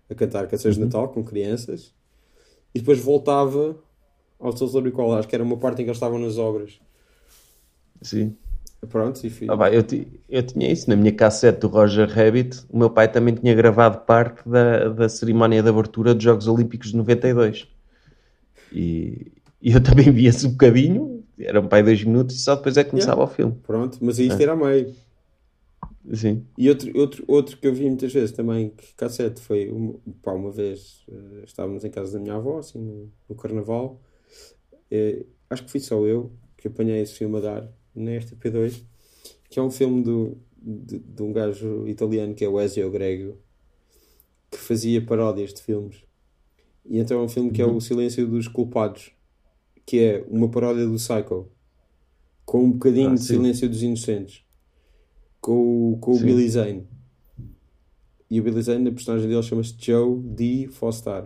a 0.09 0.15
cantar 0.15 0.47
canções 0.47 0.77
de 0.77 0.81
Natal 0.81 1.09
com 1.09 1.23
crianças 1.25 1.93
e 2.75 2.79
depois 2.79 2.99
voltava 2.99 3.77
ao 4.39 4.53
Total 4.53 4.83
Recall. 4.83 5.15
Acho 5.15 5.29
que 5.29 5.35
era 5.35 5.45
uma 5.45 5.57
parte 5.57 5.81
em 5.81 5.85
que 5.85 5.91
eles 5.91 5.97
estavam 5.97 6.19
nas 6.19 6.39
obras. 6.39 6.81
Sim. 8.03 8.37
Pronto, 8.89 9.25
e 9.27 9.29
fui. 9.29 9.47
Ah, 9.51 9.57
pá, 9.57 9.71
eu, 9.71 9.85
eu 10.29 10.43
tinha 10.43 10.73
isso 10.73 10.89
na 10.89 10.97
minha 10.97 11.13
cassete 11.13 11.61
do 11.61 11.69
Roger 11.69 12.09
Rabbit. 12.09 12.65
O 12.71 12.79
meu 12.79 12.89
pai 12.89 13.13
também 13.13 13.35
tinha 13.35 13.55
gravado 13.55 13.99
parte 14.07 14.49
da, 14.49 14.89
da 14.89 15.09
cerimónia 15.09 15.63
de 15.63 15.69
abertura 15.69 16.15
dos 16.15 16.25
Jogos 16.25 16.49
Olímpicos 16.49 16.91
de 16.91 16.97
92. 16.97 17.69
E, 18.73 19.33
e 19.61 19.73
eu 19.73 19.83
também 19.83 20.11
via 20.11 20.31
esse 20.31 20.47
um 20.47 20.53
bocadinho, 20.53 21.23
era 21.39 21.61
um 21.61 21.69
pai 21.69 21.83
dois 21.83 22.03
minutos, 22.03 22.37
e 22.37 22.39
só 22.39 22.57
depois 22.57 22.77
é 22.79 22.85
que 22.85 22.91
começava 22.91 23.23
o 23.23 23.27
filme. 23.27 23.55
Pronto, 23.67 23.99
mas 24.01 24.19
isto 24.19 24.41
era 24.41 24.53
a 24.53 24.57
meio. 24.57 24.95
Sim. 26.15 26.47
E 26.57 26.69
outro, 26.69 26.91
outro, 26.99 27.25
outro 27.29 27.59
que 27.59 27.67
eu 27.67 27.75
vi 27.75 27.87
muitas 27.87 28.13
vezes 28.13 28.33
também, 28.33 28.71
que 28.71 28.95
cassete, 28.95 29.41
foi 29.41 29.71
uma, 29.71 29.95
pá, 30.23 30.33
uma 30.33 30.51
vez 30.51 31.05
eh, 31.09 31.45
estávamos 31.45 31.85
em 31.85 31.91
casa 31.91 32.13
da 32.13 32.21
minha 32.21 32.37
avó, 32.37 32.59
assim, 32.59 32.79
no, 32.79 33.13
no 33.29 33.35
carnaval. 33.35 34.01
Eh, 34.91 35.27
acho 35.51 35.65
que 35.65 35.71
fui 35.71 35.81
só 35.81 36.05
eu 36.07 36.33
que 36.57 36.69
apanhei 36.69 37.01
esse 37.01 37.15
filme 37.15 37.37
a 37.39 37.41
dar 37.41 37.73
na 37.95 38.13
RTP2, 38.13 38.83
que 39.51 39.59
é 39.59 39.63
um 39.63 39.71
filme 39.71 40.03
do, 40.03 40.39
de, 40.57 40.99
de 40.99 41.23
um 41.23 41.33
gajo 41.33 41.87
italiano 41.89 42.35
que 42.35 42.45
é 42.45 42.49
o 42.49 42.61
Ezio 42.61 42.91
Greggio, 42.91 43.39
que 44.51 44.59
fazia 44.59 45.05
paródias 45.05 45.53
de 45.55 45.63
filmes. 45.63 46.05
E 46.85 46.99
então 46.99 47.21
é 47.21 47.23
um 47.23 47.29
filme 47.29 47.51
que 47.51 47.63
é 47.63 47.67
O 47.67 47.81
Silêncio 47.81 48.27
dos 48.27 48.49
Culpados, 48.49 49.13
que 49.87 49.99
é 50.01 50.25
uma 50.29 50.51
paródia 50.51 50.87
do 50.87 50.95
Psycho, 50.95 51.49
com 52.45 52.65
um 52.65 52.73
bocadinho 52.73 53.11
Ah, 53.11 53.15
de 53.15 53.21
sim. 53.21 53.35
Silêncio 53.35 53.69
dos 53.69 53.83
Inocentes 53.83 54.45
com, 55.41 55.93
o- 55.93 55.99
com 56.01 56.13
o. 56.15 56.19
Billy 56.21 56.49
Zane. 56.49 56.87
E 58.31 58.41
o 58.41 58.43
Billy 58.45 58.63
Zane, 58.63 58.89
a 58.89 58.93
personagem 58.93 59.29
dele 59.29 59.43
chama-se 59.43 59.75
Joe 59.79 60.19
D. 60.21 60.69
Foster. 60.71 61.25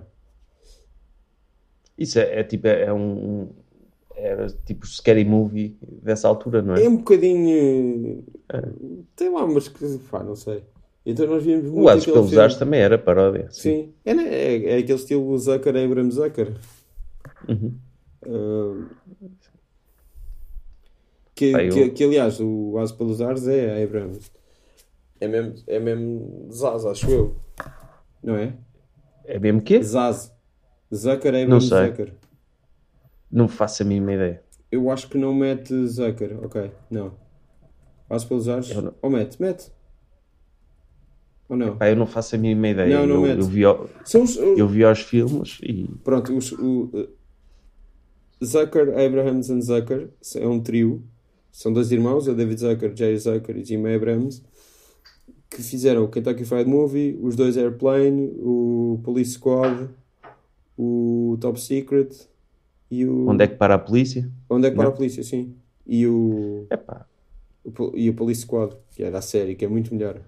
Isso 1.97 2.19
é, 2.19 2.41
é 2.41 2.45
tipo, 2.45 2.67
é 2.67 2.93
um. 2.93 3.49
Era 4.17 4.47
tipo 4.65 4.87
scary 4.87 5.25
movie 5.25 5.77
dessa 6.03 6.29
altura, 6.29 6.63
não 6.63 6.75
é? 6.75 6.85
É 6.85 6.89
um 6.89 6.97
bocadinho. 6.99 8.25
Tem 9.17 9.29
lá 9.33 9.45
umas 9.45 9.69
que. 9.69 9.99
Pá, 10.11 10.23
não 10.23 10.37
sei. 10.37 10.63
Então 11.07 11.27
nós 11.27 11.45
vimos 11.45 11.65
muito 11.65 11.83
O 11.85 11.89
Asos 11.89 12.07
pelos 12.07 12.29
filme. 12.31 12.43
Ares 12.43 12.57
também 12.57 12.81
era 12.81 12.97
paródia. 12.97 13.49
Sim. 13.51 13.61
Sim. 13.85 13.93
É, 14.05 14.15
né? 14.15 14.25
é, 14.35 14.71
é 14.71 14.79
aquele 14.79 14.99
estilo 14.99 15.37
Zucker, 15.39 15.77
Abraham 15.77 16.11
Zucker. 16.11 16.57
Uhum. 17.49 17.75
Ah, 18.27 18.89
que, 21.35 21.53
Pá, 21.53 21.63
eu- 21.63 21.73
que, 21.73 21.91
que, 21.91 22.05
aliás, 22.05 22.41
o 22.41 22.79
As 22.79 22.93
pelos 22.93 23.21
Ares 23.21 23.47
é 23.49 23.83
Abraham. 23.83 24.13
É 25.21 25.29
mesmo, 25.29 25.55
é 25.67 25.79
mesmo 25.81 26.49
Zaz, 26.53 26.85
acho 26.85 27.11
eu. 27.11 27.37
Não 28.23 28.37
é? 28.37 28.55
É 29.25 29.39
mesmo 29.39 29.63
que? 29.63 29.83
Zaz. 29.83 30.33
Zucker, 30.95 31.49
Não 31.49 31.61
sei. 31.61 31.89
Zucker. 31.89 32.15
Não 33.31 33.49
faço 33.49 33.83
a 33.83 33.87
mínima 33.87 34.13
ideia. 34.13 34.43
Eu 34.71 34.91
acho 34.91 35.09
que 35.09 35.19
não 35.19 35.35
mete 35.35 35.75
Zucker. 35.87 36.39
Ok, 36.45 36.71
não. 36.91 37.15
Passo 38.09 38.29
pelos 38.29 38.49
ares. 38.49 38.71
Não- 38.75 38.95
Ou 39.03 39.11
mete, 39.11 39.41
mete. 39.41 39.73
Ou 41.49 41.57
não? 41.57 41.77
Pá, 41.77 41.89
eu 41.89 41.97
não 41.97 42.07
faço 42.07 42.35
a 42.35 42.39
mínima 42.39 42.69
ideia. 42.69 42.97
Não, 42.99 43.07
não 43.07 43.15
eu, 43.17 43.23
mete. 43.23 43.41
eu, 43.41 43.47
vi, 43.47 43.67
os, 43.67 44.37
eu 44.37 44.69
vi 44.69 44.85
aos 44.85 45.01
filmes 45.01 45.59
e. 45.63 45.89
Pronto, 46.03 46.37
os, 46.37 46.53
o, 46.53 46.85
uh, 46.93 47.09
Zucker, 48.45 48.89
Abrahams 48.99 49.51
and 49.51 49.61
Zucker 49.63 50.11
é 50.37 50.47
um 50.47 50.61
trio. 50.63 51.03
São 51.55 51.73
dois 51.73 51.93
irmãos, 51.93 52.27
o 52.27 52.35
David 52.35 52.59
Zucker, 52.61 52.93
Jerry 52.97 53.17
Zucker 53.17 53.57
e 53.57 53.65
Jim 53.65 53.87
Abrahams, 53.87 54.43
que 55.49 55.63
fizeram 55.63 56.03
o 56.03 56.09
Kentucky 56.09 56.45
Fried 56.45 56.69
Movie, 56.69 57.17
os 57.23 57.37
dois 57.37 57.57
Airplane, 57.57 58.33
o 58.41 58.99
Police 59.05 59.35
Squad, 59.35 59.89
o 60.77 61.39
Top 61.41 61.61
Secret 61.61 62.09
e 62.91 63.07
o. 63.07 63.29
Onde 63.29 63.45
é 63.45 63.47
que 63.47 63.55
para 63.55 63.77
a 63.77 63.79
polícia? 63.79 64.29
Onde 64.51 64.67
é 64.67 64.71
que 64.71 64.77
para 64.77 64.87
Não. 64.87 64.93
a 64.93 64.97
polícia, 64.97 65.23
sim. 65.23 65.55
E 65.87 66.05
o, 66.09 66.67
Epá, 66.69 67.07
o 67.65 67.97
e 67.97 68.11
o 68.11 68.15
Police 68.15 68.41
Squad, 68.41 68.75
que 68.91 69.05
era 69.05 69.19
a 69.19 69.23
série, 69.23 69.55
que 69.55 69.65
é 69.65 69.69
muito 69.69 69.95
melhor. 69.95 70.21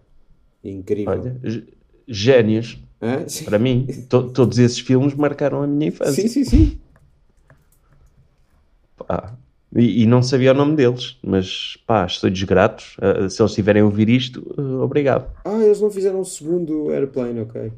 Incrível. 0.62 1.12
olha? 1.12 1.40
Sim. 3.28 3.44
Para 3.46 3.58
mim, 3.58 3.84
to- 4.08 4.30
todos 4.30 4.60
esses 4.60 4.78
filmes 4.78 5.12
marcaram 5.14 5.60
a 5.60 5.66
minha 5.66 5.88
infância. 5.88 6.22
sim, 6.22 6.28
sim, 6.28 6.44
sim. 6.44 6.80
Pá, 8.96 9.36
E, 9.76 10.02
e 10.02 10.06
não 10.06 10.22
sabia 10.22 10.52
o 10.52 10.54
nome 10.54 10.74
deles, 10.74 11.18
mas 11.22 11.76
pá, 11.86 12.06
estou-lhes 12.06 12.42
gratos. 12.44 12.96
Ah, 13.00 13.28
se 13.28 13.40
eles 13.42 13.52
estiverem 13.52 13.82
a 13.82 13.84
ouvir 13.84 14.08
isto, 14.08 14.54
ah, 14.56 14.82
obrigado. 14.84 15.30
Ah, 15.44 15.62
eles 15.62 15.80
não 15.80 15.90
fizeram 15.90 16.20
o 16.20 16.24
segundo 16.24 16.90
Airplane, 16.90 17.40
ok. 17.40 17.72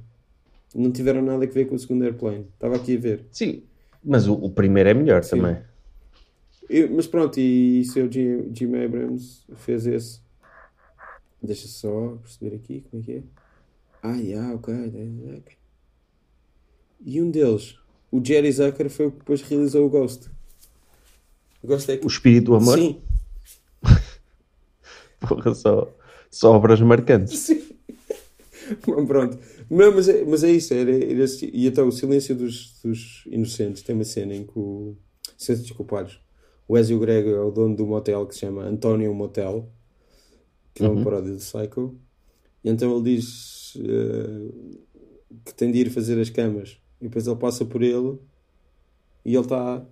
Não 0.74 0.92
tiveram 0.92 1.22
nada 1.22 1.44
a 1.44 1.48
ver 1.48 1.66
com 1.66 1.74
o 1.74 1.78
segundo 1.78 2.04
Airplane. 2.04 2.46
Estava 2.54 2.76
aqui 2.76 2.96
a 2.96 3.00
ver. 3.00 3.26
Sim, 3.32 3.62
mas 4.04 4.28
o, 4.28 4.34
o 4.34 4.50
primeiro 4.50 4.88
é 4.88 4.94
melhor 4.94 5.24
Sim. 5.24 5.40
também. 5.40 5.56
Eu- 6.68 6.90
mas 6.94 7.06
pronto, 7.06 7.38
e 7.40 7.82
é 7.96 8.00
o 8.00 8.12
Jim, 8.12 8.54
Jim 8.54 8.74
Abrams 8.76 9.44
fez 9.56 9.86
esse. 9.86 10.20
Deixa 11.42 11.66
só 11.66 12.16
perceber 12.22 12.56
aqui 12.56 12.84
como 12.90 13.02
é 13.02 13.06
que 13.06 13.12
é. 13.12 13.22
Ah, 14.02 14.16
yeah, 14.16 14.54
ok. 14.54 14.74
ok. 15.38 15.56
E 17.04 17.22
um 17.22 17.30
deles, 17.30 17.76
o 18.10 18.22
Jerry 18.24 18.52
Zucker, 18.52 18.90
foi 18.90 19.06
o 19.06 19.10
que 19.12 19.18
depois 19.18 19.40
realizou 19.42 19.86
o 19.86 19.88
Ghost. 19.88 20.28
Que... 21.60 22.04
O 22.04 22.06
espírito 22.06 22.46
do 22.46 22.54
amor, 22.54 22.78
Sim, 22.78 23.00
porra, 25.20 25.54
só, 25.54 25.92
só 26.30 26.52
obras 26.52 26.80
marcantes. 26.80 27.38
sim. 27.38 27.62
Bom, 28.86 29.06
pronto. 29.06 29.38
Não, 29.70 29.94
mas, 29.94 30.08
é, 30.08 30.24
mas 30.24 30.44
é 30.44 30.50
isso. 30.50 30.74
Era, 30.74 30.90
era 30.92 31.24
e 31.52 31.66
então, 31.66 31.88
o 31.88 31.92
Silêncio 31.92 32.34
dos, 32.34 32.80
dos 32.82 33.24
Inocentes 33.26 33.82
tem 33.82 33.94
uma 33.94 34.04
cena 34.04 34.34
em 34.34 34.44
que 34.44 34.58
o. 34.58 34.96
Silêncio 35.36 35.66
dos 35.66 35.76
Culpados. 35.76 36.20
O 36.66 36.76
Ezio 36.76 36.98
Grego 36.98 37.30
é 37.30 37.40
o 37.40 37.50
dono 37.50 37.74
do 37.74 37.86
motel 37.86 38.26
que 38.26 38.34
se 38.34 38.40
chama 38.40 38.64
Antonio 38.64 39.14
Motel, 39.14 39.70
que 40.74 40.84
é 40.84 40.88
uma 40.88 41.02
paródia 41.02 41.34
de 41.34 41.38
Psycho. 41.38 41.96
E 42.62 42.68
então 42.68 42.94
ele 42.94 43.16
diz 43.16 43.74
eh, 43.78 44.84
que 45.44 45.54
tem 45.54 45.70
de 45.70 45.78
ir 45.78 45.90
fazer 45.90 46.20
as 46.20 46.28
camas. 46.28 46.78
E 47.00 47.04
depois 47.04 47.26
ele 47.26 47.36
passa 47.36 47.64
por 47.64 47.82
ele 47.82 48.18
e 49.24 49.34
ele 49.34 49.44
está 49.44 49.82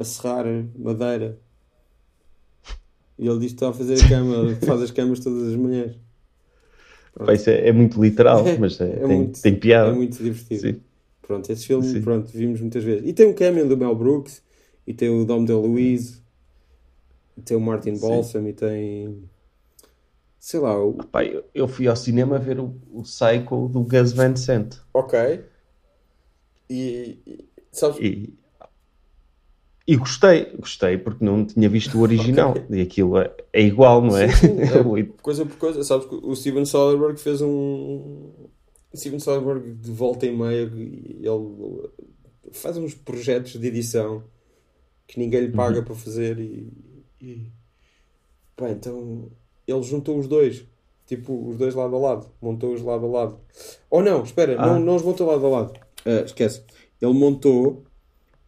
a 0.00 0.04
serrar 0.04 0.46
madeira. 0.78 1.38
E 3.18 3.28
ele 3.28 3.38
diz 3.38 3.48
que 3.52 3.56
está 3.56 3.68
a 3.68 3.72
fazer 3.72 4.02
a 4.02 4.08
cama, 4.08 4.54
faz 4.66 4.80
as 4.82 4.90
camas 4.90 5.20
todas 5.20 5.48
as 5.48 5.54
manhãs. 5.56 5.94
Pá, 7.14 7.34
isso 7.34 7.50
é, 7.50 7.68
é 7.68 7.72
muito 7.72 8.02
literal, 8.02 8.44
mas 8.58 8.80
é- 8.80 8.92
É 8.92 8.96
tem, 9.06 9.16
muito- 9.18 9.42
tem 9.42 9.54
piada. 9.58 9.90
É 9.90 9.94
muito 9.94 10.16
divertido. 10.22 10.60
Sim. 10.60 10.80
Pronto, 11.20 11.50
esse 11.52 11.66
filme, 11.66 11.86
Sim. 11.86 12.00
pronto, 12.02 12.28
vimos 12.32 12.60
muitas 12.60 12.82
vezes. 12.82 13.06
E 13.08 13.12
tem 13.12 13.26
um 13.26 13.34
cameo 13.34 13.68
do 13.68 13.76
Mel 13.76 13.94
Brooks, 13.94 14.42
e 14.86 14.94
tem 14.94 15.08
o 15.10 15.24
Dom 15.24 15.44
DeLuise, 15.44 16.22
e 17.36 17.42
tem 17.42 17.56
o 17.56 17.60
Martin 17.60 17.94
Sim. 17.94 18.08
Balsam, 18.08 18.48
e 18.48 18.52
tem... 18.52 19.22
Sei 20.38 20.58
lá, 20.58 20.82
o... 20.82 20.94
Pá, 20.94 21.22
eu, 21.22 21.44
eu 21.54 21.68
fui 21.68 21.86
ao 21.86 21.94
cinema 21.94 22.38
ver 22.38 22.58
o, 22.58 22.74
o 22.90 23.02
Psycho 23.02 23.68
do 23.68 23.82
Gus 23.82 24.12
Van 24.12 24.34
Sant. 24.34 24.78
Ok. 24.94 25.44
E... 26.68 27.18
e- 27.26 27.44
sabes... 27.70 27.98
E, 28.00 28.34
e 29.92 29.96
gostei, 29.96 30.46
gostei 30.58 30.96
porque 30.98 31.24
não 31.24 31.44
tinha 31.44 31.68
visto 31.68 31.98
o 31.98 32.02
original. 32.02 32.54
E 32.70 32.80
aquilo 32.80 33.18
é, 33.18 33.32
é 33.52 33.62
igual, 33.62 34.00
não 34.02 34.16
é? 34.16 34.28
Sim, 34.28 34.48
sim, 34.48 34.60
é. 34.62 34.80
O- 34.80 35.12
Coisa 35.22 35.44
por 35.44 35.56
coisa, 35.56 35.82
sabes 35.84 36.06
que 36.06 36.14
o 36.14 36.34
Steven 36.36 36.64
Soderbergh 36.64 37.18
fez 37.18 37.40
um... 37.42 38.30
Steven 38.94 39.18
Soderbergh 39.20 39.74
de 39.80 39.90
volta 39.90 40.26
e 40.26 40.36
meia, 40.36 40.62
ele 40.62 41.88
faz 42.52 42.76
uns 42.76 42.94
projetos 42.94 43.52
de 43.52 43.66
edição 43.66 44.22
que 45.06 45.18
ninguém 45.18 45.40
lhe 45.42 45.52
paga 45.52 45.82
para 45.82 45.94
fazer 45.94 46.38
e... 46.38 46.72
e... 47.20 47.46
Pá, 48.56 48.70
então... 48.70 49.30
Ele 49.66 49.82
juntou 49.82 50.18
os 50.18 50.26
dois. 50.26 50.64
Tipo, 51.06 51.48
os 51.48 51.56
dois 51.56 51.74
lado 51.74 51.94
a 51.94 51.98
lado. 51.98 52.26
Montou-os 52.42 52.82
lado 52.82 53.06
a 53.06 53.08
lado. 53.08 53.38
Ou 53.88 54.02
não, 54.02 54.22
espera, 54.22 54.56
Ah. 54.58 54.66
não, 54.66 54.80
não 54.80 54.96
os 54.96 55.02
montou 55.02 55.26
lado 55.26 55.44
a 55.46 55.48
lado. 55.48 55.72
Ah, 56.04 56.22
esquece. 56.24 56.62
Ele 57.00 57.12
montou... 57.12 57.84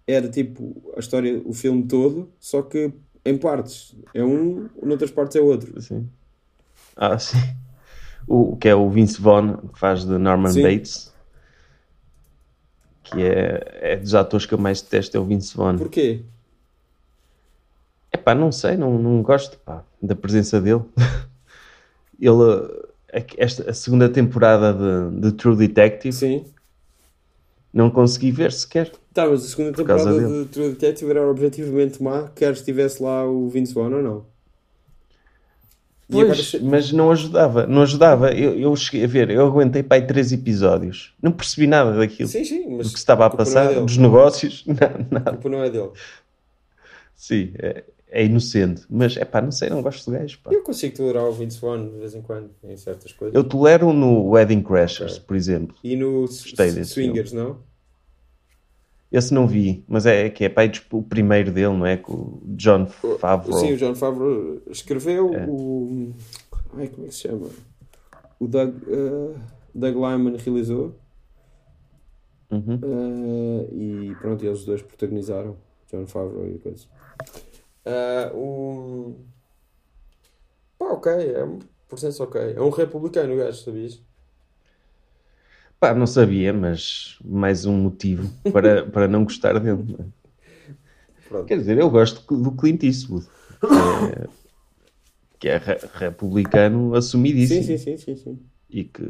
Era 0.07 0.29
tipo 0.29 0.93
a 0.97 1.01
história, 1.01 1.41
o 1.45 1.53
filme 1.53 1.85
todo, 1.85 2.31
só 2.39 2.63
que 2.63 2.93
em 3.25 3.39
partes. 3.39 3.95
É 4.13 4.23
um, 4.25 4.69
noutras 4.83 5.11
partes 5.11 5.37
é 5.37 5.41
outro. 5.41 5.81
Sim. 5.81 6.09
Ah, 6.97 7.19
sim. 7.19 7.39
O, 8.27 8.57
que 8.57 8.69
é 8.69 8.75
o 8.75 8.89
Vince 8.89 9.21
Vaughn, 9.21 9.57
que 9.73 9.79
faz 9.79 10.05
de 10.05 10.19
Norman 10.19 10.51
Sim. 10.53 10.63
Bates. 10.63 11.13
Que 13.05 13.23
é, 13.23 13.93
é 13.93 13.97
dos 13.97 14.15
atores 14.15 14.47
que 14.47 14.55
eu 14.55 14.59
mais 14.59 14.81
detesto, 14.81 15.17
é 15.17 15.21
o 15.21 15.25
Vince 15.25 15.57
Vaughn. 15.57 15.77
Porquê? 15.77 16.23
É 18.11 18.17
pá, 18.17 18.35
não 18.35 18.53
sei, 18.53 18.77
não, 18.77 18.99
não 18.99 19.23
gosto 19.23 19.59
pá, 19.59 19.85
da 20.01 20.15
presença 20.15 20.61
dele. 20.61 20.83
Ele, 22.21 22.69
eh, 23.09 23.27
esta, 23.39 23.71
a 23.71 23.75
segunda 23.75 24.09
temporada 24.09 24.73
de, 24.73 25.21
de 25.21 25.33
True 25.33 25.57
Detective, 25.57 26.13
Sim. 26.13 26.45
não 27.73 27.91
consegui 27.91 28.31
ver 28.31 28.53
sequer. 28.53 28.93
Tá, 29.13 29.29
mas 29.29 29.45
a 29.45 29.49
segunda 29.49 29.73
temporada 29.77 30.13
de 30.43 30.45
True 30.47 30.71
Detective 30.71 31.11
era 31.11 31.29
objetivamente 31.31 32.03
má, 32.03 32.29
quer 32.35 32.53
estivesse 32.53 33.03
lá 33.03 33.27
o 33.27 33.49
Vince 33.49 33.75
Vaughn 33.75 33.93
ou 33.97 34.03
não. 34.03 34.33
Agora 36.11 36.27
Pois, 36.27 36.39
che- 36.41 36.59
mas 36.61 36.93
não 36.93 37.11
ajudava, 37.11 37.67
não 37.67 37.83
ajudava. 37.83 38.33
Eu, 38.33 38.59
eu 38.59 38.77
cheguei 38.77 39.05
a 39.05 39.09
ver, 39.09 39.31
eu 39.31 39.47
aguentei 39.47 39.83
para 39.83 39.97
aí 39.99 40.07
três 40.07 40.31
episódios. 40.33 41.15
Não 41.23 41.33
percebi 41.33 41.67
nada 41.67 41.97
daquilo. 41.97 42.29
Sim, 42.29 42.45
sim, 42.45 42.77
mas 42.77 42.89
do 42.89 42.93
que 42.93 42.99
estava 42.99 43.25
a 43.25 43.29
é 43.29 43.37
passar, 43.37 43.69
dele. 43.69 43.81
dos 43.83 43.97
negócios, 43.97 44.65
A 44.69 45.15
nada. 45.15 45.31
culpa 45.33 45.49
não 45.49 45.63
é 45.65 45.71
dele. 45.71 45.91
Sim, 47.15 47.53
é, 47.59 47.85
é 48.09 48.25
inocente. 48.25 48.83
Mas 48.91 49.17
é 49.17 49.25
pá, 49.25 49.41
não 49.41 49.53
sei, 49.53 49.71
não 49.71 49.81
gosto 49.81 50.11
do 50.11 50.19
gajo. 50.19 50.39
Pá. 50.43 50.51
Eu 50.53 50.63
consigo 50.63 50.95
tolerar 50.97 51.25
o 51.25 51.33
Vince 51.33 51.59
Vaughn 51.61 51.89
de 51.89 51.99
vez 51.99 52.15
em 52.15 52.21
quando, 52.23 52.51
em 52.65 52.77
certas 52.77 53.13
coisas. 53.13 53.35
Eu 53.35 53.45
tolero 53.45 53.93
no 53.93 54.29
Wedding 54.31 54.63
Crashers, 54.63 55.13
Ok. 55.15 55.25
por 55.27 55.37
exemplo. 55.37 55.77
E 55.85 55.97
no 55.97 56.23
Gostei 56.23 56.85
Swingers, 56.85 57.33
não? 57.33 57.59
Esse 59.13 59.35
não 59.35 59.47
vi, 59.47 59.85
mas 59.87 60.07
é 60.07 60.31
que 60.31 60.45
é 60.45 60.49
pá, 60.49 60.63
o 60.91 61.03
primeiro 61.03 61.53
dele, 61.53 61.77
não 61.77 61.85
é? 61.85 61.97
Com 61.99 62.13
o 62.15 62.43
John 62.57 62.87
Favreau. 62.87 63.59
Sim, 63.59 63.73
o 63.75 63.77
John 63.77 63.95
Favreau 63.95 64.63
escreveu 64.71 65.35
É. 65.35 65.47
o. 65.47 66.13
Ai, 66.75 66.89
como 66.89 67.05
é 67.05 67.09
que 67.09 67.15
se 67.15 67.21
chama? 67.29 67.49
O 68.41 68.49
Doug, 68.49 68.75
eh, 68.89 69.39
Doug 69.75 69.95
Lyman 69.95 70.37
realizou. 70.37 70.95
Uhum. 72.51 72.81
eh, 72.83 73.69
e 73.73 74.15
pronto, 74.21 74.45
eles 74.45 74.65
dois 74.65 74.81
protagonizaram. 74.83 75.57
John 75.91 76.07
Favreau 76.07 76.49
e 76.49 76.59
coisa. 76.59 76.87
Eh, 77.85 78.31
o. 78.35 79.15
Pá, 80.79 80.87
ok, 80.87 81.13
é 81.13 81.45
um 81.45 81.59
processo 81.87 82.23
ok. 82.23 82.55
É 82.57 82.61
um 82.63 82.71
republicano, 82.71 83.35
o 83.35 83.37
gajo, 83.37 83.63
sabias? 83.63 84.03
Pá, 85.83 85.93
não 85.93 86.07
sabia, 86.07 86.53
mas 86.53 87.19
mais 87.25 87.67
um 87.67 87.77
motivo 87.77 88.31
para, 88.53 88.87
para 88.87 89.09
não 89.09 89.25
gostar 89.25 89.59
dele. 89.59 89.97
é? 89.99 90.05
Pronto. 91.29 91.47
Quer 91.47 91.59
dizer, 91.59 91.77
eu 91.77 91.91
gosto 91.91 92.37
do 92.41 92.53
Clint 92.53 92.85
Eastwood, 92.85 93.27
que 93.59 93.67
é, 93.67 94.27
que 95.41 95.49
é 95.49 95.57
re- 95.57 95.81
republicano 95.95 96.95
assumidíssimo. 96.95 97.65
Sim, 97.65 97.77
sim, 97.79 97.97
sim, 97.97 98.15
sim, 98.15 98.17
sim. 98.17 98.39
E 98.71 98.85
que 98.85 99.03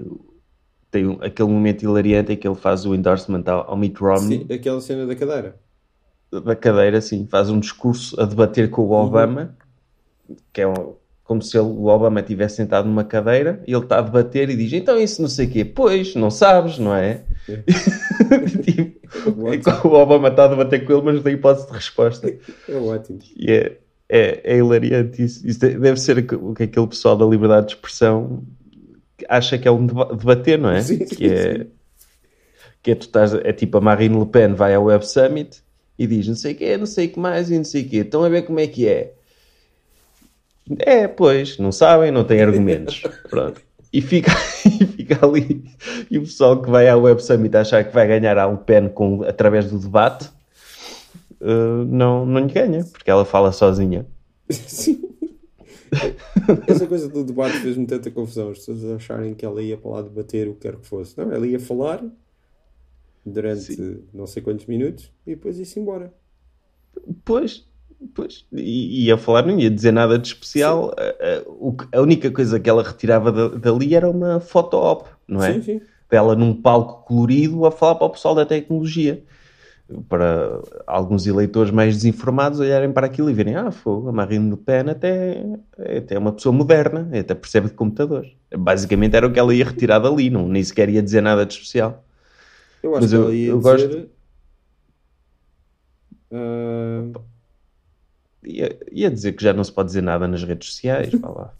tem 0.91 1.07
um- 1.07 1.23
aquele 1.23 1.51
momento 1.51 1.83
hilariante 1.83 2.33
em 2.33 2.37
que 2.39 2.49
ele 2.49 2.57
faz 2.57 2.87
o 2.87 2.95
endorsement 2.95 3.45
ao, 3.49 3.69
ao 3.73 3.77
Mitt 3.77 4.01
Romney. 4.01 4.47
Sim, 4.49 4.55
aquela 4.55 4.81
cena 4.81 5.07
da 5.07 5.15
cadeira. 5.15 5.61
da 6.33 6.57
cadeira, 6.57 6.97
assim, 6.97 7.27
faz 7.27 7.51
um 7.51 7.61
discurso 7.61 8.19
a 8.19 8.25
debater 8.25 8.71
com 8.71 8.81
o 8.81 8.93
Obama, 8.93 9.55
que 10.55 10.63
é 10.63 10.67
um- 10.67 10.95
como 11.25 11.41
se 11.43 11.57
ele- 11.57 11.67
o 11.67 11.87
Obama 11.87 12.21
estivesse 12.21 12.57
sentado 12.57 12.87
numa 12.89 13.05
cadeira 13.05 13.63
e 13.67 13.73
ele 13.73 13.83
está 13.83 13.99
a 13.99 14.03
debater 14.03 14.51
e 14.51 14.57
diz: 14.57 14.73
Então 14.73 15.01
isso 15.01 15.23
não 15.23 15.29
sei 15.29 15.47
o 15.47 15.51
quê, 15.51 15.65
pois, 15.65 16.15
não 16.15 16.31
sabes, 16.31 16.79
não 16.79 16.95
é? 16.95 17.23
tipo, 18.63 19.49
é 19.49 19.59
que 19.59 19.87
o 19.87 19.93
Obama 19.93 20.29
está 20.29 20.45
a 20.45 20.49
debater 20.49 20.85
com 20.85 20.93
ele, 20.93 21.03
mas 21.03 21.15
não 21.17 21.23
tem 21.23 21.35
hipótese 21.35 21.67
de 21.67 21.73
resposta. 21.73 22.29
É 22.69 22.75
ótimo. 22.75 23.19
E 23.37 23.51
é, 23.53 23.79
é, 24.09 24.41
é 24.55 24.57
hilariante 24.59 25.23
isso. 25.23 25.47
Isso 25.47 25.61
de- 25.61 25.79
deve 25.79 25.99
ser 26.01 26.19
o 26.19 26.55
que 26.55 26.63
aquele 26.65 26.87
pessoal 26.87 27.17
da 27.17 27.25
liberdade 27.25 27.67
de 27.69 27.75
expressão 27.75 28.43
acha 29.29 29.57
que 29.59 29.69
é 29.69 29.71
um 29.71 29.87
deba- 29.87 30.15
debater, 30.15 30.59
não 30.59 30.71
é? 30.71 30.83
Sim, 30.83 30.99
que 30.99 31.15
sim, 31.15 31.27
é, 31.27 31.59
sim. 31.59 31.67
que 32.83 32.91
é, 32.91 32.95
tu 32.95 33.03
estás, 33.03 33.35
é 33.35 33.53
tipo 33.53 33.79
a 33.79 33.81
Marine 33.81 34.19
Le 34.19 34.27
Pen 34.27 34.55
vai 34.55 34.75
ao 34.75 34.85
Web 34.85 35.07
Summit 35.07 35.63
e 35.99 36.07
diz 36.07 36.27
não 36.27 36.35
sei 36.35 36.53
o 36.53 36.57
que, 36.57 36.77
não 36.77 36.87
sei 36.87 37.07
o 37.07 37.11
que 37.11 37.21
mais 37.21 37.51
e 37.51 37.57
não 37.57 37.65
sei 37.65 37.83
o 37.83 37.89
que. 37.89 37.97
Estão 37.99 38.25
a 38.25 38.29
ver 38.29 38.43
como 38.43 38.59
é 38.61 38.67
que 38.67 38.89
é. 38.89 39.15
É, 40.79 41.09
pois, 41.09 41.59
não 41.59 41.73
sabem, 41.73 42.11
não 42.11 42.25
têm 42.25 42.41
argumentos. 42.41 43.03
Pronto. 43.29 43.61
E 43.93 44.01
fica, 44.01 44.31
e 44.65 44.87
fica 44.87 45.27
ali. 45.27 45.65
E 46.11 46.19
o 46.19 46.23
pessoal 46.23 46.61
que 46.63 46.71
vai 46.71 46.89
ao 46.89 47.03
Web 47.03 47.23
Summit 47.23 47.57
achar 47.57 47.85
que 47.85 47.93
vai 47.93 48.07
ganhar 48.07 48.39
a 48.39 48.47
Le 48.47 48.59
Pen 48.59 48.89
com, 48.89 49.23
através 49.23 49.71
do 49.71 49.79
debate 49.79 50.31
uh, 51.41 51.85
não, 51.87 52.25
não 52.25 52.41
lhe 52.41 52.53
ganha, 52.53 52.85
porque 52.85 53.11
ela 53.11 53.25
fala 53.25 53.53
sozinha. 53.53 54.07
Sim. 54.49 55.03
Essa 56.67 56.87
coisa 56.87 57.09
do 57.09 57.23
debate 57.23 57.59
fez-me 57.59 57.87
tanta 57.87 58.11
confusão. 58.11 58.51
As 58.51 58.59
pessoas 58.59 58.85
acharem 58.85 59.35
que 59.35 59.45
ela 59.45 59.63
ia 59.63 59.77
para 59.77 59.91
lá 59.91 60.03
debater 60.03 60.49
o 60.49 60.55
que 60.55 60.61
quer 60.61 60.77
que 60.77 60.87
fosse. 60.87 61.19
Não, 61.19 61.31
ela 61.31 61.47
ia 61.47 61.61
falar 61.61 62.03
durante 63.25 63.75
Sim. 63.75 64.03
não 64.13 64.27
sei 64.27 64.43
quantos 64.43 64.67
minutos 64.67 65.13
e 65.27 65.35
depois 65.35 65.59
ia-se 65.59 65.79
embora. 65.79 66.13
Pois, 67.25 67.67
pois. 68.15 68.45
E 68.53 69.07
ia 69.07 69.17
falar, 69.17 69.47
não 69.47 69.59
ia 69.59 69.71
dizer 69.71 69.93
nada 69.93 70.19
de 70.19 70.29
especial. 70.29 70.95
A, 70.97 71.03
a- 71.97 71.99
a 71.99 72.03
única 72.03 72.31
coisa 72.31 72.59
que 72.61 72.69
ela 72.71 72.83
retirava 72.83 73.31
da- 73.33 73.49
dali 73.57 73.95
era 73.95 74.09
uma 74.11 74.41
foto-op, 74.41 75.09
não 75.27 75.43
é? 75.43 75.55
Sim, 75.55 75.63
sim. 75.63 75.81
Dela 76.11 76.35
num 76.37 76.55
palco 76.55 77.05
colorido 77.07 77.65
a 77.65 77.71
falar 77.71 77.95
para 77.97 78.07
o 78.07 78.11
pessoal 78.11 78.35
da 78.35 78.45
tecnologia. 78.47 79.23
Para 80.09 80.61
alguns 80.87 81.27
eleitores 81.27 81.71
mais 81.71 81.95
desinformados 81.97 82.61
olharem 82.61 82.91
para 82.93 83.07
aquilo 83.07 83.29
e 83.29 83.35
verem, 83.35 83.57
ah, 83.57 83.71
fogo, 83.71 84.09
a 84.09 84.13
Marine 84.13 84.51
Le 84.51 84.57
Pen 84.57 84.89
até, 84.89 85.45
é 85.79 85.99
até 85.99 86.19
uma 86.19 86.33
pessoa 86.33 86.53
moderna, 86.53 87.11
até 87.19 87.35
percebe 87.35 87.69
de 87.69 87.75
computadores. 87.75 88.31
Basicamente 88.57 89.15
era 89.17 89.27
o 89.27 89.33
que 89.33 89.39
ela 89.39 89.55
ia 89.55 89.65
retirar 89.67 89.99
dali, 89.99 90.31
não, 90.31 90.49
nem 90.49 90.63
sequer 90.65 90.89
ia 90.89 91.03
dizer 91.03 91.21
nada 91.21 91.45
de 91.45 91.53
especial. 91.55 92.03
Eu 92.83 92.93
acho 92.97 93.03
Mas 93.03 93.11
que 93.11 93.17
eu- 93.17 93.23
ela 93.25 93.35
ia 93.35 93.49
eu 93.51 93.59
dizer. 93.59 93.89
gosto- 93.89 94.09
ah, 96.33 97.11
ia, 98.45 98.79
ia 98.91 99.11
dizer 99.11 99.33
que 99.33 99.43
já 99.43 99.53
não 99.53 99.65
se 99.65 99.73
pode 99.73 99.89
dizer 99.89 100.03
nada 100.03 100.27
nas 100.27 100.43
redes 100.45 100.69
sociais, 100.69 101.13
vá 101.15 101.29
lá. 101.29 101.55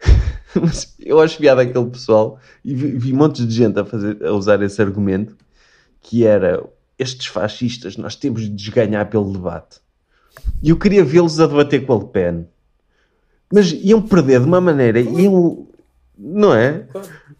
Mas 0.54 0.94
eu 0.98 1.20
acho 1.20 1.38
piada 1.38 1.62
aquele 1.62 1.90
pessoal 1.90 2.38
e 2.64 2.74
vi, 2.74 2.92
vi 2.92 3.12
montes 3.12 3.46
de 3.46 3.54
gente 3.54 3.78
a, 3.78 3.84
fazer, 3.84 4.24
a 4.24 4.32
usar 4.32 4.62
esse 4.62 4.80
argumento 4.80 5.36
que 6.00 6.24
era 6.24 6.62
estes 6.98 7.26
fascistas 7.26 7.96
nós 7.96 8.16
temos 8.16 8.42
de 8.42 8.48
desganhar 8.50 9.08
pelo 9.08 9.32
debate. 9.32 9.80
E 10.62 10.70
eu 10.70 10.76
queria 10.76 11.04
vê-los 11.04 11.38
a 11.40 11.46
debater 11.46 11.84
com 11.84 11.94
a 11.94 11.98
Le 11.98 12.06
Pen. 12.06 12.46
Mas 13.52 13.72
iam 13.72 14.02
perder 14.02 14.40
de 14.40 14.46
uma 14.46 14.60
maneira, 14.60 15.00
iam, 15.00 15.66
não 16.16 16.54
é? 16.54 16.86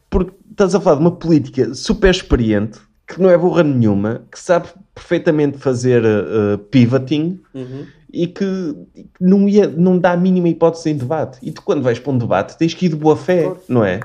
Porque 0.09 0.33
estás 0.51 0.75
a 0.75 0.81
falar 0.81 0.97
de 0.97 1.03
uma 1.03 1.17
política 1.17 1.75
super 1.75 2.11
experiente, 2.11 2.81
que 3.07 3.21
não 3.21 3.29
é 3.29 3.37
burra 3.37 3.63
nenhuma, 3.63 4.23
que 4.31 4.39
sabe 4.39 4.69
perfeitamente 4.95 5.59
fazer 5.59 6.03
uh, 6.05 6.59
pivoting 6.71 7.41
Uhum. 7.55 7.87
E 8.13 8.27
que, 8.27 8.75
não, 9.21 9.49
ia, 9.49 9.69
não 9.69 9.99
dá 9.99 10.13
a 10.13 10.17
mínima 10.17 10.49
hipótese 10.49 10.91
em 10.91 10.97
debate. 10.97 11.39
E 11.43 11.51
tu, 11.53 11.63
quando 11.63 11.83
vais 11.83 11.99
para 11.99 12.13
um 12.13 12.19
debate, 12.19 12.57
tens 12.57 12.75
que 12.75 12.87
ir 12.87 12.91
de 12.91 12.97
boa 12.97 13.17
fé, 13.17 13.45
Claro. 13.45 13.61
não 13.69 13.85
é? 13.85 14.01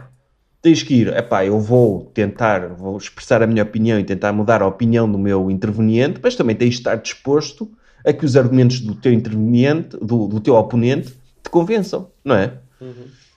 Tens 0.61 0.81
que 0.83 0.93
ir, 0.95 1.07
epá, 1.09 1.45
eu 1.45 1.59
vou 1.59 2.05
tentar, 2.13 2.69
vou 2.69 2.97
expressar 2.97 3.41
a 3.43 3.47
minha 3.47 3.63
opinião 3.63 3.99
e 3.99 4.03
tentar 4.03 4.31
mudar 4.31 4.61
a 4.61 4.67
opinião 4.67 5.11
do 5.11 5.17
meu 5.17 5.49
interveniente, 5.51 6.19
mas 6.23 6.35
também 6.35 6.55
tens 6.55 6.71
de 6.71 6.75
estar 6.77 6.95
disposto 6.95 7.69
a 8.05 8.11
que 8.13 8.25
os 8.25 8.35
argumentos 8.37 8.79
do 8.79 8.95
teu 8.95 9.11
interveniente, 9.13 9.97
do, 10.01 10.27
do 10.27 10.39
teu 10.39 10.55
oponente, 10.55 11.13
te 11.43 11.49
convençam, 11.49 12.09
não 12.23 12.35
é? 12.35 12.53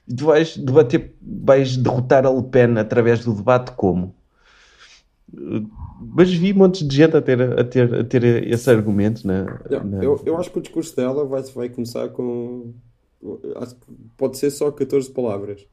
E 0.09 0.15
tu 0.15 0.27
vais 0.27 0.57
debater, 0.57 1.15
vais 1.23 1.77
derrotar 1.77 2.27
a 2.27 2.31
Le 2.31 2.43
Pen 2.45 2.79
através 2.79 3.25
do 3.25 3.33
debate 3.35 3.73
como? 3.73 4.15
Mas 6.15 6.33
vi 6.33 6.53
montes 6.53 6.87
de 6.87 6.97
gente 6.97 7.17
a 7.17 7.23
ter, 7.23 7.41
a 7.43 7.65
ter, 7.65 7.95
a 7.95 8.05
ter 8.05 8.25
esse 8.49 8.71
argumento 8.71 9.27
na, 9.27 9.45
Não, 9.69 9.85
na- 9.85 10.05
eu, 10.05 10.23
eu 10.25 10.37
acho 10.39 10.51
que 10.51 10.59
o 10.59 10.63
discurso 10.63 10.95
dela 10.97 11.25
vai, 11.25 11.43
vai 11.43 11.69
começar 11.69 12.09
com. 12.11 12.75
Pode 14.17 14.39
ser 14.39 14.51
só 14.51 14.71
14 14.71 15.11
palavras. 15.13 15.67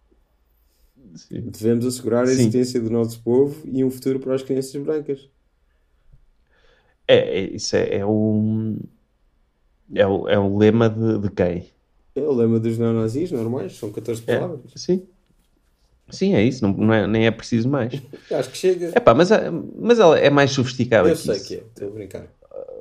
Sim. 1.16 1.52
Devemos 1.52 1.86
assegurar 1.86 2.24
a 2.24 2.28
Sim. 2.28 2.32
existência 2.34 2.82
do 2.82 2.90
nosso 2.90 3.22
povo 3.24 3.62
e 3.68 3.84
um 3.84 3.92
futuro 3.92 4.20
para 4.20 4.34
as 4.36 4.42
crianças 4.44 4.82
brancas. 4.82 5.30
É, 7.08 7.16
é- 7.40 7.56
isso 7.56 7.76
é, 7.76 7.98
é 7.98 8.06
o 8.06 8.78
é 9.96 10.06
o, 10.08 10.28
é 10.30 10.38
o 10.40 10.58
lema 10.58 10.90
de, 10.90 11.20
de 11.20 11.30
quem? 11.32 11.72
É 12.16 12.22
o 12.22 12.34
lema 12.34 12.60
dos 12.60 12.78
neonazis 12.80 13.32
normais, 13.32 13.78
são 13.78 13.92
14 13.92 14.24
É, 14.28 14.38
palavras. 14.38 14.72
sim. 14.76 15.08
Sim, 16.10 16.36
é 16.36 16.44
isso, 16.44 16.64
não, 16.66 16.74
não 16.74 16.94
é, 16.94 17.08
nem 17.08 17.26
é 17.26 17.32
preciso 17.32 17.68
mais. 17.70 17.94
Acho 18.32 18.50
que 18.50 18.58
chega. 18.58 18.92
É 18.94 19.00
pá, 19.00 19.14
mas, 19.14 19.32
a- 19.32 19.52
mas 19.80 20.00
ela 20.00 20.18
é 20.20 20.30
mais 20.30 20.52
sofisticada 20.52 21.10
eu 21.10 21.16
que 21.16 21.22
sei 21.22 21.36
isso. 21.36 21.48
que 21.48 21.56
é, 21.56 21.58
estou 21.58 21.88
a 21.88 21.92
brincar. 21.92 22.24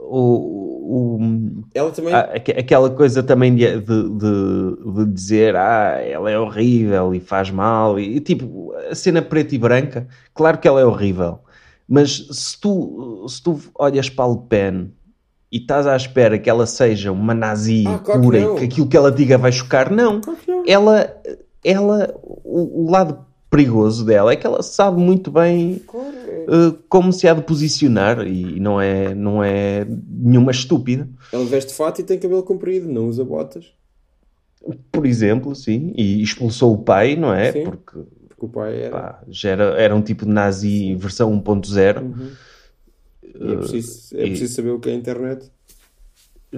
O, 0.00 1.16
o, 1.18 1.62
Ela 1.74 1.90
também. 1.90 2.12
a- 2.12 2.32
aque- 2.34 2.52
aquela 2.52 2.90
coisa 2.90 3.22
também 3.22 3.54
de, 3.54 3.80
de, 3.80 4.10
de- 4.10 5.06
dizer 5.14 5.56
ah, 5.56 5.98
ela 6.04 6.30
é 6.30 6.38
horrível 6.38 7.14
e 7.14 7.20
faz 7.20 7.50
mal 7.50 7.98
e, 7.98 8.20
tipo, 8.20 8.72
a 8.90 8.94
cena 8.94 9.22
preta 9.22 9.54
e 9.54 9.58
branca, 9.58 10.06
claro 10.34 10.58
que 10.58 10.68
ela 10.68 10.80
é 10.80 10.84
horrível, 10.84 11.38
mas 11.88 12.26
se 12.30 12.60
tu, 12.60 13.24
se 13.28 13.42
tu 13.42 13.58
olhas 13.78 14.10
para 14.10 14.24
a 14.26 14.28
Le 14.32 14.40
Pen 14.48 14.92
e 15.50 15.58
estás 15.58 15.86
à 15.86 15.96
espera 15.96 16.38
que 16.38 16.50
ela 16.50 16.66
seja 16.66 17.10
uma 17.12 17.32
nazi 17.34 17.84
Ah, 17.86 17.98
claro 17.98 18.20
que 18.20 18.26
pura 18.26 18.40
não. 18.40 18.56
e 18.56 18.58
que 18.58 18.64
aquilo 18.64 18.88
que 18.88 18.96
ela 18.96 19.12
diga 19.12 19.38
vai 19.38 19.52
chocar, 19.52 19.90
não. 19.90 20.20
Claro 20.20 20.38
que 20.40 20.50
não. 20.50 20.64
Ela, 20.66 21.14
ela 21.64 22.14
o, 22.22 22.84
o 22.84 22.90
lado 22.90 23.24
perigoso 23.50 24.04
dela 24.04 24.32
é 24.32 24.36
que 24.36 24.46
ela 24.46 24.62
sabe 24.62 24.98
muito 24.98 25.30
bem 25.30 25.82
é. 25.92 26.46
uh, 26.48 26.72
como 26.88 27.12
se 27.12 27.28
há 27.28 27.34
de 27.34 27.42
posicionar 27.42 28.26
e 28.26 28.58
não 28.58 28.80
é, 28.80 29.14
não 29.14 29.44
é 29.44 29.86
nenhuma 30.08 30.50
estúpida. 30.50 31.06
Ela 31.30 31.44
veste 31.44 31.74
fato 31.74 32.00
e 32.00 32.04
tem 32.04 32.18
cabelo 32.18 32.42
comprido, 32.42 32.90
não 32.90 33.08
usa 33.08 33.22
botas. 33.22 33.72
Por 34.90 35.04
exemplo, 35.04 35.54
sim, 35.54 35.92
e 35.96 36.22
expulsou 36.22 36.72
o 36.72 36.78
pai, 36.78 37.14
não 37.14 37.34
é? 37.34 37.52
Sim. 37.52 37.64
Porque 37.64 37.98
Porque 38.28 38.46
o 38.46 38.48
pai 38.48 38.82
era. 38.82 38.90
pá, 38.90 39.22
já 39.28 39.50
era, 39.50 39.64
era 39.78 39.94
um 39.94 40.02
tipo 40.02 40.24
de 40.24 40.30
nazi 40.30 40.94
versão 40.94 41.30
1.0. 41.42 42.00
Uhum. 42.02 42.30
E 43.22 43.52
é 43.52 43.56
preciso, 43.56 44.16
é 44.16 44.24
e- 44.24 44.28
preciso 44.30 44.54
saber 44.54 44.70
o 44.70 44.80
que 44.80 44.88
é 44.88 44.92
a 44.92 44.96
internet. 44.96 45.50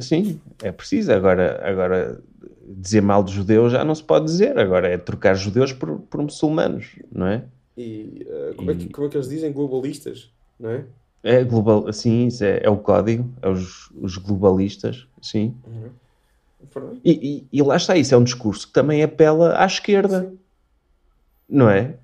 Sim, 0.01 0.40
é 0.62 0.72
preciso. 0.72 1.12
Agora, 1.12 1.60
agora, 1.64 2.20
dizer 2.69 3.01
mal 3.03 3.23
de 3.23 3.32
judeus 3.32 3.73
já 3.73 3.85
não 3.85 3.95
se 3.95 4.03
pode 4.03 4.27
dizer. 4.27 4.59
Agora 4.59 4.89
é 4.89 4.99
trocar 4.99 5.35
judeus 5.35 5.73
por, 5.73 5.99
por 6.01 6.23
muçulmanos, 6.23 6.97
não 7.12 7.27
é? 7.27 7.45
E, 7.77 8.27
uh, 8.28 8.55
como, 8.55 8.70
É 8.70 8.74
que, 8.74 8.89
como 8.89 9.07
é 9.07 9.11
que 9.11 9.16
eles 9.16 9.28
dizem? 9.28 9.53
Globalistas, 9.53 10.31
não 10.59 10.70
é? 10.70 10.85
É 11.23 11.43
global, 11.43 11.91
sim, 11.93 12.27
isso 12.27 12.45
é, 12.45 12.61
é 12.62 12.69
o 12.69 12.77
código, 12.77 13.32
é 13.41 13.49
os, 13.49 13.91
os 14.01 14.19
globalistas, 14.19 15.07
sim. 15.23 15.55
Pronto. 16.70 17.01
E, 17.05 17.12
e- 17.12 17.47
e 17.51 17.62
lá 17.62 17.77
está, 17.77 17.97
isso 17.97 18.15
é 18.15 18.19
um 18.19 18.24
discurso 18.24 18.66
que 18.66 18.73
também 18.74 19.03
apela 19.03 19.59
à 19.59 19.65
esquerda, 19.65 20.32
não 21.49 21.69
é? 21.70 21.95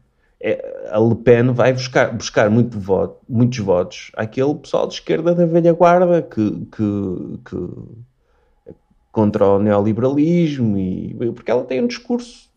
É, 0.42 0.88
A 0.90 0.98
Le 0.98 1.14
Pen 1.16 1.52
vai 1.52 1.72
buscar, 1.72 2.14
buscar 2.16 2.48
muito 2.48 2.78
voto, 2.80 3.18
muitos 3.28 3.58
votos 3.58 4.10
àquele 4.16 4.54
pessoal 4.54 4.86
de 4.86 4.94
esquerda 4.94 5.34
da 5.34 5.44
velha 5.44 5.72
guarda 5.74 6.22
que, 6.22 6.50
que, 6.72 7.38
que 7.44 7.56
contra 9.12 9.46
o 9.46 9.58
neoliberalismo 9.58 10.78
e 10.78 11.14
porque 11.34 11.50
ela 11.50 11.64
tem 11.64 11.82
um 11.82 11.86
discurso 11.86 12.50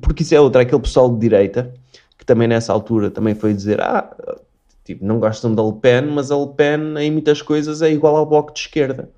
porque 0.00 0.22
isso 0.22 0.34
é 0.34 0.40
outra, 0.40 0.62
aquele 0.62 0.80
pessoal 0.80 1.12
de 1.12 1.20
direita 1.20 1.72
que 2.18 2.26
também 2.26 2.48
nessa 2.48 2.72
altura 2.72 3.10
também 3.10 3.34
foi 3.34 3.54
dizer 3.54 3.80
ah, 3.80 4.10
tipo, 4.84 5.04
não 5.04 5.18
gostam 5.18 5.54
da 5.54 5.62
Le 5.62 5.74
Pen, 5.74 6.06
mas 6.12 6.30
a 6.30 6.36
Le 6.36 6.48
Pen 6.56 6.96
em 6.98 7.10
muitas 7.10 7.42
coisas 7.42 7.82
é 7.82 7.90
igual 7.90 8.16
ao 8.16 8.26
bloco 8.26 8.52
de 8.52 8.60
esquerda. 8.60 9.10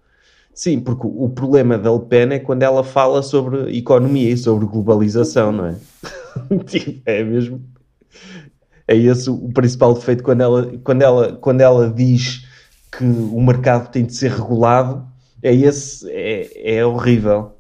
Sim, 0.53 0.81
porque 0.81 1.07
o 1.07 1.29
problema 1.29 1.79
da 1.79 1.93
Le 1.93 2.01
Pen 2.01 2.33
é 2.33 2.39
quando 2.41 2.65
ela 2.65 2.83
fala 2.83 3.23
sobre 3.23 3.77
economia 3.77 4.31
e 4.31 4.37
sobre 4.37 4.67
globalização, 4.67 5.53
não 5.53 5.67
é? 5.67 5.77
Tipo, 6.67 7.01
é 7.07 7.23
mesmo. 7.23 7.63
É 8.87 8.97
esse 8.97 9.31
o 9.31 9.51
principal 9.53 9.95
defeito 9.95 10.25
quando 10.25 10.41
ela, 10.41 10.79
quando, 10.83 11.03
ela, 11.03 11.33
quando 11.35 11.61
ela 11.61 11.91
diz 11.91 12.47
que 12.91 13.05
o 13.05 13.41
mercado 13.41 13.91
tem 13.91 14.05
de 14.05 14.15
ser 14.15 14.33
regulado. 14.33 15.07
É 15.43 15.55
esse, 15.55 16.11
é, 16.11 16.77
é 16.79 16.87
horrível. 16.87 17.53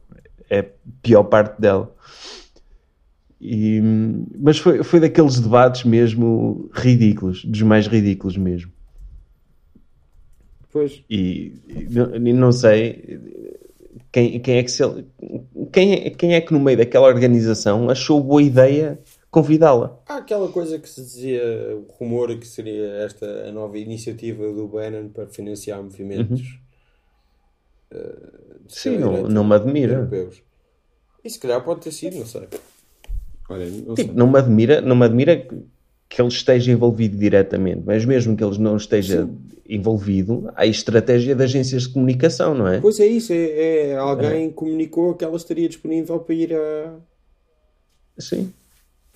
É 0.50 0.60
a 0.60 0.64
pior 1.02 1.24
parte 1.24 1.60
dela. 1.60 1.94
E, 3.40 3.80
mas 4.36 4.59
foi, 4.59 4.82
foi 4.82 4.98
daqueles 4.98 5.38
debates 5.38 5.84
mesmo 5.84 6.68
ridículos, 6.72 7.44
dos 7.44 7.62
mais 7.62 7.86
ridículos 7.86 8.36
mesmo. 8.36 8.72
Pois, 10.72 11.02
E, 11.09 11.55
e 11.68 12.32
não- 12.32 12.52
sei 12.52 13.20
quem, 14.12 14.40
quem 14.40 14.56
é 14.59 14.62
que 14.62 14.70
se, 14.70 14.82
quem, 15.72 16.10
quem 16.14 16.34
é 16.34 16.40
que 16.40 16.52
no 16.52 16.60
meio 16.60 16.78
daquela 16.78 17.06
organização 17.06 17.88
achou 17.88 18.22
boa 18.22 18.42
ideia 18.42 18.98
convidá-la. 19.30 19.98
há 20.09 20.16
aquela 20.16 20.48
coisa 20.48 20.78
que 20.78 20.88
se 20.88 21.00
dizia, 21.00 21.42
o 21.76 21.86
rumor 21.98 22.36
que 22.38 22.46
seria 22.46 22.86
esta 23.05 23.26
a 23.48 23.52
nova 23.52 23.78
iniciativa 23.78 24.50
do 24.52 24.66
Bannon 24.66 25.09
para 25.09 25.26
financiar 25.26 25.82
movimentos 25.82 26.59
uh, 27.93 28.60
Sim, 28.69 28.98
não, 28.98 29.23
não 29.23 29.44
me 29.44 29.55
admira. 29.55 29.94
europeus. 29.94 30.43
E 31.24 31.31
se 31.31 31.39
calhar 31.39 31.62
pode 31.65 31.81
ter 31.81 31.93
sido, 31.93 32.16
não 32.16 32.27
sei. 32.27 32.48
Olha, 33.48 33.66
não 33.66 33.97
sei. 33.97 34.05
Tipo, 34.05 34.19
não 34.19 34.31
me 34.31 34.39
admira, 34.39 34.81
não 34.81 34.97
me 34.97 35.05
admira 35.05 35.36
que, 35.36 35.56
que 36.09 36.20
ele 36.20 36.28
esteja 36.28 36.70
envolvido 36.70 37.16
diretamente, 37.16 37.82
mas 37.85 38.05
mesmo 38.05 38.36
que 38.36 38.44
ele 38.44 38.59
não 38.59 38.77
esteja 38.77 39.28
envolvido, 39.69 40.51
há 40.55 40.66
estratégia 40.66 41.35
de 41.35 41.43
agências 41.43 41.82
de 41.82 41.90
comunicação, 41.90 42.55
não 42.55 42.66
é? 42.66 42.81
Pois 42.81 42.98
é 42.98 43.06
isso, 43.06 43.32
é, 43.32 43.90
é 43.90 43.97
alguém 43.97 44.51
comunicou 44.51 45.15
que 45.15 45.24
ela 45.24 45.36
estaria 45.36 45.69
disponível 45.69 46.19
para 46.20 46.35
ir 46.35 46.55
a, 46.55 46.94
Sim. 48.19 48.52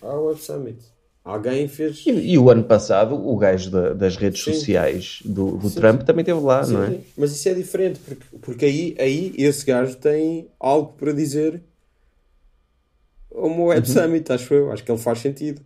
ao 0.02 0.26
Web 0.26 0.40
Summit. 0.40 0.78
Alguém 1.24 1.68
fez. 1.68 2.04
E, 2.06 2.10
e 2.10 2.38
o 2.38 2.50
ano 2.50 2.64
passado, 2.64 3.14
o 3.14 3.36
gajo 3.36 3.70
da- 3.70 3.92
das 3.92 4.16
redes 4.16 4.42
Sim. 4.42 4.54
sociais 4.54 5.20
do, 5.24 5.56
do 5.56 5.68
Sim, 5.70 5.76
Trump 5.76 6.02
também 6.02 6.22
esteve 6.22 6.40
lá, 6.40 6.64
Sim, 6.64 6.72
não 6.72 6.82
é? 6.82 6.90
sim. 6.90 7.00
Mas 7.16 7.30
isso 7.32 7.48
é 7.48 7.54
diferente, 7.54 8.00
porque, 8.00 8.24
porque 8.40 8.64
aí, 8.64 8.96
aí 8.98 9.32
esse 9.38 9.64
gajo 9.64 9.96
tem 9.96 10.48
algo 10.58 10.94
para 10.94 11.12
dizer 11.12 11.62
ao 13.32 13.48
Moed 13.48 13.88
Uhum. 13.88 13.94
Summit, 13.94 14.32
acho 14.32 14.52
eu. 14.52 14.72
Acho 14.72 14.82
que 14.84 14.90
ele 14.90 14.98
faz 14.98 15.20
sentido. 15.20 15.62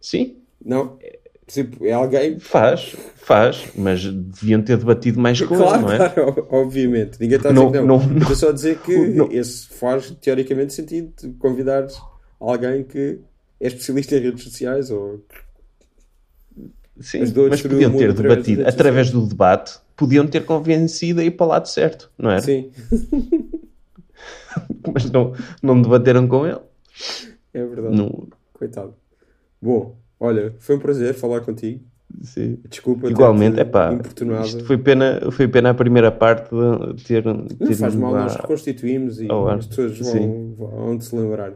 Sim, 0.00 0.36
Não? 0.64 0.98
Tipo, 1.46 1.84
é 1.86 1.92
alguém. 1.92 2.38
faz, 2.38 2.94
faz, 3.16 3.68
mas 3.74 4.04
deviam 4.04 4.60
ter 4.62 4.76
debatido 4.76 5.18
mais 5.18 5.40
com 5.40 5.56
Claro, 5.56 5.80
não 5.80 5.90
é? 5.92 5.96
claro, 6.10 6.46
obviamente. 6.50 7.18
Ninguém 7.18 7.38
está 7.38 7.48
a 7.48 7.52
Não- 7.54 7.66
dizer 7.68 7.80
que 7.80 7.86
não. 7.86 7.98
não- 7.98 8.06
não- 8.06 8.18
Estou 8.18 8.36
só 8.36 8.48
a 8.50 8.52
dizer 8.52 8.78
que 8.80 8.94
não- 9.08 9.32
esse 9.32 9.66
faz 9.68 10.10
teoricamente 10.20 10.74
sentido 10.74 11.10
de 11.20 11.30
convidares 11.38 11.96
alguém 12.38 12.84
que 12.84 13.18
é 13.60 13.66
especialista 13.66 14.16
em 14.16 14.20
redes 14.20 14.44
sociais 14.44 14.90
ou. 14.90 15.24
Sim, 17.00 17.20
mas 17.48 17.62
podiam 17.62 17.96
ter 17.96 18.12
debatido 18.12 18.66
através 18.66 19.10
do 19.12 19.24
debate, 19.24 19.78
podiam 19.96 20.26
ter 20.26 20.44
convencido 20.44 21.20
a 21.20 21.24
ir 21.24 21.30
para 21.30 21.46
o 21.46 21.48
lado 21.48 21.68
certo, 21.68 22.10
não 22.18 22.28
era? 22.30 22.42
Sim, 22.42 22.72
Mas 24.92 25.10
não, 25.10 25.32
não 25.62 25.80
debateram 25.80 26.26
com 26.26 26.46
ele. 26.46 26.58
é 27.54 27.64
verdade. 27.64 27.96
Não, 27.96 28.28
Coitado. 28.52 28.94
Bom, 29.62 29.96
olha, 30.18 30.54
foi 30.58 30.76
um 30.76 30.80
prazer 30.80 31.14
falar 31.14 31.40
contigo. 31.42 31.80
sim. 32.22 32.58
Desculpa. 32.68 33.08
Igualmente, 33.08 33.60
é 33.60 33.64
pá, 33.64 33.92
importunado. 33.92 34.46
isto 34.46 34.64
foi 34.64 34.78
pena, 34.78 35.20
foi 35.30 35.46
pena 35.46 35.70
a 35.70 35.74
primeira 35.74 36.10
parte 36.10 36.50
de 36.94 37.04
ter, 37.04 37.24
Não 37.24 37.46
ter 37.46 37.74
faz 37.76 37.94
ido 37.94 38.02
mal, 38.02 38.12
lá- 38.12 38.22
nós 38.22 38.36
reconstituímos 38.36 39.20
e 39.20 39.28
as 39.56 39.66
pessoas 39.66 39.98
vão, 39.98 40.54
vão 40.56 41.00
se 41.00 41.14
lembrar. 41.14 41.52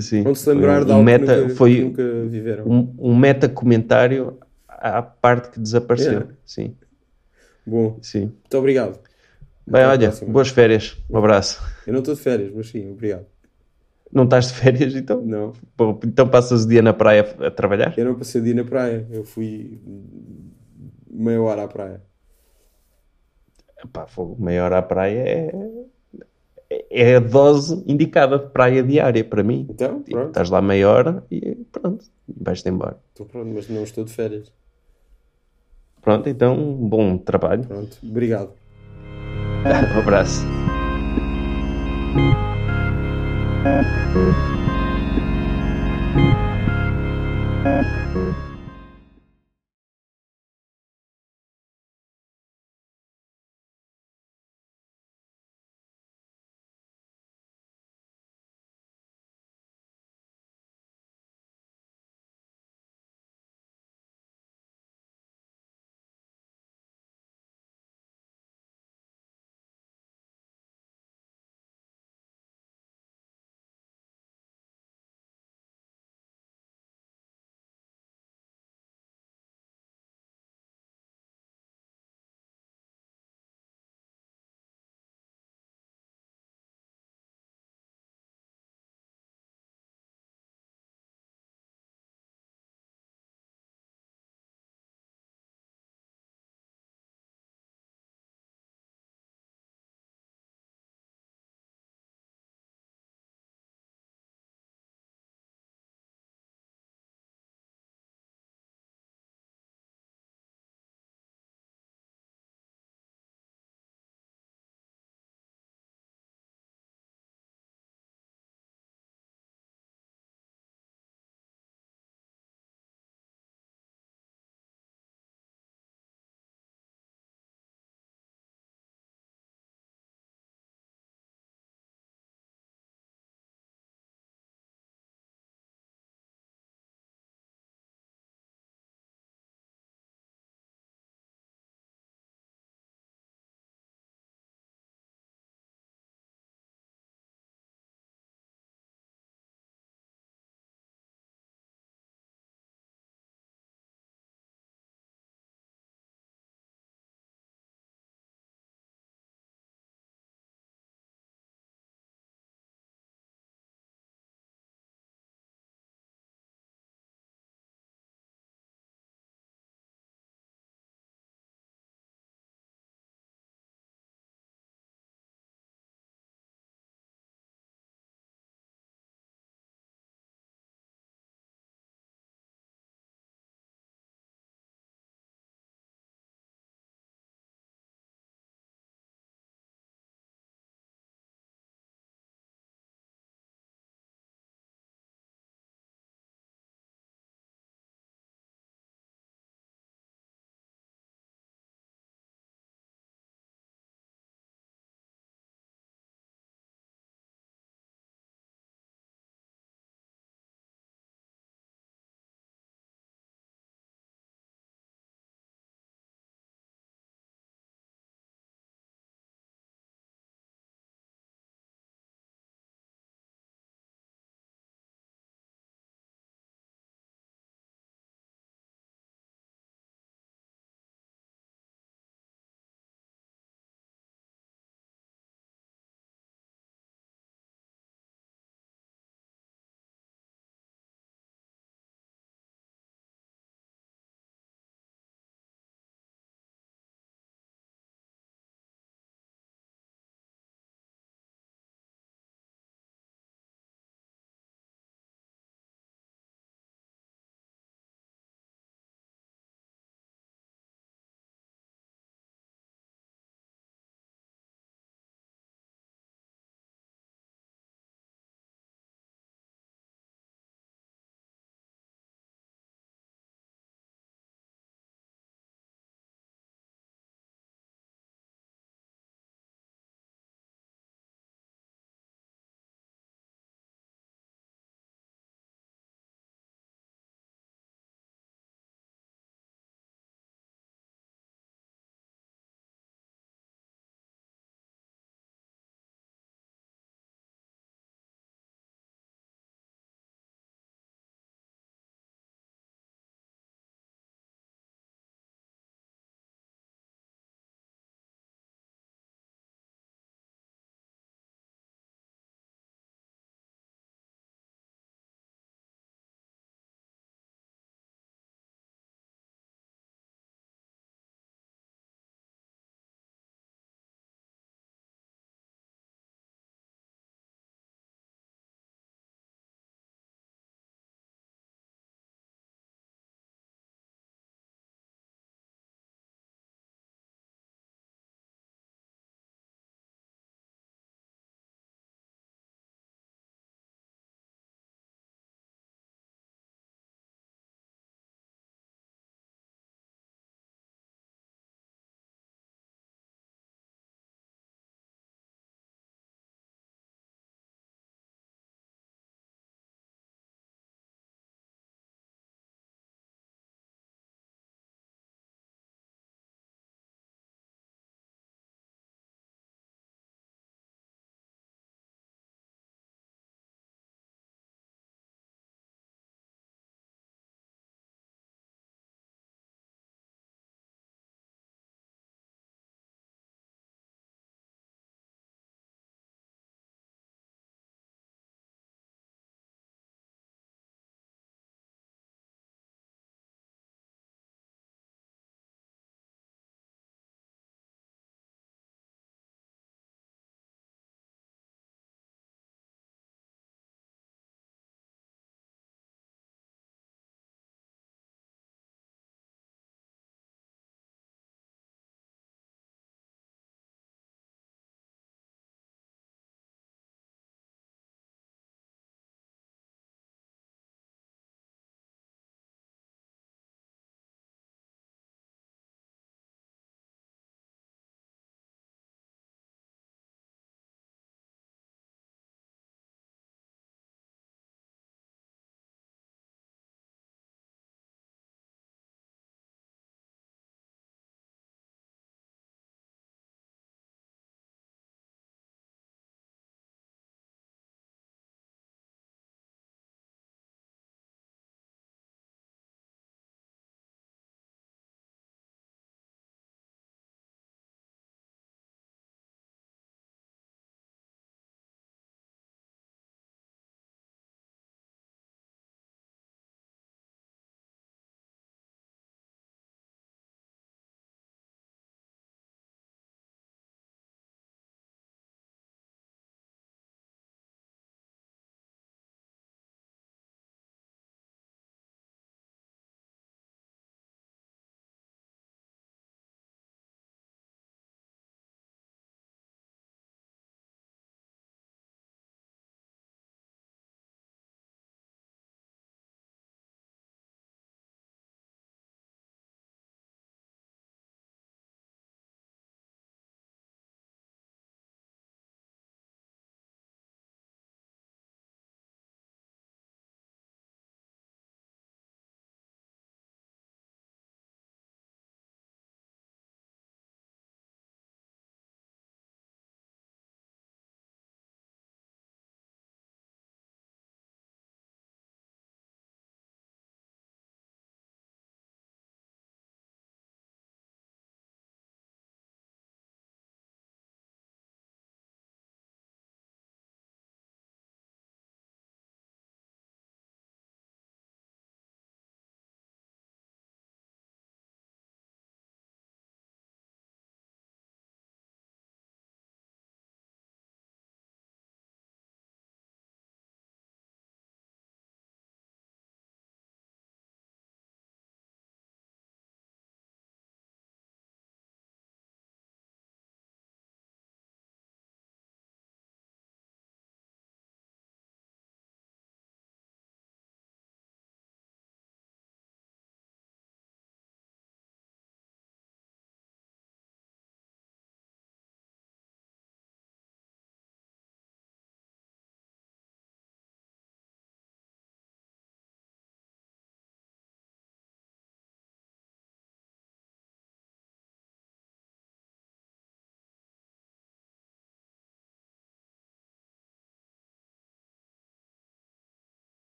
Sim, 0.00 0.22
Vão 0.22 0.34
se 0.34 0.48
lembrar 0.48 0.82
um 0.82 0.86
de 0.86 0.92
algo 0.92 1.04
meta, 1.04 1.34
que 1.34 1.40
nunca, 1.42 1.54
foi 1.54 1.74
que 1.76 1.82
nunca 1.82 2.24
viveram. 2.26 2.64
um, 2.66 2.94
um 2.98 3.16
meta 3.16 3.48
comentário 3.48 4.38
à 4.68 5.02
parte 5.02 5.50
que 5.50 5.60
desapareceu. 5.60 6.12
Yeah. 6.12 6.34
Sim, 6.44 6.76
Bom, 7.66 7.98
sim. 8.02 8.20
muito 8.26 8.58
obrigado. 8.58 8.98
Bem, 9.66 9.82
Até 9.82 10.06
olha, 10.06 10.10
boas 10.28 10.48
férias. 10.48 10.96
Um 11.08 11.18
abraço. 11.18 11.62
Eu 11.86 11.92
não 11.92 12.00
estou 12.00 12.14
de 12.14 12.20
férias, 12.20 12.52
mas 12.54 12.68
sim, 12.68 12.90
obrigado. 12.90 13.26
Não 14.12 14.24
estás 14.24 14.48
de 14.48 14.54
férias, 14.54 14.94
então? 14.94 15.22
Não, 15.22 15.52
Bom, 15.76 15.98
Então 16.04 16.28
passas 16.28 16.64
o 16.64 16.68
dia 16.68 16.82
na 16.82 16.92
praia 16.92 17.22
a 17.46 17.50
trabalhar? 17.50 17.94
eu 17.96 18.04
não 18.04 18.14
passei 18.14 18.40
o 18.40 18.44
dia 18.44 18.54
na 18.54 18.64
praia. 18.64 19.06
Eu 19.10 19.24
fui 19.24 19.80
meia 21.10 21.40
hora 21.42 21.62
à 21.64 21.68
praia. 21.68 22.02
Pá, 23.92 24.06
fogo, 24.06 24.36
meia 24.42 24.64
hora 24.64 24.78
à 24.78 24.82
praia 24.82 25.18
é, 25.20 25.52
é 26.90 27.16
a 27.16 27.20
dose 27.20 27.82
indicada 27.86 28.38
de 28.38 28.46
praia 28.50 28.82
diária 28.82 29.24
para 29.24 29.42
mim. 29.42 29.66
Então, 29.70 29.98
Tipo, 30.02 30.10
pronto. 30.10 30.28
estás 30.28 30.50
lá 30.50 30.60
meia 30.62 30.88
hora 30.88 31.24
e 31.30 31.54
pronto, 31.70 32.04
vais-te 32.28 32.68
embora. 32.68 32.98
Estou 33.10 33.26
pronto, 33.26 33.52
mas 33.54 33.68
não 33.68 33.82
estou 33.82 34.04
de 34.04 34.12
férias. 34.12 34.52
Pronto, 36.00 36.28
então, 36.28 36.56
bom 36.74 37.16
trabalho. 37.16 37.64
Pronto, 37.64 37.96
obrigado. 38.02 38.50
Um 39.94 40.00
abraço. 40.00 40.44